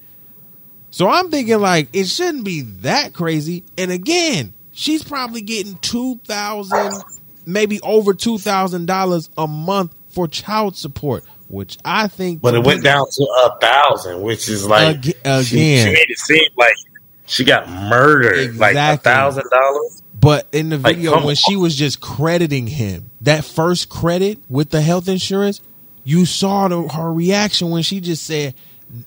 So 0.91 1.07
I'm 1.07 1.29
thinking 1.29 1.59
like 1.59 1.89
it 1.93 2.07
shouldn't 2.07 2.43
be 2.43 2.61
that 2.81 3.13
crazy. 3.13 3.63
And 3.77 3.91
again, 3.91 4.53
she's 4.71 5.03
probably 5.03 5.41
getting 5.41 5.75
two 5.77 6.19
thousand, 6.25 7.03
maybe 7.45 7.79
over 7.81 8.13
two 8.13 8.37
thousand 8.37 8.87
dollars 8.87 9.29
a 9.37 9.47
month 9.47 9.93
for 10.09 10.27
child 10.27 10.75
support, 10.75 11.23
which 11.47 11.77
I 11.85 12.07
think. 12.07 12.41
But 12.41 12.55
it 12.55 12.65
went 12.65 12.83
down 12.83 13.05
to 13.09 13.23
a 13.23 13.57
thousand, 13.59 14.21
which 14.21 14.49
is 14.49 14.65
like 14.67 14.97
Ag- 14.97 15.03
she, 15.05 15.11
again. 15.57 15.87
she 15.87 15.93
made 15.93 16.09
it 16.09 16.17
seem 16.17 16.49
like 16.57 16.73
she 17.27 17.43
got 17.43 17.69
murdered, 17.69 18.55
like 18.57 18.75
a 18.75 18.97
thousand 18.97 19.45
dollars. 19.51 20.01
But 20.19 20.47
in 20.51 20.69
the 20.69 20.77
video, 20.77 21.13
come 21.13 21.23
when 21.23 21.35
she 21.35 21.55
was 21.55 21.75
just 21.75 22.01
crediting 22.01 22.67
him, 22.67 23.11
that 23.21 23.45
first 23.45 23.87
credit 23.87 24.39
with 24.49 24.69
the 24.69 24.81
health 24.81 25.07
insurance, 25.07 25.61
you 26.09 26.25
saw 26.25 26.67
the, 26.67 26.87
her 26.87 27.13
reaction 27.13 27.69
when 27.69 27.83
she 27.83 27.99
just 27.99 28.23
said, 28.25 28.55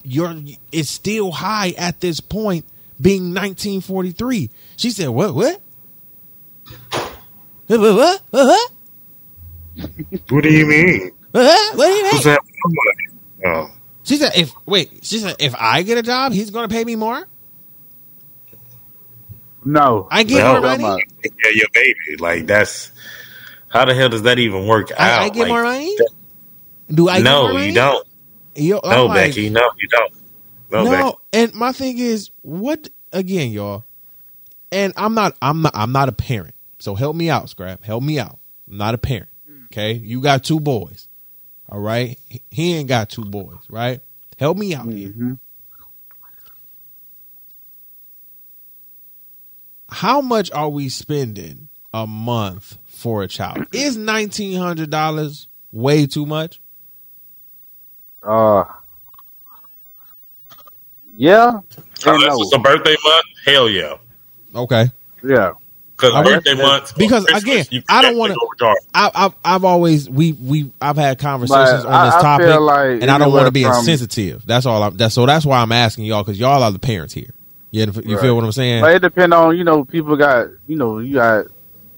"You're 0.05 0.34
it's 0.70 0.88
still 0.90 1.32
high 1.32 1.70
at 1.76 2.00
this 2.00 2.20
point, 2.20 2.64
being 3.00 3.34
1943." 3.34 4.50
She 4.76 4.90
said, 4.90 5.09
"What? 5.09 5.34
What? 5.34 5.61
What? 7.66 7.80
What? 7.80 7.94
What? 7.96 8.22
What? 8.30 8.70
What 10.30 10.42
do 10.44 10.53
you 10.53 10.66
mean? 10.66 11.11
What? 11.32 11.76
What 11.76 11.86
do 11.86 11.92
you 11.92 12.11
Who's 12.11 12.24
mean?" 12.26 12.36
that? 12.36 12.40
Oh, 13.44 13.70
She 14.05 14.16
said, 14.16 14.32
"If 14.36 14.53
wait," 14.66 14.90
she 15.03 15.18
said, 15.18 15.36
"If 15.40 15.55
I 15.59 15.82
get 15.82 15.98
a 15.98 16.03
job, 16.03 16.32
he's 16.32 16.50
going 16.50 16.68
to 16.68 16.72
pay 16.74 16.84
me 16.84 16.94
more. 16.96 17.26
No. 19.64 20.09
I 20.11 20.22
get 20.24 20.38
No. 20.38 20.53
more 20.53 20.61
money. 20.61 20.84
yeah, 21.24 21.50
your 21.55 21.68
baby. 21.74 22.16
Like 22.18 22.46
that's 22.46 22.92
how 23.68 23.84
the 23.84 23.94
hell 23.94 24.09
does 24.09 24.22
that 24.22 24.38
even 24.38 24.66
work 24.66 24.90
out? 24.92 25.00
I, 25.00 25.24
I 25.24 25.28
get 25.30 25.40
Like, 25.40 25.48
more 25.48 25.62
money. 25.64 25.96
Do 26.93 27.09
I? 27.09 27.20
no, 27.20 27.49
more 27.53 27.61
you 27.61 27.72
don't. 27.72 28.07
Yo, 28.55 28.80
No, 28.84 29.07
like- 29.07 29.30
Becky. 29.30 29.49
No, 29.51 29.62
you 29.78 29.88
don't. 29.88 30.12
No, 30.70 30.84
no, 30.84 30.90
Becky. 30.90 31.16
and 31.32 31.55
my 31.55 31.72
thing 31.72 31.99
is, 31.99 32.30
what 32.43 32.88
again, 33.12 33.51
y'all? 33.51 33.84
And 34.70 34.93
I'm 34.97 35.14
not, 35.14 35.36
I'm 35.43 35.62
not, 35.62 35.72
I'm 35.74 35.93
not 35.93 36.09
a 36.09 36.12
parent. 36.12 36.55
So 36.78 36.95
help 36.95 37.14
me 37.14 37.28
out, 37.30 37.49
Scrap. 37.51 37.84
Help 37.84 38.03
me 38.03 38.18
out. 38.18 38.38
I'm 38.70 38.78
not 38.78 38.95
a 38.95 38.99
parent. 38.99 39.28
Okay, 39.66 39.93
you 39.95 40.20
got 40.20 40.45
two 40.45 40.61
boys. 40.61 41.09
All 41.68 41.80
right, 41.80 42.18
He- 42.28 42.43
he 42.51 42.74
ain't 42.74 42.88
got 42.88 43.09
two 43.11 43.24
boys. 43.24 43.59
Right? 43.70 44.01
Help 44.38 44.57
me 44.59 44.74
out 44.74 44.86
here. 44.90 45.11
Mhm. 45.11 45.38
How 49.88 50.20
much 50.20 50.51
are 50.53 50.68
we 50.70 50.88
spending 50.88 51.68
a 51.93 52.07
month 52.07 52.78
for 52.86 53.22
a 53.22 53.28
child? 53.28 53.66
Is 53.72 53.97
nineteen 53.97 54.59
hundred 54.59 54.88
dollars 54.90 55.49
way 55.70 56.07
too 56.07 56.24
much? 56.26 56.61
Uh, 58.22 58.64
yeah. 61.16 61.48
And 61.48 61.64
Unless 62.06 62.28
no. 62.30 62.40
it's 62.42 62.52
a 62.54 62.58
birthday 62.58 62.96
month, 63.04 63.24
hell 63.44 63.68
yeah. 63.68 63.96
Okay. 64.54 64.90
Yeah. 65.22 65.52
Because 65.96 66.14
I 66.14 66.22
birthday 66.24 66.54
would- 66.54 66.62
months, 66.62 66.92
because, 66.94 67.24
Christmas, 67.26 67.68
again, 67.68 67.84
I 67.88 68.02
don't 68.02 68.16
wanna- 68.16 68.34
I, 68.92 69.10
I've 69.14 69.34
I've 69.44 69.64
always 69.64 70.10
we 70.10 70.32
we 70.32 70.72
I've 70.80 70.96
had 70.96 71.20
conversations 71.20 71.84
But 71.84 71.92
on 71.92 72.06
this 72.06 72.14
I- 72.14 72.18
I 72.18 72.22
topic, 72.22 72.60
like 72.60 73.02
and 73.02 73.10
I 73.10 73.18
don't 73.18 73.32
want 73.32 73.46
to 73.46 73.52
be 73.52 73.62
from- 73.62 73.76
insensitive. 73.76 74.44
That's 74.44 74.66
all. 74.66 74.82
I'm, 74.82 74.96
that's 74.96 75.14
so 75.14 75.26
that's 75.26 75.46
why 75.46 75.60
I'm 75.60 75.70
asking 75.70 76.06
y'all 76.06 76.24
because 76.24 76.40
y'all 76.40 76.62
are 76.62 76.72
the 76.72 76.80
parents 76.80 77.14
here. 77.14 77.30
You, 77.70 77.86
you 78.04 78.18
feel 78.18 78.34
what 78.34 78.44
I'm 78.44 78.52
saying? 78.52 78.82
But 78.82 78.96
it 78.96 78.98
depends 78.98 79.34
on, 79.34 79.56
you 79.56 79.64
know, 79.64 79.84
people 79.84 80.14
got, 80.16 80.48
you 80.66 80.76
know, 80.76 80.98
you 80.98 81.14
got 81.14 81.46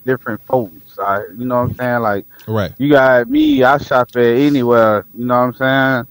different 0.06 0.40
folks. 0.46 0.72
I, 0.98 1.22
you 1.36 1.44
know 1.44 1.62
what 1.62 1.70
I'm 1.70 1.74
saying? 1.74 2.00
Like, 2.00 2.26
right. 2.46 2.72
you 2.78 2.90
got 2.90 3.28
me, 3.28 3.62
I 3.62 3.78
shop 3.78 4.08
at 4.16 4.22
anywhere. 4.24 5.06
You 5.16 5.24
know 5.26 5.46
what 5.46 5.60
I'm 5.62 6.06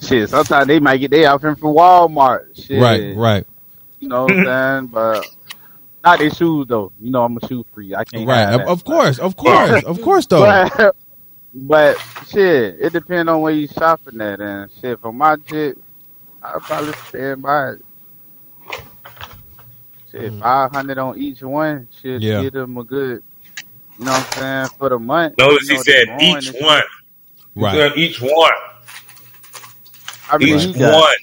saying? 0.00 0.08
Shit, 0.08 0.30
sometimes 0.30 0.66
they 0.66 0.80
might 0.80 0.96
get 0.98 1.10
their 1.10 1.28
outfit 1.28 1.58
from 1.58 1.74
Walmart. 1.74 2.56
Shit. 2.66 2.80
Right. 2.80 3.14
Right. 3.16 3.46
You 3.98 4.08
know 4.08 4.24
what 4.24 4.32
I'm 4.32 4.44
saying? 4.44 4.86
But 4.92 5.26
not 6.02 6.18
their 6.18 6.30
shoes, 6.30 6.66
though. 6.66 6.92
You 7.00 7.10
know, 7.10 7.24
I'm 7.24 7.36
a 7.36 7.46
shoe 7.46 7.64
free. 7.74 7.94
I 7.94 8.04
can't 8.04 8.26
Right. 8.26 8.54
Of, 8.54 8.62
of 8.62 8.84
course. 8.84 9.18
Of 9.18 9.36
course. 9.36 9.84
Of 9.84 10.00
course. 10.00 10.26
Though. 10.26 10.40
But, 10.74 10.96
but 11.54 11.98
shit, 12.28 12.76
it 12.80 12.92
depends 12.94 13.28
on 13.28 13.40
where 13.42 13.52
you 13.52 13.66
shopping 13.68 14.20
at. 14.22 14.40
And 14.40 14.70
shit, 14.80 14.98
for 15.00 15.12
my 15.12 15.36
shit, 15.46 15.76
I'll 16.42 16.60
probably 16.60 16.94
stand 17.08 17.42
by 17.42 17.72
it. 17.72 17.82
Shit, 20.10 20.32
Mhm. 20.32 20.40
500 20.40 20.98
on 20.98 21.18
each 21.18 21.42
one 21.42 21.86
should 22.00 22.22
Yeah. 22.22 22.42
get 22.42 22.54
them 22.54 22.76
a 22.78 22.84
good, 22.84 23.22
you 24.00 24.06
know 24.06 24.12
what 24.12 24.26
I'm 24.36 24.42
saying, 24.42 24.68
for 24.78 24.88
the 24.88 24.98
month. 24.98 25.36
Notice 25.38 25.68
You 25.68 25.74
he 25.74 25.76
know, 25.76 25.82
they 25.84 25.92
said 25.92 26.22
each 26.22 26.46
and 26.48 26.64
one. 26.64 26.82
Right. 27.54 27.74
said 27.74 27.98
each 27.98 28.20
one. 28.22 28.50
I 30.30 30.38
mean, 30.38 30.48
Each 30.58 30.62
he 30.62 30.72
got- 30.72 30.94
one. 31.00 31.14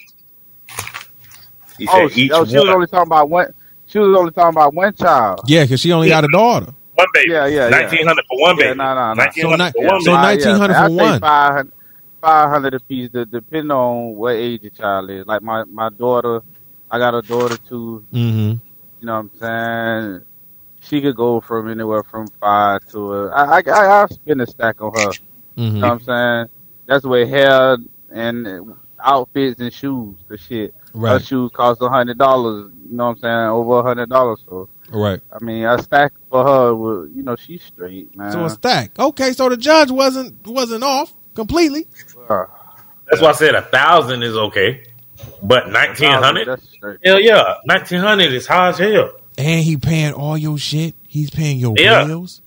He 1.79 1.87
Oh, 1.87 2.07
said 2.07 2.11
she, 2.15 2.21
each 2.23 2.31
oh, 2.33 2.45
she 2.45 2.57
was 2.59 2.69
only 2.69 2.87
talking 2.87 3.07
about 3.07 3.29
one. 3.29 3.53
She 3.87 3.97
was 3.99 4.15
only 4.17 4.31
talking 4.31 4.49
about 4.55 4.73
one 4.75 4.93
child. 4.93 5.41
Yeah, 5.47 5.63
because 5.63 5.79
she 5.79 5.91
only 5.91 6.09
got 6.09 6.23
a 6.23 6.27
daughter. 6.27 6.73
One 6.95 7.07
baby. 7.13 7.31
Yeah, 7.31 7.45
yeah, 7.47 7.63
yeah. 7.63 7.69
Nineteen 7.69 8.05
hundred 8.07 8.25
for 8.29 8.39
one 8.41 8.57
Yeah, 8.57 8.63
baby. 8.65 8.77
no, 8.77 8.95
no, 8.95 9.13
no. 9.13 9.13
Nineteen 9.13 9.45
hundred 9.49 9.73
So 9.73 9.81
for 9.81 9.85
one 9.87 10.01
so 10.01 10.11
baby. 10.11 10.43
1900 10.45 10.73
for 10.75 10.89
one. 10.95 11.19
500, 11.19 11.71
500 12.21 12.73
a 12.73 12.79
piece, 12.81 13.09
de- 13.09 13.25
depending 13.25 13.71
on 13.71 14.15
what 14.15 14.35
age 14.35 14.61
the 14.61 14.69
child 14.71 15.09
is. 15.09 15.25
Like 15.25 15.41
my, 15.41 15.63
my 15.65 15.89
daughter, 15.89 16.41
I 16.91 16.97
got 16.99 17.15
a 17.15 17.21
daughter 17.21 17.57
too. 17.57 18.05
Mm-hmm. 18.13 18.49
You 18.99 19.05
know 19.05 19.13
what 19.13 19.19
I'm 19.19 19.31
saying? 19.39 20.21
She 20.87 21.01
could 21.01 21.15
go 21.15 21.41
from 21.41 21.69
anywhere 21.69 22.03
from 22.03 22.31
five 22.39 22.81
to 22.91 23.13
a, 23.13 23.29
I, 23.29 23.57
I, 23.59 23.61
I'll 23.67 24.07
spend 24.09 24.41
a 24.41 24.47
stack 24.47 24.81
on 24.81 24.93
her. 24.93 25.13
You 25.13 25.63
Mm-hmm. 25.63 25.79
know 25.81 25.87
what 25.87 25.93
I'm 25.93 25.99
saying? 26.01 26.49
That's 26.87 27.03
the 27.03 27.09
way 27.09 27.25
hair 27.27 27.77
and 28.11 28.75
outfits 29.03 29.59
and 29.61 29.73
shoes, 29.73 30.17
the 30.29 30.37
shit. 30.37 30.73
Right. 30.93 31.09
Her 31.09 31.15
Right. 31.17 31.25
shoes 31.25 31.51
cost 31.53 31.81
a 31.81 31.89
hundred 31.89 32.17
dollars. 32.17 32.71
You 32.89 32.95
know 32.97 33.05
what 33.05 33.09
I'm 33.11 33.17
saying? 33.19 33.33
Over 33.49 33.79
a 33.79 33.83
hundred 33.83 34.09
dollars. 34.09 34.39
So 34.47 34.69
Right. 34.91 35.19
I 35.31 35.43
mean, 35.43 35.65
a 35.65 35.77
stack 35.81 36.13
for 36.29 36.43
her. 36.43 36.75
Will, 36.75 37.07
you 37.09 37.23
know, 37.23 37.35
she's 37.35 37.63
straight, 37.63 38.15
man. 38.15 38.31
So 38.31 38.45
a 38.45 38.49
stack. 38.49 38.97
Okay. 38.97 39.33
So 39.33 39.49
the 39.49 39.57
judge 39.57 39.91
wasn't 39.91 40.45
wasn't 40.47 40.83
off 40.83 41.13
completely. 41.35 41.87
Uh, 42.29 42.45
That's 43.09 43.21
why 43.21 43.29
I 43.29 43.33
said 43.33 43.55
a 43.55 43.61
thousand 43.63 44.23
is 44.23 44.35
okay, 44.37 44.83
but 45.43 45.69
nineteen 45.69 46.11
hundred. 46.11 46.47
Hell 47.03 47.19
yeah, 47.21 47.55
nineteen 47.65 47.99
hundred 47.99 48.33
is 48.33 48.47
high 48.47 48.69
as 48.69 48.77
hell. 48.79 49.11
And 49.37 49.63
he 49.63 49.77
paying 49.77 50.13
all 50.13 50.37
your 50.37 50.57
shit. 50.57 50.95
He's 51.07 51.29
paying 51.29 51.59
your 51.59 51.75
Yeah. 51.77 52.05
bills, 52.05 52.41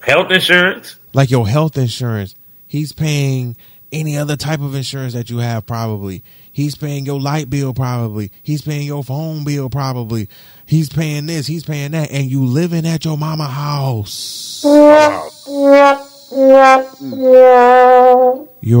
Health 0.00 0.30
insurance. 0.30 0.96
like 1.14 1.30
your 1.30 1.48
health 1.48 1.76
insurance. 1.78 2.34
He's 2.66 2.92
paying 2.92 3.56
any 3.90 4.16
other 4.16 4.36
type 4.36 4.60
of 4.60 4.74
insurance 4.74 5.12
that 5.14 5.30
you 5.30 5.38
have. 5.38 5.66
Probably. 5.66 6.22
He's 6.52 6.74
paying 6.74 7.06
your 7.06 7.20
light 7.20 7.48
bill. 7.50 7.72
Probably. 7.74 8.30
He's 8.42 8.62
paying 8.62 8.86
your 8.86 9.02
phone 9.04 9.44
bill. 9.44 9.68
Probably. 9.70 10.28
He's 10.66 10.88
paying 10.90 11.26
this. 11.26 11.46
He's 11.46 11.64
paying 11.64 11.92
that. 11.92 12.10
And 12.10 12.30
you 12.30 12.44
living 12.44 12.86
at 12.86 13.04
your 13.04 13.16
mama 13.16 13.46
house. 13.46 14.62
You're 14.64 15.28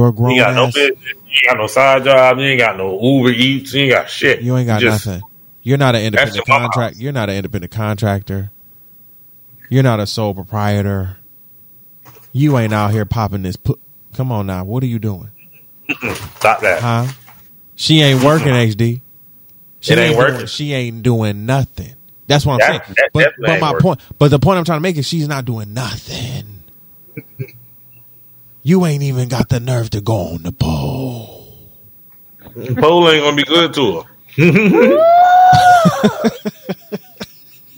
a 0.08 0.12
grown 0.12 0.32
ain't 0.32 0.40
got 0.40 0.54
no 0.54 0.66
business. 0.66 0.98
You 1.02 1.34
ain't 1.34 1.46
got 1.48 1.56
no 1.58 1.66
side 1.66 2.04
job. 2.04 2.38
You 2.38 2.44
ain't 2.44 2.60
got 2.60 2.76
no 2.76 2.98
Uber 3.00 3.30
Eats. 3.30 3.72
You 3.74 3.82
ain't 3.82 3.92
got 3.92 4.10
shit. 4.10 4.42
You 4.42 4.56
ain't 4.56 4.66
got 4.66 4.80
Just- 4.80 5.06
nothing. 5.06 5.22
You're 5.62 5.78
not 5.78 5.94
an 5.94 6.02
independent 6.04 6.46
contract. 6.46 6.96
You're 6.96 7.12
not 7.12 7.30
an 7.30 7.36
independent 7.36 7.72
contractor. 7.72 8.50
You're 9.68 9.82
not 9.82 10.00
a 10.00 10.06
sole 10.06 10.34
proprietor. 10.34 11.18
You 12.32 12.58
ain't 12.58 12.72
out 12.72 12.90
here 12.90 13.04
popping 13.04 13.42
this. 13.42 13.56
Pu- 13.56 13.78
Come 14.14 14.32
on 14.32 14.46
now. 14.46 14.64
What 14.64 14.82
are 14.82 14.86
you 14.86 14.98
doing? 14.98 15.30
Stop 16.38 16.60
that. 16.60 16.80
Huh? 16.82 17.06
She 17.76 18.00
ain't 18.02 18.22
working, 18.22 18.48
HD. 18.48 19.00
She 19.80 19.92
It 19.92 19.98
ain't 19.98 20.16
doing- 20.16 20.32
working. 20.32 20.46
she 20.46 20.72
ain't 20.72 21.02
doing 21.02 21.46
nothing. 21.46 21.94
That's 22.26 22.44
what 22.46 22.54
I'm 22.54 22.58
That- 22.60 22.68
saying. 22.86 22.96
that 22.96 23.10
but 23.12 23.32
but 23.38 23.60
my 23.60 23.72
working. 23.72 23.82
point. 23.82 24.00
But 24.18 24.28
the 24.30 24.38
point 24.38 24.58
I'm 24.58 24.64
trying 24.64 24.76
to 24.78 24.82
make 24.82 24.96
is 24.96 25.06
she's 25.06 25.28
not 25.28 25.44
doing 25.44 25.72
nothing. 25.74 26.64
you 28.62 28.86
ain't 28.86 29.02
even 29.02 29.28
got 29.28 29.48
the 29.48 29.58
nerve 29.60 29.90
to 29.90 30.00
go 30.00 30.14
on 30.34 30.42
the 30.42 30.52
pole. 30.52 31.56
Pole 32.78 33.10
ain't 33.10 33.22
gonna 33.24 33.36
be 33.36 33.44
good 33.44 33.74
to 33.74 34.00
her. 34.02 34.08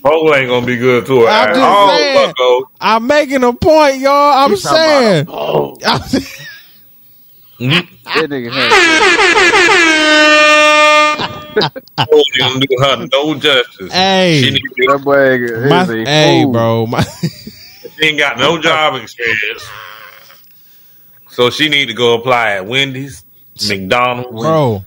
Pole 0.03 0.35
ain't 0.35 0.49
gonna 0.49 0.67
be 0.67 0.77
good 0.77 1.07
to 1.07 1.23
her. 1.23 1.29
I'm 1.29 1.49
just 1.49 1.61
all, 1.61 1.89
saying. 1.89 2.29
bucko. 2.29 2.71
I'm 2.81 3.07
making 3.07 3.45
a 3.45 3.53
point, 3.53 3.99
y'all. 3.99 4.45
I'm 4.45 4.51
He's 4.51 4.63
saying. 4.63 5.27
Oh, 5.29 5.77
I'm- 5.87 6.01
Mhm. 7.61 7.87
that 8.03 8.29
nigga 8.29 8.51
ain't 12.13 12.27
gonna 12.39 12.61
do 12.61 12.67
her 12.81 13.07
no 13.13 13.35
justice. 13.35 13.93
Hey. 13.93 14.41
She, 14.43 14.51
need 14.51 14.61
to, 14.61 14.87
that 14.89 15.05
boy. 15.05 15.69
my, 15.69 15.85
hey, 16.05 16.45
bro. 16.45 16.87
My, 16.87 17.03
she 17.99 18.07
ain't 18.07 18.19
got 18.19 18.39
no 18.39 18.61
job 18.61 19.01
experience, 19.01 19.65
so 21.29 21.51
she 21.51 21.69
need 21.69 21.87
to 21.87 21.95
go 21.95 22.15
apply 22.15 22.53
at 22.53 22.67
Wendy's, 22.67 23.25
McDonald's, 23.69 24.43
bro, 24.43 24.77
uh, 24.77 24.81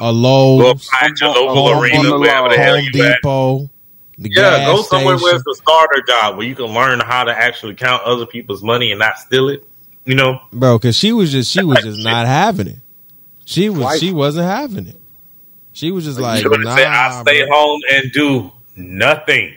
a 0.00 0.04
go 0.04 0.10
Lowe's, 0.12 0.86
apply 0.86 1.08
at 1.08 1.20
your 1.20 1.30
local 1.30 1.54
Home 1.74 1.82
arena, 1.82 2.02
Depot. 2.02 2.18
wherever 2.20 2.48
the 2.50 2.56
hell 2.58 2.74
Home 2.76 2.84
you. 2.84 2.92
Depot, 2.92 3.70
the 4.18 4.30
Yeah, 4.32 4.64
go 4.66 4.82
somewhere 4.82 5.16
where 5.16 5.18
station. 5.18 5.42
it's 5.48 5.58
a 5.60 5.62
starter 5.62 6.02
job 6.06 6.36
where 6.36 6.46
you 6.46 6.54
can 6.54 6.66
learn 6.66 7.00
how 7.00 7.24
to 7.24 7.32
actually 7.32 7.74
count 7.74 8.02
other 8.04 8.26
people's 8.26 8.62
money 8.62 8.90
and 8.90 8.98
not 8.98 9.18
steal 9.18 9.48
it. 9.48 9.64
You 10.04 10.14
know, 10.14 10.40
bro. 10.52 10.78
Because 10.78 10.96
she 10.96 11.12
was 11.12 11.30
just 11.32 11.50
she 11.52 11.62
was 11.62 11.82
just 11.82 11.98
not 12.04 12.26
having 12.26 12.66
it. 12.68 12.78
She 13.44 13.68
was 13.68 13.78
Why? 13.80 13.96
she 13.98 14.12
wasn't 14.12 14.46
having 14.46 14.86
it. 14.86 14.96
She 15.72 15.90
was 15.90 16.04
just 16.04 16.18
like, 16.18 16.40
she 16.42 16.48
would 16.48 16.60
nah, 16.60 16.74
said, 16.76 16.86
"I 16.86 17.22
stay 17.22 17.44
bro. 17.46 17.56
home 17.56 17.80
and 17.92 18.12
do 18.12 18.52
nothing." 18.76 19.54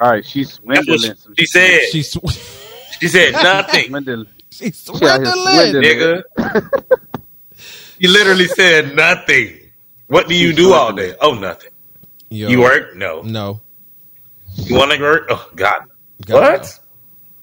All 0.00 0.10
right, 0.10 0.24
she's 0.26 0.52
swindling. 0.54 0.98
she, 0.98 1.12
she 1.38 1.46
said. 1.46 1.80
She 1.90 2.02
sw- 2.02 2.96
She 3.00 3.08
said 3.08 3.32
nothing, 3.42 3.84
Swindling. 3.88 4.26
she 4.50 4.70
She 4.72 4.90
out 5.06 5.20
here 5.20 5.26
swindling. 5.26 5.70
swindling. 5.72 5.82
nigga. 5.82 6.22
you 7.98 8.10
literally 8.12 8.46
said 8.48 8.94
nothing. 8.94 9.58
What 10.08 10.28
do 10.28 10.34
you 10.34 10.52
do 10.52 10.72
all 10.72 10.92
day? 10.92 11.14
Oh, 11.20 11.34
nothing. 11.34 11.70
Yo, 12.28 12.48
You 12.48 12.60
work? 12.60 12.96
No. 12.96 13.22
No. 13.22 13.60
You 14.56 14.74
want 14.76 14.92
to 14.92 15.00
work? 15.00 15.26
Oh 15.30 15.50
God. 15.54 15.82
God, 16.24 16.60
what? 16.60 16.78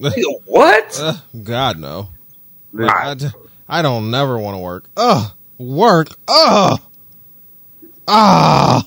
Nigga, 0.00 0.40
What? 0.46 1.00
Uh, 1.00 1.14
God 1.42 1.78
no. 1.78 2.08
Listen, 2.72 2.90
I, 2.96 3.14
d- 3.14 3.28
I 3.68 3.82
don't 3.82 4.10
never 4.10 4.36
want 4.38 4.56
to 4.56 4.58
work. 4.58 4.84
Ugh, 4.96 5.32
work. 5.58 6.08
Ugh. 6.28 6.80
Ah. 8.08 8.86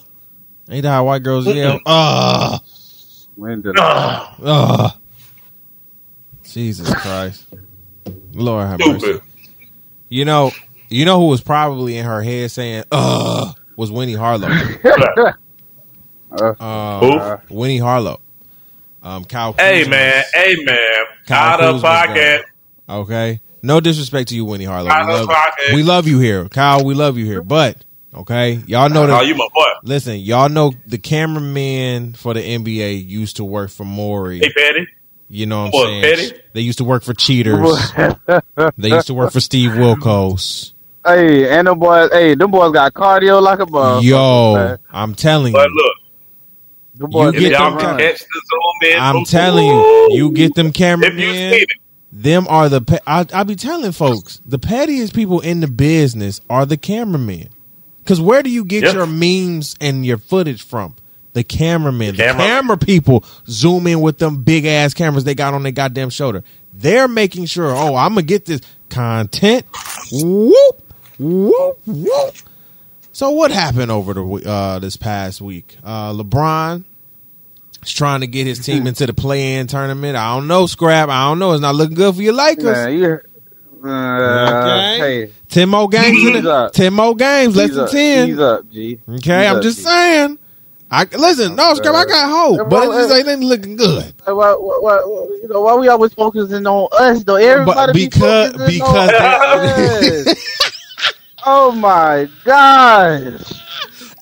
Ain't 0.69 0.83
that 0.83 0.89
how 0.89 1.05
white 1.05 1.23
girls 1.23 1.47
yell? 1.47 1.79
Ugh. 1.85 2.61
Swindling. 2.65 3.75
Ugh, 3.79 4.35
Ugh. 4.43 4.91
Jesus 6.43 6.93
Christ. 6.93 7.45
Lord 8.33 8.67
have 8.67 8.79
mercy. 8.79 9.19
You 10.09 10.25
know, 10.25 10.51
you 10.89 11.05
know 11.05 11.19
who 11.19 11.27
was 11.27 11.41
probably 11.41 11.97
in 11.97 12.05
her 12.05 12.21
head 12.23 12.51
saying 12.51 12.83
"ugh" 12.91 13.57
was 13.75 13.91
Winnie 13.91 14.13
Harlow. 14.15 14.49
Uh, 16.29 16.53
Uh, 16.59 17.37
Who? 17.47 17.55
Winnie 17.55 17.77
Harlow. 17.77 18.19
Um, 19.01 19.23
Kyle. 19.23 19.53
Hey 19.57 19.79
Kuzma. 19.79 19.91
man, 19.91 20.23
hey 20.33 20.55
man. 20.63 20.77
Kyle 21.25 21.53
Out 21.53 21.61
of 21.61 21.65
Kuzma's 21.75 21.81
pocket. 21.83 22.45
Okay. 22.89 23.41
No 23.63 23.79
disrespect 23.79 24.29
to 24.29 24.35
you, 24.35 24.43
Winnie 24.45 24.65
Harlow. 24.65 24.89
Out 24.89 25.07
We 25.07 25.13
of 25.13 25.19
love, 25.21 25.29
pocket. 25.29 25.73
we 25.73 25.83
love 25.83 26.07
you 26.07 26.19
here, 26.19 26.47
Kyle. 26.49 26.83
We 26.83 26.93
love 26.95 27.17
you 27.17 27.25
here, 27.25 27.41
but 27.41 27.77
okay, 28.13 28.53
y'all 28.67 28.89
know 28.89 29.07
that. 29.07 29.13
Oh, 29.13 29.19
that. 29.19 29.27
you 29.27 29.35
my 29.35 29.47
boy. 29.53 29.63
Listen, 29.83 30.17
y'all 30.19 30.49
know 30.49 30.73
the 30.85 30.97
cameraman 30.97 32.13
for 32.13 32.33
the 32.33 32.41
NBA 32.41 33.07
used 33.07 33.37
to 33.37 33.45
work 33.45 33.69
for 33.69 33.85
Maury. 33.85 34.39
Hey 34.39 34.51
Petty. 34.51 34.87
You 35.29 35.45
know 35.45 35.59
what 35.59 35.65
I'm 35.65 35.71
Boy, 35.71 35.85
saying? 35.85 36.01
Petty? 36.31 36.41
They 36.53 36.61
used 36.61 36.77
to 36.79 36.83
work 36.83 37.03
for 37.03 37.13
Cheaters. 37.13 37.91
they 38.77 38.89
used 38.89 39.07
to 39.07 39.13
work 39.13 39.31
for 39.33 39.39
Steve 39.41 39.71
Wilkos. 39.71 40.73
Hey, 41.07 41.49
and 41.57 41.67
them 41.67 41.79
boys. 41.79 42.09
Hey, 42.11 42.35
them 42.35 42.51
boys 42.51 42.71
got 42.73 42.93
cardio 42.93 43.41
like 43.41 43.59
a 43.59 43.65
motherfucker. 43.65 44.03
Yo, 44.03 44.53
man. 44.55 44.77
I'm 44.91 45.15
telling 45.15 45.53
you. 45.53 45.59
But 45.59 45.71
look, 45.71 45.93
Them 46.95 47.09
boys 47.11 47.33
You 47.35 47.41
get 47.41 47.49
get 47.49 47.51
y'all 47.59 47.69
them 47.71 47.79
can 47.79 47.87
run. 47.89 47.99
catch 47.99 48.19
the 48.19 48.41
zoom 48.49 48.91
in, 48.93 48.99
I'm 48.99 49.15
ooh, 49.17 49.25
telling 49.25 49.67
you, 49.67 50.07
you 50.17 50.31
get 50.31 50.55
them 50.55 50.67
If 50.67 50.73
you 50.73 50.79
cameramen. 50.79 51.53
see 51.53 51.57
it, 51.63 51.69
Them 52.11 52.47
are 52.49 52.69
the 52.69 52.81
pe- 52.81 52.99
I, 53.05 53.25
I 53.33 53.43
be 53.43 53.55
telling 53.55 53.91
folks 53.91 54.41
the 54.45 54.59
pettiest 54.59 55.13
people 55.13 55.39
in 55.41 55.59
the 55.59 55.67
business 55.67 56.41
are 56.49 56.65
the 56.65 56.77
cameramen. 56.77 57.49
Because 57.99 58.21
where 58.21 58.41
do 58.41 58.49
you 58.49 58.63
get 58.63 58.83
Yep. 58.83 58.93
your 58.93 59.05
memes 59.07 59.75
and 59.81 60.05
your 60.05 60.17
footage 60.17 60.63
from? 60.63 60.95
The 61.33 61.43
cameramen, 61.43 62.15
the, 62.15 62.23
camera. 62.23 62.45
camera 62.45 62.77
people 62.77 63.23
zoom 63.47 63.85
in 63.85 64.01
with 64.01 64.17
them 64.17 64.41
big 64.43 64.65
ass 64.65 64.93
cameras 64.95 65.23
they 65.25 65.35
got 65.35 65.53
on 65.53 65.61
their 65.63 65.71
goddamn 65.73 66.09
shoulder. 66.09 66.43
They're 66.73 67.07
making 67.07 67.45
sure. 67.45 67.69
Oh, 67.75 67.95
I'm 67.95 68.11
gonna 68.13 68.23
get 68.23 68.45
this 68.45 68.61
content. 68.89 69.65
Whoop 70.11 70.81
whoop 71.19 71.79
whoop. 71.85 72.35
So 73.13 73.31
what 73.31 73.51
happened 73.51 73.89
over 73.91 74.13
the 74.13 74.23
uh, 74.49 74.79
this 74.79 74.95
past 74.97 75.41
week? 75.41 75.75
Uh, 75.83 76.13
LeBron 76.13 76.83
is 77.83 77.91
trying 77.91 78.21
to 78.21 78.27
get 78.27 78.45
his 78.45 78.59
team 78.59 78.85
into 78.85 79.05
the 79.07 79.13
play-in 79.13 79.67
tournament. 79.67 80.15
I 80.15 80.35
don't 80.35 80.47
know, 80.47 80.67
Scrap. 80.67 81.09
I 81.09 81.27
don't 81.29 81.39
know. 81.39 81.53
It's 81.53 81.61
not 81.61 81.73
looking 81.75 81.95
good 81.95 82.15
for 82.15 82.21
your 82.21 82.33
Lakers. 82.33 82.63
Man, 82.65 82.93
you. 82.93 83.19
Uh, 83.83 83.87
Okay. 83.87 84.97
Hey, 85.27 85.31
Ten 85.49 85.69
more 85.69 85.87
games. 85.87 86.07
in 86.07 86.13
Ease 86.29 86.35
it. 86.37 86.45
up. 86.45 86.73
Ten 86.73 86.93
more 86.93 87.15
games. 87.15 87.55
Less 87.55 87.69
than 87.71 87.79
up, 87.79 87.89
ten. 87.91 88.29
Ease 88.29 88.39
up, 88.39 88.69
G. 88.71 88.99
Okay, 89.07 89.15
Ease 89.17 89.47
I'm 89.49 89.55
up, 89.57 89.63
just 89.63 89.77
G. 89.79 89.83
saying. 89.83 90.39
I 90.89 91.03
listen. 91.17 91.55
No, 91.55 91.73
Scrap. 91.73 91.93
I 91.95 92.05
got 92.05 92.29
hope, 92.29 92.69
but 92.69 92.83
it 92.89 92.91
just 93.01 93.13
ain't 93.15 93.25
nothing 93.27 93.43
looking 93.43 93.75
good. 93.77 94.13
Why, 94.25 94.33
why, 94.33 94.53
why, 94.55 94.95
you 95.41 95.47
know, 95.49 95.61
why 95.61 95.75
we 95.75 95.87
always 95.89 96.13
focusing 96.13 96.65
on 96.65 96.87
us 96.99 97.23
though? 97.23 97.35
Everybody 97.35 97.93
be 97.93 98.05
because- 98.07 98.51
focusing 98.51 98.79
because 98.79 99.11
on 99.11 99.63
they- 99.63 100.31
us. 100.31 100.53
oh 101.49 101.71
my 101.71 102.27
gosh! 102.43 103.63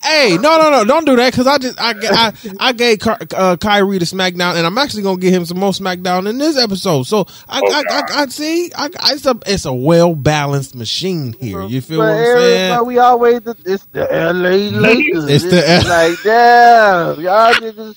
Hey, 0.03 0.37
no, 0.37 0.59
no, 0.59 0.69
no! 0.69 0.85
Don't 0.85 1.03
do 1.05 1.15
that 1.15 1.31
because 1.33 1.47
I 1.47 1.57
just 1.57 1.81
I 1.81 1.93
I, 1.99 2.33
I 2.59 2.73
gave 2.73 2.99
Ky- 2.99 3.09
uh, 3.35 3.57
Kyrie 3.57 3.97
the 3.97 4.05
SmackDown, 4.05 4.55
and 4.55 4.65
I'm 4.65 4.77
actually 4.77 5.01
gonna 5.01 5.17
give 5.19 5.33
him 5.33 5.45
some 5.45 5.57
more 5.57 5.71
SmackDown 5.71 6.29
in 6.29 6.37
this 6.37 6.57
episode. 6.57 7.03
So 7.07 7.25
I 7.49 7.59
Oh, 7.63 7.71
I, 7.73 7.83
God. 7.83 8.03
I, 8.11 8.21
I 8.21 8.25
see. 8.27 8.71
I, 8.75 8.85
I, 8.99 9.13
it's 9.13 9.25
a 9.25 9.35
it's 9.47 9.65
a 9.65 9.73
well 9.73 10.13
balanced 10.13 10.75
machine 10.75 11.33
here. 11.33 11.63
You 11.63 11.81
feel 11.81 11.97
But 11.99 12.09
what 12.09 12.17
I'm 12.17 12.23
everybody, 12.23 12.53
saying? 12.53 12.85
we 12.85 12.97
always 12.99 13.41
it's 13.65 13.85
the 13.85 14.07
LA 14.11 14.77
Lakers. 14.79 15.25
It's 15.27 15.43
the- 15.45 15.63
It's 15.65 15.89
like 15.89 16.21
damn, 16.23 17.19
y'all 17.21 17.53
niggas 17.55 17.95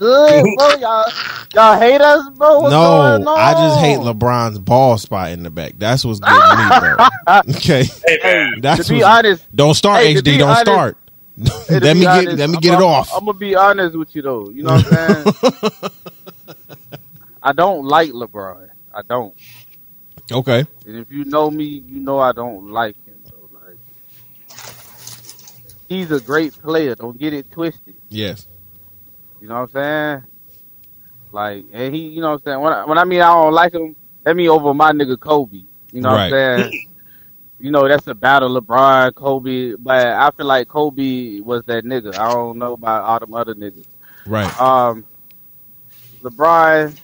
good, 0.00 0.44
bro. 0.58 0.68
Y'all 0.80 1.04
y'all 1.54 1.78
hate 1.78 2.00
us, 2.00 2.28
bro. 2.30 2.60
What's 2.60 2.72
No, 2.72 2.80
going 3.18 3.28
on? 3.28 3.38
I 3.38 3.52
just 3.52 3.80
hate 3.80 3.98
LeBron's 3.98 4.58
ball 4.58 4.98
spot 4.98 5.30
in 5.30 5.42
the 5.44 5.50
back. 5.50 5.74
That's 5.78 6.04
what's 6.04 6.18
getting 6.20 6.36
me, 6.36 6.80
bro. 6.80 7.06
Okay, 7.56 7.84
hey 8.06 8.18
man, 8.24 8.60
that's 8.60 8.86
to 8.88 8.92
be 8.94 8.96
what's- 9.02 9.06
honest, 9.18 9.46
Don't 9.54 9.74
start 9.74 10.02
Hey, 10.02 10.14
HD. 10.14 10.38
Don't 10.38 10.48
honest- 10.48 10.60
start. 10.62 10.96
Hey, 11.68 11.78
let 11.80 11.96
me 11.96 12.06
honest, 12.06 12.28
get 12.30 12.38
let 12.38 12.48
me 12.50 12.54
I'm- 12.56 12.60
get 12.60 12.72
it 12.72 12.76
I'm- 12.76 12.82
off. 12.84 13.10
I'm 13.14 13.24
gonna 13.24 13.38
be 13.38 13.54
honest 13.54 13.96
with 13.96 14.14
you 14.16 14.22
though. 14.22 14.50
You 14.50 14.62
know 14.64 14.74
what 14.74 14.86
I'm 14.92 15.32
saying? 15.34 15.90
I 17.42 17.52
don't 17.52 17.84
like 17.86 18.10
LeBron. 18.10 18.68
I 18.92 19.02
don't. 19.02 19.34
okay, 20.32 20.64
And 20.86 20.96
if 20.96 21.10
you 21.10 21.24
know 21.24 21.50
me, 21.50 21.64
you 21.64 22.00
know 22.00 22.18
I 22.18 22.32
don't 22.32 22.70
like 22.70 22.96
him. 23.06 23.14
Bro. 23.28 23.48
Like, 23.66 23.78
he's 25.88 26.10
a 26.10 26.20
great 26.20 26.52
player. 26.60 26.94
Don't 26.94 27.18
get 27.18 27.32
it 27.32 27.50
twisted. 27.50 27.94
yes, 28.08 28.46
You 29.40 29.48
know 29.48 29.62
what 29.62 29.70
I'm 29.74 30.22
saying? 30.22 30.24
Like, 31.32 31.64
and 31.72 31.94
he, 31.94 32.08
you 32.08 32.20
know 32.20 32.32
what 32.32 32.40
I'm 32.40 32.44
saying? 32.44 32.60
When 32.60 32.72
I, 32.72 32.84
when 32.84 32.98
I 32.98 33.04
mean 33.04 33.20
I 33.20 33.28
don't 33.30 33.52
like 33.52 33.72
him, 33.74 33.94
that 34.24 34.36
mean 34.36 34.48
over 34.48 34.74
my 34.74 34.92
nigga 34.92 35.18
Kobe. 35.18 35.62
You 35.92 36.00
know 36.00 36.10
what 36.10 36.20
I'm 36.20 36.30
saying? 36.30 36.82
You 37.62 37.70
know, 37.70 37.86
that's 37.86 38.06
a 38.06 38.14
battle 38.14 38.58
LeBron, 38.58 39.14
Kobe, 39.14 39.74
but 39.74 40.06
I 40.06 40.30
feel 40.30 40.46
like 40.46 40.66
Kobe 40.66 41.40
was 41.40 41.62
that 41.64 41.84
nigga. 41.84 42.14
I 42.16 42.32
don't 42.32 42.56
know 42.56 42.72
about 42.72 43.04
all 43.04 43.20
them 43.20 43.34
other 43.34 43.54
niggas. 43.54 43.84
right. 44.26 44.58
Um, 44.58 45.04
LeBron, 46.22 46.98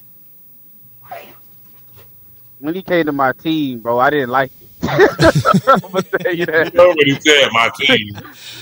when 2.58 2.74
he 2.74 2.80
came 2.80 3.04
to 3.04 3.12
my 3.12 3.32
team, 3.32 3.80
bro, 3.80 3.98
I 3.98 4.08
didn't 4.08 4.30
like 4.30 4.50
it. 4.62 4.68
I'm 5.68 5.80
gonna 5.80 6.02
tell 6.02 6.34
you 6.34 6.46
that. 6.46 6.72
you 6.72 6.80
already 6.80 7.20
said 7.20 7.48
my 7.52 7.70
team. 7.78 8.18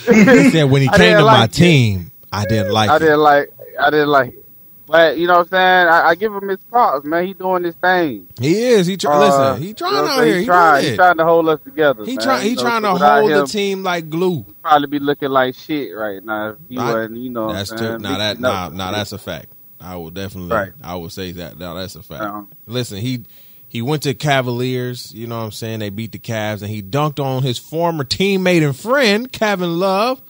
He 0.36 0.50
said 0.50 0.64
when 0.64 0.82
he 0.82 0.88
I 0.88 0.96
came 0.96 1.06
didn't 1.10 1.18
to 1.18 1.24
my 1.24 1.40
like 1.42 1.50
it. 1.50 1.52
team, 1.52 2.10
I 2.32 2.44
didn't 2.44 2.72
like 2.72 2.90
I 2.90 2.96
it. 2.96 2.98
didn't 2.98 3.20
like. 3.20 3.52
I 3.78 3.90
didn't 3.90 4.08
like 4.08 4.34
it. 4.34 4.44
But 4.86 5.16
you 5.16 5.26
know 5.26 5.38
what 5.38 5.46
I'm 5.46 5.48
saying? 5.48 5.88
I, 5.88 6.08
I 6.08 6.14
give 6.14 6.34
him 6.34 6.46
his 6.46 6.58
props, 6.68 7.06
man. 7.06 7.26
He 7.26 7.32
doing 7.32 7.64
his 7.64 7.74
thing. 7.76 8.28
He 8.38 8.54
is. 8.64 8.86
He 8.86 8.98
try, 8.98 9.14
Uh, 9.14 9.18
listen. 9.52 9.62
He 9.62 9.68
you 9.68 9.74
trying 9.74 10.04
know 10.04 10.10
out 10.10 10.24
here. 10.24 10.34
He 10.34 10.40
He, 10.40 10.46
trying. 10.46 10.84
He 10.84 10.96
trying 10.96 11.16
to 11.16 11.24
hold 11.24 11.48
us 11.48 11.60
together. 11.64 12.04
He 12.04 12.16
trying. 12.18 12.42
He 12.42 12.50
You 12.50 12.56
know, 12.56 12.62
trying 12.62 12.82
to 12.82 12.94
hold 12.94 13.30
the 13.30 13.46
team 13.46 13.82
like 13.82 14.10
glue. 14.10 14.44
Probably 14.62 14.86
be 14.88 14.98
looking 14.98 15.30
like 15.30 15.54
shit 15.54 15.94
right 15.96 16.22
now. 16.22 16.50
If 16.50 16.56
he 16.68 16.76
I- 16.76 16.92
wasn't, 16.92 17.16
you 17.16 17.30
know. 17.30 17.50
That's 17.50 17.70
true. 17.70 17.98
Now 17.98 18.18
that 18.18 18.38
nah, 18.40 18.68
nah, 18.68 18.92
that's 18.92 19.12
a 19.12 19.18
fact. 19.18 19.54
I 19.80 19.96
will 19.96 20.10
definitely. 20.10 20.54
Right. 20.54 20.72
I 20.82 20.96
will 20.96 21.10
say 21.10 21.32
that. 21.32 21.58
Now 21.58 21.74
that's 21.74 21.96
a 21.96 22.02
fact. 22.02 22.22
Uh-uh. 22.22 22.42
Listen, 22.66 22.98
he 22.98 23.24
he 23.68 23.80
went 23.80 24.02
to 24.02 24.12
Cavaliers. 24.12 25.14
You 25.14 25.26
know 25.26 25.38
what 25.38 25.44
I'm 25.44 25.50
saying? 25.50 25.80
They 25.80 25.88
beat 25.90 26.12
the 26.12 26.18
Cavs, 26.18 26.60
and 26.60 26.70
he 26.70 26.82
dunked 26.82 27.24
on 27.24 27.42
his 27.42 27.58
former 27.58 28.04
teammate 28.04 28.62
and 28.64 28.76
friend 28.76 29.30
Kevin 29.32 29.78
Love, 29.78 30.20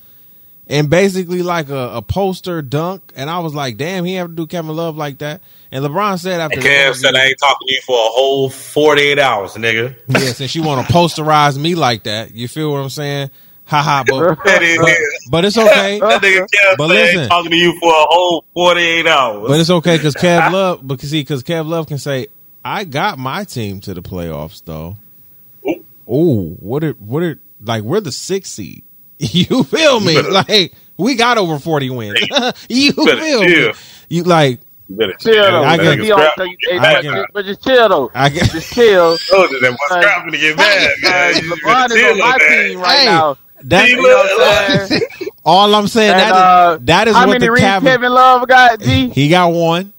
and 0.69 0.89
basically 0.89 1.43
like 1.43 1.69
a, 1.69 1.91
a 1.95 2.03
poster 2.03 2.63
dunk. 2.63 3.13
And 3.17 3.29
I 3.29 3.41
was 3.41 3.55
like, 3.55 3.77
damn, 3.77 4.05
he 4.05 4.15
have 4.15 4.29
to 4.29 4.35
do 4.35 4.47
Kevin 4.47 4.75
Love 4.75 4.97
like 4.97 5.19
that. 5.19 5.43
And 5.71 5.85
LeBron 5.85 6.19
said 6.19 6.41
after 6.41 6.61
the 6.61 6.69
Kev 6.69 6.95
said 6.97 7.15
I 7.15 7.27
ain't 7.27 7.39
talking 7.39 7.69
to 7.69 7.75
you 7.75 7.81
for 7.83 7.95
a 7.97 8.09
whole 8.11 8.49
48 8.51 9.19
hours, 9.19 9.55
nigga. 9.55 9.95
yeah, 10.09 10.19
since 10.33 10.55
you 10.55 10.63
want 10.63 10.87
to 10.87 10.93
posterize 10.93 11.59
me 11.59 11.75
like 11.75 12.05
that, 12.05 12.35
you 12.35 12.49
feel 12.49 12.73
what 12.73 12.79
I'm 12.79 12.91
saying? 12.91 13.31
haha. 13.65 14.05
But, 14.07 14.37
but, 14.45 14.63
but 15.31 15.45
it's 15.45 15.57
okay. 15.59 15.99
That 16.01 16.23
nigga 16.23 16.47
Kev 16.47 16.77
But 16.77 16.91
ain't 16.91 17.15
listen. 17.15 17.29
talking 17.29 17.51
to 17.51 17.57
you 17.57 17.79
for 17.81 17.89
a 17.91 18.05
whole 18.09 18.45
48 18.55 19.07
hours. 19.07 19.49
But 19.49 19.61
it's 19.61 19.71
okay 19.71 19.97
because 19.97 20.15
Kev 20.15 20.51
Love, 20.53 20.87
because 20.87 21.11
see, 21.11 21.21
because 21.23 21.43
Kev 21.43 21.67
Love 21.67 21.87
can 21.87 21.99
say, 21.99 22.29
"I 22.65 22.85
got 22.85 23.19
my 23.19 23.45
team 23.45 23.81
to 23.81 23.95
the 23.95 24.03
playoffs, 24.03 24.63
though." 24.65 24.97
Ooh. 25.67 25.85
Oh, 26.07 26.49
what 26.61 26.85
it, 26.85 27.01
what 27.01 27.23
it, 27.23 27.39
like? 27.61 27.83
We're 27.83 28.01
the 28.01 28.13
sixth 28.13 28.53
seed. 28.53 28.85
You 29.33 29.65
feel 29.65 30.01
me? 30.01 30.15
better- 30.15 30.31
Like 30.31 30.73
we 30.97 31.15
got 31.15 31.39
over 31.39 31.59
forty 31.59 31.91
wins. 31.91 32.21
you 32.69 32.93
better 32.93 33.21
feel 33.21 33.43
me? 33.43 33.73
You 34.09 34.23
like 34.25 34.61
You 34.89 34.97
better 34.97 35.15
Chill 35.15 35.35
though. 35.43 35.63
I 35.65 35.77
man. 35.77 35.97
get- 35.97 36.01
He 36.05 36.09
don't 36.09 36.35
tell 36.37 36.47
you- 36.47 36.57
hey, 36.63 36.79
I 36.79 36.95
but, 36.95 37.03
get- 37.03 37.13
just, 37.15 37.33
but 37.33 37.45
just 37.47 37.65
chill 37.65 37.89
though. 37.89 38.11
I 38.15 38.29
get. 38.29 38.51
Just 38.51 38.73
chill. 38.73 39.17
Oh, 39.33 39.49
that 39.61 39.71
boy 39.71 39.97
scrapping 39.97 40.33
to 40.33 40.39
get 40.39 40.57
mad, 40.57 40.91
Uh, 41.05 41.41
LeBron 41.41 41.91
is 41.91 42.13
on 42.13 42.19
my 42.19 42.25
on 42.27 42.39
that. 42.39 42.67
team 42.69 42.81
right 42.81 42.99
Hey, 42.99 43.05
now. 43.07 43.39
That, 43.67 43.89
You 43.89 43.97
know 43.97 44.03
what 44.03 44.81
I'm 44.83 44.87
saying? 44.89 45.01
all 45.47 45.75
I'm 45.75 45.89
saying 45.89 46.11
And, 46.13 46.21
that 46.21 46.33
uh, 46.33 46.77
is 46.79 46.85
that 46.87 47.09
is 47.09 47.15
How 47.15 47.21
what 47.27 47.33
many 47.33 47.47
the 47.47 47.53
rings 47.53 47.65
Cav- 47.65 47.81
Kevin 47.83 48.13
Love 48.13 48.47
got? 48.47 48.81
G 48.81 49.09
He 49.09 49.29
got 49.31 49.53
one. 49.53 49.93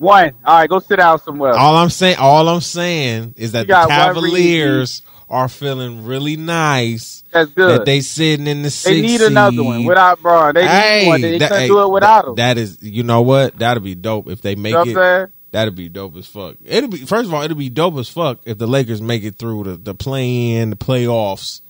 One. 0.00 0.32
All 0.46 0.56
right, 0.58 0.68
go 0.68 0.78
sit 0.78 0.96
down 0.96 1.20
somewhere. 1.20 1.52
All 1.52 1.76
I'm 1.76 1.90
saying, 1.90 2.16
all 2.18 2.48
I'm 2.48 2.62
saying 2.62 3.34
is 3.36 3.52
that 3.52 3.60
You 3.60 3.66
the 3.66 3.72
got 3.72 3.88
one 3.88 3.98
Cavaliers 3.98 5.02
are 5.28 5.46
feeling 5.48 6.04
really 6.06 6.36
nice 6.36 7.22
That's 7.30 7.50
good. 7.50 7.80
that 7.80 7.84
they 7.84 8.00
sitting 8.00 8.46
in 8.46 8.62
the 8.62 8.82
They 8.84 9.02
need 9.02 9.20
another 9.20 9.58
seed. 9.58 9.66
one 9.66 9.84
without 9.84 10.20
Bron. 10.22 10.54
They 10.54 10.62
need 10.62 10.68
Hey, 10.68 11.06
one. 11.06 11.20
They 11.20 11.38
that- 11.38 11.48
couldn't 11.50 11.62
hey, 11.64 11.68
do 11.68 11.82
it 11.82 11.90
without 11.90 12.26
him. 12.28 12.34
That 12.36 12.56
is, 12.58 12.78
you 12.80 13.02
know 13.02 13.20
what? 13.20 13.58
That'd 13.58 13.84
be 13.84 13.94
dope 13.94 14.28
if 14.30 14.40
they 14.42 14.54
make 14.54 14.70
you 14.70 14.72
know 14.72 14.78
what 14.80 14.88
I'm 14.88 14.90
it. 14.90 14.94
saying? 15.18 15.26
That'd 15.52 15.74
be 15.76 15.88
dope 15.88 16.16
as 16.16 16.26
fuck. 16.26 16.56
It'll 16.64 16.88
be 16.90 16.98
first 16.98 17.26
of 17.28 17.34
all, 17.34 17.42
it'll 17.42 17.56
be 17.56 17.68
dope 17.68 17.96
as 17.98 18.08
fuck 18.08 18.38
if 18.46 18.56
the 18.56 18.66
Lakers 18.66 19.02
make 19.02 19.22
it 19.22 19.36
through 19.36 19.64
the 19.64 19.76
the 19.76 19.94
play 19.94 20.52
in, 20.52 20.70
the 20.70 20.76
playoffs, 20.76 21.60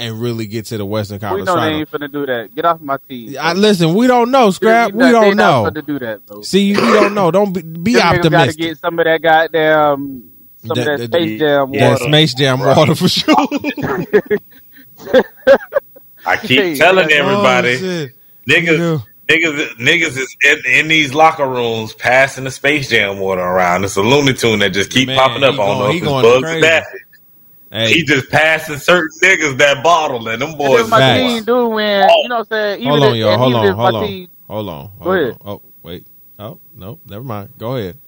and 0.00 0.20
really 0.20 0.46
get 0.46 0.66
to 0.66 0.78
the 0.78 0.84
Western 0.86 1.18
Conference. 1.18 1.42
We 1.42 1.46
Conference 1.46 1.56
know 1.56 1.78
they 1.78 1.84
Final. 1.84 2.10
ain't 2.10 2.12
finna 2.12 2.12
do 2.12 2.26
that. 2.26 2.54
Get 2.54 2.64
off 2.64 2.80
my 2.80 2.98
team. 3.08 3.36
I, 3.40 3.52
listen, 3.54 3.94
we 3.94 4.06
don't 4.06 4.30
know, 4.30 4.50
scrap. 4.50 4.92
We 4.92 4.98
not- 4.98 5.12
don't 5.12 5.22
they 5.30 5.34
not 5.34 5.64
know. 5.74 5.80
finna 5.80 5.86
do 5.86 5.98
that, 5.98 6.26
bro. 6.26 6.42
See, 6.42 6.70
we 6.70 6.80
don't 6.80 7.14
know. 7.14 7.30
Don't 7.30 7.52
be, 7.52 7.62
be 7.62 7.94
Them 7.94 8.02
niggas 8.22 8.30
gotta 8.30 8.52
get 8.52 8.78
some 8.78 8.98
of 8.98 9.04
that 9.06 9.20
goddamn, 9.22 10.30
some 10.64 10.68
That- 10.76 10.78
of 10.78 10.84
that 11.00 11.10
that- 11.10 11.18
Space 11.20 11.40
Jam 11.40 11.74
Yeah, 11.74 11.90
water. 11.92 12.04
Space 12.04 12.34
Jam 12.34 12.62
Right. 12.62 12.76
water 12.76 12.94
for 12.94 13.08
sure. 13.08 13.34
I 16.26 16.36
keep 16.36 16.76
telling 16.78 17.10
everybody, 17.10 17.74
Oh, 17.74 17.78
shit. 17.78 18.12
niggas, 18.48 19.02
niggas, 19.28 19.68
niggas 19.76 20.16
is 20.18 20.36
in, 20.44 20.58
in 20.80 20.88
these 20.88 21.14
locker 21.14 21.46
rooms 21.48 21.94
passing 21.94 22.44
the 22.44 22.50
Space 22.50 22.88
Jam 22.90 23.18
water 23.18 23.40
around. 23.40 23.84
It's 23.84 23.96
a 23.96 24.02
Looney 24.02 24.34
Tune 24.34 24.58
that 24.60 24.70
just 24.70 24.90
keep 24.90 25.06
Man, 25.08 25.16
popping 25.16 25.42
up. 25.44 25.54
he 25.54 25.60
I 25.60 25.64
don't 25.64 25.66
going- 25.66 25.78
know 25.78 25.90
he 25.92 25.98
it's 25.98 26.06
going 26.06 26.22
bugs 26.22 26.42
crazy. 26.42 26.58
or 26.58 26.62
that. 26.62 26.84
Hey, 27.70 27.94
He 27.94 28.04
just 28.04 28.30
passing 28.30 28.78
certain 28.78 29.10
niggas 29.22 29.58
that 29.58 29.84
bottle, 29.84 30.28
and 30.28 30.42
them 30.42 30.56
And 30.62 30.74
boys. 30.74 30.74
if 30.74 30.88
my 30.88 31.02
Facts. 31.02 31.14
team 31.14 31.44
do 31.44 31.68
win, 31.68 32.16
you 32.20 32.28
know 32.28 32.38
what 32.40 32.48
I'm 32.52 32.78
saying? 32.78 32.82
Even 32.82 32.94
hold 32.94 33.04
on, 33.04 33.16
if, 33.16 33.18
y'all. 33.18 33.38
Hold 33.38 33.54
even 33.54 33.56
on, 33.56 33.74
if 33.74 33.76
hold 33.76 33.94
my 33.94 33.94
on, 33.96 34.16
team, 34.16 34.28
hold 34.48 34.68
on. 34.70 34.88
Hold 35.00 35.24
on. 35.24 35.38
Oh, 35.44 35.62
wait. 35.82 36.06
Oh 36.38 36.60
no, 36.74 37.00
never 37.06 37.24
mind. 37.24 37.50
Go 37.58 37.76
ahead. 37.76 37.98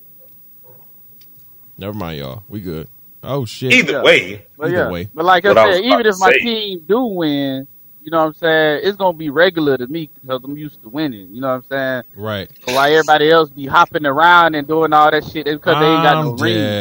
Never 1.78 1.94
mind, 1.94 2.18
y'all. 2.18 2.44
We 2.48 2.60
good. 2.60 2.88
Oh 3.22 3.44
shit. 3.46 3.80
Either 3.80 4.00
Yeah. 4.00 4.04
way, 4.04 4.46
but 4.56 4.70
Either 4.70 4.72
yeah. 4.72 4.86
way. 4.86 5.10
But 5.14 5.24
like 5.26 5.44
I 5.46 5.46
I 5.46 5.54
said, 5.54 5.80
about 5.82 5.84
even 5.84 6.06
if 6.06 6.16
my 6.18 6.32
say. 6.32 6.42
team 6.42 6.84
do 6.88 7.04
win, 7.04 7.68
you 8.02 8.10
know 8.10 8.18
what 8.20 8.26
I'm 8.28 8.34
saying? 8.34 8.80
It's 8.84 8.96
gonna 8.96 9.16
be 9.16 9.30
regular 9.30 9.78
to 9.78 9.86
me 9.88 10.10
because 10.22 10.42
I'm 10.44 10.56
used 10.56 10.82
to 10.82 10.88
winning. 10.90 11.34
You 11.34 11.40
know 11.40 11.48
what 11.48 11.54
I'm 11.56 11.62
saying? 11.64 12.04
Right. 12.14 12.50
So 12.64 12.72
why 12.72 12.92
everybody 12.92 13.30
else 13.30 13.50
be 13.50 13.66
hopping 13.66 14.06
around 14.06 14.54
and 14.56 14.68
doing 14.68 14.92
all 14.92 15.10
that 15.10 15.24
shit? 15.24 15.46
Because 15.46 15.78
they 15.78 15.94
ain't 15.94 16.04
got 16.04 16.18
no 16.18 16.30
I'm 16.30 16.34
rings. 16.34 16.80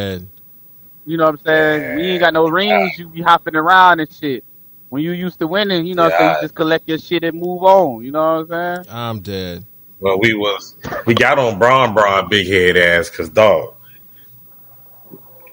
Dead. 1.09 1.11
You 1.11 1.17
know 1.17 1.25
what 1.25 1.39
I'm 1.39 1.45
saying? 1.45 1.95
We 1.97 2.03
ain't 2.11 2.19
got 2.19 2.33
no 2.33 2.47
rings. 2.49 2.97
You 2.99 3.09
be 3.09 3.21
hopping 3.21 3.55
around 3.55 3.99
and 3.99 4.11
shit. 4.13 4.43
When 4.89 5.03
you 5.03 5.11
used 5.11 5.39
to 5.39 5.47
winning, 5.47 5.85
you 5.85 5.95
know 5.95 6.03
what 6.03 6.13
I'm 6.13 6.19
saying? 6.19 6.35
You 6.35 6.41
just 6.41 6.55
collect 6.55 6.87
your 6.89 6.97
shit 6.97 7.23
and 7.23 7.39
move 7.39 7.63
on. 7.63 8.03
You 8.03 8.11
know 8.11 8.43
what 8.43 8.55
I'm 8.55 8.83
saying? 8.85 8.95
I'm 8.95 9.19
dead. 9.21 9.65
well, 9.99 10.19
we 10.19 10.33
was 10.33 10.75
we 11.05 11.13
got 11.13 11.37
on 11.39 11.59
Bron 11.59 11.93
Bron 11.93 12.29
big 12.29 12.47
head 12.47 12.77
ass 12.77 13.09
because 13.09 13.29
dog. 13.29 13.75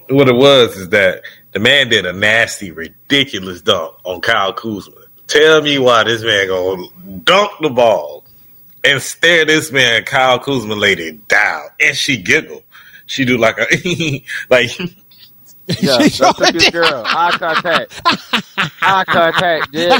What 0.08 0.28
it 0.28 0.36
was 0.36 0.76
is 0.76 0.88
that 0.90 1.22
the 1.52 1.58
man 1.58 1.88
did 1.88 2.06
a 2.06 2.12
nasty, 2.12 2.70
ridiculous 2.70 3.60
dunk 3.60 3.96
on 4.04 4.20
Kyle 4.20 4.52
Kuzma. 4.52 4.94
Tell 5.26 5.62
me 5.62 5.78
why 5.78 6.04
this 6.04 6.22
man 6.22 6.48
gonna 6.48 6.86
dunk 7.24 7.50
the 7.60 7.70
ball 7.70 8.24
and 8.84 9.02
stare 9.02 9.44
this 9.44 9.72
man 9.72 10.04
Kyle 10.04 10.38
Kuzma 10.38 10.76
lady 10.76 11.12
down, 11.28 11.64
and 11.80 11.96
she 11.96 12.16
giggle. 12.16 12.62
She 13.06 13.24
do 13.24 13.36
like 13.36 13.58
a 13.58 14.22
like 14.50 14.70
Yeah, 15.80 15.98
that's 15.98 16.20
a 16.20 16.52
good 16.52 16.72
girl. 16.72 17.02
Eye 17.04 17.36
contact. 17.38 18.00
Eye 18.82 19.04
contact, 19.06 19.68
yeah. 19.72 19.98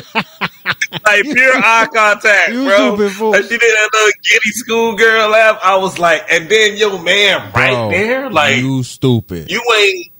like 1.04 1.22
pure 1.24 1.56
eye 1.56 1.88
contact, 1.92 2.50
You 2.50 2.64
bro. 2.66 2.94
stupid 2.96 3.12
fool. 3.16 3.30
Like 3.32 3.42
she 3.42 3.48
did 3.48 3.60
that 3.60 3.90
little 3.92 4.12
giddy 4.22 4.50
schoolgirl 4.52 5.28
laugh. 5.30 5.58
I 5.64 5.76
was 5.76 5.98
like, 5.98 6.24
and 6.30 6.48
then 6.48 6.76
your 6.76 7.02
man 7.02 7.50
right 7.52 7.72
Bro, 7.72 7.90
there, 7.90 8.30
like 8.30 8.56
you, 8.58 8.82
stupid. 8.84 9.50
you 9.50 9.58
stupid. 9.58 9.76
ain't 9.76 10.12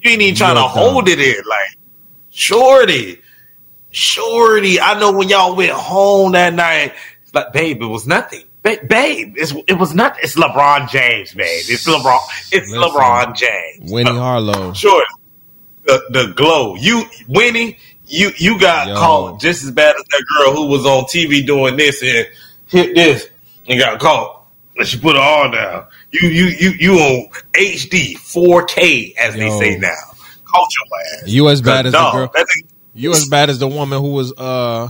you 0.00 0.10
ain't 0.10 0.22
even 0.22 0.34
trying 0.36 0.56
You're 0.56 0.64
to 0.64 0.68
hold 0.68 1.08
it 1.08 1.18
in, 1.20 1.34
like 1.48 1.78
shorty, 2.30 3.20
shorty. 3.90 4.80
I 4.80 4.98
know 4.98 5.12
when 5.12 5.28
y'all 5.28 5.54
went 5.54 5.72
home 5.72 6.32
that 6.32 6.54
night, 6.54 6.94
it's 7.22 7.34
like 7.34 7.52
babe, 7.52 7.82
it 7.82 7.86
was 7.86 8.06
nothing. 8.06 8.44
Ba- 8.64 8.78
babe, 8.88 9.34
it's, 9.36 9.52
it 9.68 9.74
was 9.74 9.94
not. 9.94 10.16
It's 10.22 10.36
LeBron 10.36 10.88
James, 10.88 11.34
babe. 11.34 11.64
It's 11.68 11.86
LeBron. 11.86 12.18
It's 12.50 12.70
Listen. 12.70 12.80
LeBron 12.80 13.36
James. 13.36 13.92
Winnie 13.92 14.10
Harlow. 14.10 14.72
Sure. 14.72 15.04
The 15.84 16.02
the 16.08 16.32
glow. 16.34 16.74
You 16.76 17.04
Winnie, 17.28 17.76
you 18.06 18.30
you 18.38 18.58
got 18.58 18.88
Yo. 18.88 18.94
caught 18.94 19.40
just 19.40 19.64
as 19.64 19.70
bad 19.70 19.94
as 19.96 20.02
that 20.10 20.24
girl 20.38 20.54
who 20.54 20.66
was 20.68 20.86
on 20.86 21.04
TV 21.04 21.46
doing 21.46 21.76
this 21.76 22.02
and 22.02 22.26
hit 22.66 22.94
this 22.94 23.28
and 23.68 23.78
got 23.78 24.00
caught. 24.00 24.46
And 24.78 24.88
she 24.88 24.98
put 24.98 25.14
her 25.14 25.20
arm 25.20 25.50
down. 25.52 25.86
You 26.10 26.30
you 26.30 26.44
you 26.46 26.70
you 26.70 26.92
on 26.94 27.28
HD 27.52 28.14
4K 28.14 29.14
as 29.16 29.34
they 29.34 29.50
say 29.50 29.76
now. 29.78 29.90
Caught 30.46 30.68
your 30.72 31.20
ass. 31.22 31.28
You 31.28 31.48
as 31.50 31.60
bad 31.60 31.84
as 31.84 31.92
the 31.92 32.10
girl. 32.10 32.32
You 32.94 33.12
as 33.12 33.28
bad 33.28 33.50
as 33.50 33.58
the 33.58 33.68
woman 33.68 34.00
who 34.00 34.12
was 34.12 34.32
uh 34.32 34.88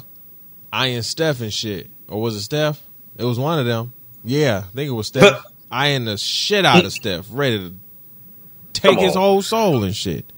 eyeing 0.73 1.03
Steph 1.03 1.41
and 1.41 1.53
shit. 1.53 1.91
Or 2.07 2.21
was 2.21 2.37
it 2.37 2.43
Steph? 2.43 2.81
It 3.17 3.25
was 3.25 3.39
one 3.39 3.59
of 3.59 3.67
them. 3.67 3.93
Yeah, 4.25 4.59
I 4.65 4.75
think 4.75 4.89
it 4.89 4.93
was 4.95 5.07
Steph. 5.09 5.43
eyeing 5.71 6.05
the 6.05 6.17
shit 6.17 6.65
out 6.65 6.85
of 6.85 6.93
Steph, 6.93 7.27
ready 7.31 7.59
to 7.59 7.75
take 8.73 8.99
his 8.99 9.15
whole 9.15 9.43
soul 9.43 9.85
and 9.85 9.95
shit. 9.95 10.33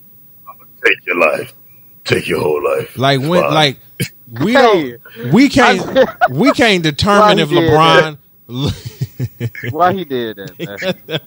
Take 0.84 1.06
your 1.06 1.18
life. 1.18 1.54
Take 2.04 2.28
your 2.28 2.40
whole 2.40 2.62
life. 2.62 2.96
Like 2.96 3.20
when 3.20 3.42
Fine. 3.42 3.54
like 3.54 3.78
we 4.40 4.52
don't 4.52 5.00
we 5.32 5.48
can't 5.48 5.82
we 6.30 6.52
can't 6.52 6.82
determine 6.84 7.38
if 7.38 7.48
he 7.48 7.56
did 7.56 7.70
LeBron 7.70 8.18
Why 9.70 9.92
he 9.92 10.04
did 10.04 10.36
that. 10.36 10.94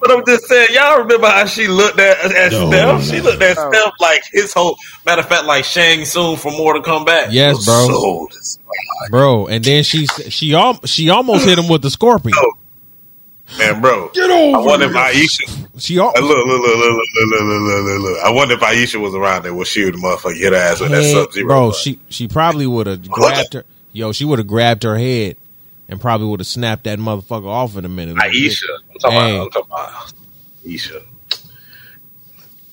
But 0.00 0.10
I'm 0.10 0.24
just 0.26 0.44
saying, 0.46 0.68
y'all 0.72 0.98
remember 0.98 1.26
how 1.28 1.46
she 1.46 1.66
looked 1.66 1.98
at, 1.98 2.18
at 2.32 2.52
No. 2.52 2.68
Steph? 2.70 3.04
She 3.04 3.20
looked 3.20 3.42
at 3.42 3.56
Oh. 3.58 3.70
Steph 3.72 3.92
like 4.00 4.22
his 4.32 4.52
whole 4.52 4.76
matter 5.06 5.22
of 5.22 5.28
fact, 5.28 5.44
like 5.46 5.64
Shang 5.64 6.04
Tsung 6.04 6.36
from 6.36 6.54
Mortal 6.56 6.82
Kombat. 6.82 7.28
Yes, 7.30 7.64
bro. 7.64 7.86
Sold 7.88 8.32
his 8.34 8.58
bro, 9.10 9.46
and 9.46 9.64
then 9.64 9.82
she 9.82 10.06
she 10.06 10.54
al- 10.54 10.84
she 10.84 11.08
almost 11.10 11.44
hit 11.46 11.58
him 11.58 11.68
with 11.68 11.80
the 11.82 11.90
scorpion. 11.90 12.36
man, 13.58 13.80
bro. 13.80 14.10
Get 14.12 14.28
over 14.30 14.56
I 14.58 14.60
wonder 14.60 14.86
if 14.86 14.92
here. 14.92 15.00
Ayesha. 15.00 15.44
She 15.78 15.98
al- 15.98 16.08
uh, 16.14 16.20
Look, 16.20 16.46
look, 16.46 16.46
look, 16.46 16.60
look, 16.66 16.76
look, 16.76 17.06
look, 17.14 17.40
look, 17.40 17.50
look, 17.62 17.84
look, 17.84 18.00
look. 18.02 18.18
I 18.24 18.30
wonder 18.30 18.54
if 18.54 18.62
Ayesha 18.62 18.98
was 19.00 19.14
around 19.14 19.44
there. 19.44 19.54
Would 19.54 19.66
she 19.66 19.84
would 19.84 19.94
the 19.94 19.98
motherfucker 19.98 20.36
hit 20.38 20.52
her 20.52 20.58
ass 20.58 20.80
with 20.80 20.90
that 20.90 21.02
Head- 21.02 21.12
sub 21.14 21.32
zero? 21.32 21.46
bro, 21.46 21.72
she 21.72 21.98
she 22.10 22.28
probably 22.28 22.66
would 22.66 22.86
have 22.86 23.08
grabbed 23.08 23.54
her. 23.54 23.64
Yo, 23.92 24.12
she 24.12 24.24
would 24.26 24.38
have 24.38 24.46
grabbed 24.48 24.82
her 24.82 24.98
head 24.98 25.36
and 25.88 26.00
probably 26.00 26.26
would 26.26 26.40
have 26.40 26.46
snapped 26.46 26.84
that 26.84 26.98
motherfucker 26.98 27.46
off 27.46 27.76
in 27.76 27.84
a 27.84 27.88
minute. 27.88 28.16
Ayesha. 28.20 28.66
I'm 28.92 28.98
talking, 28.98 29.16
about, 29.16 29.40
I'm 29.40 29.50
talking 29.50 29.70
about 29.70 30.12
Ayesha. 30.66 31.02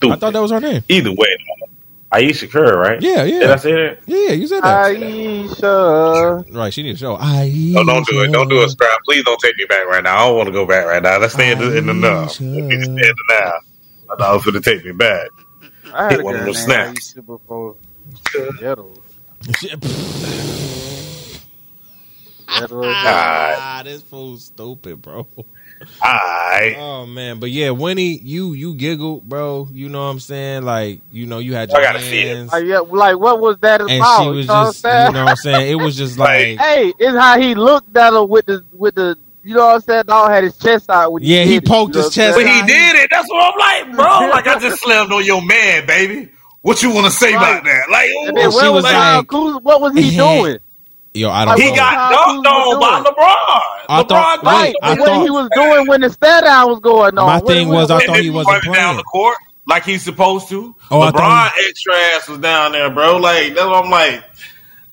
I 0.03 0.15
thought 0.17 0.33
that 0.33 0.41
was 0.41 0.51
her 0.51 0.59
name. 0.59 0.83
Either 0.89 1.11
way, 1.11 1.37
Ayesha 2.11 2.47
Kerr, 2.47 2.77
right? 2.77 3.01
Yeah, 3.01 3.23
yeah. 3.23 3.39
Did 3.39 3.49
I 3.49 3.55
say 3.55 3.71
that? 3.73 3.99
Yeah, 4.05 4.31
you 4.31 4.47
said 4.47 4.61
that. 4.61 4.85
Ayesha. 4.85 6.45
right, 6.51 6.73
she 6.73 6.83
need 6.83 6.93
to 6.93 6.97
show. 6.97 7.15
Ayesha. 7.15 7.73
No, 7.73 7.83
don't 7.83 8.05
do 8.07 8.21
it. 8.23 8.31
Don't 8.31 8.49
do 8.49 8.61
it, 8.61 8.69
scrap. 8.69 8.99
Please 9.05 9.23
don't 9.23 9.39
take 9.39 9.57
me 9.57 9.65
back 9.65 9.85
right 9.87 10.03
now. 10.03 10.17
I 10.17 10.27
don't 10.27 10.37
want 10.37 10.47
to 10.47 10.53
go 10.53 10.65
back 10.65 10.85
right 10.85 11.01
now. 11.01 11.17
Let's 11.17 11.33
stay 11.33 11.51
in 11.51 11.59
the, 11.59 11.77
in 11.77 11.87
the 11.87 11.93
now. 11.93 12.21
Let's 12.21 12.35
stay 12.35 12.45
in 12.45 12.69
the 12.95 13.15
now. 13.29 13.53
I 14.11 14.15
thought 14.17 14.31
it 14.31 14.35
was 14.35 14.45
going 14.45 14.61
to 14.61 14.69
take 14.69 14.85
me 14.85 14.91
back. 14.91 15.27
I 15.93 16.03
had 16.03 16.11
Hit 16.11 16.19
a 16.21 16.23
one 16.23 16.35
of 16.35 16.45
those 16.45 16.63
snaps. 16.63 17.11
Ayesha 17.11 17.21
before. 17.23 17.75
Ghetto. 18.59 18.93
Ghetto. 22.47 22.81
ah, 22.85 23.81
this 23.83 24.01
fool's 24.01 24.45
stupid, 24.45 25.01
bro. 25.01 25.27
Alright. 26.03 26.75
Oh 26.77 27.05
man, 27.05 27.39
but 27.39 27.51
yeah, 27.51 27.69
Winnie, 27.71 28.17
you 28.19 28.53
you 28.53 28.75
giggled, 28.75 29.27
bro. 29.27 29.67
You 29.73 29.89
know 29.89 29.99
what 30.05 30.11
I'm 30.11 30.19
saying? 30.19 30.63
Like, 30.63 31.01
you 31.11 31.25
know, 31.25 31.39
you 31.39 31.53
had 31.53 31.69
I 31.71 31.73
your 31.73 31.81
gotta 31.81 31.99
see 32.01 32.19
it. 32.21 32.35
hands, 32.37 32.51
Like, 32.51 32.65
yeah, 32.65 32.79
like 32.79 33.19
what 33.19 33.39
was 33.41 33.57
that 33.59 33.81
and 33.81 33.91
about? 33.91 34.23
she 34.23 34.29
was 34.29 34.37
you 34.45 34.47
know 34.53 34.63
just, 34.71 34.83
what 34.83 34.93
I'm 34.93 35.07
you 35.07 35.13
know 35.13 35.23
what 35.25 35.29
I'm 35.31 35.35
saying? 35.35 35.71
It 35.71 35.75
was 35.75 35.95
just 35.97 36.17
like, 36.19 36.57
Hey, 36.59 36.93
it's 36.97 37.17
how 37.17 37.39
he 37.39 37.55
looked 37.55 37.95
at 37.97 38.13
her 38.13 38.23
with 38.23 38.45
the 38.45 38.63
with 38.73 38.95
the 38.95 39.17
you 39.43 39.53
know 39.53 39.65
what 39.67 39.75
I'm 39.75 39.81
saying? 39.81 40.03
Dog 40.07 40.29
had 40.31 40.43
his 40.45 40.57
chest 40.57 40.89
out 40.89 41.11
when 41.11 41.23
Yeah, 41.23 41.43
he 41.43 41.55
did 41.59 41.63
it, 41.63 41.67
poked 41.67 41.93
you 41.93 41.99
know 42.01 42.05
his 42.05 42.15
chest 42.15 42.37
When 42.37 42.45
saying? 42.47 42.63
he 42.63 42.67
did 42.73 42.95
it, 42.95 43.09
that's 43.11 43.27
what 43.29 43.53
I'm 43.53 43.59
like, 43.87 43.95
bro. 43.95 44.29
Like 44.29 44.47
I 44.47 44.57
just 44.59 44.81
slammed 44.81 45.11
on 45.11 45.25
your 45.25 45.41
man, 45.45 45.85
baby. 45.85 46.31
What 46.61 46.81
you 46.81 46.89
want 46.91 47.05
to 47.05 47.11
say 47.11 47.35
Right. 47.35 47.59
about 47.59 47.63
that? 47.65 47.89
Like, 47.91 48.09
And 48.27 48.35
then 48.37 48.49
she 48.49 48.57
where 48.57 48.71
was 48.71 48.83
was 48.83 48.91
Kyle 48.91 49.17
like- 49.19 49.27
Kuzma? 49.27 49.59
What 49.59 49.81
was 49.81 49.93
he 49.93 50.09
doing? 50.17 50.57
Yo, 51.15 51.29
I 51.29 51.45
don't 51.45 51.59
he 51.61 51.69
know. 51.69 51.75
got 51.77 51.93
Kyle 51.93 52.41
dunked 52.43 52.45
on 52.45 52.79
by? 52.81 53.09
LeBron. 53.09 53.15
I 53.87 54.03
LeBron 54.03 54.07
thought- 54.09 54.39
dunked 54.39 54.43
Right. 54.43 54.75
I 54.83 54.89
what 54.95 54.99
thought- 55.07 55.23
he 55.23 55.29
was 55.29 55.49
doing 55.55 55.87
when 55.87 56.01
the 56.01 56.09
stare 56.09 56.41
down 56.41 56.69
was 56.69 56.79
going 56.81 57.17
on. 57.17 57.25
My 57.25 57.35
What- 57.37 57.47
thing 57.47 57.69
what- 57.69 57.75
was, 57.75 57.91
I 57.91 58.05
thought 58.05 58.17
he 58.17 58.29
wasn't 58.29 58.53
running 58.53 58.73
down 58.73 58.83
playing. 58.83 58.97
the 58.97 59.03
court 59.03 59.37
like 59.65 59.85
he's 59.85 60.03
supposed 60.03 60.49
to. 60.49 60.75
Oh, 60.91 60.99
I 61.01 61.11
LeBron 61.11 61.13
thought 61.17 61.51
extra 61.69 61.95
ass 61.95 62.27
was 62.27 62.39
down 62.39 62.73
there, 62.73 62.89
bro. 62.89 63.15
Like 63.17 63.55
that's 63.55 63.65
what 63.65 63.85
I'm 63.85 63.89
like. 63.89 64.23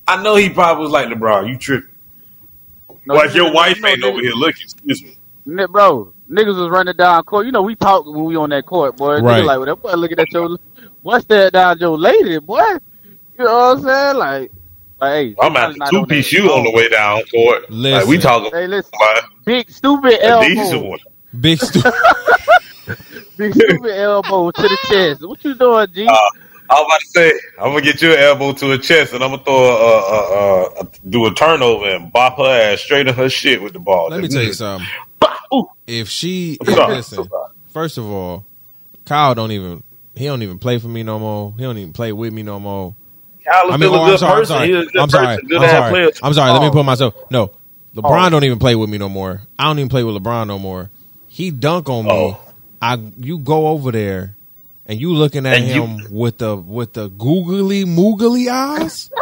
I 0.07 0.23
know 0.23 0.37
he 0.37 0.49
probably 0.49 0.85
was 0.85 0.93
like 0.93 1.09
LeBron. 1.09 1.49
You 1.49 1.57
tripping? 1.59 1.89
No, 3.07 3.15
like 3.15 3.35
your 3.35 3.49
you 3.49 3.53
wife 3.55 3.81
know, 3.81 3.89
ain't 3.89 4.01
niggas- 4.03 4.09
over 4.13 4.21
here 4.21 4.33
looking. 4.33 4.63
Excuse 4.63 5.03
me. 5.03 5.17
Ni- 5.45 5.67
bro, 5.67 6.13
niggas 6.31 6.57
was 6.57 6.69
running 6.71 6.95
down 6.97 7.25
court. 7.25 7.47
You 7.47 7.53
know, 7.53 7.63
we 7.63 7.75
talk 7.75 8.07
when 8.07 8.25
we 8.25 8.37
on 8.37 8.51
that 8.51 8.65
court, 8.67 8.97
boy. 8.97 9.19
Niggas 9.19 9.23
Right. 9.25 9.45
like, 9.45 9.57
well, 9.59 9.67
that 9.67 9.83
boy 9.83 9.93
looking 9.95 10.21
at 10.21 10.33
your, 10.33 10.57
what's 11.03 11.25
that 11.27 11.53
down 11.53 11.79
your 11.81 11.99
lady, 11.99 12.39
boy? 12.39 12.63
You 13.39 13.45
know 13.45 13.55
what 13.55 13.77
I'm 13.79 13.83
saying? 13.83 14.17
Like, 14.19 14.41
like 14.43 14.53
hey, 15.03 15.35
I'm 15.41 15.57
at 15.57 15.75
the 15.75 15.87
two 15.91 16.07
piece 16.07 16.33
you 16.33 16.51
on 16.51 16.65
the 16.65 16.71
way 16.71 16.89
down 16.89 17.23
court. 17.25 17.71
Like 17.71 18.07
we 18.07 18.19
talking 18.19 18.51
Hey, 18.53 18.67
listen, 18.67 18.91
about 18.95 19.25
big 19.45 19.71
stupid 19.71 20.21
a 20.23 20.41
decent 20.41 20.73
elbow, 20.73 20.89
one. 20.91 20.99
Big 21.41 21.61
stu- 21.61 21.83
big 23.37 23.55
stupid 23.55 23.97
elbow 23.99 24.51
to 24.51 24.63
the 24.63 24.79
chest. 24.79 25.27
What 25.27 25.45
you 25.45 25.55
doing, 25.55 25.87
G? 25.95 26.07
Uh, 26.07 26.13
I 26.71 26.75
was 26.75 26.87
about 26.87 27.01
to 27.01 27.07
say, 27.07 27.33
I'm 27.59 27.71
gonna 27.73 27.83
get 27.83 28.01
you 28.01 28.13
an 28.13 28.19
elbow 28.19 28.53
to 28.53 28.71
her 28.71 28.79
chest, 28.79 29.13
and 29.13 29.23
I'm 29.23 29.31
gonna 29.31 29.45
throw 29.45 29.55
a, 29.55 29.77
a, 29.77 29.99
a, 29.99 30.63
a, 30.63 30.81
a 30.81 30.89
do 31.09 31.27
a 31.27 31.35
turnover 31.35 31.87
and 31.87 32.13
bop 32.13 32.39
her 32.39 32.45
ass 32.45 32.81
straight 32.81 33.07
in 33.09 33.15
her 33.15 33.29
shit 33.29 33.63
with 33.63 33.73
the 33.73 33.79
ball. 33.79 34.09
Let 34.11 34.21
me 34.23 34.29
tell 34.29 34.43
you 34.43 34.53
something. 34.53 34.89
If 35.87 36.09
she, 36.09 36.59
if- 36.61 36.75
sorry. 36.75 36.97
listen, 36.97 37.29
first 37.73 37.99
of 37.99 38.05
all, 38.07 38.47
Kyle 39.05 39.35
don't 39.35 39.53
even 39.53 39.83
he 40.15 40.27
don't 40.27 40.43
even 40.43 40.59
play 40.59 40.79
for 40.79 40.89
me 40.89 41.03
no 41.03 41.19
more. 41.19 41.55
He 41.59 41.63
don't 41.65 41.77
even 41.79 41.93
play 41.93 42.13
with 42.13 42.33
me 42.33 42.43
no 42.43 42.59
more. 42.61 42.95
Kyle 43.45 43.73
I 43.73 43.77
mean, 43.77 43.89
still 43.91 43.95
oh, 43.95 43.99
a 43.99 44.01
I'm 44.03 44.11
good 44.11 44.19
sorry, 44.19 44.33
I'm 44.33 44.39
person. 44.41 44.55
sorry, 44.57 44.67
He's 44.69 44.77
a 44.77 44.91
good 44.91 45.01
I'm 45.03 45.11
sorry, 45.11 45.27
person, 45.27 45.47
good 45.49 45.63
I'm 45.63 45.69
sorry, 45.71 45.91
player. 45.91 46.11
I'm 46.23 46.35
sorry. 46.35 46.53
Let 46.53 46.61
me 46.63 46.69
Oh. 46.69 46.71
put 46.73 46.85
myself. 46.85 47.15
No, 47.31 47.43
oh. 47.43 48.01
LeBron 48.01 48.27
Oh. 48.27 48.31
don't 48.31 48.45
even 48.45 48.59
play 48.59 48.75
with 48.75 48.89
me 48.91 48.99
no 48.99 49.09
more. 49.09 49.43
I 49.59 49.65
don't 49.65 49.79
even 49.79 49.89
play 49.89 50.03
with 50.05 50.17
LeBron 50.17 50.47
no 50.47 50.59
more. 50.59 50.91
He 51.29 51.51
dunk 51.51 51.89
on 51.89 52.05
me. 52.05 52.11
Oh. 52.11 52.41
I 52.81 52.99
you 53.19 53.39
go 53.39 53.69
over 53.69 53.93
there 53.93 54.37
and 54.87 55.01
you 55.01 55.13
looking 55.15 55.47
at 55.47 55.59
And 55.59 55.69
you- 55.69 55.83
him 55.85 56.07
with 56.11 56.39
the 56.39 56.57
with 56.57 56.93
the 56.95 57.09
googly 57.09 57.85
moogly 57.85 58.49
eyes, 58.51 59.11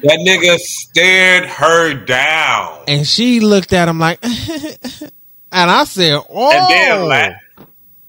That 0.00 0.18
nigga 0.24 0.56
stared 0.58 1.46
her 1.46 1.94
down. 1.94 2.84
and 2.86 3.04
she 3.06 3.40
looked 3.40 3.72
at 3.72 3.88
him 3.88 3.98
like, 3.98 4.22
and 4.22 5.10
I 5.52 5.82
said, 5.84 6.20
"Oh, 6.30 6.52
And 6.52 6.70
then 6.70 7.08
laughed. 7.08 7.42
Oh, 7.58 7.64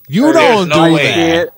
you 0.07 0.31
don't 0.33 0.69
no 0.69 0.85
do 0.87 0.93
way. 0.93 1.07
that." 1.07 1.49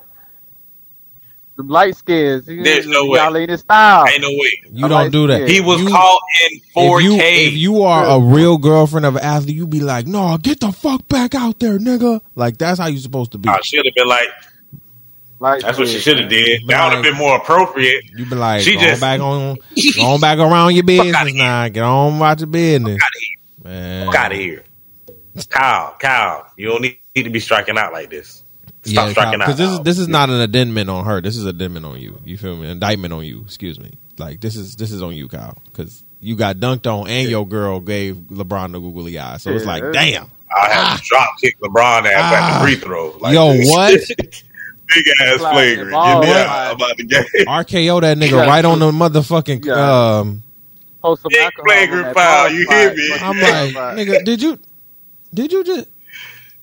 Kid. 1.62 1.70
Light 1.70 1.96
skins. 1.96 2.46
There's 2.46 2.86
no 2.86 3.06
way. 3.06 3.18
Y'all 3.18 3.36
ain't 3.36 3.50
his 3.50 3.60
style. 3.60 4.04
Ain't 4.06 4.22
no 4.22 4.28
way. 4.30 4.62
You 4.72 4.86
I 4.86 4.88
don't 4.88 5.10
do 5.10 5.26
that. 5.28 5.48
He 5.48 5.60
was 5.60 5.80
You- 5.80 5.88
caught 5.88 6.20
in 6.50 6.60
4K. 6.74 6.98
If 6.98 7.04
you, 7.04 7.16
if 7.20 7.52
you 7.54 7.82
are 7.82 8.04
a 8.16 8.20
real 8.20 8.58
girlfriend 8.58 9.06
of 9.06 9.16
an 9.16 9.22
athlete, 9.24 9.56
you 9.56 9.66
be 9.66 9.80
like, 9.80 10.06
no, 10.06 10.36
get 10.38 10.60
the 10.60 10.72
fuck 10.72 11.06
back 11.08 11.34
out 11.34 11.58
there, 11.60 11.78
nigga. 11.78 12.20
Like 12.34 12.58
that's 12.58 12.78
how 12.78 12.86
you're 12.86 13.00
supposed 13.00 13.32
to 13.32 13.38
be. 13.38 13.48
I 13.48 13.60
should 13.62 13.84
have 13.86 13.94
been 13.94 14.08
like, 14.08 14.28
Light 15.40 15.62
that's 15.62 15.76
what 15.76 15.88
she 15.88 15.98
should 15.98 16.20
have 16.20 16.28
did. 16.30 16.62
But 16.66 16.72
That 16.72 16.84
would 16.84 16.94
have 16.94 17.02
been 17.02 17.16
more 17.18 17.36
appropriate. 17.36 18.04
You'd 18.16 18.30
be 18.30 18.36
like, 18.36 18.60
She 18.62 18.74
go 18.74 18.80
just- 18.80 19.00
back 19.00 19.20
on, 19.20 19.56
go 19.96 20.02
on 20.06 20.20
back 20.20 20.38
around 20.38 20.74
your 20.74 20.84
business 20.84 21.16
outta 21.16 21.30
here. 21.30 21.38
now. 21.38 21.68
Get 21.68 21.82
on 21.82 22.16
about 22.16 22.38
your 22.38 22.46
business, 22.46 23.02
Out 23.02 23.08
of 23.08 23.20
here. 23.20 23.72
man. 23.72 24.06
Fuck 24.06 24.14
out 24.14 24.32
of 24.32 24.38
here. 24.38 24.64
Kyle, 25.48 25.96
Kyle, 25.98 26.46
you 26.56 26.68
don't 26.68 26.82
need, 26.82 26.98
need 27.16 27.22
to 27.24 27.30
be 27.30 27.40
striking 27.40 27.76
out 27.78 27.92
like 27.92 28.08
this. 28.10 28.41
Stop 28.84 29.06
Yeah, 29.06 29.12
striking 29.12 29.34
out. 29.40 29.46
because 29.46 29.58
this 29.58 29.70
is 29.70 29.80
this 29.80 29.98
is 29.98 30.08
not 30.08 30.28
an 30.30 30.40
indictment 30.40 30.90
on 30.90 31.04
her. 31.04 31.20
This 31.20 31.36
is 31.36 31.46
a 31.46 31.50
indictment 31.50 31.86
on 31.86 32.00
you. 32.00 32.20
You 32.24 32.36
feel 32.36 32.56
me? 32.56 32.68
Indictment 32.68 33.12
on 33.14 33.24
you. 33.24 33.42
Excuse 33.42 33.78
me. 33.78 33.92
Like 34.18 34.40
this 34.40 34.56
is 34.56 34.76
this 34.76 34.90
is 34.90 35.02
on 35.02 35.14
you, 35.14 35.28
Kyle, 35.28 35.56
because 35.66 36.02
you 36.20 36.34
got 36.36 36.56
dunked 36.56 36.86
on 36.92 37.08
and 37.08 37.28
your 37.28 37.46
girl 37.46 37.80
gave 37.80 38.16
LeBron 38.16 38.72
the 38.72 38.80
googly 38.80 39.18
eye. 39.18 39.36
So 39.38 39.50
it's 39.50 39.64
like, 39.64 39.82
damn. 39.92 40.30
I 40.54 40.68
had 40.68 40.96
to 40.96 41.02
drop 41.04 41.28
kick 41.40 41.58
LeBron 41.60 42.04
ass 42.06 42.06
at 42.06 42.40
Ah. 42.42 42.58
the 42.60 42.64
free 42.66 42.74
throw. 42.76 43.16
Like 43.18 43.34
Yo, 43.34 43.54
what? 43.70 44.00
Big 44.94 45.06
ass 45.22 45.40
Like, 45.40 45.52
flagrant. 45.54 45.90
ball, 45.92 46.24
Yeah, 46.26 46.44
like- 46.68 46.76
about 46.76 46.96
the 46.98 47.04
game. 47.04 47.24
RKO 47.46 48.00
that 48.02 48.18
nigga 48.18 48.30
Yeah. 48.32 48.46
right 48.46 48.64
on 48.64 48.78
the 48.80 48.90
motherfucking. 48.90 49.64
Yeah. 49.64 50.18
Um, 50.18 50.42
Post 51.00 51.22
some 51.22 51.30
Big 51.30 51.40
alcohol 51.40 51.64
flagrant 51.64 52.14
foul, 52.14 52.50
you 52.50 52.66
hear 52.68 52.94
me? 52.94 53.10
I'm 53.20 53.40
like, 53.40 53.96
nigga, 53.96 54.24
did 54.24 54.42
you, 54.42 54.58
did 55.32 55.50
you 55.52 55.64
just? 55.64 55.88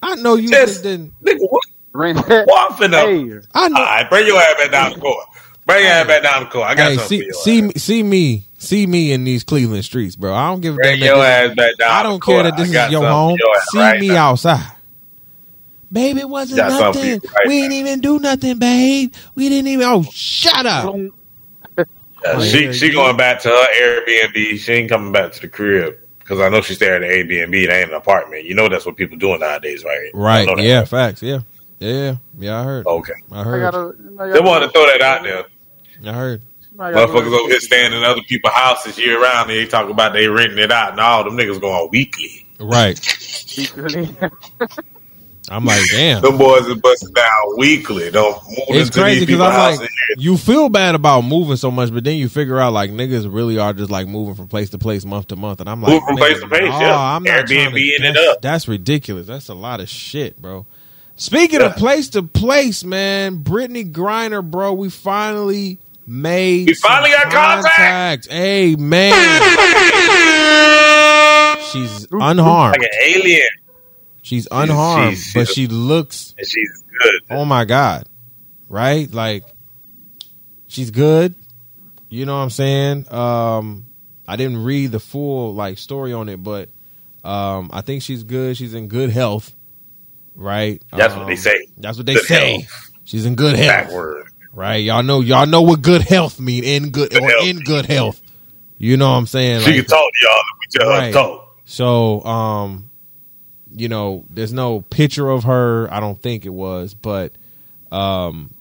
I 0.03 0.15
know 0.15 0.35
you 0.35 0.49
Just- 0.49 0.67
just 0.73 0.83
didn't. 0.83 1.13
Nigga, 1.23 1.39
what? 1.49 1.63
Ring- 1.93 2.15
Waffing 2.15 2.93
up. 2.93 3.07
Hey, 3.07 3.39
I 3.53 3.63
All 3.63 3.69
know. 3.69 3.81
right, 3.81 4.09
bring 4.09 4.27
your 4.27 4.37
ass 4.39 4.55
back 4.57 4.71
down 4.71 4.93
the 4.93 4.99
court. 4.99 5.25
Bring 5.65 5.83
your 5.83 5.91
ass 5.91 6.07
back 6.07 6.23
down 6.23 6.43
the 6.43 6.49
court. 6.49 6.67
I 6.67 6.75
got 6.75 6.91
Hey, 6.91 6.97
something 6.97 7.07
see, 7.09 7.19
for 7.19 7.25
you. 7.25 7.33
see, 7.33 7.61
me- 7.63 7.73
see 7.75 8.03
me, 8.03 8.45
see 8.57 8.87
me 8.87 9.11
in 9.11 9.23
these 9.23 9.43
Cleveland 9.43 9.85
streets, 9.85 10.15
bro. 10.15 10.33
I 10.33 10.47
don't 10.49 10.61
give 10.61 10.73
a 10.75 10.77
Bring 10.77 10.99
damn. 10.99 11.07
your 11.07 11.17
that 11.17 11.41
this- 11.41 11.49
ass 11.51 11.55
back 11.55 11.77
down 11.77 11.91
I 11.91 12.03
the 12.03 12.09
don't 12.09 12.23
care 12.23 12.35
court. 12.35 12.45
that 12.45 12.57
this 12.57 12.75
I 12.75 12.85
is 12.85 12.91
your 12.91 13.01
something 13.01 13.01
for 13.01 13.13
home. 13.13 13.37
your 13.39 13.55
ass 13.57 13.67
See 13.71 13.79
right 13.79 13.99
me 13.99 14.07
now. 14.09 14.31
outside. 14.31 14.71
Baby, 15.91 16.19
it 16.19 16.29
wasn't 16.29 16.57
Got 16.57 16.71
something 16.73 17.01
for 17.01 17.25
nothing. 17.25 17.29
right 17.35 17.47
we 17.47 17.55
now. 17.55 17.61
didn't 17.69 17.73
even 17.87 17.99
do 18.01 18.19
nothing, 18.19 18.57
babe. 18.59 19.13
We 19.33 19.49
didn't 19.49 19.67
even. 19.69 19.85
Oh, 19.87 20.03
shut 20.11 20.65
up. 20.65 20.95
Yeah, 20.95 21.83
Oh, 22.25 22.41
she 22.43 22.73
she 22.73 22.91
going 22.91 23.15
back 23.17 23.39
to 23.41 23.49
her 23.49 23.65
Airbnb. 24.05 24.59
She 24.59 24.73
ain't 24.73 24.89
coming 24.89 25.11
back 25.13 25.31
to 25.31 25.41
the 25.41 25.47
crib 25.47 25.95
because 26.19 26.41
I 26.41 26.49
know 26.49 26.59
she's 26.61 26.75
staying 26.75 27.01
at 27.03 27.09
Airbnb. 27.09 27.55
It 27.55 27.69
ain't 27.71 27.89
an 27.89 27.95
apartment. 27.95 28.43
You 28.43 28.55
know 28.55 28.67
that's 28.69 28.85
what 28.85 28.97
people 28.97 29.17
doing 29.17 29.39
nowadays, 29.39 29.83
right? 29.85 30.11
Right. 30.13 30.45
Know 30.45 30.57
that. 30.57 30.63
Yeah. 30.63 30.83
Facts. 30.83 31.23
Yeah. 31.23 31.39
Yeah. 31.79 32.17
Yeah. 32.37 32.59
I 32.59 32.63
heard. 32.63 32.87
Okay. 32.87 33.13
I 33.31 33.39
I 33.39 33.43
heard. 33.43 33.71
gotta, 33.71 33.93
They 34.33 34.39
want 34.39 34.63
to 34.63 34.69
throw 34.69 34.85
that 34.85 35.01
out 35.01 35.23
there. 35.23 35.45
I 36.05 36.13
heard. 36.15 36.41
Motherfuckers 36.75 37.37
over 37.37 37.49
here 37.49 37.59
staying 37.59 37.91
in 37.93 38.03
other 38.03 38.21
people's 38.21 38.53
houses 38.53 38.97
year 38.97 39.21
round. 39.21 39.49
And 39.49 39.59
they 39.59 39.65
talk 39.65 39.89
about 39.89 40.13
they 40.13 40.27
renting 40.27 40.59
it 40.59 40.71
out, 40.71 40.91
and 40.91 40.99
all 40.99 41.23
them 41.23 41.37
niggas 41.37 41.59
going 41.59 41.89
weekly. 41.91 42.45
Right. 42.59 42.97
I'm 45.51 45.65
like, 45.65 45.81
damn. 45.89 46.21
Them 46.21 46.37
boys 46.37 46.69
are 46.69 46.75
busting 46.75 47.11
down 47.13 47.57
weekly. 47.57 48.11
Don't 48.11 48.35
move 48.47 48.57
It's 48.69 48.89
crazy 48.91 49.25
because 49.25 49.41
I'm 49.41 49.79
like, 49.79 49.89
you 50.17 50.37
feel 50.37 50.69
bad 50.69 50.93
about 50.95 51.21
moving 51.21 51.55
so 51.55 51.71
much, 51.71 51.91
but 51.91 52.03
then 52.03 52.17
you 52.17 52.29
figure 52.29 52.59
out 52.59 52.71
like 52.73 52.91
niggas 52.91 53.33
really 53.33 53.57
are 53.57 53.73
just 53.73 53.89
like 53.89 54.07
moving 54.07 54.35
from 54.35 54.47
place 54.47 54.69
to 54.71 54.77
place, 54.77 55.05
month 55.05 55.27
to 55.29 55.35
month, 55.35 55.59
and 55.59 55.69
I'm 55.69 55.81
like, 55.81 55.93
Move 55.93 56.03
from 56.03 56.17
place 56.17 56.39
to 56.39 56.47
place, 56.47 56.61
no, 56.69 56.79
yeah. 56.79 56.99
I'm 56.99 57.23
not 57.23 57.47
trying 57.47 57.47
to- 57.47 57.55
Airbnb-ing 57.55 58.03
it 58.03 58.13
that's, 58.13 58.27
up. 58.27 58.41
That's 58.41 58.67
ridiculous. 58.67 59.25
That's 59.27 59.49
a 59.49 59.55
lot 59.55 59.79
of 59.79 59.89
shit, 59.89 60.39
bro. 60.39 60.67
Speaking 61.19 61.61
of 61.61 61.75
place 61.75 62.07
to 62.11 62.23
place, 62.23 62.83
man, 62.85 63.43
Brittney 63.43 63.91
Griner, 63.91 64.41
bro, 64.41 64.71
we 64.73 64.89
finally 64.89 65.77
made. 66.07 66.67
We 66.67 66.73
finally 66.75 67.09
got 67.11 67.29
contact. 67.31 68.27
Hey 68.31 68.75
man, 68.77 69.11
she's 71.71 72.07
unharmed. 72.11 72.77
like 72.77 72.89
an 72.89 72.99
alien, 73.03 73.47
She's 74.21 74.47
unharmed, 74.49 75.17
she's- 75.17 75.33
but 75.33 75.47
she 75.53 75.67
looks 75.67 76.35
she's 76.43 76.83
good. 77.01 77.21
oh 77.29 77.43
my 77.45 77.65
god. 77.65 78.07
Right? 78.69 79.11
Like 79.13 79.43
she's 80.67 80.91
good. 80.91 81.35
You 82.09 82.25
know 82.25 82.35
what 82.37 82.43
i'm 82.43 82.49
saying? 82.49 83.11
Um 83.13 83.85
i 84.27 84.35
didn't 84.35 84.63
read 84.63 84.91
the 84.91 84.99
full 84.99 85.53
like 85.53 85.77
story 85.79 86.13
on 86.13 86.29
it 86.29 86.41
but 86.41 86.69
um 87.23 87.69
i 87.73 87.81
think 87.81 88.03
she's 88.03 88.23
good. 88.23 88.55
She's 88.57 88.73
in 88.73 88.87
good 88.87 89.09
health 89.09 89.53
right 90.39 90.81
That's 90.91 91.13
Um, 91.13 91.19
what 91.21 91.27
they 91.27 91.35
say. 91.35 91.65
that's 91.77 91.97
what 91.97 92.05
they 92.05 92.13
Good 92.15 92.25
say 92.25 92.51
health. 92.59 92.91
she's 93.03 93.25
in 93.25 93.35
good 93.35 93.55
health 93.55 93.91
right 94.53 94.77
y'all 94.77 95.03
know 95.03 95.19
y'all 95.21 95.45
know 95.45 95.61
what 95.61 95.81
good 95.81 96.01
health 96.01 96.39
mean 96.39 96.63
in 96.63 96.89
good, 96.91 97.11
Good 97.11 97.21
or 97.21 97.29
health. 97.29 97.43
in 97.43 97.59
good 97.59 97.85
health 97.85 98.21
you 98.77 98.97
know 98.97 99.11
what 99.11 99.17
i'm 99.17 99.27
saying 99.27 99.59
She 99.61 99.71
Like, 99.71 99.75
can 99.75 99.85
talk 99.85 100.11
to 100.11 100.27
y'all 100.27 100.41
we 100.59 100.79
tell 100.79 100.89
her 100.89 100.97
Right. 100.99 101.07
to 101.07 101.13
talk. 101.13 101.55
so, 101.65 102.23
um, 102.23 102.89
you 103.71 103.87
know, 103.87 104.25
there's 104.31 104.51
no 104.53 104.81
picture 104.81 105.29
of 105.29 105.43
her. 105.43 105.87
I 105.93 105.99
don't 105.99 106.19
think 106.19 106.45
it 106.45 106.49
was, 106.49 106.95
but 106.95 107.33
um, 107.91 108.51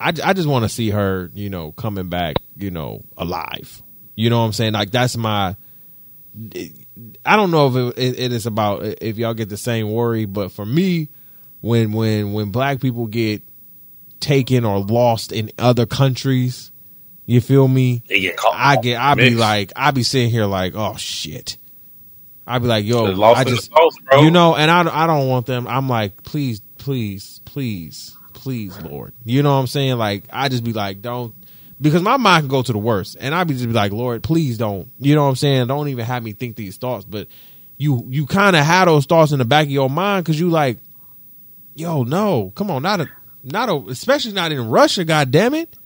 I 0.00 0.08
I 0.24 0.32
just 0.32 0.48
want 0.48 0.64
to 0.64 0.68
see 0.68 0.90
her, 0.90 1.30
you 1.34 1.48
know, 1.50 1.70
coming 1.72 2.08
back, 2.08 2.34
you 2.56 2.72
know, 2.72 3.02
alive. 3.16 3.80
You 4.16 4.28
know 4.30 4.40
what 4.40 4.46
I'm 4.46 4.52
saying? 4.52 4.72
Like 4.72 4.90
that's 4.90 5.16
my. 5.16 5.54
I 7.24 7.36
don't 7.36 7.50
know 7.50 7.68
if 7.68 7.98
it, 7.98 8.18
it, 8.18 8.32
is 8.32 8.46
about 8.46 8.84
if 9.00 9.18
y'all 9.18 9.34
get 9.34 9.48
the 9.48 9.56
same 9.56 9.90
worry, 9.90 10.24
but 10.24 10.52
for 10.52 10.66
me, 10.66 11.08
when 11.60 11.92
when 11.92 12.32
when 12.32 12.50
black 12.50 12.80
people 12.80 13.06
get 13.06 13.42
taken 14.20 14.64
or 14.64 14.80
lost 14.80 15.32
in 15.32 15.50
other 15.58 15.86
countries, 15.86 16.70
you 17.26 17.40
feel 17.40 17.68
me? 17.68 18.02
They 18.08 18.20
get 18.20 18.36
caught. 18.36 18.54
I 18.56 18.76
get, 18.76 19.00
I 19.00 19.14
be 19.14 19.30
like, 19.30 19.72
I 19.76 19.90
be 19.90 20.02
sitting 20.02 20.30
here 20.30 20.46
like, 20.46 20.72
oh 20.74 20.96
shit. 20.96 21.56
I 22.46 22.58
be 22.58 22.66
like, 22.66 22.86
yo, 22.86 23.22
I 23.22 23.44
just, 23.44 23.70
bro. 23.70 24.22
you 24.22 24.30
know, 24.30 24.56
and 24.56 24.70
I, 24.70 25.04
I 25.04 25.06
don't 25.06 25.28
want 25.28 25.44
them. 25.44 25.66
I'm 25.66 25.86
like, 25.86 26.22
please, 26.22 26.60
please, 26.78 27.40
please, 27.44 28.16
please, 28.32 28.80
Lord. 28.80 29.12
You 29.22 29.42
know 29.42 29.52
what 29.52 29.60
I'm 29.60 29.66
saying? 29.66 29.98
Like, 29.98 30.24
I 30.32 30.48
just 30.48 30.64
be 30.64 30.72
like, 30.72 31.02
don't, 31.02 31.34
because 31.80 32.02
my 32.02 32.16
mind 32.16 32.42
can 32.42 32.48
go 32.48 32.62
to 32.62 32.72
the 32.72 32.78
worst, 32.78 33.16
and 33.20 33.34
I'd 33.34 33.46
be 33.48 33.54
just 33.54 33.66
be 33.66 33.72
like, 33.72 33.92
Lord, 33.92 34.22
please 34.22 34.58
don't. 34.58 34.88
You 34.98 35.14
know 35.14 35.22
what 35.24 35.30
I'm 35.30 35.36
saying? 35.36 35.66
Don't 35.68 35.88
even 35.88 36.04
have 36.04 36.22
me 36.22 36.32
think 36.32 36.56
these 36.56 36.76
thoughts, 36.76 37.04
but 37.04 37.28
you, 37.76 38.04
you 38.08 38.26
kind 38.26 38.56
of 38.56 38.64
have 38.64 38.86
those 38.86 39.06
thoughts 39.06 39.32
in 39.32 39.38
the 39.38 39.44
back 39.44 39.66
of 39.66 39.70
your 39.70 39.88
mind 39.88 40.24
because 40.24 40.38
you 40.38 40.50
like, 40.50 40.78
yo, 41.74 42.02
no, 42.02 42.52
come 42.56 42.70
on, 42.70 42.82
not 42.82 43.00
a, 43.00 43.08
Not 43.44 43.68
a, 43.68 43.76
especially 43.88 44.32
not 44.32 44.50
in 44.52 44.68
Russia. 44.68 45.04
God 45.04 45.30
damn 45.30 45.54
it. 45.54 45.76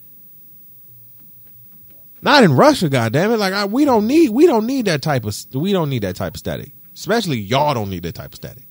Not 2.21 2.43
in 2.43 2.53
Russia. 2.53 2.89
God 2.89 3.13
damn 3.13 3.31
it. 3.31 3.37
Like 3.37 3.53
I, 3.53 3.65
we 3.65 3.85
don't 3.85 4.07
need 4.07 4.29
we 4.29 4.47
don't 4.47 4.65
need 4.65 4.85
that 4.85 5.01
type 5.01 5.25
of 5.25 5.35
we 5.53 5.73
don't 5.73 5.89
need 5.89 6.03
that 6.03 6.15
type 6.15 6.33
of 6.35 6.39
static. 6.39 6.71
Especially 6.93 7.37
y'all 7.37 7.73
don't 7.73 7.89
need 7.89 8.03
that 8.03 8.15
type 8.15 8.31
of 8.31 8.35
static. 8.35 8.63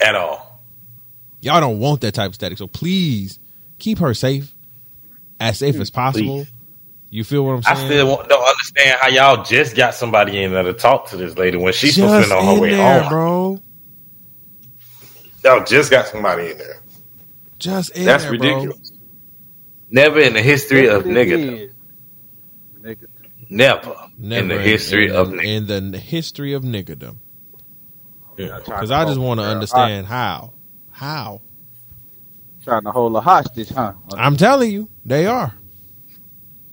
At 0.00 0.14
all. 0.14 0.62
Y'all 1.40 1.60
don't 1.60 1.80
want 1.80 2.00
that 2.02 2.14
type 2.14 2.28
of 2.28 2.34
static. 2.36 2.56
So 2.56 2.68
please 2.68 3.38
keep 3.78 3.98
her 3.98 4.14
safe, 4.14 4.54
as 5.42 5.58
safe 5.58 5.80
as 5.80 5.90
possible. 5.90 6.44
Please. 6.44 6.52
You 7.10 7.24
feel 7.24 7.44
what 7.44 7.52
I'm 7.54 7.62
saying? 7.62 7.78
I 7.78 7.86
still 7.86 8.16
don't 8.28 8.48
understand 8.48 8.98
how 9.00 9.08
y'all 9.08 9.44
just 9.44 9.76
got 9.76 9.94
somebody 9.94 10.42
in 10.42 10.52
there 10.52 10.64
to 10.64 10.74
talk 10.74 11.08
to 11.10 11.16
this 11.18 11.36
lady 11.38 11.58
when 11.58 11.72
she's 11.74 11.96
supposed 11.96 12.18
to 12.18 12.26
Just 12.26 12.28
be 12.28 12.34
on 12.34 12.46
her 12.46 12.54
in 12.54 12.60
way 12.60 12.70
there, 12.70 13.02
home. 13.02 13.08
bro. 13.08 13.62
Y'all 15.44 15.64
just 15.64 15.90
got 15.90 16.06
somebody 16.08 16.52
in 16.52 16.58
there. 16.58 16.80
Just 17.58 17.96
in 17.96 18.04
That's 18.04 18.24
there, 18.24 18.34
bro. 18.34 18.38
ridiculous. 18.38 18.92
Never 19.90 20.20
in 20.20 20.34
the 20.34 20.42
history 20.42 20.88
of 20.88 21.04
Yes, 21.04 21.06
nigga. 21.06 21.70
Nigga. 22.82 23.06
Never, 23.50 23.96
Never 24.18 24.42
in 24.42 24.48
the 24.48 24.58
history 24.58 25.08
in, 25.08 25.10
of 25.10 25.32
in, 25.40 25.40
nigga. 25.40 25.52
in 25.68 25.90
the 25.92 25.98
history 25.98 26.54
of 26.54 26.62
niggerdom. 26.64 27.18
Yeah. 28.38 28.60
Because 28.64 28.90
I 28.90 29.04
just 29.06 29.20
want 29.20 29.40
to 29.40 29.44
understand 29.46 30.06
how, 30.06 30.54
how. 30.90 31.42
Trying 32.64 32.84
to 32.84 32.92
hold 32.92 33.16
a 33.16 33.20
hostage, 33.22 33.70
huh? 33.70 33.94
I'm 34.16 34.36
telling 34.36 34.70
you, 34.72 34.90
they 35.04 35.26
are. 35.26 35.54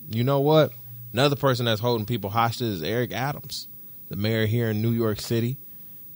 You 0.09 0.23
know 0.23 0.39
what? 0.39 0.71
Another 1.13 1.35
person 1.35 1.65
that's 1.65 1.81
holding 1.81 2.05
people 2.05 2.29
hostage 2.29 2.67
is 2.67 2.83
Eric 2.83 3.11
Adams, 3.11 3.67
the 4.09 4.15
mayor 4.15 4.45
here 4.45 4.69
in 4.69 4.81
New 4.81 4.91
York 4.91 5.19
City. 5.19 5.57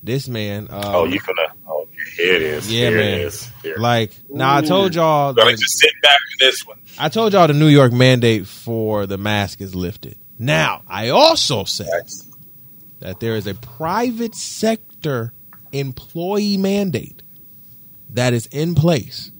This 0.03 0.27
man, 0.27 0.68
uh, 0.69 0.81
Oh, 0.94 1.06
you 1.06 1.19
gonna? 1.19 1.48
Oh, 1.68 1.88
here 2.18 2.35
it 2.35 2.41
is. 2.41 2.72
Yeah, 2.72 2.90
here 2.90 2.98
man. 2.98 3.14
It 3.14 3.22
is. 3.22 3.52
Here. 3.61 3.76
like 3.77 4.11
now 4.30 4.56
I 4.56 4.61
told 4.61 4.94
y'all, 4.94 5.34
Gonna 5.34 5.52
just 5.52 5.80
sit 5.80 5.91
back 6.02 6.18
with 6.31 6.40
this 6.40 6.65
one. 6.68 6.77
I 6.99 7.10
told 7.10 7.34
y'all 7.34 7.48
the 7.48 7.53
New 7.53 7.68
York 7.69 7.94
mandate 7.94 8.45
for 8.45 9.06
the 9.06 9.18
mask 9.18 9.61
is 9.61 9.73
lifted. 9.73 10.18
Now 10.38 10.84
I 10.88 11.10
also 11.10 11.64
said 11.64 11.88
that 12.99 13.19
there 13.19 13.35
is 13.35 13.48
a 13.48 13.53
private 13.56 14.35
sector 14.35 15.34
employee 15.72 16.57
mandate 16.57 17.23
that 18.10 18.34
is 18.34 18.45
in 18.48 18.76
place 18.76 19.31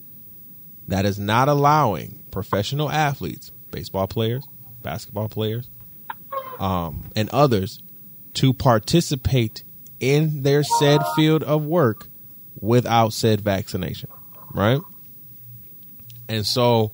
that 0.88 1.04
is 1.04 1.18
not 1.18 1.48
allowing 1.48 2.23
professional 2.34 2.90
athletes, 2.90 3.52
baseball 3.70 4.08
players, 4.08 4.46
basketball 4.82 5.28
players, 5.28 5.70
um, 6.58 7.10
and 7.14 7.30
others 7.30 7.80
to 8.34 8.52
participate 8.52 9.62
in 10.00 10.42
their 10.42 10.64
said 10.64 11.00
field 11.14 11.44
of 11.44 11.64
work 11.64 12.08
without 12.60 13.12
said 13.12 13.40
vaccination, 13.40 14.10
right? 14.52 14.80
And 16.28 16.44
so 16.44 16.92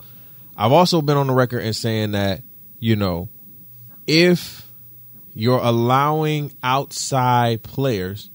I've 0.57 0.73
also 0.73 1.01
been 1.01 1.17
on 1.17 1.27
the 1.27 1.33
record 1.33 1.61
in 1.61 1.73
saying 1.73 2.13
that, 2.13 2.43
you 2.79 2.95
know, 2.95 3.31
if 4.07 4.69
you're 5.33 5.59
allowing 5.59 6.53
outside 6.63 7.63
players 7.63 8.31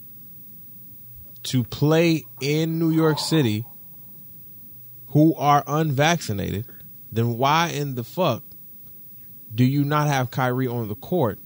to 1.43 1.63
play 1.63 2.23
in 2.41 2.79
New 2.79 2.89
York 2.89 3.19
City 3.19 3.63
who 5.09 5.35
are 5.35 5.63
unvaccinated, 5.67 6.65
then 7.15 7.37
why 7.37 7.69
in 7.69 7.95
the 7.95 8.03
fuck 8.03 8.43
do 9.53 9.63
you 9.63 9.83
not 9.83 10.07
have 10.07 10.31
Kyrie 10.31 10.67
on 10.67 10.87
the 10.87 10.95
court 10.95 11.39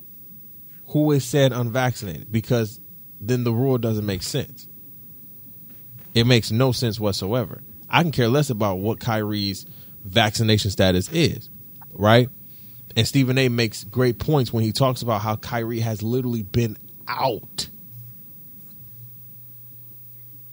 who 0.87 1.11
is 1.11 1.23
said 1.23 1.51
unvaccinated? 1.51 2.31
Because 2.31 2.79
then 3.21 3.43
the 3.43 3.53
rule 3.53 3.77
doesn't 3.77 4.05
make 4.05 4.23
sense. 4.23 4.67
It 6.15 6.25
makes 6.25 6.51
no 6.51 6.71
sense 6.71 6.99
whatsoever. 6.99 7.61
I 7.89 8.01
can 8.01 8.11
care 8.11 8.27
less 8.27 8.49
about 8.49 8.79
what 8.79 8.99
Kyrie's 8.99 9.65
vaccination 10.03 10.71
status 10.71 11.09
is, 11.11 11.49
right? 11.93 12.29
And 12.95 13.07
Stephen 13.07 13.37
A 13.37 13.49
makes 13.49 13.83
great 13.83 14.17
points 14.17 14.51
when 14.51 14.63
he 14.63 14.71
talks 14.71 15.01
about 15.01 15.21
how 15.21 15.35
Kyrie 15.35 15.81
has 15.81 16.01
literally 16.01 16.43
been 16.43 16.77
out. 17.07 17.69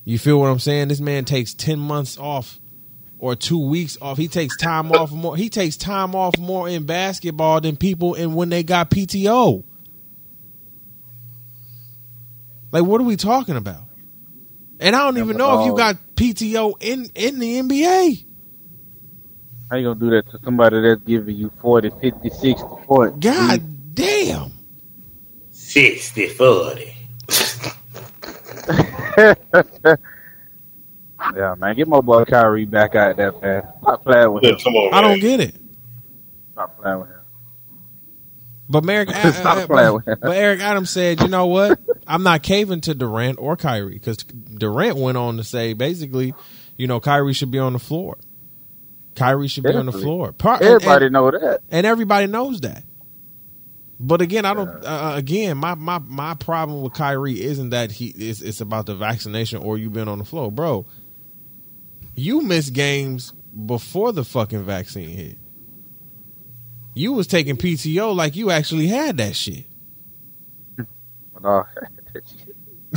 You 0.04 0.18
feel 0.18 0.38
what 0.38 0.48
I'm 0.48 0.58
saying? 0.58 0.88
This 0.88 1.00
man 1.00 1.24
takes 1.24 1.54
10 1.54 1.78
months 1.78 2.18
off 2.18 2.60
or 3.18 3.34
2 3.34 3.58
weeks 3.58 3.96
off. 4.00 4.18
He 4.18 4.28
takes 4.28 4.56
time 4.56 4.92
off 4.92 5.10
more. 5.10 5.36
He 5.36 5.48
takes 5.48 5.76
time 5.76 6.14
off 6.14 6.38
more 6.38 6.68
in 6.68 6.84
basketball 6.84 7.60
than 7.60 7.76
people 7.76 8.14
in 8.14 8.34
when 8.34 8.48
they 8.48 8.62
got 8.62 8.90
PTO. 8.90 9.64
Like 12.72 12.84
what 12.84 13.00
are 13.00 13.04
we 13.04 13.16
talking 13.16 13.56
about? 13.56 13.82
And 14.78 14.94
I 14.94 15.04
don't 15.04 15.18
even 15.18 15.38
know 15.38 15.60
if 15.60 15.66
you 15.66 15.72
uh, 15.72 15.76
got 15.76 15.96
PTO 16.16 16.74
in 16.80 17.06
in 17.14 17.38
the 17.38 17.60
NBA. 17.60 18.24
How 19.70 19.76
you 19.76 19.84
gonna 19.84 19.98
do 19.98 20.10
that 20.10 20.30
to 20.30 20.38
somebody 20.44 20.80
that's 20.80 21.02
giving 21.02 21.36
you 21.36 21.50
40, 21.60 21.90
50, 22.00 22.30
60 22.30 22.64
points? 22.86 23.18
God 23.18 23.94
damn. 23.94 24.52
60 25.50 26.28
40. 26.28 26.96
Yeah, 31.36 31.54
man. 31.58 31.74
Get 31.76 31.88
my 31.88 32.00
boy 32.00 32.24
Kyrie 32.24 32.64
back 32.64 32.94
out 32.94 33.16
there, 33.16 33.32
man. 33.32 33.62
Stop 33.82 34.04
playing 34.04 34.32
with 34.32 34.44
him. 34.44 34.56
Come 34.56 34.74
on, 34.74 34.94
I 34.94 35.00
don't 35.00 35.20
get 35.20 35.40
it. 35.40 35.56
Stop 36.52 36.80
playing 36.80 37.00
with 37.00 37.08
him. 37.08 37.16
But 38.68 38.88
Eric, 38.88 39.10
Stop 39.34 39.68
playing 39.68 39.94
with 39.94 40.08
him. 40.08 40.18
but 40.20 40.36
Eric 40.36 40.60
Adams 40.60 40.90
said, 40.90 41.20
you 41.20 41.28
know 41.28 41.46
what? 41.46 41.78
I'm 42.06 42.22
not 42.22 42.42
caving 42.42 42.80
to 42.82 42.94
Durant 42.94 43.38
or 43.38 43.56
Kyrie 43.56 43.94
because 43.94 44.18
Durant 44.18 44.96
went 44.96 45.16
on 45.16 45.36
to 45.36 45.44
say 45.44 45.72
basically, 45.72 46.34
you 46.76 46.86
know, 46.86 47.00
Kyrie 47.00 47.32
should 47.32 47.50
be 47.50 47.58
on 47.58 47.72
the 47.72 47.78
floor. 47.78 48.18
Kyrie 49.14 49.48
should 49.48 49.64
be 49.64 49.72
on 49.72 49.86
the 49.86 49.92
floor. 49.92 50.32
Part, 50.32 50.62
Everybody 50.62 51.06
and, 51.06 51.12
know 51.14 51.30
that. 51.30 51.60
and 51.70 51.86
everybody 51.86 52.26
knows 52.26 52.60
that. 52.60 52.84
But 53.98 54.20
again, 54.20 54.44
I 54.44 54.52
don't. 54.52 54.68
Uh, 54.68 55.12
again, 55.16 55.56
my, 55.56 55.74
my 55.74 55.98
my 55.98 56.34
problem 56.34 56.82
with 56.82 56.92
Kyrie 56.92 57.40
isn't 57.40 57.70
that 57.70 57.90
he 57.92 58.08
is. 58.08 58.42
It's 58.42 58.60
about 58.60 58.84
the 58.84 58.94
vaccination 58.94 59.62
or 59.62 59.78
you 59.78 59.88
been 59.88 60.06
on 60.06 60.18
the 60.18 60.24
floor, 60.24 60.52
bro. 60.52 60.84
You 62.16 62.40
missed 62.40 62.72
games 62.72 63.34
before 63.66 64.12
the 64.12 64.24
fucking 64.24 64.64
vaccine 64.64 65.10
hit. 65.10 65.36
You 66.94 67.12
was 67.12 67.26
taking 67.26 67.58
PTO 67.58 68.16
like 68.16 68.36
you 68.36 68.50
actually 68.50 68.86
had 68.86 69.18
that 69.18 69.36
shit. 69.36 69.66
But, 71.34 71.44
uh, 71.48 71.62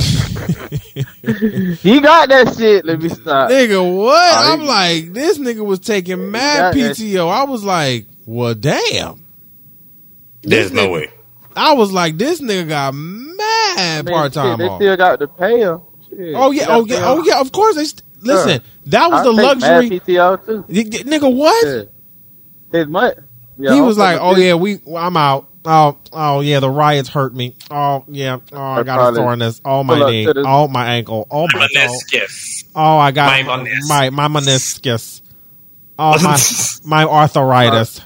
he 0.00 2.00
got 2.00 2.30
that 2.30 2.54
shit. 2.56 2.86
Let 2.86 3.02
me 3.02 3.10
stop. 3.10 3.50
Nigga, 3.50 3.96
what? 3.96 4.14
Oh, 4.14 4.52
I'm 4.52 4.60
he- 4.60 4.66
like, 4.66 5.12
this 5.12 5.38
nigga 5.38 5.64
was 5.64 5.80
taking 5.80 6.30
mad 6.30 6.74
PTO. 6.74 7.30
I 7.30 7.44
was 7.44 7.62
like, 7.62 8.06
well, 8.24 8.54
damn. 8.54 9.22
There's 10.42 10.72
no 10.72 10.90
way. 10.90 11.10
I 11.54 11.74
was 11.74 11.92
like, 11.92 12.16
this 12.16 12.40
nigga 12.40 12.68
got 12.68 12.94
mad 12.94 14.06
part 14.06 14.32
time 14.32 14.58
shit, 14.58 14.70
They 14.70 14.76
still 14.76 14.96
got 14.96 15.18
to 15.18 15.28
pay 15.28 15.60
him. 15.60 15.82
Shit, 16.08 16.34
Oh 16.34 16.52
yeah, 16.52 16.66
oh 16.70 16.86
yeah, 16.86 17.02
oh 17.02 17.22
yeah. 17.22 17.40
Of 17.40 17.52
course, 17.52 17.76
they 17.76 17.84
st- 17.84 18.02
listen. 18.20 18.62
That 18.86 19.10
was 19.10 19.20
I 19.20 19.24
the 19.24 19.32
take 19.36 19.44
luxury, 19.46 19.88
Mad 19.90 20.02
PTO 20.06 20.46
too. 20.46 20.64
Y- 20.68 20.84
y- 20.90 21.18
nigga. 21.18 21.34
What? 21.34 21.66
Yeah. 21.66 21.82
His 22.78 22.88
money. 22.88 23.14
Yeah, 23.58 23.72
he 23.72 23.78
I'm 23.78 23.86
was 23.86 23.98
like, 23.98 24.18
talking 24.18 24.38
"Oh 24.38 24.40
yeah, 24.42 24.54
we, 24.54 24.80
I'm 24.96 25.16
out. 25.16 25.48
Oh, 25.64 25.98
oh 26.12 26.40
yeah, 26.40 26.60
the 26.60 26.70
riots 26.70 27.08
hurt 27.10 27.34
me. 27.34 27.54
Oh 27.70 28.04
yeah, 28.08 28.38
oh 28.52 28.56
I 28.58 28.82
got 28.82 28.94
a 28.94 29.02
probably- 29.02 29.16
soreness. 29.18 29.60
Oh 29.64 29.84
my 29.84 29.94
pull 29.94 30.04
up 30.04 30.10
knee. 30.10 30.24
to 30.26 30.32
the- 30.32 30.44
Oh 30.46 30.68
my 30.68 30.94
ankle. 30.94 31.26
Oh 31.30 31.46
my 31.52 31.66
toe. 31.74 31.80
Meniscus. 32.14 32.64
Oh 32.74 32.96
I 32.98 33.10
got 33.10 33.26
My 33.46 33.56
my 33.58 33.64
meniscus. 33.68 33.88
my, 33.88 34.28
my 34.28 34.28
meniscus. 34.40 35.20
Oh 35.98 36.18
my 36.22 36.38
my 36.84 37.04
arthritis. 37.04 38.00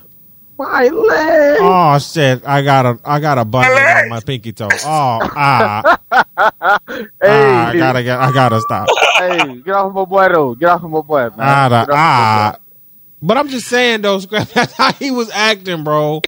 My 0.58 0.84
leg. 0.88 1.58
Oh 1.60 1.98
shit! 1.98 2.46
I 2.46 2.62
got 2.62 2.86
a 2.86 2.98
I 3.04 3.18
got 3.20 3.38
a 3.38 3.44
button 3.44 3.72
on 3.76 4.08
my 4.08 4.20
pinky 4.20 4.52
toe. 4.52 4.68
Oh 4.72 4.78
ah, 5.22 5.98
ah 6.46 6.78
hey, 6.88 7.28
I 7.54 7.76
gotta 7.76 8.02
get 8.04 8.18
I 8.18 8.32
gotta 8.32 8.60
stop. 8.60 8.88
Hey, 9.16 9.56
get 9.60 9.74
off 9.74 9.94
my 9.94 10.04
boy 10.04 10.28
though. 10.28 10.54
Get 10.54 10.68
off 10.68 10.82
my 10.82 11.00
boy, 11.00 11.22
man. 11.30 11.32
Ah, 11.38 11.68
da- 11.68 11.84
Get 11.86 11.90
off 11.92 11.96
ah. 11.98 12.56
But 13.22 13.36
I'm 13.38 13.48
just 13.48 13.68
saying 13.68 14.02
though, 14.02 14.18
Scrap, 14.18 14.48
that's 14.54 14.72
how 14.74 14.92
he 14.92 15.10
was 15.10 15.30
acting, 15.30 15.84
bro. 15.84 16.20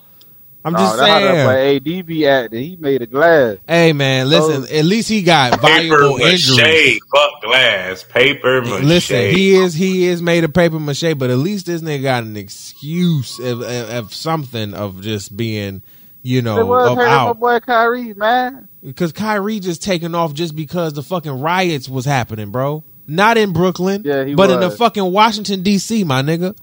I'm 0.65 0.73
boy. 0.73 0.79
just 0.81 0.97
no, 0.97 1.05
that's 1.05 1.11
how 1.13 1.21
that 1.21 1.35
saying. 1.47 1.83
boy 1.85 2.01
AD 2.01 2.07
be 2.07 2.27
acting. 2.27 2.63
He 2.65 2.77
made 2.77 3.03
a 3.03 3.07
glass. 3.07 3.59
Hey 3.69 3.93
man, 3.93 4.29
listen. 4.29 4.67
Oh. 4.69 4.79
At 4.79 4.85
least 4.85 5.09
he 5.09 5.23
got 5.23 5.53
Paper 5.61 5.63
valuable 5.67 6.17
injuries. 6.17 6.57
mache. 6.57 6.99
Fuck 7.15 7.43
glass. 7.43 8.03
Paper 8.05 8.63
mache. 8.63 8.83
Listen, 8.83 9.31
he 9.35 9.55
is 9.55 9.75
he 9.75 10.07
is 10.07 10.21
made 10.23 10.43
of 10.43 10.53
paper 10.53 10.81
mache, 10.81 11.15
but 11.17 11.31
at 11.31 11.39
least 11.39 11.67
this 11.67 11.83
nigga 11.83 12.03
got 12.03 12.25
an 12.25 12.37
excuse 12.37 13.39
of, 13.39 13.61
of, 13.61 13.91
of 13.91 14.15
something 14.15 14.75
of 14.75 15.03
just 15.03 15.37
being, 15.37 15.83
you 16.27 16.39
It 16.41 16.43
know, 16.45 16.67
was 16.67 16.91
of 16.91 16.97
hurting 16.97 17.11
my 17.13 17.17
out. 17.17 17.39
boy 17.41 17.61
Kyrie, 17.61 18.15
man. 18.15 18.69
Because 18.83 19.13
Kyrie 19.13 19.61
just 19.61 19.83
taking 19.83 20.15
off 20.15 20.35
just 20.35 20.57
because 20.57 20.93
the 20.93 21.03
fucking 21.03 21.41
riots 21.41 21.89
was 21.89 22.05
happening, 22.05 22.51
bro. 22.51 22.83
Not 23.07 23.37
in 23.39 23.53
Brooklyn, 23.53 24.03
Yeah, 24.05 24.25
he 24.25 24.35
but 24.35 24.51
in 24.51 24.59
the 24.61 24.71
fucking 24.71 25.13
Washington 25.13 25.63
D.C., 25.63 26.03
my 26.05 26.23
nigga. 26.23 26.57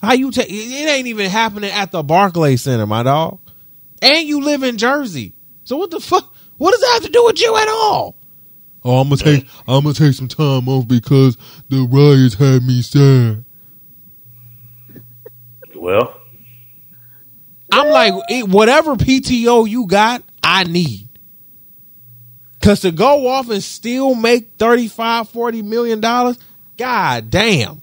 How 0.00 0.14
you 0.14 0.30
take? 0.30 0.48
It 0.50 0.88
ain't 0.88 1.06
even 1.06 1.30
happening 1.30 1.70
at 1.70 1.92
the 1.92 2.02
Barclays 2.02 2.62
Center, 2.62 2.86
my 2.86 3.02
dog. 3.02 3.38
And 4.00 4.26
you 4.26 4.40
live 4.40 4.62
in 4.62 4.78
Jersey, 4.78 5.34
so 5.64 5.76
what 5.76 5.90
the 5.90 6.00
fuck? 6.00 6.34
What 6.56 6.72
does 6.72 6.80
that 6.80 6.90
have 6.94 7.02
to 7.04 7.10
do 7.10 7.24
with 7.24 7.40
you 7.40 7.54
at 7.56 7.68
all? 7.68 8.16
Oh, 8.84 8.96
I'm 9.00 9.08
gonna 9.10 9.18
take 9.18 9.46
I'm 9.68 9.82
gonna 9.84 9.94
take 9.94 10.14
some 10.14 10.26
time 10.28 10.68
off 10.68 10.88
because 10.88 11.36
the 11.68 11.82
riots 11.88 12.34
had 12.34 12.62
me 12.66 12.82
sad. 12.82 13.44
Well, 15.76 16.14
I'm 17.72 17.88
like, 17.88 18.12
whatever 18.48 18.96
PTO 18.96 19.68
you 19.68 19.86
got, 19.86 20.22
I 20.42 20.64
need. 20.64 21.08
Cause 22.60 22.80
to 22.80 22.92
go 22.92 23.26
off 23.28 23.48
and 23.48 23.62
still 23.62 24.14
make 24.14 24.52
35, 24.58 25.30
40 25.30 25.62
million 25.62 26.00
dollars, 26.00 26.38
god 26.76 27.30
damn. 27.30 27.82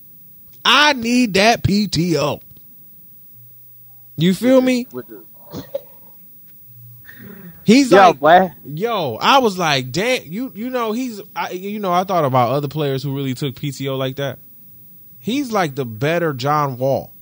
I 0.64 0.94
need 0.94 1.34
that 1.34 1.64
PTO. 1.64 2.41
You 4.16 4.34
feel 4.34 4.61
me? 4.61 4.88
He's 7.64 7.91
yo, 7.91 7.98
like, 7.98 8.20
boy. 8.20 8.53
yo, 8.66 9.16
I 9.16 9.40
was 9.40 9.57
like, 9.57 9.91
damn, 9.91 10.24
you 10.32 10.52
you 10.56 10.70
know, 10.70 10.91
he's 10.91 11.22
I, 11.36 11.52
you 11.52 11.80
know, 11.80 11.91
I 11.91 12.03
thought 12.03 12.26
about 12.26 12.52
other 12.52 12.68
players 12.68 13.03
who 13.03 13.16
really 13.16 13.34
took 13.34 13.56
PTO 13.56 13.98
like 13.98 14.16
that. 14.18 14.40
He's 15.20 15.52
like 15.52 15.76
the 15.76 15.86
better 15.86 16.34
John 16.34 16.78
Wall. 16.78 17.14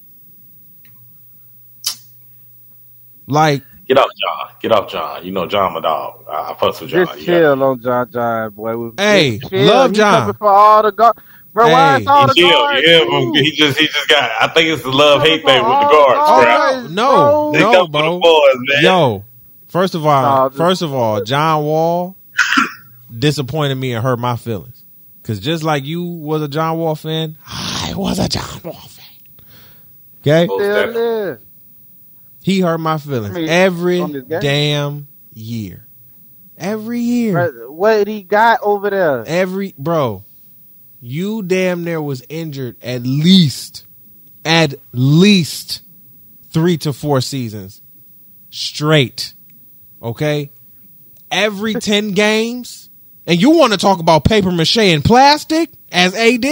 Like, 3.28 3.64
get 3.88 3.98
off 3.98 4.10
John. 4.20 4.56
Get 4.62 4.72
off 4.72 4.90
John. 4.90 5.26
You 5.26 5.32
know 5.32 5.46
John 5.48 5.74
my 5.74 5.82
dog. 5.82 6.24
I, 6.30 6.52
I 6.52 6.54
fucks 6.54 6.82
with 6.82 6.90
John. 6.90 7.06
Just 7.08 7.20
You 7.20 7.26
chill 7.26 7.64
on 7.64 7.82
John 7.82 8.12
John, 8.12 8.52
boy. 8.52 8.92
Hey, 8.98 9.38
Just 9.40 9.52
chill. 9.52 9.66
love 9.68 9.92
John. 9.94 10.22
coming 10.22 10.34
for 10.36 10.48
all 10.48 10.84
the 10.84 10.92
guard. 10.92 11.18
Bro, 11.54 11.70
why 11.72 11.96
Hey. 11.96 12.02
is 12.02 12.08
all 12.08 12.28
the 12.28 12.34
He 12.36 12.42
chill, 12.42 12.50
guards? 12.52 12.82
yeah, 12.88 13.00
too? 13.00 13.32
he 13.36 13.52
just 13.52 13.78
he 13.80 13.88
just 13.88 14.08
got. 14.10 14.32
I 14.42 14.48
think 14.54 14.70
it's 14.70 14.84
the 14.84 14.90
love 14.92 15.22
hate 15.24 15.44
Coming 15.44 15.56
thing 15.62 15.70
with 15.70 15.80
the 15.80 15.88
guards, 15.88 16.20
Oh, 16.24 16.44
bro. 16.44 16.88
no. 16.94 17.52
They 17.52 17.60
no, 17.60 17.72
come 17.74 17.86
for 17.88 17.92
bro. 17.92 18.14
the 18.14 18.20
boys, 18.20 18.56
man. 18.76 18.84
Yo, 18.84 19.26
first 19.68 19.96
of 19.96 20.06
all, 20.06 20.22
Nah, 20.22 20.50
first 20.50 20.82
of 20.82 20.94
all, 20.94 21.24
John 21.24 21.64
Wall 21.64 22.16
disappointed 23.18 23.76
me 23.76 23.94
and 23.94 24.04
hurt 24.04 24.20
my 24.20 24.36
feelings. 24.36 24.84
Cause 25.24 25.40
just 25.42 25.62
like 25.64 25.84
you 25.84 26.04
was 26.04 26.42
a 26.42 26.48
John 26.48 26.78
Wall 26.78 26.96
fan, 26.96 27.38
I 27.46 27.92
was 27.98 28.18
a 28.20 28.30
John 28.30 28.62
Wall 28.64 28.74
fan. 28.74 29.06
Okay, 30.22 30.46
Still 30.46 30.60
definitely. 30.60 31.46
He 32.48 32.62
hurt 32.62 32.78
my 32.80 32.98
feelings 32.98 33.36
I 33.36 33.40
mean, 33.42 33.50
every 33.50 34.00
on 34.00 34.12
this 34.14 34.24
game. 34.24 34.40
damn 34.40 35.08
year. 35.34 35.86
Every 36.58 37.02
year, 37.02 37.34
Bro, 37.52 37.72
What 37.74 38.08
he 38.08 38.24
got 38.24 38.62
over 38.64 38.90
there? 38.90 39.24
every 39.28 39.76
bro, 39.78 40.24
you 41.02 41.44
damn 41.44 41.84
near 41.84 42.02
was 42.02 42.24
injured 42.30 42.78
at 42.82 43.04
least, 43.04 43.86
at 44.46 44.74
least 44.94 45.82
three 46.52 46.78
to 46.78 46.94
four 46.94 47.22
seasons 47.22 47.82
straight. 48.50 49.34
Okay, 50.02 50.50
every 51.30 51.74
ten 51.90 52.12
games, 52.12 52.90
and 53.28 53.40
you 53.42 53.52
want 53.52 53.74
to 53.74 53.78
talk 53.78 54.00
about 54.00 54.24
paper 54.24 54.52
mache 54.52 54.78
and 54.78 55.04
plastic 55.06 55.70
as 55.92 56.16
AD? 56.16 56.46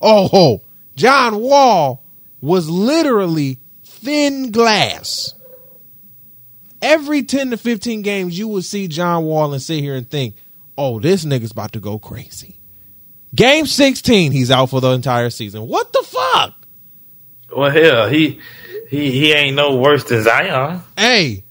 Oh, 0.00 0.60
John 0.94 1.38
Wall 1.40 2.04
was 2.40 2.68
literally 2.68 3.58
thin 4.02 4.50
glass. 4.50 5.34
Every 6.80 7.22
10 7.22 7.50
to 7.50 7.56
15 7.56 8.02
games, 8.02 8.36
you 8.38 8.48
will 8.48 8.62
see 8.62 8.88
John 8.88 9.24
Wall 9.24 9.52
and 9.52 9.62
sit 9.62 9.80
here 9.80 9.94
and 9.94 10.08
think, 10.08 10.34
oh, 10.76 10.98
this 10.98 11.24
nigga's 11.24 11.52
about 11.52 11.72
to 11.72 11.80
go 11.80 11.98
crazy. 11.98 12.58
Game 13.34 13.66
16, 13.66 14.32
he's 14.32 14.50
out 14.50 14.66
for 14.70 14.80
the 14.80 14.90
entire 14.90 15.30
season. 15.30 15.66
What 15.68 15.92
the 15.92 16.02
fuck? 16.02 16.54
Well, 17.56 17.70
hell, 17.70 18.08
he 18.08 18.40
he 18.88 19.10
he 19.10 19.32
ain't 19.32 19.56
no 19.56 19.76
worse 19.76 20.04
than 20.04 20.22
Zion. 20.22 20.80
Hey, 20.96 21.44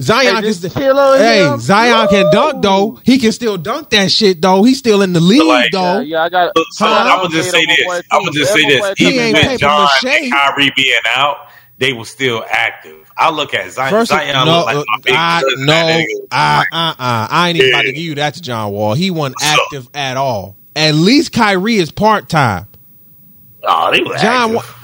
Zion 0.00 0.26
Hey, 0.26 0.32
can 0.32 0.42
just 0.42 0.60
st- 0.62 0.72
chill 0.74 0.98
on 0.98 1.18
Hey, 1.18 1.46
him. 1.52 1.58
Zion 1.60 2.08
can 2.08 2.32
dunk 2.32 2.62
though. 2.62 3.00
He 3.04 3.18
can 3.18 3.30
still 3.32 3.56
dunk 3.56 3.90
that 3.90 4.10
shit 4.10 4.42
though. 4.42 4.62
He's 4.64 4.78
still 4.78 5.02
in 5.02 5.12
the 5.12 5.20
league 5.20 5.42
like, 5.46 5.70
though. 5.72 6.00
Yeah, 6.00 6.18
yeah, 6.18 6.22
I 6.24 6.28
got. 6.28 6.52
So, 6.56 6.64
so 6.72 6.86
Huh? 6.86 6.94
I'm 7.10 7.22
gonna 7.22 7.34
just 7.34 7.50
say 7.52 7.64
this. 7.64 8.02
I'm 8.10 8.20
gonna 8.22 8.32
just 8.32 8.52
say 8.52 8.64
this. 8.66 9.00
Even 9.00 9.32
with 9.32 9.42
paper 9.42 9.58
John 9.58 9.88
mache. 10.04 10.04
and 10.22 10.32
Kyrie 10.32 10.72
being 10.76 10.98
out, 11.06 11.36
they 11.80 11.92
were 11.92 12.04
still 12.04 12.44
active. 12.48 13.10
I 13.16 13.30
look 13.30 13.52
at 13.54 13.70
Zion. 13.72 13.90
First, 13.90 14.12
of, 14.12 14.18
Zion 14.18 14.46
no, 14.46 14.58
look 14.58 14.66
like 14.66 14.86
I, 15.08 15.40
cousin. 15.42 15.66
no, 15.66 16.04
I, 16.30 16.64
uh, 16.70 16.74
uh, 16.76 17.28
I 17.30 17.48
ain't 17.48 17.58
even 17.58 17.70
about 17.70 17.82
to 17.82 17.92
give 17.92 18.02
you 18.02 18.14
that 18.16 18.34
to 18.34 18.42
John 18.42 18.70
Wall. 18.72 18.94
He 18.94 19.10
wasn't 19.10 19.36
What's 19.40 19.52
up? 19.52 19.58
active 19.66 19.88
at 19.94 20.16
all. 20.16 20.56
At 20.76 20.94
least 20.94 21.32
Kyrie 21.32 21.76
is 21.76 21.90
part 21.90 22.28
time. 22.28 22.66
Oh, 23.64 23.90
they 23.92 24.00
were 24.02 24.16
John, 24.16 24.56
active. 24.56 24.76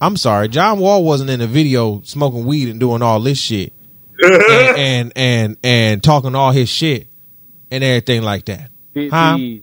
I'm 0.00 0.16
sorry, 0.16 0.48
John 0.48 0.78
Wall 0.78 1.04
wasn't 1.04 1.28
in 1.30 1.40
the 1.40 1.46
video 1.46 2.00
smoking 2.02 2.46
weed 2.46 2.68
and 2.68 2.80
doing 2.80 3.02
all 3.02 3.20
this 3.20 3.38
shit 3.38 3.72
and 4.20 4.32
and 4.78 5.12
and, 5.16 5.56
and 5.62 6.02
talking 6.02 6.34
all 6.34 6.50
his 6.52 6.68
shit 6.68 7.08
and 7.70 7.84
everything 7.84 8.22
like 8.22 8.46
that. 8.46 8.70
Big 8.94 9.10
Huh? 9.10 9.36
B's. 9.36 9.62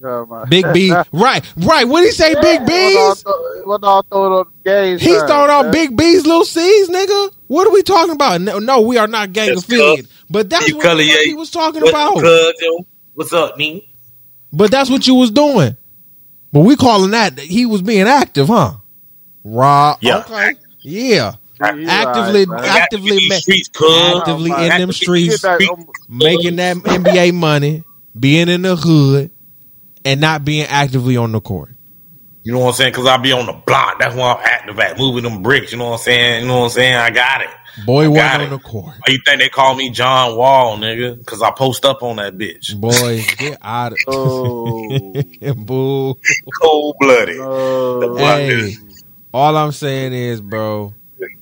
You 0.00 0.46
Big 0.48 0.72
B, 0.72 0.90
right, 1.12 1.44
right. 1.56 1.88
What 1.88 2.04
he 2.04 2.10
say? 2.12 2.34
Big 2.40 2.66
B's. 2.66 3.24
What 3.64 3.84
all 3.84 4.02
throwing 4.04 4.32
on 4.32 4.46
the 4.64 4.70
games? 4.70 5.02
He's 5.02 5.22
throwing 5.24 5.50
out 5.50 5.64
man. 5.64 5.72
Big 5.72 5.96
B's, 5.96 6.26
little 6.26 6.44
C's, 6.44 6.88
nigga. 6.90 7.32
What 7.48 7.66
are 7.66 7.72
we 7.72 7.82
talking 7.82 8.14
about? 8.14 8.40
No, 8.40 8.58
no 8.58 8.80
we 8.82 8.98
are 8.98 9.06
not 9.08 9.32
gang 9.32 9.48
That's 9.50 9.64
affiliated. 9.64 10.08
But 10.30 10.50
that's 10.50 10.64
Steve 10.64 10.76
what 10.76 10.84
the 10.84 11.04
he 11.24 11.34
was 11.34 11.50
talking 11.50 11.82
What's 11.82 11.92
about. 11.92 12.16
up, 12.18 12.22
cuz, 12.22 12.54
yo? 12.60 12.86
What's 13.14 13.32
up, 13.32 13.56
Nee? 13.58 13.88
But 14.52 14.70
that's 14.70 14.90
what 14.90 15.06
you 15.06 15.14
was 15.14 15.30
doing. 15.30 15.76
But 16.52 16.60
we 16.60 16.76
calling 16.76 17.12
that 17.12 17.38
he 17.38 17.66
was 17.66 17.82
being 17.82 18.06
active, 18.08 18.48
huh? 18.48 18.74
Raw. 19.44 19.96
Yeah. 20.00 20.18
Okay. 20.20 20.54
Yeah. 20.82 21.34
You 21.60 21.86
Actively, 21.86 22.46
right, 22.46 22.64
actively, 22.64 22.76
Actively 22.76 23.28
ma- 23.28 23.36
streets, 23.36 23.70
actively 23.90 24.50
Oh, 24.50 24.56
in 24.56 24.76
them 24.76 24.92
Actively 24.92 24.92
streets, 24.92 25.40
Get 25.40 25.42
back 25.42 25.60
making 26.08 26.56
that 26.56 26.76
NBA 26.76 27.34
money, 27.34 27.84
being 28.18 28.48
in 28.48 28.62
the 28.62 28.76
hood, 28.76 29.30
and 30.08 30.20
not 30.20 30.44
being 30.44 30.66
actively 30.66 31.16
on 31.16 31.32
the 31.32 31.40
court. 31.40 31.70
You 32.42 32.52
know 32.52 32.60
what 32.60 32.68
I'm 32.68 32.74
saying? 32.74 32.92
Because 32.92 33.06
I 33.06 33.18
be 33.18 33.32
on 33.32 33.44
the 33.46 33.52
block. 33.52 33.98
That's 33.98 34.14
why 34.14 34.32
I'm 34.32 34.40
active 34.42 34.78
at 34.80 34.98
moving 34.98 35.22
them 35.24 35.42
bricks. 35.42 35.70
You 35.72 35.78
know 35.78 35.90
what 35.90 35.98
I'm 35.98 35.98
saying? 35.98 36.42
You 36.42 36.48
know 36.48 36.58
what 36.60 36.64
I'm 36.64 36.70
saying? 36.70 36.94
I 36.94 37.10
got 37.10 37.42
it. 37.42 37.48
Boy 37.84 38.06
I 38.06 38.08
wasn't 38.08 38.34
on 38.34 38.40
it. 38.40 38.50
the 38.50 38.58
court. 38.58 38.86
Why 38.86 39.12
you 39.12 39.18
think 39.24 39.40
they 39.40 39.48
call 39.50 39.74
me 39.74 39.90
John 39.90 40.34
Wall, 40.36 40.78
nigga? 40.78 41.18
Because 41.18 41.42
I 41.42 41.50
post 41.50 41.84
up 41.84 42.02
on 42.02 42.16
that 42.16 42.38
bitch. 42.38 42.74
Boy, 42.80 43.22
get 43.36 43.58
out 43.60 43.92
of 43.92 43.98
Oh, 44.08 45.12
Boo. 45.56 46.18
Cold 46.60 46.96
blooded. 46.98 47.36
no. 47.36 48.16
Hey, 48.16 48.74
all 49.34 49.56
I'm 49.56 49.72
saying 49.72 50.12
is, 50.14 50.40
bro, 50.40 50.94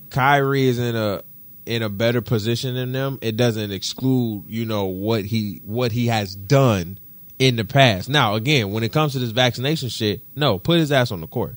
Kyrie 0.09 0.67
is 0.67 0.77
in 0.77 0.95
a 0.95 1.21
in 1.65 1.83
a 1.83 1.89
better 1.89 2.21
position 2.21 2.75
than 2.75 2.91
them. 2.91 3.17
It 3.21 3.37
doesn't 3.37 3.71
exclude, 3.71 4.43
you 4.47 4.65
know, 4.65 4.85
what 4.85 5.23
he 5.25 5.61
what 5.63 5.91
he 5.93 6.07
has 6.07 6.35
done 6.35 6.99
in 7.39 7.55
the 7.55 7.65
past. 7.65 8.09
Now, 8.09 8.35
again, 8.35 8.71
when 8.71 8.83
it 8.83 8.91
comes 8.91 9.13
to 9.13 9.19
this 9.19 9.31
vaccination 9.31 9.89
shit, 9.89 10.21
no, 10.35 10.59
put 10.59 10.79
his 10.79 10.91
ass 10.91 11.11
on 11.11 11.21
the 11.21 11.27
court. 11.27 11.55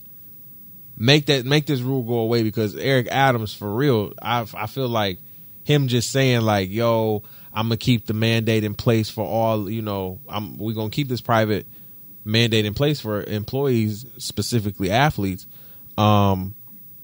Make 0.97 1.27
that 1.27 1.47
make 1.47 1.65
this 1.65 1.81
rule 1.81 2.03
go 2.03 2.19
away 2.19 2.43
because 2.43 2.77
Eric 2.77 3.09
Adams, 3.11 3.55
for 3.55 3.73
real, 3.75 4.13
I 4.21 4.47
I 4.55 4.67
feel 4.67 4.89
like 4.89 5.19
him 5.65 5.89
just 5.89 6.11
saying 6.13 6.43
like, 6.43 6.71
"Yo, 6.71 7.23
I'm 7.55 7.67
gonna 7.69 7.79
keep 7.79 8.07
the 8.07 8.13
mandate 8.13 8.65
in 8.65 8.75
place 8.75 9.09
for 9.09 9.25
all," 9.25 9.71
you 9.71 9.81
know, 9.81 10.21
I'm 10.29 10.59
we 10.59 10.75
gonna 10.75 10.91
keep 10.91 11.09
this 11.09 11.23
private 11.23 11.67
mandate 12.23 12.67
in 12.67 12.75
place 12.75 13.01
for 13.01 13.23
employees, 13.23 14.05
specifically 14.19 14.91
athletes, 14.91 15.47
um, 15.97 16.55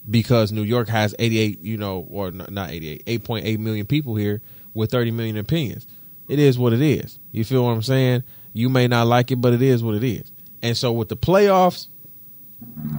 because 0.08 0.52
New 0.52 0.62
York 0.62 0.88
has 0.88 1.14
88, 1.18 1.60
you 1.62 1.78
know, 1.78 2.06
or 2.10 2.30
not 2.30 2.70
88, 2.70 3.02
8.8 3.06 3.58
million 3.58 3.86
people 3.86 4.14
here 4.14 4.42
with 4.74 4.90
30 4.90 5.10
million 5.10 5.38
opinions. 5.38 5.86
It 6.28 6.38
is 6.38 6.58
what 6.58 6.74
it 6.74 6.82
is. 6.82 7.18
You 7.32 7.44
feel 7.44 7.64
what 7.64 7.70
I'm 7.70 7.82
saying? 7.82 8.24
You 8.56 8.70
may 8.70 8.88
not 8.88 9.06
like 9.06 9.30
it, 9.30 9.36
but 9.36 9.52
it 9.52 9.60
is 9.60 9.82
what 9.84 9.94
it 9.94 10.02
is. 10.04 10.32
And 10.62 10.74
so 10.76 10.92
with 10.92 11.10
the 11.10 11.16
playoffs 11.16 11.88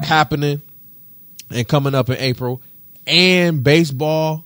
happening 0.04 0.62
and 1.50 1.68
coming 1.68 1.96
up 1.96 2.10
in 2.10 2.18
April 2.18 2.62
and 3.08 3.64
baseball, 3.64 4.46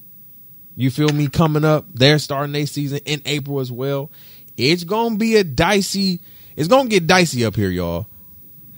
you 0.77 0.89
feel 0.89 1.09
me, 1.09 1.27
coming 1.27 1.65
up, 1.65 1.85
they're 1.93 2.17
starting 2.17 2.53
their 2.53 2.65
season 2.65 2.99
in 3.05 3.21
April 3.25 3.59
as 3.59 3.71
well. 3.71 4.09
It's 4.55 4.85
going 4.85 5.13
to 5.13 5.17
be 5.17 5.35
a 5.35 5.43
dicey, 5.43 6.21
it's 6.55 6.69
going 6.69 6.85
to 6.85 6.89
get 6.89 7.07
dicey 7.07 7.43
up 7.43 7.55
here, 7.55 7.69
y'all. 7.69 8.07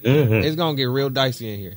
Mhm. 0.01 0.43
It's 0.43 0.55
going 0.55 0.75
to 0.75 0.81
get 0.81 0.89
real 0.89 1.09
dicey 1.11 1.53
in 1.53 1.59
here. 1.59 1.75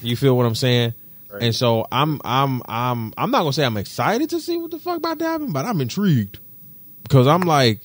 You 0.00 0.16
feel 0.16 0.36
what 0.36 0.46
I'm 0.46 0.54
saying? 0.54 0.94
And 1.40 1.54
so 1.54 1.86
I'm 1.92 2.22
I'm 2.24 2.62
I'm 2.66 3.12
I'm 3.18 3.30
not 3.30 3.40
gonna 3.40 3.52
say 3.52 3.64
I'm 3.64 3.76
excited 3.76 4.30
to 4.30 4.40
see 4.40 4.56
what 4.56 4.70
the 4.70 4.78
fuck 4.78 4.96
about 4.96 5.18
to 5.18 5.26
happen, 5.26 5.52
but 5.52 5.66
I'm 5.66 5.80
intrigued 5.82 6.38
because 7.02 7.26
I'm 7.26 7.42
like, 7.42 7.80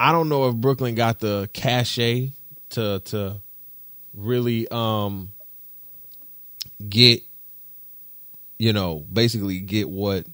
I 0.00 0.12
don't 0.12 0.30
know 0.30 0.48
if 0.48 0.54
Brooklyn 0.54 0.94
got 0.94 1.20
the 1.20 1.50
cachet 1.52 2.32
to 2.70 3.00
to 3.04 3.42
really 4.14 4.66
um 4.70 5.34
get 6.88 7.22
you 8.58 8.72
know 8.72 9.04
basically 9.12 9.60
get 9.60 9.90
what 9.90 10.24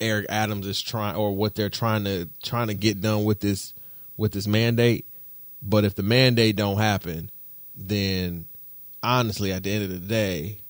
Eric 0.00 0.26
Adams 0.28 0.66
is 0.66 0.82
trying 0.82 1.14
or 1.14 1.36
what 1.36 1.54
they're 1.54 1.70
trying 1.70 2.02
to 2.02 2.28
trying 2.42 2.66
to 2.66 2.74
get 2.74 3.00
done 3.00 3.22
with 3.22 3.38
this 3.38 3.74
with 4.16 4.32
this 4.32 4.48
mandate. 4.48 5.06
But 5.62 5.84
if 5.84 5.94
the 5.94 6.02
mandate 6.02 6.56
don't 6.56 6.78
happen, 6.78 7.30
then 7.76 8.46
honestly, 9.04 9.52
at 9.52 9.62
the 9.62 9.70
end 9.70 9.84
of 9.84 9.90
the 9.90 10.04
day, 10.04 10.62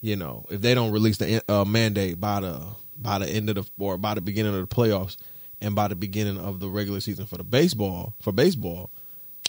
you 0.00 0.16
know, 0.16 0.46
if 0.48 0.62
they 0.62 0.72
don't 0.74 0.92
release 0.92 1.18
the 1.18 1.42
uh, 1.46 1.66
mandate 1.66 2.18
by 2.18 2.40
the 2.40 2.66
by 2.96 3.18
the 3.18 3.28
end 3.28 3.50
of 3.50 3.56
the 3.56 3.64
or 3.78 3.98
by 3.98 4.14
the 4.14 4.22
beginning 4.22 4.54
of 4.54 4.66
the 4.66 4.74
playoffs, 4.74 5.18
and 5.62 5.74
by 5.74 5.88
the 5.88 5.94
beginning 5.96 6.36
of 6.38 6.60
the 6.60 6.68
regular 6.68 7.00
season 7.00 7.24
for 7.26 7.38
the 7.38 7.44
baseball 7.44 8.14
for 8.20 8.32
baseball, 8.32 8.90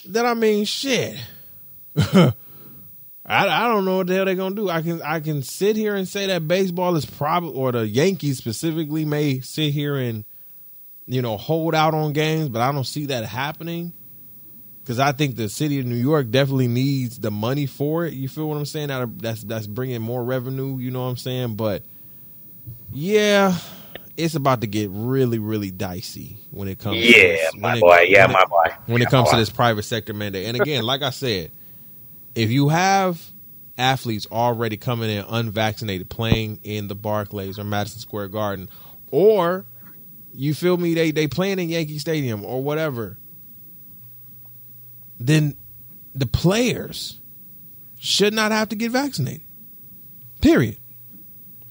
then 0.06 0.26
I 0.26 0.34
mean 0.34 0.64
shit. 0.66 1.18
I, 3.26 3.48
I 3.48 3.68
don't 3.70 3.86
know 3.86 3.98
what 3.98 4.08
the 4.08 4.16
hell 4.16 4.26
they're 4.26 4.36
gonna 4.36 4.56
do. 4.56 4.70
I 4.70 4.82
can 4.82 5.02
I 5.02 5.20
can 5.22 5.44
sit 5.44 5.76
here 5.76 5.96
and 5.96 6.08
say 6.08 6.28
that 6.28 6.48
baseball 6.48 6.96
is 6.96 7.06
probably 7.06 7.54
or 7.54 7.72
the 7.72 7.88
Yankees 7.88 8.38
specifically 8.38 9.06
may 9.06 9.40
sit 9.40 9.74
here 9.74 9.96
and 9.96 10.26
you 11.06 11.22
know 11.22 11.38
hold 11.38 11.74
out 11.76 11.94
on 11.94 12.14
games, 12.14 12.50
but 12.50 12.62
I 12.62 12.72
don't 12.72 12.84
see 12.86 13.06
that 13.08 13.26
happening 13.26 13.94
because 14.82 15.00
I 15.00 15.14
think 15.14 15.38
the 15.38 15.48
city 15.48 15.80
of 15.80 15.86
New 15.86 15.96
York 15.96 16.30
definitely 16.32 16.68
needs 16.68 17.18
the 17.18 17.32
money 17.32 17.66
for 17.66 18.06
it. 18.06 18.14
You 18.14 18.28
feel 18.28 18.50
what 18.50 18.58
I'm 18.58 18.66
saying? 18.66 18.90
That- 18.90 19.20
That's 19.20 19.44
that's 19.44 19.68
bringing 19.68 20.02
more 20.02 20.24
revenue. 20.24 20.78
You 20.78 20.92
know 20.92 21.04
what 21.04 21.10
I'm 21.12 21.18
saying? 21.18 21.56
But 21.56 21.84
yeah, 22.92 23.58
it's 24.18 24.36
about 24.36 24.62
to 24.62 24.68
get 24.68 24.90
really 24.92 25.40
really 25.40 25.72
dicey 25.72 26.38
when 26.52 26.68
it 26.68 26.80
comes. 26.80 26.98
to 26.98 27.06
Yeah, 27.06 27.14
this, 27.34 27.56
my 27.58 27.76
it- 27.76 27.82
boy. 27.82 28.06
Yeah, 28.08 28.26
it- 28.26 28.32
my 28.34 28.46
boy. 28.46 28.74
when 28.86 29.02
it 29.02 29.10
comes 29.10 29.30
to 29.30 29.36
boy. 29.36 29.40
this 29.40 29.50
private 29.50 29.84
sector 29.84 30.14
mandate. 30.14 30.46
And 30.48 30.60
again, 30.60 30.84
like 30.84 31.02
I 31.02 31.10
said, 31.10 31.52
if 32.36 32.52
you 32.52 32.70
have 32.70 33.22
athletes 33.78 34.28
already 34.32 34.78
coming 34.78 35.10
in 35.10 35.26
unvaccinated 35.28 36.10
playing 36.10 36.60
in 36.64 36.88
the 36.88 36.96
Barclays 36.96 37.58
or 37.58 37.64
Madison 37.64 38.00
Square 38.00 38.28
Garden, 38.30 38.70
or 39.10 39.66
you 40.34 40.54
feel 40.54 40.78
me, 40.78 40.94
they 40.94 41.12
they 41.12 41.28
playing 41.28 41.60
in 41.60 41.70
Yankee 41.70 41.98
Stadium 41.98 42.44
or 42.46 42.62
whatever, 42.64 43.18
then 45.20 45.56
the 46.14 46.26
players 46.26 47.20
should 48.00 48.34
not 48.34 48.52
have 48.52 48.70
to 48.70 48.76
get 48.76 48.92
vaccinated. 48.92 49.42
Period. 50.42 50.78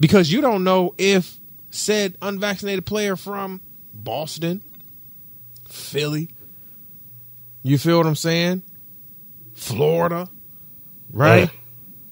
Because 0.01 0.32
you 0.32 0.40
don't 0.40 0.64
know 0.64 0.94
if 0.98 1.39
said 1.73 2.16
unvaccinated 2.23 2.86
player 2.86 3.16
from 3.16 3.61
Boston, 3.93 4.62
Philly, 5.69 6.28
you 7.65 7.78
feel 7.78 7.97
what 7.99 8.07
I'm 8.07 8.15
saying? 8.15 8.62
Florida, 9.55 10.28
right? 11.12 11.51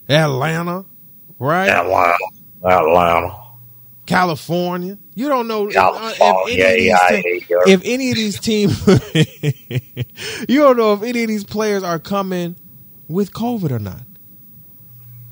Atlanta, 0.09 0.85
right? 1.39 1.69
Atlanta, 1.69 2.17
Atlanta, 2.65 3.37
California. 4.07 4.99
You 5.15 5.29
don't 5.29 5.47
know 5.47 5.69
if, 5.69 5.77
uh, 5.77 6.13
if, 6.15 6.21
any 6.21 6.63
of 6.63 6.77
these 6.77 6.89
Yeah, 6.89 7.09
te- 7.67 7.73
if 7.73 7.81
any 7.85 8.11
of 8.11 8.17
these 8.17 8.41
teams, 8.41 8.87
you 10.49 10.61
don't 10.61 10.77
know 10.79 10.95
if 10.95 11.03
any 11.03 11.23
of 11.23 11.29
these 11.29 11.45
players 11.45 11.83
are 11.83 11.99
coming 11.99 12.57
with 13.09 13.33
COVID 13.33 13.71
or 13.73 13.79
not, 13.79 14.03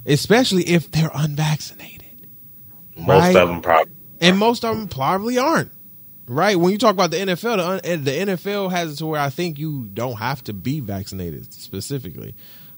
especially 0.07 0.65
if 0.65 0.91
they're 0.91 1.11
unvaccinated. 1.15 1.95
Most 2.97 3.09
Right. 3.09 3.37
of 3.37 3.49
them 3.49 3.63
probably. 3.63 3.93
And 4.21 4.39
most 4.39 4.65
of 4.65 4.77
them 4.77 4.89
probably 4.89 5.39
aren't. 5.39 5.73
Right 6.27 6.57
when 6.57 6.73
you 6.73 6.79
talk 6.79 6.93
about 6.93 7.11
the 7.11 7.17
NFL, 7.17 7.83
the, 7.83 7.97
the 7.97 8.11
NFL 8.11 8.71
has 8.71 8.93
it 8.93 8.97
to 8.97 9.07
where 9.07 9.21
I 9.21 9.31
think 9.31 9.59
you 9.59 9.89
don't 9.95 10.17
have 10.17 10.45
to 10.45 10.53
be 10.53 10.81
vaccinated 10.81 11.53
specifically, 11.55 12.35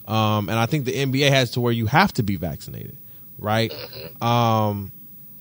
um, 0.07 0.49
and 0.49 0.57
I 0.57 0.67
think 0.67 0.85
the 0.85 0.93
NBA 0.93 1.31
has 1.31 1.51
to 1.53 1.61
where 1.61 1.73
you 1.73 1.87
have 1.87 2.13
to 2.15 2.23
be 2.23 2.37
vaccinated. 2.37 2.97
Right, 3.39 3.73
um, 4.21 4.93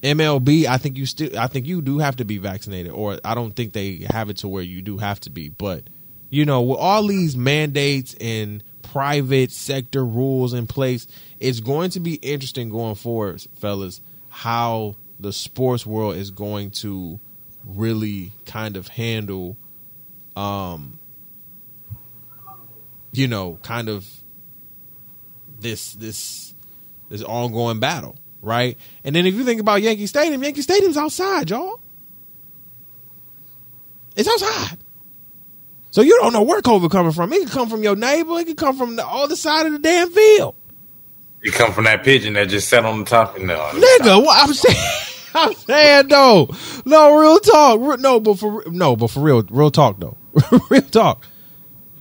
MLB, 0.02 0.66
I 0.66 0.78
think 0.78 0.98
you 0.98 1.06
still, 1.06 1.38
I 1.38 1.48
think 1.48 1.68
you 1.68 1.82
do 1.82 2.00
have 2.00 2.16
to 2.16 2.26
be 2.26 2.40
vaccinated, 2.40 2.92
or 2.92 3.20
I 3.24 3.36
don't 3.36 3.52
think 3.52 3.74
they 3.74 4.08
have 4.10 4.30
it 4.30 4.38
to 4.38 4.48
where 4.48 4.64
you 4.64 4.82
do 4.82 4.98
have 4.98 5.20
to 5.22 5.30
be. 5.30 5.50
But 5.50 5.84
you 6.30 6.46
know, 6.46 6.62
with 6.62 6.80
all 6.80 7.06
these 7.06 7.36
mandates 7.36 8.16
and 8.20 8.64
private 8.82 9.52
sector 9.52 10.06
rules 10.06 10.54
in 10.54 10.68
place, 10.68 11.08
it's 11.40 11.60
going 11.60 11.92
to 11.92 12.00
be 12.00 12.16
interesting 12.16 12.70
going 12.70 12.96
forward, 12.96 13.42
fellas, 13.60 14.02
how 14.30 14.96
the 15.20 15.34
sports 15.34 15.86
world 15.86 16.16
is 16.16 16.32
going 16.32 16.72
to 16.72 17.20
really 17.66 18.32
kind 18.46 18.78
of 18.78 18.88
handle 18.88 19.58
um 20.36 20.98
you 23.12 23.28
know 23.28 23.60
kind 23.62 23.90
of 23.90 24.08
this 25.60 25.94
this 25.94 26.54
this 27.10 27.22
ongoing 27.24 27.80
battle 27.80 28.18
right? 28.42 28.78
And 29.04 29.14
then 29.14 29.26
if 29.26 29.34
you 29.34 29.44
think 29.44 29.60
about 29.60 29.82
yankee 29.82 30.08
stadium 30.08 30.42
yankee 30.44 30.62
stadium's 30.62 30.98
outside 30.98 31.50
y'all. 31.50 31.80
It's 34.16 34.28
outside. 34.28 34.78
So 35.92 36.02
you 36.02 36.18
don't 36.22 36.34
know 36.34 36.44
where 36.44 36.62
covid 36.62 36.92
coming 36.92 37.12
from. 37.12 37.34
It 37.34 37.40
could 37.44 37.52
come 37.52 37.70
from 37.70 37.84
your 37.84 37.96
neighbor. 37.96 38.40
It 38.40 38.46
could 38.48 38.58
come 38.58 38.78
from 38.78 38.96
the 38.96 39.06
other 39.06 39.36
side 39.36 39.66
of 39.66 39.74
the 39.74 39.80
damn 39.80 40.12
field. 40.12 40.56
You 41.42 41.52
come 41.52 41.72
from 41.72 41.86
that 41.86 42.04
pigeon 42.04 42.34
that 42.34 42.50
just 42.50 42.68
sat 42.68 42.86
on 42.86 43.00
the 43.00 43.06
top. 43.06 43.38
Of 43.38 43.44
no, 43.44 43.56
nigga. 43.74 44.24
What 44.24 44.44
I'm 44.44 44.54
saying, 44.54 44.78
I'm 45.36 45.54
saying 45.54 46.08
though, 46.08 46.50
no 46.86 47.16
real 47.20 47.40
talk, 47.40 48.00
no, 48.00 48.20
but 48.20 48.36
for 48.40 48.64
no, 48.68 48.96
but 48.96 49.08
for 49.10 49.20
real, 49.22 49.44
real 49.50 49.72
talk 49.72 50.00
though, 50.00 50.18
real 50.70 50.82
talk. 50.82 51.26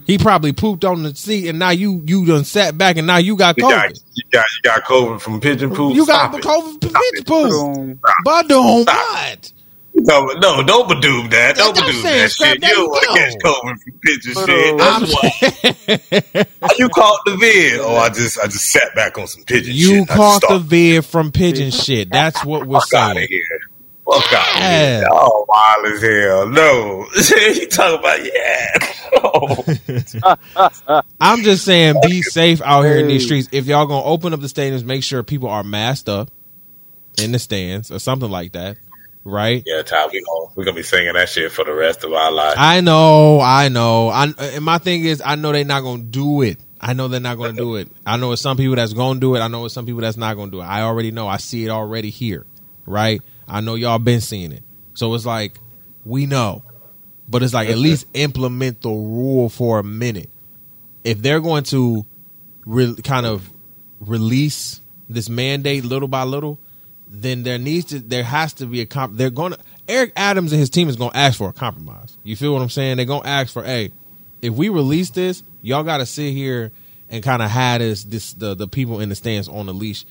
He 0.06 0.16
probably 0.16 0.54
pooped 0.54 0.86
on 0.86 1.02
the 1.02 1.14
seat, 1.14 1.48
and 1.48 1.58
now 1.58 1.70
you 1.70 2.02
you 2.06 2.24
done 2.24 2.44
sat 2.44 2.78
back, 2.78 2.96
and 2.96 3.06
now 3.06 3.18
you 3.18 3.36
got 3.36 3.58
You 3.58 3.64
got, 3.68 3.90
COVID. 3.90 4.00
you 4.14 4.24
got 4.32 4.46
you 4.54 4.62
got 4.62 4.84
COVID 4.84 5.20
from 5.20 5.40
pigeon 5.40 5.74
poop. 5.74 5.94
You 5.94 6.06
got 6.06 6.30
Stop 6.30 6.32
the 6.32 6.38
it. 6.38 6.44
COVID 6.44 6.72
Stop 6.90 7.02
pigeon 7.02 7.02
it. 7.14 7.26
poop. 7.26 7.50
Doing 7.50 7.98
what? 8.86 9.52
No, 10.00 10.26
no, 10.26 10.62
don't 10.62 10.88
badoob 10.88 11.30
that. 11.30 11.56
Don't 11.56 11.74
That's 11.74 11.88
badoob 11.88 12.02
saying 12.02 12.18
that 12.22 12.30
shit. 12.30 12.60
that 12.60 12.68
You 12.68 12.74
don't 12.74 12.88
want 12.90 13.02
to 13.02 13.18
catch 13.18 13.34
COVID 13.44 13.82
from 13.82 13.92
pigeon 14.00 14.34
But, 14.34 14.46
shit. 14.46 14.80
uh, 14.80 14.84
I'm 14.84 16.38
why. 16.40 16.44
How 16.68 16.74
you 16.78 16.88
caught 16.90 17.20
the 17.26 17.36
vid? 17.36 17.80
Oh, 17.80 17.96
I 17.96 18.08
just 18.10 18.38
I 18.38 18.44
just 18.44 18.70
sat 18.70 18.94
back 18.94 19.18
on 19.18 19.26
some 19.26 19.44
pigeon 19.44 19.74
shit. 19.74 19.74
you 19.74 20.06
caught 20.06 20.42
the 20.48 20.58
vid 20.60 21.04
from 21.04 21.32
pigeon 21.32 21.70
shit. 21.70 22.10
That's 22.10 22.44
what 22.44 22.66
we're 22.66 22.80
Fuck 22.80 22.94
out 22.94 23.16
of 23.16 23.22
here. 23.24 23.60
Fuck 24.10 24.32
out 24.32 24.54
of 24.56 24.60
Yeah. 24.60 24.98
here. 25.00 25.08
Oh, 25.10 25.44
wild 25.48 25.86
as 25.86 26.02
hell. 26.02 26.48
No. 26.48 27.06
you 27.60 27.68
talking 27.68 27.98
about, 27.98 28.24
yeah. 28.24 28.92
Oh. 29.20 31.06
I'm 31.20 31.42
just 31.42 31.64
saying, 31.64 31.96
be 32.02 32.22
safe 32.22 32.60
out 32.62 32.82
here 32.82 32.98
in 32.98 33.08
these 33.08 33.24
streets. 33.24 33.48
If 33.52 33.66
y'all 33.66 33.86
gonna 33.86 34.04
open 34.04 34.32
up 34.34 34.40
the 34.40 34.46
stadiums, 34.48 34.84
make 34.84 35.02
sure 35.02 35.22
people 35.22 35.48
are 35.48 35.64
masked 35.64 36.08
up 36.08 36.30
in 37.20 37.32
the 37.32 37.38
stands 37.38 37.90
or 37.90 37.98
something 37.98 38.30
like 38.30 38.52
that, 38.52 38.76
right? 39.28 39.62
yeah, 39.66 39.82
Ty, 39.82 40.08
we 40.12 40.22
gonna, 40.22 40.50
we 40.54 40.64
gonna 40.64 40.76
be 40.76 40.82
singing 40.82 41.12
that 41.14 41.28
shit 41.28 41.52
for 41.52 41.64
the 41.64 41.72
rest 41.72 42.04
of 42.04 42.12
our 42.12 42.32
life. 42.32 42.54
I 42.56 42.80
know, 42.80 43.40
I 43.40 43.68
know. 43.68 44.08
I 44.08 44.32
and 44.38 44.64
my 44.64 44.78
thing 44.78 45.04
is, 45.04 45.22
I 45.24 45.36
know 45.36 45.52
they're 45.52 45.64
not 45.64 45.82
gonna 45.82 46.02
do 46.02 46.42
it. 46.42 46.58
I 46.80 46.92
know 46.92 47.08
they're 47.08 47.20
not 47.20 47.38
gonna 47.38 47.52
do 47.54 47.76
it. 47.76 47.88
I 48.06 48.16
know 48.16 48.32
it's 48.32 48.42
some 48.42 48.56
people 48.56 48.76
that's 48.76 48.92
gonna 48.92 49.20
do 49.20 49.34
it. 49.36 49.40
I 49.40 49.48
know 49.48 49.64
it's 49.64 49.74
some 49.74 49.86
people 49.86 50.00
that's 50.00 50.16
not 50.16 50.36
gonna 50.36 50.50
do 50.50 50.60
it. 50.60 50.64
I 50.64 50.82
already 50.82 51.10
know. 51.10 51.28
I 51.28 51.36
see 51.38 51.64
it 51.64 51.70
already 51.70 52.10
here, 52.10 52.46
right? 52.86 53.20
I 53.46 53.60
know 53.60 53.74
y'all 53.74 53.98
been 53.98 54.20
seeing 54.20 54.52
it. 54.52 54.62
So 54.94 55.14
it's 55.14 55.26
like 55.26 55.58
we 56.04 56.26
know, 56.26 56.62
but 57.28 57.42
it's 57.42 57.54
like 57.54 57.68
at 57.68 57.78
least 57.78 58.06
implement 58.14 58.82
the 58.82 58.90
rule 58.90 59.48
for 59.48 59.78
a 59.78 59.84
minute. 59.84 60.30
If 61.04 61.22
they're 61.22 61.40
going 61.40 61.64
to 61.64 62.04
re- 62.66 62.96
kind 63.02 63.26
of 63.26 63.50
release 64.00 64.80
this 65.08 65.28
mandate 65.28 65.84
little 65.84 66.08
by 66.08 66.24
little, 66.24 66.58
then 67.10 67.42
there 67.42 67.58
needs 67.58 67.86
to 67.86 67.98
there 68.00 68.24
has 68.24 68.52
to 68.54 68.66
be 68.66 68.80
a 68.80 68.86
comp. 68.86 69.16
They're 69.16 69.30
going 69.30 69.52
to 69.52 69.58
Eric 69.88 70.12
Adams 70.16 70.52
and 70.52 70.60
his 70.60 70.70
team 70.70 70.88
is 70.88 70.96
going 70.96 71.10
to 71.12 71.16
ask 71.16 71.38
for 71.38 71.48
a 71.48 71.52
compromise. 71.52 72.16
You 72.22 72.36
feel 72.36 72.52
what 72.52 72.60
I'm 72.62 72.68
saying? 72.68 72.96
They're 72.98 73.06
going 73.06 73.22
to 73.22 73.28
ask 73.28 73.52
for, 73.52 73.62
hey, 73.64 73.90
if 74.42 74.52
we 74.54 74.68
release 74.68 75.10
this, 75.10 75.42
y'all 75.62 75.82
got 75.82 75.98
to 75.98 76.06
sit 76.06 76.32
here 76.32 76.70
and 77.08 77.22
kind 77.22 77.42
of 77.42 77.50
have 77.50 77.80
this 77.80 78.04
this 78.04 78.32
the 78.34 78.54
the 78.54 78.68
people 78.68 79.00
in 79.00 79.08
the 79.08 79.14
stands 79.14 79.48
on 79.48 79.66
the 79.66 79.72
leash, 79.74 80.04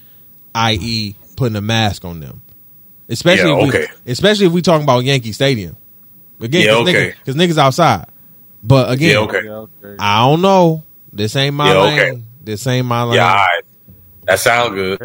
i.e., 0.55 1.15
putting 1.35 1.55
a 1.55 1.61
mask 1.61 2.03
on 2.05 2.19
them. 2.19 2.41
Especially 3.09 3.49
Yeah, 3.51 3.57
if 3.67 3.73
we, 3.73 3.79
okay. 3.79 3.87
especially 4.07 4.47
if 4.47 4.51
we 4.51 4.61
talking 4.61 4.83
about 4.83 5.03
Yankee 5.05 5.31
Stadium. 5.31 5.77
Again, 6.41 6.65
Yeah, 6.65 6.71
because 6.79 6.89
okay. 6.89 7.11
niggas, 7.11 7.25
'cause 7.25 7.35
niggas 7.35 7.57
outside. 7.57 8.05
But 8.63 8.91
again, 8.91 9.11
Yeah, 9.11 9.17
okay. 9.19 9.41
Yeah, 9.45 9.51
okay. 9.83 9.95
I 9.99 10.19
don't 10.25 10.41
know. 10.41 10.83
This 11.13 11.35
ain't 11.35 11.55
my 11.55 11.71
Yeah, 11.73 11.79
lane. 11.81 11.99
okay. 11.99 12.21
This 12.43 12.67
ain't 12.67 12.85
my 12.85 13.03
lane. 13.03 13.15
Yeah, 13.15 13.29
all 13.29 13.35
right. 13.35 13.61
That 14.27 14.39
sound 14.39 14.75
good. 14.75 14.99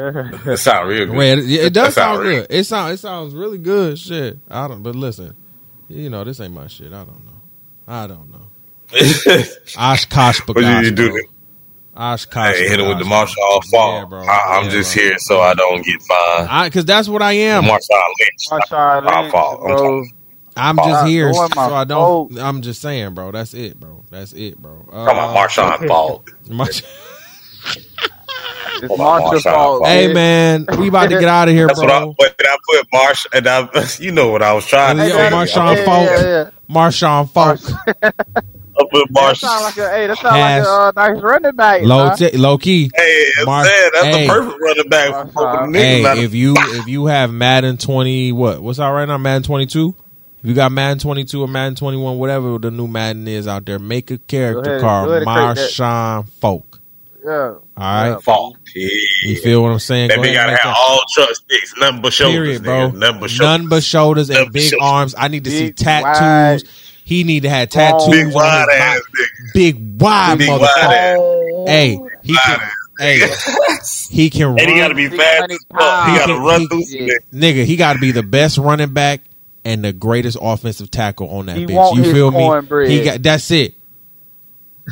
That 0.45 0.59
sound 0.59 0.89
real 0.89 1.07
good. 1.07 1.17
Wait, 1.17 1.39
it, 1.41 1.51
it 1.51 1.75
does 1.75 1.95
That 1.95 1.95
sound 1.95 2.21
sound 2.21 2.23
good. 2.23 2.47
It 2.51 2.65
sound 2.65 2.93
it 2.95 2.99
sounds 2.99 3.35
really 3.35 3.59
good. 3.59 3.99
Shit, 3.99 4.39
I 4.51 4.69
don't. 4.69 4.83
But 4.83 4.97
listen, 4.97 5.37
you 5.89 6.11
know 6.11 6.25
this 6.25 6.41
ain't 6.41 6.55
my 6.55 6.69
shit. 6.69 6.89
I 6.93 7.05
don't 7.05 7.25
know. 7.27 7.41
I 7.89 8.07
don't 8.09 8.31
know. 8.31 8.51
Oshkosh 9.79 10.41
What 10.53 10.63
did 10.63 10.79
you 10.87 10.93
do? 10.93 11.11
bro. 11.11 11.23
Oshkosh. 11.97 12.57
Hey, 12.57 12.69
hit 12.69 12.81
it 12.81 12.89
with 12.89 12.99
the 12.99 13.05
B'gosh, 13.05 13.07
Marshall 13.07 13.61
bro. 13.71 13.71
fault. 13.71 13.95
Yeah, 14.01 14.05
bro. 14.07 14.21
I, 14.29 14.59
I'm 14.59 14.65
Yeah, 14.65 14.71
just 14.71 14.93
bro. 14.93 14.95
here 14.95 15.19
so 15.19 15.41
I 15.41 15.55
don't 15.55 15.85
get 15.85 16.03
fined. 16.03 16.51
Because 16.71 16.85
that's 16.87 17.09
what 17.09 17.23
I 17.23 17.33
am. 17.35 17.65
Marshall 17.67 17.97
Lynch. 18.21 18.51
Marshawn 18.51 19.05
My 19.05 19.23
Lynch, 19.23 19.33
fault. 19.33 19.61
I'm 19.65 19.77
bro. 19.77 19.77
talking, 19.77 20.11
I'm 20.57 20.81
just 20.81 21.03
here, 21.03 21.33
so 21.35 21.75
I 21.75 21.85
don't. 21.85 22.15
fault. 22.15 22.33
I'm 22.39 22.63
just 22.63 22.83
saying, 22.83 23.15
bro. 23.15 23.33
That's 23.33 23.55
it, 23.55 23.79
bro. 23.81 24.05
That's 24.11 24.33
it, 24.35 24.59
bro. 24.59 24.89
Uh, 24.93 24.95
talking 25.05 25.19
about 25.19 25.31
Marshawn 25.35 25.87
fault. 25.87 26.25
Marsh- 26.49 26.83
It's 28.83 28.89
Hold 28.89 29.01
on, 29.01 29.21
Marshall's 29.23 29.43
Marshawn 29.45 29.53
fault. 29.55 29.79
fault. 29.83 29.87
hey 29.87 30.13
man, 30.13 30.67
we 30.79 30.89
about 30.89 31.09
to 31.11 31.19
get 31.21 31.29
out 31.29 31.49
of 31.49 31.55
here, 31.55 31.69
That's 31.69 31.79
what 31.81 31.91
I, 31.91 32.01
bro. 32.01 32.15
but 32.19 32.35
I 32.41 32.57
put 32.69 32.87
Marsh, 32.93 33.27
and 33.33 33.47
I, 33.47 33.69
you 34.01 34.11
know 34.13 34.31
what 34.31 34.43
I 34.43 34.53
was 34.53 34.67
trying 34.67 34.97
to 34.97 35.05
Hey, 35.05 35.11
say. 35.11 35.31
yo, 35.31 35.37
Marshawn 35.37 35.77
yeah, 35.77 35.85
Falk. 35.85 36.07
yeah, 36.11 36.23
yeah. 36.23 36.51
Marshawn 36.69 37.31
Falk, 37.31 37.61
I 38.03 38.13
put 38.91 39.07
That 39.07 39.07
Marsh. 39.11 39.41
sound 39.41 39.63
like 39.65 39.77
a 39.77 39.89
hey, 39.91 40.07
that 40.09 40.19
sound 40.19 40.35
like 40.41 40.65
a 40.65 40.71
uh, 40.71 40.93
nice 41.15 41.23
running 41.23 41.53
back. 41.57 41.83
low 41.83 42.09
huh? 42.09 42.17
t- 42.17 42.37
low 42.37 42.59
key. 42.59 42.91
Hey, 42.95 43.27
Mar- 43.45 43.65
saying 43.65 43.91
that's 43.95 44.07
hey. 44.07 44.27
the 44.27 44.33
perfect 44.33 44.61
running 44.61 44.89
back 44.89 45.11
for 45.33 45.43
Marshawn. 45.43 45.73
the 45.73 45.79
niggas. 45.79 45.83
Hey, 45.83 46.03
that- 46.03 46.19
if 46.19 46.35
you 46.35 46.55
if 46.59 46.87
you 46.89 47.07
have 47.07 47.33
Madden 47.33 47.77
twenty, 47.77 48.33
what 48.33 48.63
what's 48.63 48.81
out 48.81 48.93
right 48.95 49.07
now? 49.07 49.19
Madden 49.19 49.43
twenty 49.45 49.67
two. 49.67 49.95
If 50.43 50.49
you 50.49 50.55
got 50.57 50.73
Madden 50.73 50.99
22 50.99 51.41
or 51.41 51.47
Madden 51.47 51.77
21, 51.77 52.19
whatever 52.19 52.59
the 52.59 52.73
new 52.73 52.89
Madden 52.89 53.29
is 53.29 53.47
out 53.47 53.65
there, 53.65 53.79
make 53.79 54.11
a 54.11 54.19
character 54.19 54.63
Go 54.63 54.71
ahead- 54.71 54.81
called 54.81 55.07
go 55.07 55.15
and 55.15 55.25
create 55.25 55.69
Marshawn 55.69 56.29
Folk. 56.41 56.81
Yeah. 57.25 57.31
All 57.31 57.61
right, 57.77 58.09
Yeah. 58.09 58.17
Fault. 58.19 58.57
You 58.75 59.37
feel 59.37 59.63
what 59.63 59.71
I'm 59.73 59.79
saying? 59.79 60.09
That 60.09 60.17
Go 60.17 60.23
gotta 60.23 60.51
have 60.51 60.59
that- 60.63 60.77
all 60.77 61.01
truck 61.15 61.35
sticks, 61.35 61.75
nothing 61.79 62.03
but 62.03 62.13
shoulders, 62.13 62.37
Period, 62.61 62.63
bro. 62.63 62.91
nigga. 62.91 62.95
Nothing 62.99 63.21
but 63.21 63.31
shoulders. 63.31 63.41
None 63.61 63.69
but 63.69 63.83
shoulders 63.85 64.31
and 64.31 64.39
Nothing 64.39 64.53
big 64.53 64.63
shoulders. 64.71 64.79
arms. 64.89 65.15
I 65.19 65.29
need 65.29 65.45
to 65.45 65.51
see 65.51 65.73
tattoos. 65.73 66.65
wide, 66.65 66.73
he 67.05 67.25
need 67.25 67.43
to 67.45 67.51
have 67.51 67.69
tattoos 67.71 68.09
Big 68.09 68.27
on 68.27 68.33
wide 68.33 68.67
ass 68.73 68.99
nigga. 69.01 69.53
Big 69.55 70.01
wide 70.01 70.39
Big 70.39 70.49
motherfucker. 70.49 71.59
wide. 71.59 71.69
Hey, 71.69 71.99
he 72.23 72.35
can. 72.35 72.59
Wide 72.59 72.69
Hey, 72.99 73.21
he 74.11 74.31
can 74.31 74.49
And 74.59 74.61
he 74.71 74.77
gotta 74.77 74.95
be 74.95 75.09
fast 75.09 75.51
as 75.51 75.59
fuck. 75.73 76.07
He 76.07 76.13
He 76.13 76.19
gotta 76.19 76.35
can- 76.35 76.43
run 76.43 76.61
he- 76.61 76.67
through 76.69 76.83
some 76.83 77.01
yeah. 77.01 77.15
nigga, 77.35 77.65
he 77.65 77.77
got 77.77 77.95
to 77.95 77.99
be 77.99 78.13
the 78.13 78.23
best 78.23 78.59
running 78.59 78.91
back 78.93 79.23
and 79.65 79.83
the 79.83 79.93
greatest 79.93 80.37
offensive 80.41 80.91
tackle 80.91 81.29
on 81.31 81.47
that 81.47 81.57
He 81.57 81.67
bitch. 81.67 81.97
You 81.97 82.13
feel 82.13 82.31
me? 82.31 82.39
cornbread. 82.39 82.91
He 82.91 83.03
got 83.03 83.23
that's 83.23 83.51
it. 83.51 83.75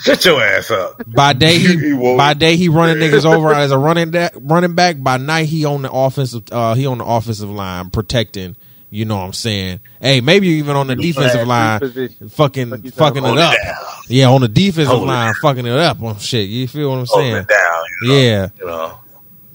Shut 0.02 0.24
your 0.24 0.40
ass 0.42 0.70
up. 0.70 1.02
By 1.06 1.32
day 1.32 1.58
He 1.58 1.76
he 1.88 1.92
won't. 1.92 2.16
by 2.18 2.34
day 2.34 2.56
he 2.56 2.68
running 2.68 2.96
niggas 2.96 3.24
over 3.24 3.52
as 3.52 3.70
a 3.72 3.78
running 3.86 4.10
da- 4.12 4.30
running 4.36 4.74
back. 4.74 5.02
By 5.02 5.16
night 5.16 5.46
he 5.46 5.64
on 5.64 5.82
the 5.82 5.90
offensive 5.90 6.44
uh 6.52 6.74
he 6.74 6.86
on 6.86 6.98
the 6.98 7.04
offensive 7.04 7.50
line 7.50 7.90
protecting. 7.90 8.56
You 8.92 9.04
know 9.04 9.16
what 9.16 9.22
I'm 9.24 9.32
saying? 9.32 9.80
Hey, 10.00 10.20
maybe 10.20 10.48
even 10.48 10.74
on 10.74 10.88
the 10.88 10.96
defensive 10.96 11.46
line, 11.46 11.78
position. 11.78 12.28
fucking 12.28 12.90
fucking 12.90 13.24
it 13.24 13.38
up. 13.38 13.54
it. 13.54 13.76
Yeah, 14.08 14.30
on 14.30 14.40
the 14.40 14.48
defensive 14.48 14.88
Hold 14.88 15.02
it 15.04 15.06
line, 15.06 15.34
fucking 15.34 15.64
it 15.66 15.72
up 15.78 16.02
on 16.02 16.18
shit. 16.18 16.48
You 16.48 16.66
feel 16.66 16.90
what 16.90 16.98
I'm 16.98 17.06
Hold 17.08 17.20
saying? 17.22 17.36
it 17.36 17.46
down. 17.48 17.84
You 18.02 18.08
know? 18.08 18.14
Yeah, 18.14 18.48
You 18.58 18.66
know. 18.66 18.98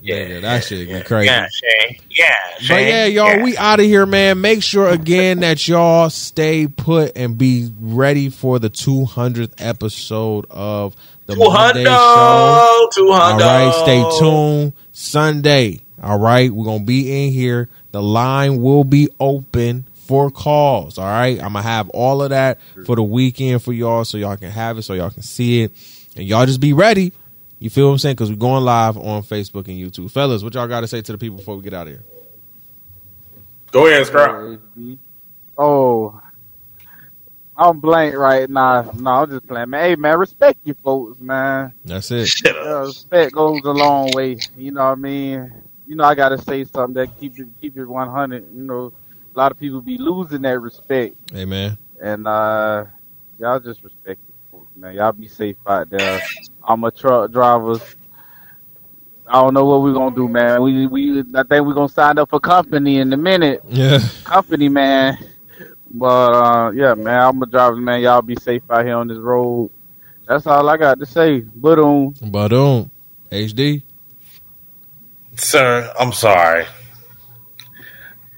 Yeah, 0.05 0.39
that 0.41 0.63
shit 0.63 0.87
yeah, 0.87 0.99
be 0.99 1.03
crazy. 1.03 1.25
Yeah, 1.27 1.47
Shane. 1.51 1.97
Yeah, 2.09 2.35
But 2.67 2.81
yeah, 2.83 3.05
y'all, 3.05 3.43
we 3.43 3.57
out 3.57 3.79
of 3.79 3.85
here, 3.85 4.05
man. 4.05 4.39
Make 4.41 4.63
sure 4.63 4.87
again 4.87 5.39
that 5.41 5.67
y'all 5.67 6.09
stay 6.09 6.67
put 6.67 7.17
and 7.17 7.37
be 7.37 7.71
ready 7.79 8.29
for 8.29 8.59
the 8.59 8.69
200th 8.69 9.53
episode 9.57 10.45
of 10.49 10.95
the 11.25 11.33
Two 11.35 11.39
Monday. 11.49 11.83
Show. 11.85 12.89
Two 12.93 13.09
All 13.09 13.19
hundred. 13.19 13.43
right, 13.43 13.73
stay 13.83 14.19
tuned. 14.19 14.73
Sunday. 14.91 15.81
All 16.01 16.19
right, 16.19 16.51
we're 16.51 16.65
gonna 16.65 16.83
be 16.83 17.25
in 17.25 17.33
here. 17.33 17.67
The 17.91 18.01
line 18.01 18.61
will 18.61 18.83
be 18.83 19.09
open 19.19 19.85
for 19.93 20.29
calls. 20.29 20.97
All 20.97 21.05
right, 21.05 21.37
I'm 21.41 21.53
gonna 21.53 21.61
have 21.63 21.89
all 21.89 22.21
of 22.21 22.29
that 22.29 22.59
for 22.85 22.95
the 22.95 23.03
weekend 23.03 23.63
for 23.63 23.73
y'all, 23.73 24.05
so 24.05 24.17
y'all 24.17 24.37
can 24.37 24.51
have 24.51 24.77
it, 24.77 24.83
so 24.83 24.93
y'all 24.93 25.09
can 25.09 25.23
see 25.23 25.63
it, 25.63 25.71
and 26.15 26.25
y'all 26.25 26.45
just 26.45 26.59
be 26.59 26.73
ready. 26.73 27.11
You 27.65 27.71
feel 27.71 27.87
what 27.87 27.93
I'm 27.93 27.97
saying? 27.97 28.13
Because 28.13 28.29
we're 28.29 28.35
going 28.35 28.63
live 28.63 28.95
on 28.95 29.23
Facebook 29.23 29.67
and 29.67 29.69
YouTube, 29.69 30.11
fellas. 30.11 30.43
What 30.43 30.53
y'all 30.53 30.67
got 30.67 30.81
to 30.81 30.87
say 30.87 31.01
to 31.01 31.11
the 31.11 31.17
people 31.17 31.37
before 31.37 31.55
we 31.57 31.63
get 31.63 31.73
out 31.73 31.87
of 31.87 31.93
here? 31.93 32.03
Go 33.71 33.87
ahead, 33.87 34.05
Scrap. 34.05 34.59
Oh, 35.57 36.21
I'm 37.57 37.79
blank 37.79 38.13
right 38.17 38.47
now. 38.47 38.91
No, 38.95 39.09
I'm 39.09 39.31
just 39.31 39.47
playing, 39.47 39.71
man. 39.71 39.81
Hey, 39.83 39.95
man, 39.95 40.19
respect 40.19 40.59
you 40.63 40.75
folks, 40.83 41.19
man. 41.19 41.73
That's 41.83 42.11
it. 42.11 42.31
Yeah, 42.45 42.81
respect 42.81 43.33
goes 43.33 43.61
a 43.65 43.71
long 43.71 44.11
way. 44.13 44.37
You 44.55 44.69
know 44.69 44.85
what 44.85 44.91
I 44.91 44.95
mean? 45.01 45.51
You 45.87 45.95
know, 45.95 46.03
I 46.03 46.13
gotta 46.13 46.37
say 46.37 46.65
something 46.65 46.93
that 46.93 47.19
keep 47.19 47.39
it 47.39 47.47
keep 47.59 47.79
it 47.79 47.85
100. 47.85 48.45
You 48.55 48.61
know, 48.61 48.93
a 49.35 49.37
lot 49.39 49.51
of 49.51 49.59
people 49.59 49.81
be 49.81 49.97
losing 49.97 50.43
that 50.43 50.59
respect, 50.59 51.15
Hey, 51.33 51.41
Amen. 51.41 51.79
and 51.99 52.27
uh 52.27 52.85
y'all 53.39 53.59
just 53.59 53.83
respect 53.83 54.21
you 54.93 54.93
folks, 54.93 54.93
man. 54.93 54.95
Y'all 54.95 55.11
be 55.11 55.27
safe 55.27 55.57
out 55.67 55.89
there. 55.89 56.21
I'm 56.63 56.83
a 56.83 56.91
truck 56.91 57.31
driver. 57.31 57.79
I 59.27 59.41
don't 59.41 59.53
know 59.53 59.65
what 59.65 59.81
we're 59.81 59.93
gonna 59.93 60.15
do, 60.15 60.27
man. 60.27 60.61
We 60.61 60.87
we 60.87 61.19
I 61.19 61.43
think 61.43 61.65
we're 61.65 61.73
gonna 61.73 61.89
sign 61.89 62.17
up 62.17 62.29
for 62.29 62.39
company 62.39 62.97
in 62.97 63.11
a 63.11 63.17
minute. 63.17 63.63
Yeah. 63.67 63.99
company, 64.23 64.69
man. 64.69 65.17
But 65.91 66.33
uh, 66.33 66.71
yeah, 66.71 66.93
man, 66.93 67.19
I'm 67.21 67.41
a 67.41 67.45
driver, 67.45 67.77
man. 67.77 68.01
Y'all 68.01 68.21
be 68.21 68.35
safe 68.35 68.63
out 68.69 68.85
here 68.85 68.95
on 68.95 69.07
this 69.07 69.17
road. 69.17 69.71
That's 70.27 70.47
all 70.47 70.67
I 70.69 70.77
got 70.77 70.99
to 70.99 71.05
say. 71.05 71.41
But 71.41 71.79
um, 71.79 72.13
But 72.21 72.53
um, 72.53 72.91
HD. 73.31 73.83
Sir, 75.35 75.93
I'm 75.99 76.13
sorry. 76.13 76.65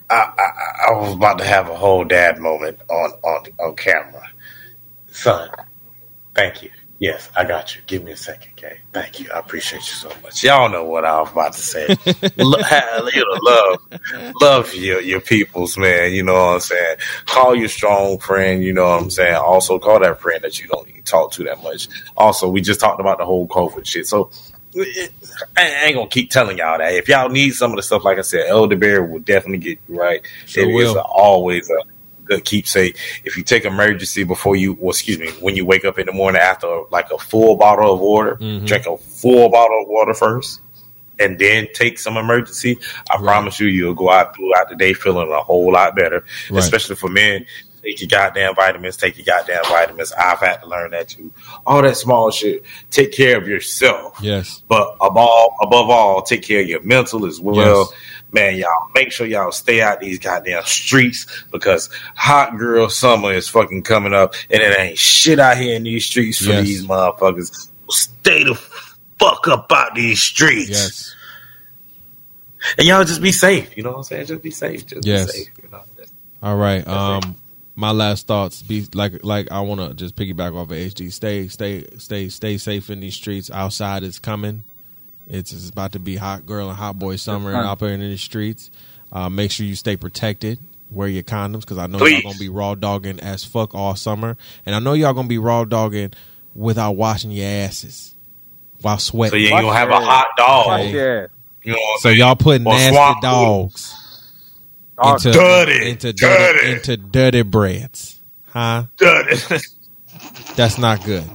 I, 0.10 0.16
I 0.16 0.90
I 0.90 1.00
was 1.00 1.14
about 1.14 1.38
to 1.40 1.44
have 1.44 1.70
a 1.70 1.76
whole 1.76 2.06
dad 2.06 2.40
moment 2.40 2.80
on 2.90 3.12
on 3.24 3.46
on 3.60 3.76
camera. 3.76 4.30
Son, 5.08 5.50
thank 6.38 6.64
you. 6.64 6.70
Yes, 7.00 7.30
I 7.36 7.46
got 7.46 7.76
you. 7.76 7.82
Give 7.86 8.04
me 8.04 8.14
a 8.14 8.18
second, 8.18 8.54
okay? 8.58 8.80
Thank 8.92 9.20
you. 9.20 9.30
I 9.32 9.38
appreciate 9.38 9.80
you 9.88 9.94
so 9.94 10.12
much. 10.24 10.44
Y'all 10.44 10.68
know 10.68 10.84
what 10.84 11.06
I 11.06 11.20
was 11.22 11.32
about 11.32 11.54
to 11.54 11.60
say. 11.60 11.86
Love, 12.38 13.80
love 14.42 14.74
your 14.74 15.00
your 15.02 15.22
peoples, 15.22 15.78
man. 15.78 16.14
You 16.14 16.24
know 16.24 16.34
what 16.34 16.54
I'm 16.56 16.60
saying. 16.60 16.98
Call 17.28 17.56
your 17.56 17.68
strong 17.70 18.18
friend. 18.18 18.64
You 18.64 18.74
know 18.74 18.86
what 18.90 19.00
I'm 19.04 19.10
saying. 19.12 19.36
Also, 19.36 19.78
call 19.78 20.00
that 20.00 20.20
friend 20.22 20.44
that 20.44 20.60
you 20.60 20.68
don't 20.68 20.90
even 20.90 21.04
talk 21.04 21.32
to 21.34 21.44
that 21.44 21.62
much. 21.62 21.88
Also, 22.16 22.50
we 22.50 22.62
just 22.62 22.80
talked 22.80 23.00
about 23.00 23.20
the 23.20 23.26
whole 23.26 23.48
COVID 23.48 23.86
shit, 23.86 24.08
so. 24.08 24.32
I 25.56 25.86
ain't 25.86 25.96
gonna 25.96 26.08
keep 26.10 26.30
telling 26.30 26.58
y'all 26.60 26.78
that. 26.78 26.94
If 26.94 27.08
y'all 27.10 27.30
need 27.30 27.52
some 27.52 27.72
of 27.72 27.78
the 27.78 27.84
stuff, 27.84 28.04
like 28.04 28.18
I 28.20 28.22
said, 28.22 28.48
Elderberry 28.48 29.08
will 29.10 29.20
definitely 29.20 29.58
get 29.60 29.80
you 29.88 30.00
right. 30.00 30.22
Sure 30.46 30.64
It 30.64 30.68
is 30.70 30.74
will. 30.94 30.98
a- 30.98 31.02
always 31.02 31.70
a 31.70 31.78
good 32.28 32.44
keepsake. 32.46 32.98
If 33.24 33.38
you 33.38 33.44
take 33.44 33.64
Emergen-C 33.64 34.24
before 34.24 34.56
you, 34.56 34.74
well, 34.74 34.92
excuse 34.92 35.20
me, 35.20 35.30
when 35.42 35.56
you 35.56 35.66
wake 35.66 35.86
up 35.86 35.98
in 36.00 36.06
the 36.06 36.14
morning 36.14 36.42
after 36.42 36.84
like 36.92 37.10
a 37.12 37.18
full 37.18 37.56
bottle 37.56 37.94
of 37.94 38.00
water, 38.00 38.38
Mhm. 38.42 38.66
drink 38.66 38.86
a 38.86 38.98
full 38.98 39.50
bottle 39.50 39.82
of 39.82 39.88
water 39.88 40.14
first, 40.14 40.60
and 41.20 41.40
then 41.40 41.68
take 41.74 41.98
some 42.00 42.16
Emergen-C. 42.16 42.78
I 43.10 43.16
Right. 43.16 43.24
promise 43.24 43.60
you, 43.60 43.68
you'll 43.68 43.94
go 43.96 44.10
out 44.12 44.36
throughout 44.36 44.70
the 44.70 44.76
day 44.76 44.94
feeling 44.94 45.32
a 45.32 45.42
whole 45.42 45.72
lot 45.72 45.96
better. 45.96 46.24
Right. 46.50 46.60
Especially 46.60 46.96
for 46.96 47.10
men, 47.10 47.46
take 47.84 48.02
your 48.02 48.08
goddamn 48.10 48.54
vitamins. 48.54 48.98
Take 48.98 49.18
your 49.18 49.26
goddamn 49.26 49.64
vitamins. 49.70 50.12
I've 50.12 50.40
had 50.40 50.58
to 50.62 50.68
learn 50.68 50.92
that 50.92 51.10
too. 51.10 51.32
All 51.66 51.82
that 51.82 51.96
small 51.98 52.30
shit. 52.32 52.64
Take 52.92 53.14
care 53.14 53.38
of 53.38 53.48
yourself. 53.48 54.18
Yes. 54.22 54.62
But 54.68 54.96
above 55.02 55.52
above 55.62 55.90
all, 55.90 56.22
take 56.22 56.42
care 56.44 56.62
of 56.62 56.68
your 56.68 56.82
mental 56.82 57.26
as 57.26 57.40
well. 57.40 57.56
Yes. 57.56 57.94
Man, 58.34 58.58
y'all 58.58 58.90
make 58.94 59.12
sure 59.12 59.26
y'all 59.26 59.52
stay 59.54 59.82
out 59.82 60.00
these 60.02 60.20
goddamn 60.20 60.64
streets 60.66 61.26
because 61.52 61.90
hot 62.16 62.58
girl 62.58 62.90
summer 62.90 63.32
is 63.34 63.48
fucking 63.48 63.84
coming 63.84 64.14
up 64.14 64.34
and 64.50 64.62
it 64.62 64.78
ain't 64.78 64.98
shit 64.98 65.40
out 65.40 65.58
here 65.58 65.76
in 65.76 65.84
these 65.84 66.06
streets 66.06 66.38
for 66.46 66.52
Yes. 66.52 66.66
these 66.66 66.86
motherfuckers. 66.86 67.70
Stay 67.90 68.44
the 68.44 68.56
fuck 69.20 69.48
up 69.48 69.72
out 69.72 69.96
these 69.96 70.22
streets. 70.22 70.70
Yes. 70.70 71.16
And 72.78 72.86
y'all 72.88 73.04
just 73.06 73.22
be 73.22 73.32
safe. 73.32 73.76
You 73.78 73.84
know 73.84 73.92
what 73.92 73.98
I'm 74.00 74.04
saying? 74.04 74.26
Just 74.26 74.42
be 74.44 74.52
safe. 74.52 74.86
Just 74.86 75.06
Yes. 75.08 75.32
be 75.32 75.32
safe. 75.44 75.48
You 75.64 75.70
know? 75.72 75.82
All 76.44 76.58
right. 76.58 76.86
Um, 76.88 77.36
my 77.76 77.92
last 77.92 78.28
thoughts 78.28 78.62
be 78.62 78.86
like 78.94 79.24
like 79.24 79.52
I 79.52 79.62
want 79.62 79.80
to 79.82 79.94
just 79.94 80.16
piggyback 80.16 80.54
off 80.56 80.70
of 80.72 80.78
HD. 80.78 81.12
Stay 81.12 81.48
stay 81.48 81.86
stay 81.98 82.28
stay 82.30 82.58
safe 82.58 82.90
in 82.90 83.00
these 83.00 83.16
streets. 83.16 83.50
Outside 83.52 84.04
is 84.04 84.20
coming. 84.20 84.64
It's, 85.30 85.52
it's 85.52 85.70
about 85.70 85.92
to 85.94 86.00
be 86.00 86.16
hot 86.16 86.46
girl 86.46 86.70
and 86.70 86.78
hot 86.78 86.98
boy 86.98 87.18
summer 87.18 87.52
Yes, 87.52 87.62
sir. 87.64 87.68
out 87.68 87.80
there 87.80 87.90
in 87.90 88.00
the 88.00 88.18
streets. 88.18 88.72
Uh, 89.12 89.30
make 89.30 89.52
sure 89.52 89.66
you 89.66 89.76
stay 89.76 89.98
protected. 89.98 90.60
Wear 90.90 91.08
your 91.10 91.24
condoms 91.24 91.62
because 91.62 91.78
I 91.78 91.88
know 91.88 91.98
Please. 91.98 92.14
y'all 92.24 92.32
gonna 92.32 92.40
be 92.40 92.48
raw 92.50 92.76
dogging 92.76 93.20
as 93.20 93.44
fuck 93.44 93.76
all 93.76 93.96
summer, 93.96 94.38
and 94.66 94.74
I 94.74 94.80
know 94.80 94.94
y'all 94.94 95.14
gonna 95.14 95.28
be 95.28 95.38
raw 95.38 95.66
dogging 95.66 96.14
without 96.56 96.94
washing 96.94 97.32
your 97.32 97.46
asses 97.48 98.16
while 98.82 98.98
sweating. 98.98 99.32
So 99.32 99.38
sweating. 99.38 99.48
you 99.50 99.54
ain't 99.56 99.64
gonna 99.66 99.78
have 99.78 99.90
a 99.90 100.00
hot 100.00 100.28
dog. 100.38 100.68
watch 100.68 100.80
Okay. 100.82 100.92
your 100.92 101.30
You 101.64 101.74
know 101.74 101.80
So 102.00 102.10
y'all 102.10 102.38
put 102.38 102.62
Or 102.62 102.64
nasty 102.64 102.94
swamp 102.96 103.16
food. 103.18 103.22
dogs 103.22 103.94
into 105.04 105.32
dirty, 105.32 105.90
into 105.90 106.14
dirty, 106.14 106.60
dirty. 106.60 106.72
into 106.72 106.98
dirty 106.98 107.42
breads, 107.44 108.22
huh? 108.46 108.86
Done. 108.98 109.26
That's 110.56 110.78
not 110.78 111.04
good. 111.04 111.26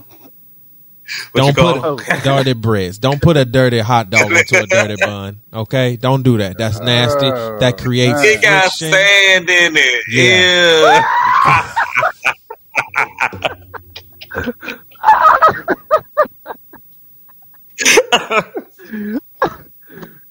What 1.32 1.40
Don't 1.54 1.56
call 1.56 1.96
put 1.96 2.08
it? 2.08 2.22
dirty 2.24 2.52
breads. 2.54 2.98
Don't 2.98 3.20
put 3.20 3.36
a 3.36 3.44
dirty 3.44 3.78
hot 3.80 4.10
dog 4.10 4.30
into 4.32 4.62
a 4.62 4.66
dirty 4.66 4.96
bun. 5.00 5.40
Okay, 5.52 5.96
don't 5.96 6.22
do 6.22 6.38
that. 6.38 6.56
That's 6.58 6.78
nasty. 6.80 7.30
That 7.30 7.78
creates 7.78 8.18
Uh, 8.18 8.22
It 8.24 8.42
got 8.42 8.62
friction. 8.72 8.90
sand 8.92 9.50
in 9.50 9.76
it. 9.76 10.04
Yeah. 10.08 11.02
Yeah. 11.02 11.02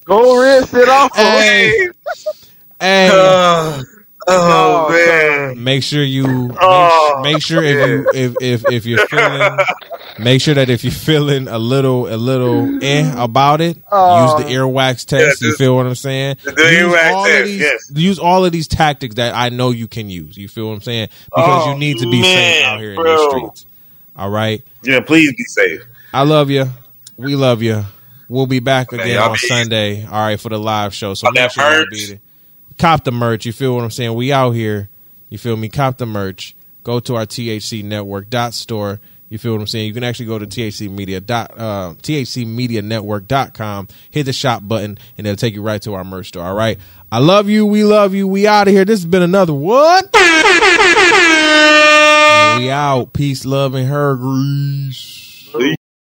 Go 0.05 0.41
rinse 0.41 0.73
it 0.73 0.89
off. 0.89 1.11
Hey, 1.15 1.89
hey. 2.79 3.09
oh, 3.11 3.83
oh, 4.27 4.87
Oh, 4.87 4.91
man. 4.91 5.63
Make 5.63 5.83
sure 5.83 6.03
you 6.03 6.47
make, 6.47 6.57
Oh, 6.61 7.21
make 7.23 7.41
sure 7.41 7.63
if 7.63 7.89
you 7.89 8.09
if, 8.13 8.35
if 8.41 8.71
if 8.71 8.85
you're 8.85 9.05
feeling 9.07 9.57
make 10.19 10.41
sure 10.41 10.53
that 10.53 10.69
if 10.69 10.83
you're 10.83 10.91
feeling 10.91 11.47
a 11.47 11.57
little 11.59 12.07
a 12.13 12.15
little 12.17 12.83
eh 12.83 13.13
about 13.21 13.61
it, 13.61 13.77
Oh. 13.91 14.37
use 14.37 14.45
the 14.45 14.51
earwax 14.53 15.05
test. 15.05 15.41
Yeah, 15.41 15.47
you 15.49 15.55
feel 15.55 15.75
what 15.75 15.85
I'm 15.85 15.95
saying? 15.95 16.37
the 16.43 16.51
use 16.51 16.59
earwax 16.61 17.13
all 17.13 17.25
test, 17.25 17.39
of 17.41 17.45
these 17.47 17.59
yes. 17.59 17.91
use 17.95 18.19
all 18.19 18.45
of 18.45 18.51
these 18.51 18.67
tactics 18.67 19.15
that 19.15 19.33
I 19.35 19.49
know 19.49 19.71
you 19.71 19.87
can 19.87 20.09
use. 20.09 20.37
You 20.37 20.47
feel 20.47 20.67
what 20.67 20.73
I'm 20.75 20.81
saying? 20.81 21.09
Because 21.25 21.67
Oh, 21.67 21.71
you 21.73 21.77
need 21.79 21.97
to 21.99 22.09
be 22.09 22.21
safe 22.23 22.65
out 22.65 22.79
here 22.79 22.91
in 22.91 22.95
bro. 22.97 23.17
these 23.17 23.29
streets. 23.29 23.65
All 24.15 24.29
right. 24.29 24.61
Yeah, 24.83 24.99
please 25.01 25.31
be 25.35 25.43
safe. 25.45 25.81
I 26.13 26.23
love 26.23 26.49
you. 26.49 26.65
We 27.17 27.35
love 27.35 27.61
you. 27.61 27.83
We'll 28.27 28.47
be 28.47 28.59
back 28.59 28.91
again 28.93 29.07
y'all 29.15 29.25
on 29.29 29.33
be 29.33 29.37
Sunday. 29.39 30.05
All 30.05 30.11
right 30.11 30.39
for 30.39 30.49
the 30.49 30.57
live 30.59 30.93
show. 30.93 31.13
So 31.15 31.27
Cop 31.27 31.33
make 31.35 31.51
sure 31.51 31.71
you 31.71 31.79
merch. 31.79 31.89
be 31.91 32.05
there. 32.07 32.19
Cop 32.81 33.03
the 33.03 33.11
merch. 33.11 33.45
You 33.45 33.53
feel 33.53 33.75
what 33.75 33.83
I'm 33.83 33.91
saying? 33.91 34.15
We 34.15 34.33
out 34.33 34.51
here. 34.51 34.89
You 35.29 35.37
feel 35.37 35.55
me? 35.55 35.69
Cop 35.69 35.99
the 35.99 36.07
merch. 36.07 36.55
Go 36.83 36.99
to 37.01 37.15
our 37.15 37.27
THC 37.27 37.83
Network 37.83 38.31
dot 38.31 38.55
store. 38.55 38.99
You 39.29 39.37
feel 39.37 39.53
what 39.53 39.61
I'm 39.61 39.67
saying? 39.67 39.85
You 39.85 39.93
can 39.93 40.03
actually 40.03 40.25
go 40.25 40.39
to 40.39 40.47
THC 40.47 40.89
Media 40.89 41.21
dot 41.21 41.51
uh, 41.55 41.93
THC 42.01 42.47
Media 42.47 42.81
Network 42.81 43.27
dot 43.27 43.53
com. 43.53 43.87
Hit 44.09 44.23
the 44.23 44.33
shop 44.33 44.67
button, 44.67 44.97
and 45.15 45.27
it'll 45.27 45.37
take 45.37 45.53
you 45.53 45.61
right 45.61 45.79
to 45.83 45.93
our 45.93 46.03
merch 46.03 46.29
store. 46.29 46.43
All 46.43 46.55
right. 46.55 46.79
I 47.11 47.19
love 47.19 47.49
you. 47.49 47.67
We 47.67 47.83
love 47.83 48.15
you. 48.15 48.27
We 48.27 48.47
out 48.47 48.67
of 48.67 48.73
here. 48.73 48.83
This 48.83 49.01
has 49.01 49.05
been 49.05 49.21
another 49.21 49.53
what? 49.53 50.09
We 52.57 52.69
out. 52.69 53.13
Peace, 53.13 53.45
love, 53.45 53.75
and 53.75 53.87
her 53.87 54.15
grease. 54.15 55.30